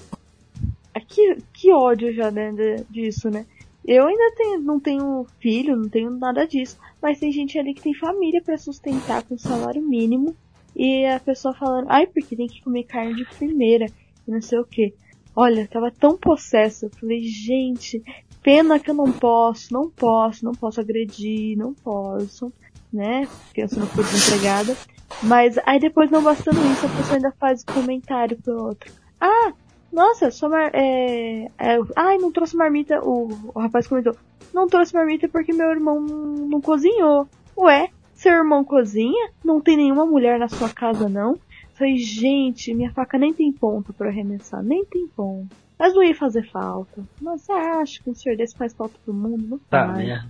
Ah, 0.95 1.01
Que, 1.01 1.39
que 1.53 1.73
ódio 1.73 2.13
já, 2.13 2.31
né, 2.31 2.53
disso, 2.91 3.31
né? 3.31 3.47
Eu 3.85 4.07
ainda 4.07 4.35
tenho, 4.37 4.61
não 4.61 4.79
tenho 4.79 5.27
filho, 5.41 5.77
não 5.77 5.89
tenho 5.89 6.11
nada 6.11 6.47
disso, 6.47 6.79
mas 7.03 7.19
tem 7.19 7.33
gente 7.33 7.59
ali 7.59 7.75
que 7.75 7.83
tem 7.83 7.95
família 7.95 8.43
pra 8.43 8.59
sustentar 8.59 9.23
com 9.25 9.39
salário 9.39 9.83
mínimo 9.83 10.37
e 10.77 11.07
a 11.07 11.19
pessoa 11.19 11.55
falando, 11.55 11.87
ai, 11.89 12.07
porque 12.07 12.37
tem 12.37 12.47
que 12.47 12.63
comer 12.63 12.85
carne 12.85 13.15
de 13.15 13.25
primeira 13.25 13.87
e 14.27 14.31
não 14.31 14.41
sei 14.41 14.59
o 14.59 14.65
que. 14.65 14.95
Olha, 15.35 15.67
tava 15.67 15.91
tão 15.91 16.17
possessa, 16.17 16.87
eu 16.87 16.91
falei, 16.91 17.23
gente, 17.23 18.03
pena 18.43 18.79
que 18.79 18.91
eu 18.91 18.95
não 18.95 19.11
posso, 19.11 19.73
não 19.73 19.89
posso, 19.91 20.45
não 20.45 20.53
posso 20.53 20.81
agredir, 20.81 21.57
não 21.57 21.73
posso, 21.73 22.53
né? 22.93 23.27
Criança 23.53 23.79
não 23.81 23.87
foi 23.87 24.05
desempregada. 24.05 24.77
Mas 25.23 25.59
aí 25.67 25.81
depois, 25.81 26.11
não 26.11 26.23
bastando 26.23 26.59
isso, 26.73 26.87
a 26.87 26.89
pessoa 26.89 27.17
ainda 27.17 27.33
faz 27.39 27.65
comentário 27.65 28.37
pro 28.43 28.63
outro. 28.65 28.93
Ah, 29.21 29.53
nossa, 29.93 30.31
sua 30.31 30.49
mar... 30.49 30.71
É... 30.73 31.47
é... 31.59 31.79
Ai, 31.97 32.17
não 32.19 32.31
trouxe 32.31 32.57
marmita. 32.57 33.01
O... 33.03 33.29
o 33.55 33.59
rapaz 33.61 33.87
comentou. 33.87 34.15
Não 34.55 34.67
trouxe 34.69 34.95
marmita 34.95 35.29
porque 35.29 35.53
meu 35.53 35.69
irmão 35.71 36.01
não 36.01 36.61
cozinhou. 36.61 37.29
Ué, 37.57 37.89
seu 38.15 38.33
irmão 38.33 38.65
cozinha? 38.65 39.31
Não 39.45 39.61
tem 39.61 39.77
nenhuma 39.77 40.07
mulher 40.07 40.39
na 40.39 40.49
sua 40.49 40.69
casa, 40.69 41.09
não? 41.09 41.39
Falei, 41.75 41.97
gente, 41.97 42.73
minha 42.75 42.93
faca 42.93 43.19
nem 43.19 43.33
tem 43.33 43.53
ponta 43.53 43.93
pra 43.93 44.09
arremessar, 44.09 44.63
nem 44.63 44.85
tem 44.85 45.07
ponta. 45.09 45.55
Mas 45.79 45.95
não 45.95 46.03
ia 46.03 46.15
fazer 46.15 46.49
falta. 46.51 47.03
Mas 47.21 47.43
você 47.43 47.53
acha 47.53 48.03
que 48.03 48.11
um 48.11 48.15
senhor 48.15 48.37
desse 48.37 48.55
faz 48.57 48.73
falta 48.75 48.95
pro 49.05 49.15
mundo? 49.15 49.47
Não 49.49 49.59
Tá, 49.59 49.87
faz. 49.87 49.99
né? 50.07 50.29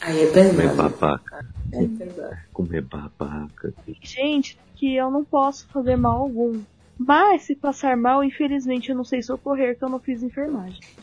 Aí 0.00 0.22
é 0.22 0.26
Comer 0.28 0.56
pesado. 0.56 0.76
babaca. 0.76 1.44
É. 1.72 2.36
Comer 2.52 2.82
babaca. 2.82 3.72
gente 4.02 4.58
que 4.76 4.94
eu 4.96 5.10
não 5.10 5.24
posso 5.24 5.66
fazer 5.68 5.96
mal 5.96 6.20
algum. 6.20 6.60
Mas 6.98 7.42
se 7.42 7.56
passar 7.56 7.96
mal, 7.96 8.22
infelizmente 8.22 8.90
eu 8.90 8.96
não 8.96 9.04
sei 9.04 9.22
socorrer, 9.22 9.76
que 9.78 9.84
eu 9.84 9.88
não 9.88 9.98
fiz 9.98 10.22
enfermagem. 10.22 10.78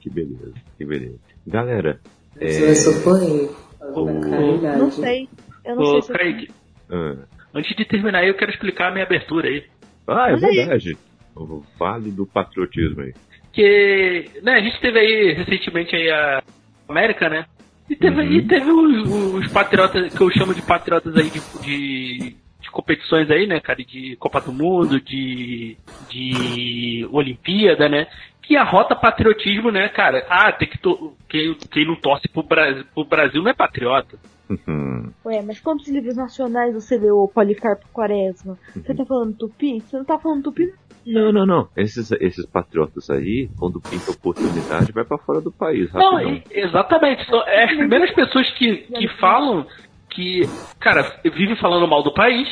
que 0.00 0.10
beleza, 0.10 0.52
que 0.76 0.84
beleza. 0.84 1.18
Galera, 1.46 2.00
Você 2.34 2.64
vai 2.66 2.74
socorrer. 2.74 3.50
O-. 3.94 4.78
Não 4.78 4.90
sei. 4.90 5.28
Eu 5.64 5.76
não 5.76 5.82
Ô, 5.82 5.86
sei 5.92 6.02
se 6.02 6.10
eu- 6.10 6.14
Craig, 6.16 6.48
ah, 6.90 7.24
antes 7.54 7.76
de 7.76 7.84
terminar 7.84 8.18
aí, 8.20 8.28
eu 8.28 8.36
quero 8.36 8.50
explicar 8.50 8.88
a 8.88 8.92
minha 8.92 9.04
abertura 9.04 9.48
aí. 9.48 9.64
ah, 10.08 10.30
é 10.30 10.34
Olha 10.34 10.48
aí. 10.48 10.56
verdade. 10.56 10.96
O 11.34 11.62
Vale 11.78 12.10
do 12.10 12.26
patriotismo 12.26 13.02
aí. 13.02 13.12
Que, 13.52 14.30
né, 14.42 14.52
a 14.54 14.60
gente 14.60 14.80
teve 14.80 14.98
aí 14.98 15.32
recentemente 15.34 15.94
aí 15.94 16.10
a 16.10 16.42
América, 16.88 17.28
né? 17.28 17.46
E 17.88 17.94
teve, 17.96 18.20
Uhum. 18.20 18.32
e 18.32 18.42
teve 18.42 18.70
os, 18.70 19.34
os 19.34 19.52
patriotas, 19.52 20.12
que 20.12 20.20
eu 20.20 20.30
chamo 20.30 20.54
de 20.54 20.62
patriotas 20.62 21.16
aí 21.16 21.30
de, 21.30 21.40
de, 21.62 22.36
de 22.60 22.70
competições 22.70 23.30
aí, 23.30 23.46
né, 23.46 23.60
cara? 23.60 23.78
De 23.84 24.16
Copa 24.16 24.40
do 24.40 24.52
Mundo, 24.52 25.00
de, 25.00 25.76
de 26.10 27.08
Olimpíada, 27.12 27.88
né? 27.88 28.06
Que 28.42 28.56
a 28.56 28.64
rota 28.64 28.94
patriotismo, 28.94 29.70
né, 29.70 29.88
cara? 29.88 30.24
Ah, 30.28 30.52
tem 30.52 30.68
que. 30.68 30.78
To 30.78 31.16
quem, 31.28 31.54
quem 31.70 31.86
não 31.86 31.96
torce 31.96 32.28
pro 32.28 32.42
Brasil, 32.42 32.84
pro 32.94 33.04
Brasil 33.04 33.42
não 33.42 33.50
é 33.50 33.54
patriota. 33.54 34.18
Uhum. 34.48 35.10
Ué, 35.24 35.42
mas 35.42 35.58
quantos 35.60 35.88
livros 35.88 36.16
nacionais 36.16 36.72
você 36.74 36.96
leu, 36.96 37.18
ô 37.18 37.28
Policarpo 37.28 37.86
Quaresma? 37.92 38.56
Você 38.74 38.94
tá 38.94 39.04
falando 39.04 39.34
tupi? 39.34 39.80
Você 39.80 39.96
não 39.96 40.04
tá 40.04 40.18
falando 40.18 40.44
tupi? 40.44 40.72
Não, 41.04 41.32
não, 41.32 41.46
não. 41.46 41.68
Esses, 41.76 42.10
esses 42.12 42.44
patriotas 42.46 43.08
aí, 43.10 43.48
quando 43.58 43.80
pinta 43.80 44.10
oportunidade, 44.10 44.92
vai 44.92 45.04
pra 45.04 45.18
fora 45.18 45.40
do 45.40 45.52
país, 45.52 45.92
Não, 45.92 46.14
rapidão. 46.14 46.42
exatamente. 46.50 47.24
São- 47.26 47.42
É 47.46 47.64
as 47.64 47.76
primeiras 47.76 48.10
pessoas 48.12 48.48
que, 48.54 48.76
que 48.78 49.08
falam 49.20 49.66
que, 50.10 50.42
cara, 50.80 51.20
vive 51.24 51.54
falando 51.56 51.86
mal 51.86 52.02
do 52.02 52.12
país, 52.12 52.48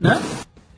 né? 0.00 0.14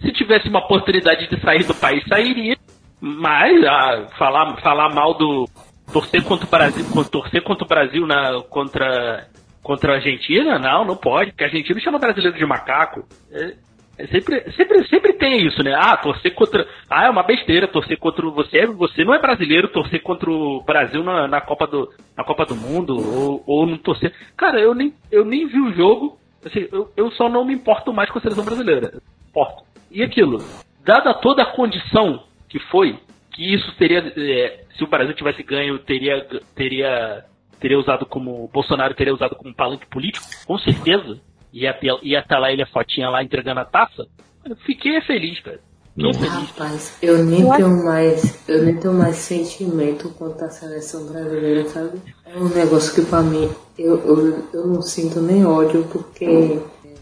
Se 0.01 0.13
tivesse 0.13 0.49
uma 0.49 0.61
oportunidade 0.61 1.29
de 1.29 1.41
sair 1.41 1.65
do 1.65 1.75
país, 1.75 2.03
sairia. 2.09 2.57
Mas 3.01 3.65
ah, 3.65 4.07
falar, 4.19 4.57
falar 4.61 4.95
mal 4.95 5.15
do. 5.15 5.47
Torcer 5.93 6.23
contra 6.25 6.47
o 6.47 6.51
Brasil, 6.51 6.85
torcer 7.11 7.43
contra 7.43 7.65
o 7.65 7.69
Brasil 7.69 8.07
na, 8.07 8.43
contra, 8.49 9.27
contra 9.63 9.93
a 9.93 9.97
Argentina, 9.97 10.59
não, 10.59 10.85
não 10.85 10.97
pode, 10.97 11.31
porque 11.31 11.45
a 11.45 11.47
Argentina 11.49 11.79
chama 11.81 11.99
brasileiro 11.99 12.37
de 12.37 12.47
macaco. 12.47 13.05
É, 13.31 13.55
é 13.99 14.07
sempre, 14.07 14.51
sempre, 14.53 14.89
sempre 14.89 15.13
tem 15.15 15.47
isso, 15.47 15.63
né? 15.63 15.75
Ah, 15.77 15.97
torcer 15.97 16.35
contra. 16.35 16.67
Ah, 16.89 17.05
é 17.07 17.11
uma 17.11 17.23
besteira 17.23 17.69
torcer 17.69 17.99
contra 17.99 18.27
o- 18.27 18.33
você. 18.33 18.65
Você 18.67 19.05
não 19.05 19.15
é 19.15 19.19
brasileiro 19.21 19.69
torcer 19.69 20.03
contra 20.03 20.31
o 20.31 20.63
Brasil 20.63 21.05
na, 21.05 21.29
na 21.29 21.41
Copa 21.41 21.67
do 21.67 21.91
na 22.17 22.25
Copa 22.25 22.47
do 22.47 22.57
Mundo 22.57 22.97
ou, 22.97 23.43
ou 23.47 23.67
não 23.67 23.77
torcer. 23.77 24.15
Cara, 24.37 24.59
eu 24.59 24.75
nem 24.75 24.95
eu 25.13 25.25
nem 25.25 25.47
vi 25.47 25.61
o 25.61 25.73
jogo. 25.75 26.19
Assim, 26.45 26.67
eu, 26.73 26.91
eu 26.97 27.11
só 27.13 27.29
não 27.29 27.45
me 27.45 27.53
importo 27.53 27.93
mais 27.93 28.09
com 28.11 28.19
a 28.19 28.23
seleção 28.23 28.45
brasileira. 28.45 29.03
Importo. 29.29 29.63
E 29.91 30.03
aquilo, 30.03 30.39
dada 30.83 31.13
toda 31.13 31.43
a 31.43 31.53
condição 31.53 32.25
que 32.49 32.59
foi, 32.71 32.99
que 33.33 33.55
isso 33.55 33.71
teria 33.77 33.99
é, 34.17 34.65
se 34.79 34.83
o 34.83 34.87
Brasil 34.87 35.13
tivesse 35.15 35.43
ganho 35.43 35.79
teria 35.79 36.27
teria 36.55 37.25
teria 37.61 37.79
usado 37.79 38.07
como 38.07 38.49
Bolsonaro 38.53 38.95
teria 38.95 39.15
usado 39.15 39.37
como 39.37 39.55
palanque 39.55 39.87
político, 39.87 40.27
com 40.47 40.59
certeza. 40.59 41.21
Ia 41.53 41.77
estar 42.21 42.39
lá 42.39 42.53
ele 42.53 42.63
a 42.63 42.67
fotinha 42.67 43.09
lá 43.11 43.23
entregando 43.23 43.61
a 43.61 43.65
taça. 43.65 44.07
Eu 44.45 44.57
fiquei 44.57 45.01
feliz, 45.03 45.41
cara. 45.41 45.61
Feliz. 45.97 46.17
Rapaz, 46.19 46.97
eu 47.03 47.25
nem 47.25 47.43
acho- 47.51 47.57
tenho 47.57 47.85
mais, 47.85 48.49
eu 48.49 48.63
nem 48.65 48.77
tenho 48.77 48.95
mais 48.95 49.17
sentimento 49.17 50.09
quanto 50.17 50.45
à 50.45 50.49
seleção 50.49 51.07
brasileira, 51.09 51.69
sabe? 51.69 51.99
É 52.25 52.39
um 52.39 52.49
negócio 52.49 52.95
que 52.95 53.09
pra 53.11 53.21
mim 53.23 53.51
eu, 53.77 53.99
eu, 54.07 54.45
eu 54.55 54.67
não 54.69 54.81
sinto 54.81 55.21
nem 55.21 55.45
ódio 55.45 55.85
porque 55.93 56.59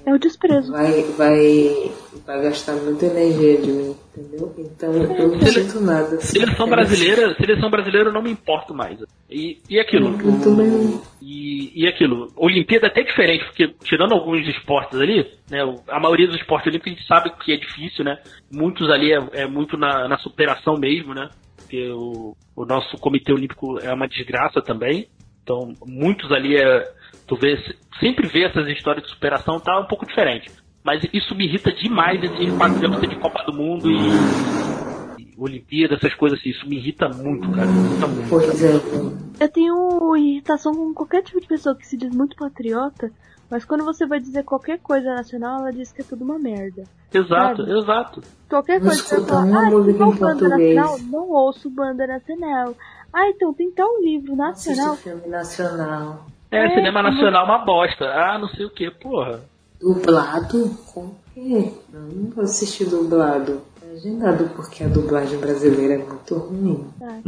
É 0.08 0.14
o 0.14 0.18
desprezo. 0.18 0.72
vai, 0.72 1.02
vai, 1.18 1.90
vai 2.26 2.42
gastar 2.44 2.72
muita 2.76 3.04
energia 3.04 3.60
de 3.60 3.70
mim, 3.70 3.94
entendeu? 4.16 4.54
Então 4.56 4.90
eu 4.94 5.28
não 5.28 5.40
Sele- 5.40 5.66
sinto 5.66 5.80
nada. 5.82 6.18
Seleção 6.18 6.66
brasileira, 6.66 7.34
seleção 7.34 7.70
brasileira 7.70 8.08
eu 8.08 8.12
não 8.14 8.22
me 8.22 8.30
importo 8.30 8.72
mais. 8.74 8.98
E, 9.30 9.58
e 9.68 9.78
aquilo, 9.78 10.08
Eu 10.18 10.40
também 10.40 10.98
E, 11.20 11.82
e 11.82 11.86
aquilo, 11.86 12.32
Olimpíada 12.36 12.86
é 12.86 12.90
até 12.90 13.02
diferente, 13.02 13.44
porque 13.44 13.68
tirando 13.84 14.14
alguns 14.14 14.48
esportes 14.48 14.98
ali, 14.98 15.26
né, 15.50 15.60
a 15.88 16.00
maioria 16.00 16.26
dos 16.26 16.36
esportes 16.36 16.68
olímpicos 16.68 16.90
a 16.92 16.96
gente 16.96 17.06
sabe 17.06 17.30
que 17.44 17.52
é 17.52 17.56
difícil, 17.58 18.02
né? 18.02 18.16
Muitos 18.50 18.88
ali 18.90 19.12
é, 19.12 19.42
é 19.42 19.46
muito 19.46 19.76
na, 19.76 20.08
na 20.08 20.16
superação 20.16 20.78
mesmo, 20.78 21.12
né? 21.12 21.28
Porque 21.54 21.90
o, 21.90 22.34
o 22.56 22.64
nosso 22.64 22.96
comitê 22.96 23.30
olímpico 23.30 23.78
é 23.80 23.92
uma 23.92 24.08
desgraça 24.08 24.62
também. 24.62 25.06
Então, 25.48 25.72
muitos 25.86 26.30
ali 26.30 26.56
é. 26.56 26.92
Tu 27.26 27.34
vê, 27.36 27.56
sempre 27.98 28.28
vê 28.28 28.44
essas 28.44 28.68
histórias 28.68 29.04
de 29.04 29.10
superação, 29.10 29.58
tá 29.58 29.80
um 29.80 29.86
pouco 29.86 30.06
diferente. 30.06 30.50
Mas 30.84 31.02
isso 31.12 31.34
me 31.34 31.46
irrita 31.46 31.72
demais 31.72 32.22
esse 32.22 32.50
patriota 32.52 33.06
de 33.06 33.16
Copa 33.16 33.42
do 33.44 33.54
Mundo 33.54 33.90
e, 33.90 35.34
Olimpíada, 35.38 35.94
essas 35.94 36.14
coisas 36.14 36.38
assim. 36.38 36.50
Isso 36.50 36.68
me 36.68 36.76
irrita 36.76 37.08
muito, 37.08 37.50
cara. 37.50 37.66
Me 37.66 37.86
irrita 37.86 38.06
muito. 38.06 38.28
Pois 38.28 38.62
é. 38.62 39.44
Eu 39.44 39.48
tenho 39.48 40.16
irritação 40.16 40.74
com 40.74 40.92
qualquer 40.92 41.22
tipo 41.22 41.40
de 41.40 41.46
pessoa 41.46 41.74
que 41.74 41.86
se 41.86 41.96
diz 41.96 42.14
muito 42.14 42.36
patriota, 42.36 43.10
mas 43.50 43.64
quando 43.64 43.84
você 43.84 44.06
vai 44.06 44.20
dizer 44.20 44.44
qualquer 44.44 44.78
coisa 44.78 45.14
nacional, 45.14 45.60
ela 45.60 45.72
diz 45.72 45.90
que 45.92 46.02
é 46.02 46.04
tudo 46.04 46.24
uma 46.24 46.38
merda. 46.38 46.84
Exato, 47.12 47.64
Sabe? 47.64 47.78
exato. 47.78 48.20
Qualquer 48.50 48.80
coisa 48.80 49.02
que 49.02 49.08
você 49.08 49.26
fala, 49.26 49.40
ah, 49.40 49.70
não 49.70 50.10
banda 50.14 50.48
nacional, 50.48 50.98
não 51.10 51.30
ouço 51.30 51.70
banda 51.70 52.06
nacional. 52.06 52.74
Ah, 53.12 53.28
então 53.28 53.52
tem 53.54 53.70
tal 53.70 54.00
livro 54.02 54.36
nacional. 54.36 54.96
Filme 54.96 55.26
nacional. 55.28 56.26
É, 56.50 56.66
É, 56.66 56.74
cinema 56.74 57.02
nacional 57.02 57.42
é 57.42 57.44
uma 57.44 57.58
bosta. 57.64 58.04
Ah, 58.04 58.38
não 58.38 58.48
sei 58.48 58.64
o 58.66 58.70
que, 58.70 58.90
porra. 58.90 59.40
Dublado? 59.80 60.70
Com 60.92 61.14
quê? 61.34 61.72
Não, 61.92 62.00
não 62.00 62.30
vou 62.30 62.44
assistir 62.44 62.86
dublado. 62.88 63.60
É 63.82 63.92
agendado 63.92 64.48
porque 64.54 64.82
a 64.84 64.88
dublagem 64.88 65.38
brasileira 65.38 65.94
é 65.94 65.98
muito 65.98 66.34
ruim. 66.36 66.86
É, 67.00 67.20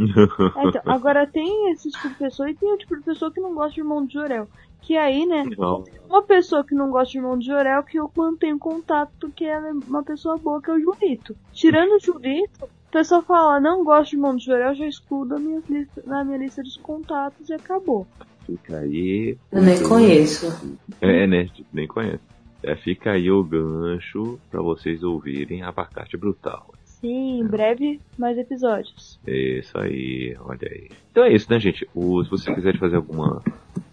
então, 0.67 0.81
agora 0.85 1.25
tem 1.25 1.71
esse 1.71 1.89
tipo 1.89 2.09
de 2.09 2.15
pessoa 2.15 2.49
e 2.49 2.55
tem 2.55 2.71
o 2.73 2.77
tipo 2.77 2.95
de 2.97 3.03
pessoa 3.03 3.31
que 3.31 3.39
não 3.39 3.53
gosta 3.53 3.73
de 3.73 3.79
Irmão 3.81 4.05
de 4.05 4.13
Jorel. 4.13 4.47
Que 4.81 4.97
aí, 4.97 5.25
né, 5.27 5.43
Não. 5.57 5.83
uma 6.09 6.23
pessoa 6.23 6.63
que 6.63 6.73
não 6.73 6.89
gosta 6.89 7.11
de 7.11 7.19
Irmão 7.19 7.37
de 7.37 7.45
Jorel 7.45 7.83
que 7.83 7.97
eu 7.99 8.11
mantenho 8.17 8.57
contato 8.57 9.11
porque 9.19 9.45
ela 9.45 9.69
é 9.69 9.71
uma 9.71 10.03
pessoa 10.03 10.37
boa, 10.37 10.61
que 10.61 10.71
é 10.71 10.73
o 10.73 10.79
Julito. 10.79 11.35
Tirando 11.53 11.93
o 11.95 11.99
Julito, 11.99 12.67
a 12.91 12.99
pessoa 12.99 13.21
fala, 13.21 13.59
não 13.59 13.83
gosto 13.83 14.17
de 14.37 14.45
Jorel, 14.45 14.75
já 14.75 14.85
excluo 14.85 15.25
da 15.25 15.39
minha 15.39 15.61
lista, 15.69 16.03
na 16.05 16.23
minha 16.23 16.37
lista 16.37 16.61
de 16.61 16.77
contatos 16.79 17.49
e 17.49 17.53
acabou. 17.53 18.05
Fica 18.45 18.79
aí. 18.79 19.37
Eu 19.51 19.61
nem 19.61 19.81
conheço. 19.81 20.77
É, 20.99 21.25
né? 21.25 21.47
Nem 21.71 21.87
conhece. 21.87 22.19
É, 22.61 22.75
fica 22.75 23.11
aí 23.11 23.31
o 23.31 23.43
gancho 23.43 24.37
pra 24.51 24.61
vocês 24.61 25.01
ouvirem 25.03 25.63
Abacate 25.63 26.17
Brutal. 26.17 26.73
Sim, 26.83 27.39
em 27.39 27.47
breve 27.47 27.99
mais 28.17 28.37
episódios. 28.37 29.19
Isso 29.25 29.77
aí, 29.77 30.35
olha 30.41 30.67
aí. 30.69 30.89
Então 31.11 31.23
é 31.23 31.33
isso, 31.33 31.49
né, 31.49 31.59
gente? 31.59 31.87
O- 31.95 32.23
se 32.23 32.29
vocês 32.29 32.53
quiserem 32.55 32.79
fazer 32.79 32.97
alguma 32.97 33.41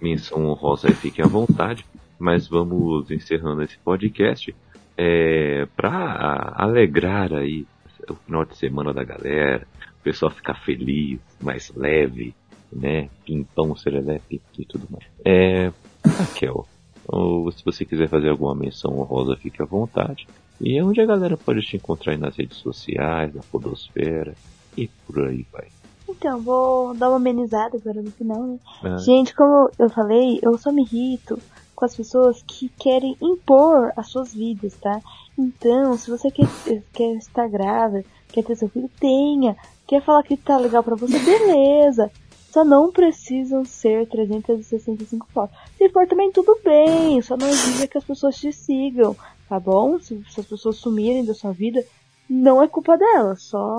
menção 0.03 0.45
honrosa 0.45 0.89
aí, 0.89 0.95
fiquem 0.95 1.25
à 1.25 1.29
vontade. 1.29 1.87
Mas 2.19 2.49
vamos 2.49 3.11
encerrando 3.13 3.63
esse 3.63 3.79
podcast. 3.79 4.55
É, 4.97 5.67
pra 5.77 6.53
alegrar 6.57 7.33
aí 7.33 7.65
o 8.13 8.17
final 8.17 8.45
de 8.45 8.57
semana 8.57 8.93
da 8.93 9.05
galera, 9.05 9.67
o 10.01 10.03
pessoal 10.03 10.31
ficar 10.31 10.55
feliz, 10.65 11.21
mais 11.41 11.73
leve, 11.75 12.35
né? 12.73 13.09
Pimpão, 13.25 13.77
serelepe 13.77 14.41
e 14.59 14.65
tudo 14.65 14.87
mais. 14.91 15.05
É, 15.25 15.73
Raquel, 16.07 16.67
ou 17.07 17.51
se 17.51 17.65
você 17.65 17.85
quiser 17.85 18.09
fazer 18.09 18.29
alguma 18.29 18.55
menção 18.55 18.99
honrosa, 18.99 19.37
fique 19.37 19.63
à 19.63 19.65
vontade. 19.65 20.27
E 20.61 20.77
é 20.77 20.85
onde 20.85 21.01
a 21.01 21.07
galera 21.07 21.37
pode 21.37 21.63
te 21.63 21.77
encontrar 21.77 22.13
aí 22.13 22.19
nas 22.19 22.37
redes 22.37 22.59
sociais, 22.59 23.35
na 23.35 23.43
podosfera 23.51 24.35
e 24.77 24.89
por 25.07 25.27
aí 25.27 25.47
vai. 25.53 25.69
Então, 26.09 26.41
vou 26.41 26.95
dar 26.95 27.09
uma 27.09 27.17
amenizada 27.17 27.77
agora 27.77 28.03
no 28.03 28.11
final, 28.11 28.43
né? 28.43 28.59
Ah, 28.83 28.97
Gente, 28.99 29.35
como 29.35 29.71
eu 29.79 29.91
falei, 29.91 30.39
eu 30.43 30.57
só 30.59 30.73
me 30.73 30.83
irrito 30.83 31.39
com 31.75 31.85
as 31.85 31.95
pessoas 31.95 32.43
que 32.43 32.69
querem 32.71 33.17
impor 33.23 33.93
as 33.97 34.09
suas 34.09 34.35
vidas, 34.35 34.75
tá? 34.75 35.01
Então, 35.39 35.97
se 35.97 36.11
você 36.11 36.33
quer, 36.33 36.49
quer 36.93 37.15
estar 37.15 37.49
grávida, 37.49 38.05
quer 38.27 38.43
ter 38.43 38.57
seu 38.57 38.69
filho, 38.69 38.91
tenha. 38.99 39.57
Quer 39.87 40.03
falar 40.03 40.25
que 40.25 40.37
tá 40.37 40.59
legal 40.59 40.83
pra 40.83 40.97
você, 40.97 41.17
beleza. 41.21 42.11
Só 42.51 42.65
não 42.65 42.91
precisam 42.91 43.65
ser 43.65 44.09
365 44.09 45.29
fotos. 45.33 45.57
Se 45.77 45.89
for 45.91 46.09
também 46.09 46.33
tudo 46.33 46.59
bem, 46.65 47.23
só 47.23 47.37
não 47.37 47.49
exija 47.49 47.87
que 47.87 47.97
as 47.97 48.05
pessoas 48.05 48.37
te 48.37 48.53
sigam, 48.53 49.15
tá 49.49 49.61
bom? 49.61 50.01
Se, 50.01 50.21
se 50.29 50.41
as 50.41 50.47
pessoas 50.47 50.77
sumirem 50.77 51.25
da 51.25 51.35
sua 51.35 51.53
vida, 51.53 51.85
não 52.29 52.61
é 52.61 52.67
culpa 52.67 52.97
delas, 52.99 53.43
só, 53.43 53.79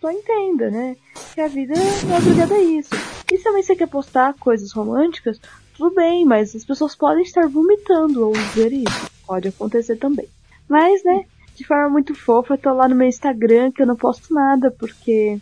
só 0.00 0.10
entenda, 0.10 0.70
né? 0.70 0.96
Que 1.34 1.40
a 1.40 1.48
vida 1.48 1.74
não 1.76 2.14
é 2.14 2.18
obrigada 2.18 2.54
a 2.54 2.62
isso. 2.62 2.90
E 3.30 3.36
se 3.36 3.44
também 3.44 3.62
você 3.62 3.76
quer 3.76 3.88
postar 3.88 4.34
coisas 4.34 4.72
românticas, 4.72 5.40
tudo 5.76 5.94
bem, 5.94 6.24
mas 6.24 6.56
as 6.56 6.64
pessoas 6.64 6.96
podem 6.96 7.22
estar 7.22 7.46
vomitando 7.46 8.24
ao 8.24 8.32
ver 8.32 8.72
isso. 8.72 9.10
Pode 9.26 9.48
acontecer 9.48 9.96
também. 9.96 10.28
Mas, 10.68 11.02
né, 11.04 11.24
de 11.54 11.64
forma 11.64 11.88
muito 11.88 12.14
fofa, 12.14 12.54
eu 12.54 12.58
tô 12.58 12.72
lá 12.72 12.88
no 12.88 12.94
meu 12.94 13.08
Instagram 13.08 13.72
que 13.72 13.82
eu 13.82 13.86
não 13.86 13.96
posto 13.96 14.32
nada, 14.32 14.70
porque 14.70 15.38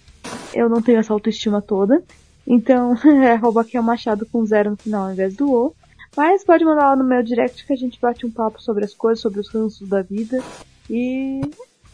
eu 0.55 0.69
não 0.69 0.81
tenho 0.81 0.99
essa 0.99 1.13
autoestima 1.13 1.61
toda. 1.61 2.03
Então, 2.47 2.95
é 3.23 3.33
arroba 3.33 3.63
aqui 3.63 3.77
é 3.77 3.81
Machado 3.81 4.27
com 4.27 4.47
zero 4.47 4.71
no 4.71 4.77
final 4.77 5.07
ao 5.07 5.13
invés 5.13 5.35
do 5.35 5.51
O. 5.51 5.75
Mas 6.17 6.45
pode 6.45 6.65
mandar 6.65 6.87
lá 6.87 6.97
no 6.97 7.05
meu 7.05 7.23
direct 7.23 7.67
que 7.67 7.73
a 7.73 7.77
gente 7.77 8.01
bate 8.01 8.25
um 8.25 8.31
papo 8.31 8.63
sobre 8.63 8.85
as 8.85 8.95
coisas, 8.95 9.21
sobre 9.21 9.41
os 9.41 9.49
ranços 9.51 9.87
da 9.87 10.01
vida. 10.01 10.43
E 10.89 11.43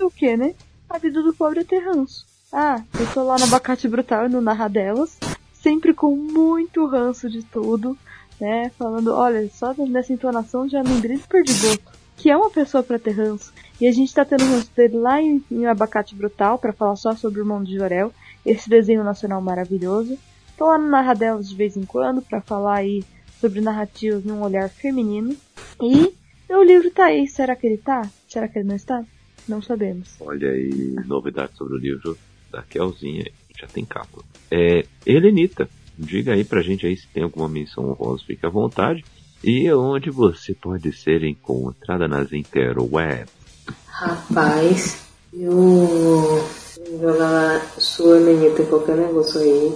o 0.00 0.10
que, 0.10 0.36
né? 0.36 0.54
A 0.88 0.98
vida 0.98 1.22
do 1.22 1.34
pobre 1.34 1.60
é 1.60 1.64
ter 1.64 1.80
ranço. 1.80 2.24
Ah, 2.52 2.82
eu 3.00 3.06
tô 3.12 3.24
lá 3.24 3.36
no 3.38 3.44
Abacate 3.44 3.88
Brutal 3.88 4.26
e 4.26 4.28
no 4.28 4.40
Narra 4.40 4.68
Delas, 4.68 5.18
sempre 5.54 5.94
com 5.94 6.14
muito 6.14 6.86
ranço 6.86 7.28
de 7.30 7.42
tudo, 7.42 7.96
né? 8.38 8.70
Falando, 8.78 9.12
olha, 9.14 9.48
só 9.50 9.74
nessa 9.88 10.12
entonação 10.12 10.68
já 10.68 10.82
lembrei 10.82 11.16
do 11.16 11.26
Perdigoto, 11.26 11.91
que 12.16 12.30
é 12.30 12.36
uma 12.36 12.50
pessoa 12.50 12.82
pra 12.82 12.98
ter 12.98 13.12
ranço. 13.12 13.52
E 13.80 13.86
a 13.86 13.92
gente 13.92 14.14
tá 14.14 14.24
tendo 14.24 14.44
ranço 14.44 14.70
dele 14.76 14.96
lá 14.96 15.20
em, 15.20 15.42
em 15.50 15.66
Abacate 15.66 16.14
Brutal, 16.14 16.58
pra 16.58 16.72
falar 16.72 16.96
só 16.96 17.14
sobre 17.16 17.40
o 17.40 17.42
irmão 17.42 17.62
de 17.62 17.74
Jorel, 17.74 18.12
esse 18.44 18.68
desenho 18.68 19.02
nacional 19.02 19.40
maravilhoso. 19.40 20.18
Tô 20.56 20.66
lá 20.66 20.78
no 20.78 20.88
Narra 20.88 21.14
Delas 21.14 21.48
de 21.48 21.56
vez 21.56 21.76
em 21.76 21.84
quando, 21.84 22.22
pra 22.22 22.40
falar 22.40 22.76
aí 22.76 23.04
sobre 23.40 23.60
narrativas 23.60 24.24
num 24.24 24.42
olhar 24.42 24.68
feminino. 24.68 25.34
E 25.82 26.14
meu 26.48 26.62
livro 26.62 26.90
tá 26.90 27.06
aí, 27.06 27.26
será 27.26 27.56
que 27.56 27.66
ele 27.66 27.78
tá? 27.78 28.08
Será 28.28 28.46
que 28.46 28.58
ele 28.58 28.68
não 28.68 28.76
está? 28.76 29.04
Não 29.48 29.60
sabemos. 29.60 30.14
Olha 30.20 30.50
aí, 30.50 30.94
novidade 31.06 31.56
sobre 31.56 31.74
o 31.74 31.78
livro 31.78 32.16
da 32.52 32.62
Kelzinha, 32.62 33.24
já 33.58 33.66
tem 33.66 33.84
capa. 33.84 34.22
É, 34.50 34.84
Helenita, 35.04 35.68
diga 35.98 36.34
aí 36.34 36.44
pra 36.44 36.62
gente 36.62 36.86
aí 36.86 36.96
se 36.96 37.08
tem 37.08 37.22
alguma 37.22 37.48
menção 37.48 37.90
honrosa, 37.90 38.22
fique 38.24 38.46
à 38.46 38.48
vontade. 38.48 39.04
E 39.44 39.72
onde 39.72 40.10
você 40.10 40.54
pode 40.54 40.92
ser 40.92 41.24
encontrada 41.24 42.06
nas 42.06 42.32
interwebs. 42.32 43.32
Rapaz, 43.86 44.98
eu 45.32 46.44
jogar 47.00 47.60
sua 47.78 48.20
menina 48.20 48.64
qualquer 48.66 48.96
negócio 48.96 49.40
aí. 49.40 49.72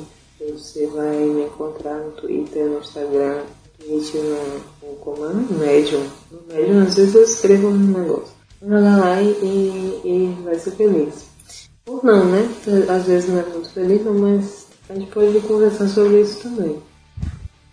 Você 0.52 0.86
vai 0.88 1.16
me 1.16 1.44
encontrar 1.44 1.98
no 1.98 2.12
Twitter, 2.12 2.66
no 2.66 2.78
Instagram, 2.78 3.42
Twitch, 3.78 4.14
no, 4.14 4.88
no 4.88 4.96
comando 4.96 5.58
Medium. 5.58 6.06
No 6.30 6.42
Medium, 6.46 6.82
às 6.82 6.94
vezes 6.94 7.14
eu 7.14 7.24
escrevo 7.24 7.68
um 7.68 7.76
negócio. 7.76 8.34
Joga 8.60 8.96
lá 8.96 9.22
e, 9.22 10.00
e, 10.04 10.38
vai 10.44 10.58
ser 10.58 10.72
feliz. 10.72 11.26
Ou 11.86 12.00
não, 12.04 12.24
né? 12.24 12.48
Às 12.88 13.06
vezes 13.06 13.28
não 13.28 13.40
é 13.40 13.44
muito 13.44 13.70
feliz, 13.70 14.02
mas 14.04 14.66
a 14.88 14.94
gente 14.94 15.10
pode 15.10 15.40
conversar 15.40 15.88
sobre 15.88 16.20
isso 16.20 16.42
também. 16.42 16.82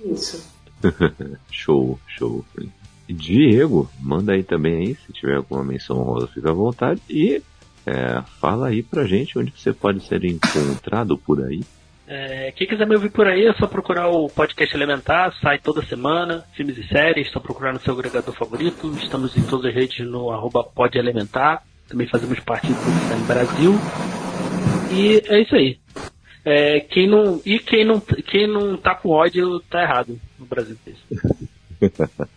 Isso. 0.03 0.52
Show, 1.51 1.99
show. 2.07 2.45
Diego, 3.07 3.89
manda 3.99 4.33
aí 4.33 4.43
também 4.43 4.77
aí, 4.77 4.95
se 4.95 5.13
tiver 5.13 5.35
alguma 5.35 5.63
menção 5.63 5.97
honrosa, 5.99 6.27
fica 6.27 6.49
à 6.49 6.53
vontade. 6.53 7.01
E 7.09 7.41
é, 7.85 8.21
fala 8.39 8.67
aí 8.67 8.81
pra 8.81 9.05
gente 9.05 9.37
onde 9.37 9.53
você 9.55 9.73
pode 9.73 10.05
ser 10.05 10.23
encontrado 10.23 11.17
por 11.17 11.43
aí. 11.43 11.61
É, 12.07 12.51
quem 12.51 12.67
quiser 12.67 12.85
me 12.85 12.95
ouvir 12.95 13.09
por 13.11 13.27
aí 13.27 13.45
é 13.45 13.53
só 13.53 13.65
procurar 13.65 14.07
o 14.09 14.27
podcast 14.27 14.75
Elementar, 14.75 15.33
sai 15.41 15.57
toda 15.57 15.85
semana, 15.85 16.43
filmes 16.53 16.77
e 16.77 16.87
séries, 16.87 17.31
só 17.31 17.39
procurar 17.39 17.73
no 17.73 17.79
seu 17.79 17.93
agregador 17.93 18.33
favorito. 18.33 18.93
Estamos 19.01 19.35
em 19.37 19.43
todas 19.43 19.67
as 19.67 19.73
redes 19.73 20.05
no 20.05 20.29
arroba 20.29 20.63
podelementar. 20.63 21.63
Também 21.87 22.07
fazemos 22.07 22.39
parte 22.39 22.67
do 22.67 22.73
Time 22.73 23.25
Brasil. 23.25 23.73
E 24.91 25.21
é 25.27 25.41
isso 25.41 25.55
aí. 25.55 25.79
É, 26.45 26.81
quem 26.81 27.07
não, 27.07 27.41
e 27.45 27.57
quem 27.57 27.85
não, 27.85 27.99
quem 28.01 28.47
não 28.47 28.75
tá 28.75 28.95
com 28.95 29.09
ódio 29.09 29.61
tá 29.61 29.81
errado 29.81 30.19
no 30.43 30.49
Brasil. 30.49 30.77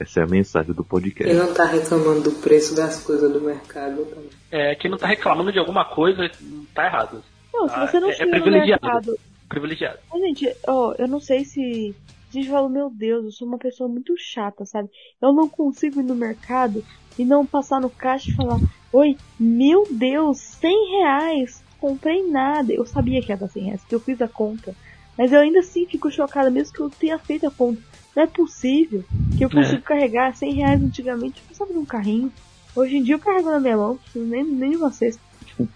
Essa 0.00 0.20
é 0.20 0.22
a 0.22 0.26
mensagem 0.26 0.72
do 0.72 0.82
Quem 0.82 0.88
podcast. 0.88 1.34
não 1.34 1.52
tá 1.54 1.64
reclamando 1.64 2.22
do 2.22 2.32
preço 2.32 2.74
das 2.74 3.02
coisas 3.02 3.30
do 3.32 3.40
mercado 3.40 4.04
também. 4.06 4.30
É, 4.50 4.74
quem 4.74 4.90
não 4.90 4.98
tá 4.98 5.06
reclamando 5.06 5.52
de 5.52 5.58
alguma 5.58 5.84
coisa 5.84 6.30
tá 6.74 6.86
errado. 6.86 7.22
Não, 7.52 7.68
se 7.68 7.74
Ah, 7.74 7.86
você 7.86 8.00
não 8.00 8.10
é- 8.10 8.16
é 8.16 8.24
no 8.24 8.30
privilegiado. 8.30 8.82
mercado. 8.86 9.18
Privilegiado. 9.48 9.98
Mas, 10.10 10.20
gente, 10.22 10.56
ó, 10.66 10.94
eu 10.98 11.06
não 11.06 11.20
sei 11.20 11.44
se. 11.44 11.94
A 12.30 12.32
gente 12.36 12.48
fala, 12.50 12.68
meu 12.68 12.90
Deus, 12.90 13.24
eu 13.26 13.30
sou 13.30 13.46
uma 13.46 13.58
pessoa 13.58 13.88
muito 13.88 14.12
chata, 14.18 14.64
sabe? 14.66 14.88
Eu 15.22 15.32
não 15.32 15.48
consigo 15.48 16.00
ir 16.00 16.04
no 16.04 16.16
mercado 16.16 16.84
e 17.16 17.24
não 17.24 17.46
passar 17.46 17.80
no 17.80 17.88
caixa 17.90 18.30
e 18.30 18.34
falar: 18.34 18.58
Oi, 18.92 19.16
meu 19.38 19.86
Deus, 19.90 20.38
100 20.40 20.98
reais, 20.98 21.62
comprei 21.78 22.28
nada. 22.28 22.72
Eu 22.72 22.84
sabia 22.86 23.20
que 23.22 23.30
ia 23.30 23.36
dar 23.36 23.48
100 23.48 23.64
reais, 23.66 23.80
porque 23.82 23.94
eu 23.94 24.00
fiz 24.00 24.20
a 24.20 24.26
conta. 24.26 24.74
Mas 25.16 25.32
eu 25.32 25.40
ainda 25.40 25.60
assim 25.60 25.86
fico 25.86 26.10
chocada, 26.10 26.50
mesmo 26.50 26.74
que 26.74 26.80
eu 26.80 26.90
tenha 26.90 27.18
feito 27.18 27.46
a 27.46 27.50
conta. 27.50 27.80
Não 28.14 28.22
é 28.22 28.26
possível 28.26 29.04
que 29.36 29.44
eu 29.44 29.50
consiga 29.50 29.80
carregar 29.80 30.34
100 30.34 30.54
reais 30.54 30.82
antigamente. 30.82 31.40
Eu 31.40 31.46
precisava 31.46 31.72
de 31.72 31.78
um 31.78 31.84
carrinho. 31.84 32.32
Hoje 32.74 32.96
em 32.96 33.02
dia 33.02 33.14
eu 33.14 33.18
carrego 33.18 33.50
na 33.50 33.60
minha 33.60 33.76
mão, 33.76 33.98
nem, 34.14 34.44
nem 34.44 34.70
de 34.72 34.94
cesta. 34.94 35.20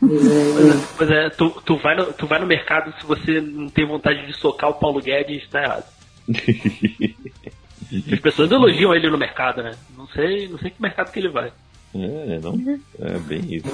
Pois 0.01 0.27
é, 0.27 0.87
pois 0.97 1.11
é, 1.11 1.31
tu, 1.31 1.51
tu, 1.65 1.77
vai 1.79 1.97
no, 1.97 2.13
tu 2.13 2.27
vai 2.27 2.41
no 2.41 2.47
mercado 2.47 2.93
se 2.99 3.07
você 3.07 3.41
não 3.41 3.69
tem 3.69 3.87
vontade 3.87 4.27
de 4.27 4.33
socar 4.35 4.71
o 4.71 4.75
Paulo 4.75 5.01
Guedes, 5.01 5.49
tá 5.49 5.63
errado. 5.63 5.85
As 8.13 8.21
pessoas 8.21 8.51
elogiam 8.51 8.95
ele 8.95 9.09
no 9.09 9.17
mercado, 9.17 9.63
né? 9.63 9.75
Não 9.97 10.07
sei, 10.09 10.49
não 10.49 10.59
sei 10.59 10.71
que 10.71 10.83
mercado 10.83 11.11
que 11.11 11.19
ele 11.21 11.31
vai. 11.31 11.53
É, 11.95 12.41
não? 12.41 12.81
É 13.01 13.19
bem 13.19 13.55
isso. 13.55 13.69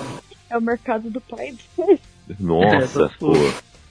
É 0.49 0.57
o 0.57 0.63
mercado 0.63 1.11
do 1.11 1.21
pai 1.21 1.55
dele. 1.77 2.01
Nossa, 2.39 3.11
pô. 3.19 3.33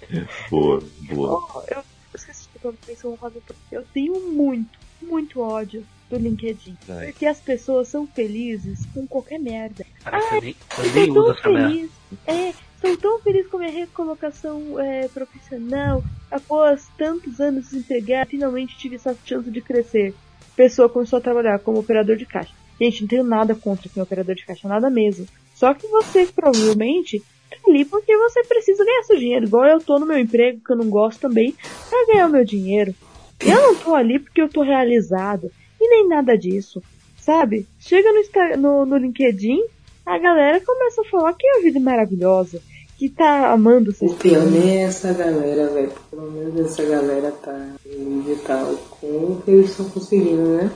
Boa, 0.49 0.81
boa. 1.09 1.39
Oh, 1.55 1.61
eu 1.73 1.83
esqueci 2.13 2.47
de 2.53 2.59
contar 2.59 2.91
isso, 2.91 3.07
eu 3.07 3.11
vou 3.11 3.17
fazer. 3.17 3.41
Eu 3.71 3.83
tenho 3.93 4.19
muito, 4.31 4.77
muito 5.01 5.39
ódio 5.41 5.83
do 6.09 6.17
LinkedIn. 6.17 6.77
Ai. 6.89 7.07
Porque 7.07 7.25
as 7.25 7.39
pessoas 7.39 7.87
são 7.87 8.05
felizes 8.07 8.85
com 8.93 9.07
qualquer 9.07 9.39
merda. 9.39 9.85
Parece 10.03 10.35
eu 10.35 10.41
nem, 10.41 10.55
eu 10.77 10.83
Eu 10.85 10.93
nem 10.93 11.31
essa 11.31 11.49
merda. 11.49 11.69
feliz. 11.69 11.91
É, 12.27 12.53
sou 12.81 12.97
tão 12.97 13.19
feliz 13.21 13.47
com 13.47 13.57
a 13.57 13.59
minha 13.61 13.71
recolocação 13.71 14.79
é, 14.79 15.07
profissional. 15.07 16.03
Após 16.29 16.87
tantos 16.97 17.39
anos 17.39 17.69
desempregado, 17.69 18.29
finalmente 18.31 18.77
tive 18.77 18.95
essa 18.95 19.15
chance 19.25 19.49
de 19.49 19.61
crescer. 19.61 20.13
Pessoa 20.55 20.87
começou 20.89 21.17
a 21.17 21.21
trabalhar 21.21 21.57
como 21.59 21.79
operador 21.79 22.15
de 22.15 22.25
caixa. 22.25 22.53
Gente, 22.79 23.01
não 23.01 23.07
tenho 23.07 23.23
nada 23.23 23.55
contra 23.55 23.89
quem 23.89 23.99
é 23.99 24.03
operador 24.03 24.35
de 24.35 24.45
caixa, 24.45 24.67
nada 24.67 24.89
mesmo. 24.89 25.25
Só 25.55 25.73
que 25.73 25.87
você 25.87 26.25
provavelmente 26.25 27.23
tá 27.55 27.71
ali 27.71 27.85
porque 27.85 28.15
você 28.17 28.43
precisa 28.43 28.83
ganhar 28.83 29.03
seu 29.03 29.17
dinheiro. 29.17 29.45
Igual 29.45 29.65
eu 29.65 29.79
tô 29.79 29.99
no 29.99 30.05
meu 30.05 30.17
emprego, 30.17 30.61
que 30.65 30.71
eu 30.71 30.77
não 30.77 30.89
gosto 30.89 31.21
também, 31.21 31.55
pra 31.89 32.05
ganhar 32.07 32.27
o 32.27 32.31
meu 32.31 32.45
dinheiro. 32.45 32.93
Eu 33.39 33.61
não 33.61 33.75
tô 33.75 33.93
ali 33.93 34.19
porque 34.19 34.41
eu 34.41 34.49
tô 34.49 34.61
realizado. 34.61 35.51
E 35.79 35.89
nem 35.89 36.07
nada 36.07 36.37
disso. 36.37 36.81
Sabe? 37.17 37.67
Chega 37.79 38.09
no, 38.11 38.57
no, 38.57 38.85
no 38.85 38.97
LinkedIn, 38.97 39.63
a 40.05 40.17
galera 40.17 40.61
começa 40.61 41.01
a 41.01 41.05
falar 41.05 41.33
que 41.33 41.47
a 41.47 41.61
vida 41.61 41.79
é 41.79 41.81
maravilhosa. 41.81 42.61
Que 42.97 43.09
tá 43.09 43.51
amando 43.51 43.91
o 43.91 44.05
O 44.05 44.15
pior 44.15 44.45
nem 44.45 44.77
é 44.77 44.83
essa 44.83 45.11
galera, 45.13 45.67
velho. 45.67 45.91
Pelo 46.09 46.31
menos 46.31 46.59
essa 46.59 46.83
galera 46.83 47.31
tá 47.31 47.75
feliz 47.81 48.27
e 48.27 48.41
tal 48.45 48.75
com 48.89 49.07
o 49.07 49.41
que 49.43 49.51
eles 49.51 49.71
estão 49.71 49.89
conseguindo, 49.89 50.57
né? 50.57 50.71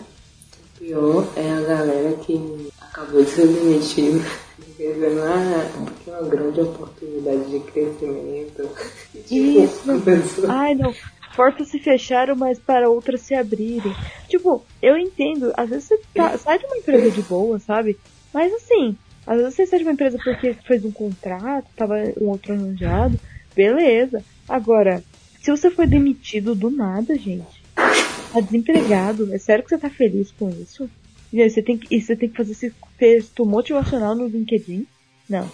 O 0.75 0.79
pior 0.79 1.27
é 1.35 1.51
a 1.51 1.61
galera 1.61 2.13
que 2.17 2.69
acabou 2.81 3.23
de 3.23 3.29
ser 3.29 3.47
demitida. 3.47 4.25
Dizendo, 4.77 5.21
ah, 5.23 5.85
porque 5.85 6.09
é 6.09 6.13
uma 6.13 6.29
grande 6.29 6.61
oportunidade 6.61 7.49
de 7.49 7.59
crescimento. 7.71 8.69
Isso. 9.31 9.83
Ai, 10.47 10.75
não. 10.75 10.93
Portas 11.35 11.67
se 11.69 11.79
fecharam, 11.79 12.35
mas 12.35 12.59
para 12.59 12.89
outras 12.89 13.21
se 13.21 13.33
abrirem. 13.35 13.93
Tipo, 14.27 14.63
eu 14.81 14.97
entendo. 14.97 15.51
Às 15.55 15.69
vezes 15.69 15.85
você 15.87 15.99
tá- 16.13 16.37
sai 16.37 16.59
de 16.59 16.65
uma 16.65 16.77
empresa 16.77 17.11
de 17.11 17.21
boa, 17.23 17.59
sabe? 17.59 17.97
Mas 18.33 18.51
assim, 18.53 18.95
às 19.25 19.37
vezes 19.37 19.55
você 19.55 19.65
sai 19.65 19.79
de 19.79 19.85
uma 19.85 19.93
empresa 19.93 20.17
porque 20.23 20.53
fez 20.53 20.83
um 20.85 20.91
contrato, 20.91 21.67
tava 21.75 21.95
um 22.19 22.29
outro 22.29 22.53
arranjado. 22.53 23.19
Beleza. 23.55 24.23
Agora, 24.47 25.03
se 25.41 25.51
você 25.51 25.69
foi 25.69 25.87
demitido 25.87 26.53
do 26.55 26.69
nada, 26.69 27.15
gente, 27.17 27.63
tá 27.75 28.39
desempregado, 28.39 29.31
é 29.33 29.37
sério 29.37 29.63
que 29.63 29.69
você 29.69 29.77
tá 29.77 29.89
feliz 29.89 30.31
com 30.31 30.49
isso? 30.49 30.89
E 31.31 31.41
aí 31.41 31.49
você 31.49 31.61
tem 31.61 31.77
que, 31.77 31.99
você 31.99 32.15
tem 32.15 32.29
que 32.29 32.37
fazer 32.37 32.51
esse 32.51 32.73
texto 32.97 33.45
motivacional 33.45 34.15
no 34.15 34.27
LinkedIn? 34.27 34.87
Não. 35.29 35.49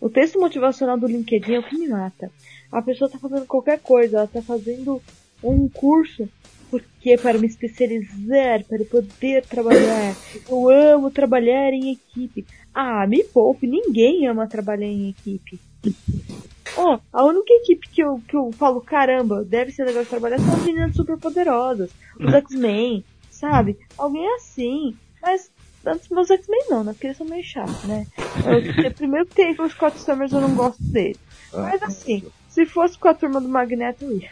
O 0.00 0.08
texto 0.08 0.38
motivacional 0.38 0.98
do 0.98 1.06
LinkedIn 1.06 1.54
é 1.54 1.58
o 1.58 1.62
que 1.62 1.78
me 1.78 1.88
mata. 1.88 2.30
A 2.70 2.82
pessoa 2.82 3.10
tá 3.10 3.18
fazendo 3.18 3.46
qualquer 3.46 3.80
coisa, 3.80 4.18
ela 4.18 4.26
tá 4.26 4.42
fazendo 4.42 5.00
um 5.42 5.68
curso 5.68 6.28
porque 6.70 7.16
para 7.16 7.38
me 7.38 7.46
especializar, 7.46 8.64
para 8.64 8.84
poder 8.84 9.44
trabalhar. 9.46 10.16
Eu 10.48 10.68
amo 10.68 11.10
trabalhar 11.10 11.72
em 11.72 11.92
equipe. 11.92 12.44
Ah, 12.74 13.06
me 13.06 13.22
poupe, 13.24 13.66
ninguém 13.66 14.26
ama 14.26 14.48
trabalhar 14.48 14.86
em 14.86 15.10
equipe. 15.10 15.60
Ó, 16.76 16.98
a 17.12 17.24
única 17.24 17.52
equipe 17.54 17.88
que 17.88 18.02
eu, 18.02 18.20
que 18.28 18.36
eu 18.36 18.52
falo, 18.52 18.80
caramba, 18.80 19.42
deve 19.44 19.70
ser 19.70 19.84
legal 19.84 20.02
de 20.02 20.10
trabalhar 20.10 20.38
são 20.38 20.54
as 20.54 20.64
meninas 20.64 20.94
super 20.94 21.16
poderosas, 21.16 21.90
os 22.20 22.34
X-Men, 22.34 23.02
sabe? 23.38 23.78
Alguém 23.96 24.26
assim. 24.34 24.96
Mas 25.22 25.50
antes 25.84 26.08
meus 26.08 26.30
X-Men 26.30 26.64
não, 26.68 26.84
né? 26.84 26.92
Porque 26.92 27.06
eles 27.08 27.16
são 27.16 27.26
meio 27.26 27.44
chatos, 27.44 27.84
né? 27.84 28.06
Eu, 28.84 28.92
primeiro 28.92 29.26
que 29.26 29.34
tem 29.34 29.54
os 29.58 29.72
Scott 29.72 29.98
Summers, 29.98 30.32
eu 30.32 30.40
não 30.40 30.54
gosto 30.54 30.82
dele. 30.82 31.18
Mas 31.52 31.82
assim, 31.82 32.24
se 32.48 32.66
fosse 32.66 32.98
com 32.98 33.08
a 33.08 33.14
turma 33.14 33.40
do 33.40 33.48
Magneto, 33.48 34.04
eu 34.04 34.18
ia. 34.18 34.30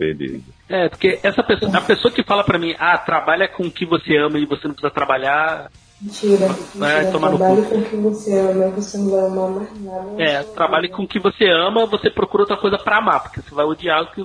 É, 0.00 0.14
beleza. 0.14 0.44
É, 0.68 0.88
porque 0.88 1.18
essa 1.22 1.42
pessoa, 1.42 1.76
a 1.76 1.80
pessoa 1.80 2.12
que 2.12 2.24
fala 2.24 2.42
pra 2.44 2.58
mim, 2.58 2.74
ah, 2.78 2.96
trabalha 2.96 3.46
com 3.48 3.64
o 3.64 3.70
que 3.70 3.84
você 3.84 4.16
ama 4.16 4.38
e 4.38 4.46
você 4.46 4.66
não 4.66 4.74
precisa 4.74 4.92
trabalhar. 4.92 5.70
Mentira, 6.00 6.48
mentira. 6.48 7.10
no 7.12 7.20
Trabalhe 7.20 7.62
cu. 7.62 7.68
com 7.68 7.78
o 7.78 7.84
que 7.84 7.96
você 7.96 8.38
ama, 8.38 8.68
você 8.70 8.96
não 8.98 9.10
vai 9.10 9.26
amar 9.26 9.50
mais 9.50 9.80
nada. 9.82 10.22
É, 10.22 10.42
trabalhe 10.42 10.88
com 10.88 11.02
o 11.02 11.08
que 11.08 11.20
você 11.20 11.44
ama, 11.50 11.84
você 11.84 12.08
procura 12.08 12.44
outra 12.44 12.56
coisa 12.56 12.78
pra 12.78 12.98
amar, 12.98 13.22
porque 13.22 13.42
você 13.42 13.54
vai 13.54 13.66
odiar 13.66 14.02
o 14.02 14.10
que. 14.10 14.24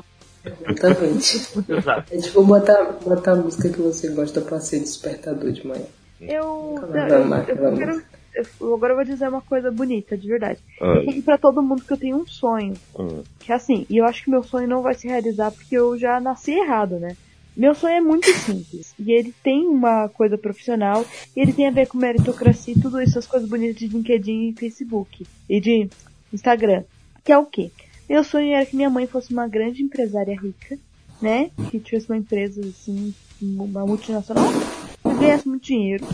Exatamente. 0.68 1.48
Exato. 1.70 2.14
É 2.14 2.18
tipo 2.18 2.44
botar, 2.44 2.84
botar 3.04 3.32
a 3.32 3.36
música 3.36 3.70
que 3.70 3.80
você 3.82 4.10
gosta 4.10 4.42
pra 4.42 4.60
ser 4.60 4.80
despertador 4.80 5.52
de 5.52 5.66
manhã. 5.66 5.86
Eu. 6.22 6.76
Não, 6.90 7.08
eu, 7.08 7.56
eu 7.56 7.78
quero- 7.78 8.02
eu- 8.60 8.74
agora 8.74 8.94
eu 8.94 8.96
vou 8.98 9.06
dizer 9.06 9.28
uma 9.30 9.42
coisa 9.42 9.72
bonita, 9.72 10.18
de 10.18 10.28
verdade. 10.28 10.60
Ah, 10.82 11.00
E 11.06 11.22
pra 11.22 11.38
todo 11.38 11.62
mundo 11.62 11.84
que 11.84 11.92
eu 11.94 11.98
tenho 11.98 12.18
um 12.18 12.28
sonho. 12.28 12.74
ah, 12.98 13.22
Que 13.40 13.52
é 13.52 13.56
assim, 13.56 13.86
e 13.90 13.98
eu 13.98 14.06
acho 14.06 14.24
que 14.24 14.30
meu 14.30 14.44
sonho 14.44 14.68
não 14.68 14.82
vai 14.82 14.94
se 14.94 15.08
realizar 15.08 15.52
porque 15.52 15.76
eu 15.78 15.98
já 15.98 16.20
nasci 16.20 16.52
errado, 16.52 17.00
né? 17.00 17.16
Meu 17.56 17.74
sonho 17.74 17.96
é 17.96 18.02
muito 18.02 18.28
simples. 18.34 18.94
E 19.00 19.14
ele 19.14 19.34
tem 19.42 19.66
uma 19.68 20.10
coisa 20.10 20.38
profissional, 20.38 21.06
e 21.36 21.40
ele 21.40 21.54
tem 21.54 21.68
a 21.68 21.72
ver 21.72 21.88
com 21.88 21.98
meritocracia 21.98 22.74
e 22.76 22.82
tudo 22.82 23.02
isso, 23.02 23.18
as 23.18 23.26
coisas 23.28 23.48
bonitas 23.48 23.78
de 23.78 23.88
LinkedIn 23.88 24.50
e 24.50 24.54
Facebook. 24.60 25.26
E 25.50 25.62
de 25.62 25.90
Instagram. 26.34 26.84
Que 27.24 27.32
é 27.32 27.38
o 27.38 27.46
quê? 27.46 27.72
Meu 28.08 28.24
sonho 28.24 28.54
era 28.54 28.66
que 28.66 28.76
minha 28.76 28.90
mãe 28.90 29.08
fosse 29.08 29.34
uma 29.34 29.48
grande 29.48 29.84
empresária 29.84 30.40
rica, 30.40 30.78
né? 31.22 31.50
Que 31.70 31.80
tivesse 31.80 32.10
uma 32.10 32.18
empresa 32.18 32.62
assim, 32.62 33.14
uma 33.42 33.86
multinacional, 33.86 34.46
que 35.02 35.16
ganhasse 35.20 35.48
muito 35.48 35.64
dinheiro. 35.64 36.06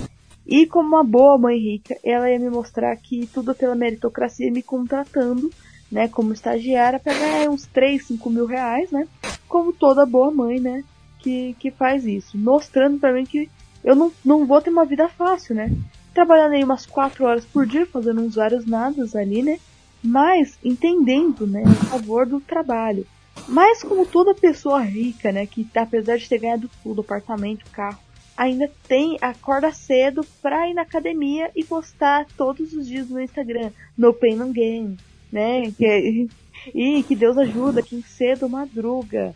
E 0.45 0.65
como 0.65 0.87
uma 0.87 1.03
boa 1.03 1.37
mãe 1.37 1.57
rica, 1.57 1.97
ela 2.03 2.29
ia 2.29 2.39
me 2.39 2.49
mostrar 2.49 2.95
que 2.97 3.27
tudo 3.27 3.53
pela 3.53 3.75
meritocracia 3.75 4.51
me 4.51 4.63
contratando 4.63 5.51
né, 5.91 6.07
como 6.07 6.33
estagiária 6.33 6.99
para 6.99 7.13
ganhar 7.13 7.49
uns 7.49 7.65
3, 7.65 8.05
5 8.05 8.29
mil 8.29 8.45
reais, 8.45 8.89
né? 8.91 9.07
Como 9.47 9.73
toda 9.73 10.05
boa 10.05 10.31
mãe, 10.31 10.59
né, 10.59 10.83
que, 11.19 11.55
que 11.59 11.69
faz 11.69 12.05
isso. 12.05 12.37
Mostrando 12.37 12.97
pra 12.97 13.11
mim 13.11 13.25
que 13.25 13.49
eu 13.83 13.95
não, 13.95 14.11
não 14.23 14.45
vou 14.45 14.61
ter 14.61 14.69
uma 14.69 14.85
vida 14.85 15.09
fácil, 15.09 15.55
né? 15.55 15.71
Trabalhando 16.13 16.53
aí 16.53 16.63
umas 16.63 16.85
4 16.85 17.25
horas 17.25 17.45
por 17.45 17.65
dia, 17.65 17.85
fazendo 17.85 18.21
uns 18.21 18.35
vários 18.35 18.65
nadas 18.65 19.15
ali, 19.15 19.43
né? 19.43 19.59
Mas 20.03 20.57
entendendo, 20.63 21.45
né, 21.45 21.63
a 21.65 21.85
favor 21.85 22.25
do 22.25 22.39
trabalho. 22.39 23.05
Mas 23.47 23.83
como 23.83 24.05
toda 24.05 24.33
pessoa 24.33 24.81
rica, 24.81 25.31
né, 25.31 25.45
que 25.45 25.67
apesar 25.75 26.17
de 26.17 26.27
ter 26.27 26.39
ganhado 26.39 26.69
tudo, 26.83 27.01
apartamento, 27.01 27.65
carro, 27.71 27.99
ainda 28.35 28.69
tem, 28.87 29.17
acorda 29.21 29.71
cedo 29.71 30.25
pra 30.41 30.67
ir 30.69 30.73
na 30.73 30.81
academia 30.81 31.51
e 31.55 31.63
postar 31.63 32.25
todos 32.37 32.73
os 32.73 32.87
dias 32.87 33.09
no 33.09 33.21
Instagram, 33.21 33.71
no 33.97 34.13
pain 34.13 34.35
no 34.35 34.51
gain, 34.51 34.97
né? 35.31 35.71
Que, 35.71 35.85
é- 35.85 36.27
e 36.73 37.03
que 37.03 37.15
Deus 37.15 37.37
ajuda 37.37 37.83
quem 37.83 38.01
cedo 38.01 38.49
madruga. 38.49 39.35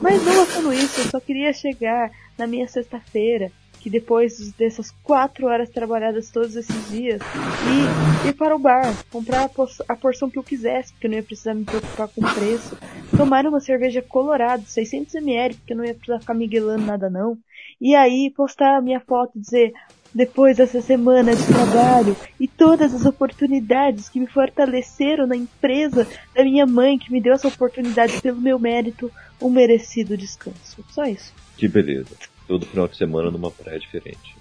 Mas 0.00 0.22
não 0.24 0.36
bastando 0.36 0.72
isso, 0.72 1.00
eu 1.00 1.04
só 1.06 1.20
queria 1.20 1.52
chegar 1.52 2.10
na 2.36 2.46
minha 2.46 2.68
sexta-feira, 2.68 3.50
que 3.84 3.90
depois 3.90 4.50
dessas 4.58 4.90
quatro 5.02 5.46
horas 5.46 5.68
trabalhadas 5.68 6.30
todos 6.30 6.56
esses 6.56 6.88
dias, 6.90 7.20
e 7.20 8.28
ir 8.30 8.32
para 8.32 8.56
o 8.56 8.58
bar, 8.58 8.96
comprar 9.12 9.44
a, 9.44 9.48
pos- 9.50 9.82
a 9.86 9.94
porção 9.94 10.30
que 10.30 10.38
eu 10.38 10.42
quisesse, 10.42 10.90
porque 10.94 11.06
eu 11.06 11.10
não 11.10 11.18
ia 11.18 11.22
precisar 11.22 11.52
me 11.52 11.66
preocupar 11.66 12.08
com 12.08 12.24
o 12.24 12.34
preço, 12.34 12.78
tomar 13.14 13.44
uma 13.44 13.60
cerveja 13.60 14.00
colorada, 14.00 14.62
600ml, 14.62 15.54
porque 15.56 15.74
eu 15.74 15.76
não 15.76 15.84
ia 15.84 15.92
precisar 15.92 16.18
ficar 16.18 16.32
miguelando 16.32 16.86
nada 16.86 17.10
não, 17.10 17.36
e 17.78 17.94
aí 17.94 18.32
postar 18.34 18.78
a 18.78 18.80
minha 18.80 19.00
foto 19.00 19.36
e 19.36 19.40
dizer, 19.42 19.70
depois 20.14 20.56
dessa 20.56 20.80
semana 20.80 21.34
de 21.34 21.44
trabalho 21.44 22.16
e 22.40 22.48
todas 22.48 22.94
as 22.94 23.04
oportunidades 23.04 24.08
que 24.08 24.18
me 24.18 24.26
fortaleceram 24.28 25.26
na 25.26 25.36
empresa 25.36 26.06
da 26.34 26.42
minha 26.42 26.64
mãe, 26.64 26.96
que 26.96 27.12
me 27.12 27.20
deu 27.20 27.34
essa 27.34 27.48
oportunidade 27.48 28.18
pelo 28.22 28.40
meu 28.40 28.58
mérito, 28.58 29.10
um 29.42 29.50
merecido 29.50 30.16
descanso. 30.16 30.82
Só 30.88 31.04
isso. 31.04 31.34
que 31.58 31.68
beleza. 31.68 32.16
Todo 32.46 32.66
final 32.66 32.88
de 32.88 32.96
semana 32.96 33.30
numa 33.30 33.50
praia 33.50 33.78
diferente. 33.78 34.36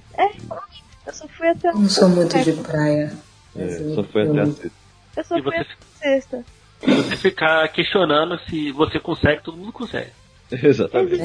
Eu 1.05 1.13
só 1.13 1.27
fui 1.27 1.47
até. 1.49 1.71
Não 1.71 1.87
sou 1.89 2.09
muito 2.09 2.37
de 2.43 2.53
praia. 2.53 3.11
É, 3.55 3.67
só 3.93 4.03
eu- 4.19 4.31
até 4.31 4.41
a 4.41 4.45
sexta. 4.47 4.71
Eu 5.17 5.23
só 5.23 5.37
E 5.37 5.41
fui 5.43 5.51
você, 5.51 5.57
até 5.57 5.75
sexta. 5.99 6.45
se 6.79 6.91
você 6.91 7.15
ficar 7.17 7.67
questionando 7.69 8.39
se 8.49 8.71
você 8.71 8.99
consegue, 8.99 9.43
todo 9.43 9.57
mundo 9.57 9.71
consegue. 9.71 10.11
Exatamente. 10.51 11.17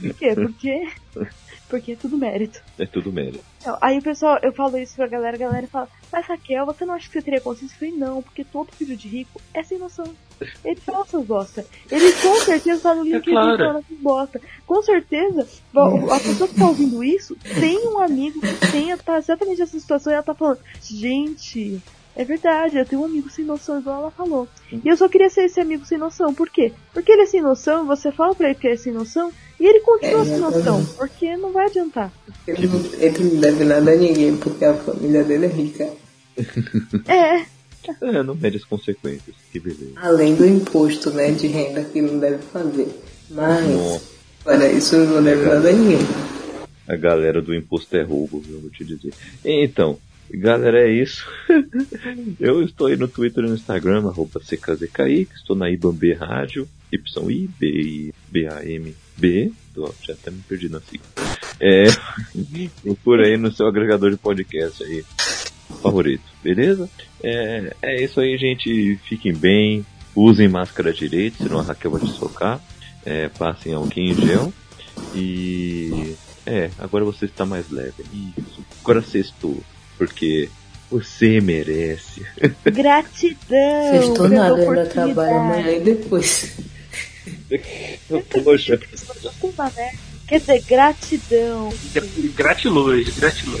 Por 0.00 0.14
quê? 0.14 0.34
Porque. 0.34 0.88
Porque 1.68 1.92
é 1.92 1.96
tudo 1.96 2.16
mérito. 2.16 2.62
É 2.78 2.86
tudo 2.86 3.12
mérito. 3.12 3.44
Então, 3.60 3.76
aí 3.80 3.98
o 3.98 4.02
pessoal, 4.02 4.38
eu 4.42 4.52
falo 4.52 4.78
isso 4.78 4.94
pra 4.94 5.08
galera, 5.08 5.36
a 5.36 5.40
galera 5.40 5.66
fala, 5.66 5.88
mas 6.12 6.26
Raquel, 6.26 6.64
você 6.66 6.84
não 6.84 6.94
acha 6.94 7.06
que 7.08 7.12
você 7.12 7.22
teria 7.22 7.40
consciência? 7.40 7.74
Eu 7.74 7.78
falei, 7.78 7.94
não, 7.94 8.22
porque 8.22 8.44
todo 8.44 8.72
filho 8.72 8.96
de 8.96 9.08
rico 9.08 9.40
é 9.52 9.62
sem 9.62 9.78
noção. 9.78 10.06
Ele 10.64 10.80
fala 10.80 11.04
essas 11.04 11.24
bosta. 11.24 11.66
Ele 11.90 12.12
com 12.12 12.34
certeza 12.36 12.82
tá 12.82 12.94
no 12.94 13.02
LinkedIn 13.02 13.30
claro. 13.30 13.58
falando 13.58 13.78
essas 13.78 13.98
bosta. 13.98 14.40
Com 14.66 14.82
certeza, 14.82 15.48
a 15.74 16.20
pessoa 16.20 16.48
que 16.48 16.54
tá 16.54 16.66
ouvindo 16.66 17.02
isso 17.02 17.36
tem 17.58 17.88
um 17.88 17.98
amigo 17.98 18.40
que 18.40 18.70
tenha 18.70 18.96
tá 18.96 19.18
exatamente 19.18 19.62
essa 19.62 19.78
situação 19.78 20.12
e 20.12 20.14
ela 20.14 20.22
tá 20.22 20.34
falando, 20.34 20.60
gente, 20.80 21.82
é 22.16 22.24
verdade, 22.24 22.78
eu 22.78 22.86
tenho 22.86 23.02
um 23.02 23.04
amigo 23.04 23.28
sem 23.28 23.44
noção, 23.44 23.78
igual 23.78 24.00
ela 24.00 24.10
falou. 24.10 24.48
E 24.72 24.88
eu 24.88 24.96
só 24.96 25.06
queria 25.06 25.28
ser 25.28 25.44
esse 25.44 25.60
amigo 25.60 25.84
sem 25.84 25.98
noção. 25.98 26.32
Por 26.34 26.48
quê? 26.48 26.72
Porque 26.94 27.12
ele 27.12 27.22
é 27.22 27.26
sem 27.26 27.42
noção, 27.42 27.86
você 27.86 28.10
fala 28.10 28.34
pra 28.34 28.48
ele 28.48 28.58
que 28.58 28.66
ele 28.66 28.74
é 28.74 28.78
sem 28.78 28.92
noção, 28.92 29.30
e 29.60 29.66
ele 29.66 29.80
continua 29.80 30.22
É, 30.22 30.24
sem 30.24 30.38
noção, 30.38 30.84
porque 30.96 31.36
não 31.36 31.52
vai 31.52 31.66
adiantar. 31.66 32.10
Ele 32.48 32.66
não, 32.66 32.80
ele 32.98 33.24
não 33.24 33.40
deve 33.40 33.64
nada 33.64 33.92
a 33.92 33.96
ninguém, 33.96 34.34
porque 34.36 34.64
a 34.64 34.74
família 34.74 35.22
dele 35.22 35.46
é 35.46 35.48
rica. 35.48 35.90
É. 37.06 37.44
É, 38.02 38.22
não 38.22 38.34
mede 38.34 38.56
as 38.56 38.64
consequências. 38.64 39.36
Que 39.52 39.60
beleza. 39.60 39.92
Além 39.96 40.34
do 40.34 40.44
imposto 40.44 41.10
né, 41.10 41.30
de 41.30 41.46
renda 41.46 41.84
que 41.84 42.02
não 42.02 42.18
deve 42.18 42.38
fazer. 42.38 42.88
Mas, 43.30 43.68
Nossa. 43.68 44.04
para 44.42 44.72
isso 44.72 44.96
não 44.96 45.22
deve 45.22 45.44
nada 45.44 45.68
a 45.68 45.72
ninguém. 45.72 45.98
A 46.88 46.96
galera 46.96 47.40
do 47.40 47.54
imposto 47.54 47.96
é 47.96 48.02
roubo, 48.02 48.42
eu 48.48 48.60
vou 48.60 48.70
te 48.70 48.84
dizer. 48.84 49.12
Então, 49.44 49.98
galera, 50.30 50.88
é 50.88 50.92
isso. 50.92 51.26
eu 52.40 52.62
estou 52.62 52.86
aí 52.88 52.96
no 52.96 53.08
Twitter 53.08 53.44
e 53.44 53.48
no 53.48 53.54
Instagram, 53.54 54.06
arroba 54.08 54.40
CKZKI, 54.40 55.28
estou 55.34 55.56
na 55.56 55.70
IBAMB 55.70 56.12
Rádio, 56.14 56.68
Y-I-B-I-B-A-M-B, 56.92 59.52
Tô- 59.74 59.94
já 60.02 60.12
até 60.14 60.30
me 60.30 60.40
perdi 60.48 60.68
na 60.68 60.80
sigla. 60.80 61.06
É, 61.60 61.84
procura 62.82 63.26
aí 63.26 63.36
no 63.36 63.52
seu 63.52 63.66
agregador 63.66 64.10
de 64.10 64.16
podcast 64.16 64.82
aí, 64.82 65.04
favorito, 65.82 66.24
beleza? 66.42 66.88
É, 67.22 67.74
é 67.82 68.04
isso 68.04 68.20
aí, 68.20 68.36
gente. 68.38 68.96
Fiquem 69.08 69.34
bem, 69.34 69.84
usem 70.14 70.48
máscara 70.48 70.92
direito, 70.92 71.42
senão 71.42 71.60
a 71.60 71.62
Raquel 71.62 71.90
vai 71.90 72.00
te 72.00 72.10
socar. 72.12 72.60
É, 73.04 73.28
passem 73.28 73.72
álcool 73.72 74.00
em 74.00 74.14
gel. 74.14 74.52
E 75.14 76.14
é, 76.44 76.70
agora 76.78 77.04
você 77.04 77.26
está 77.26 77.46
mais 77.46 77.70
leve. 77.70 78.02
Isso. 78.36 78.64
Agora 78.82 79.02
sextou. 79.02 79.62
Porque 79.96 80.48
você 80.90 81.40
merece. 81.40 82.22
Gratidão. 82.64 84.28
Nada, 84.28 84.48
eu 84.48 84.54
ainda 84.54 84.54
oportunidade. 84.54 84.90
trabalho 84.90 85.36
amanhã 85.36 85.70
e 85.72 85.80
depois. 85.80 86.52
Poxa, 88.44 88.78
merda. 89.76 89.98
Quer 90.26 90.40
dizer, 90.40 90.62
gratidão. 90.62 91.72
Gratiluz, 92.34 93.08
gratiluz. 93.16 93.60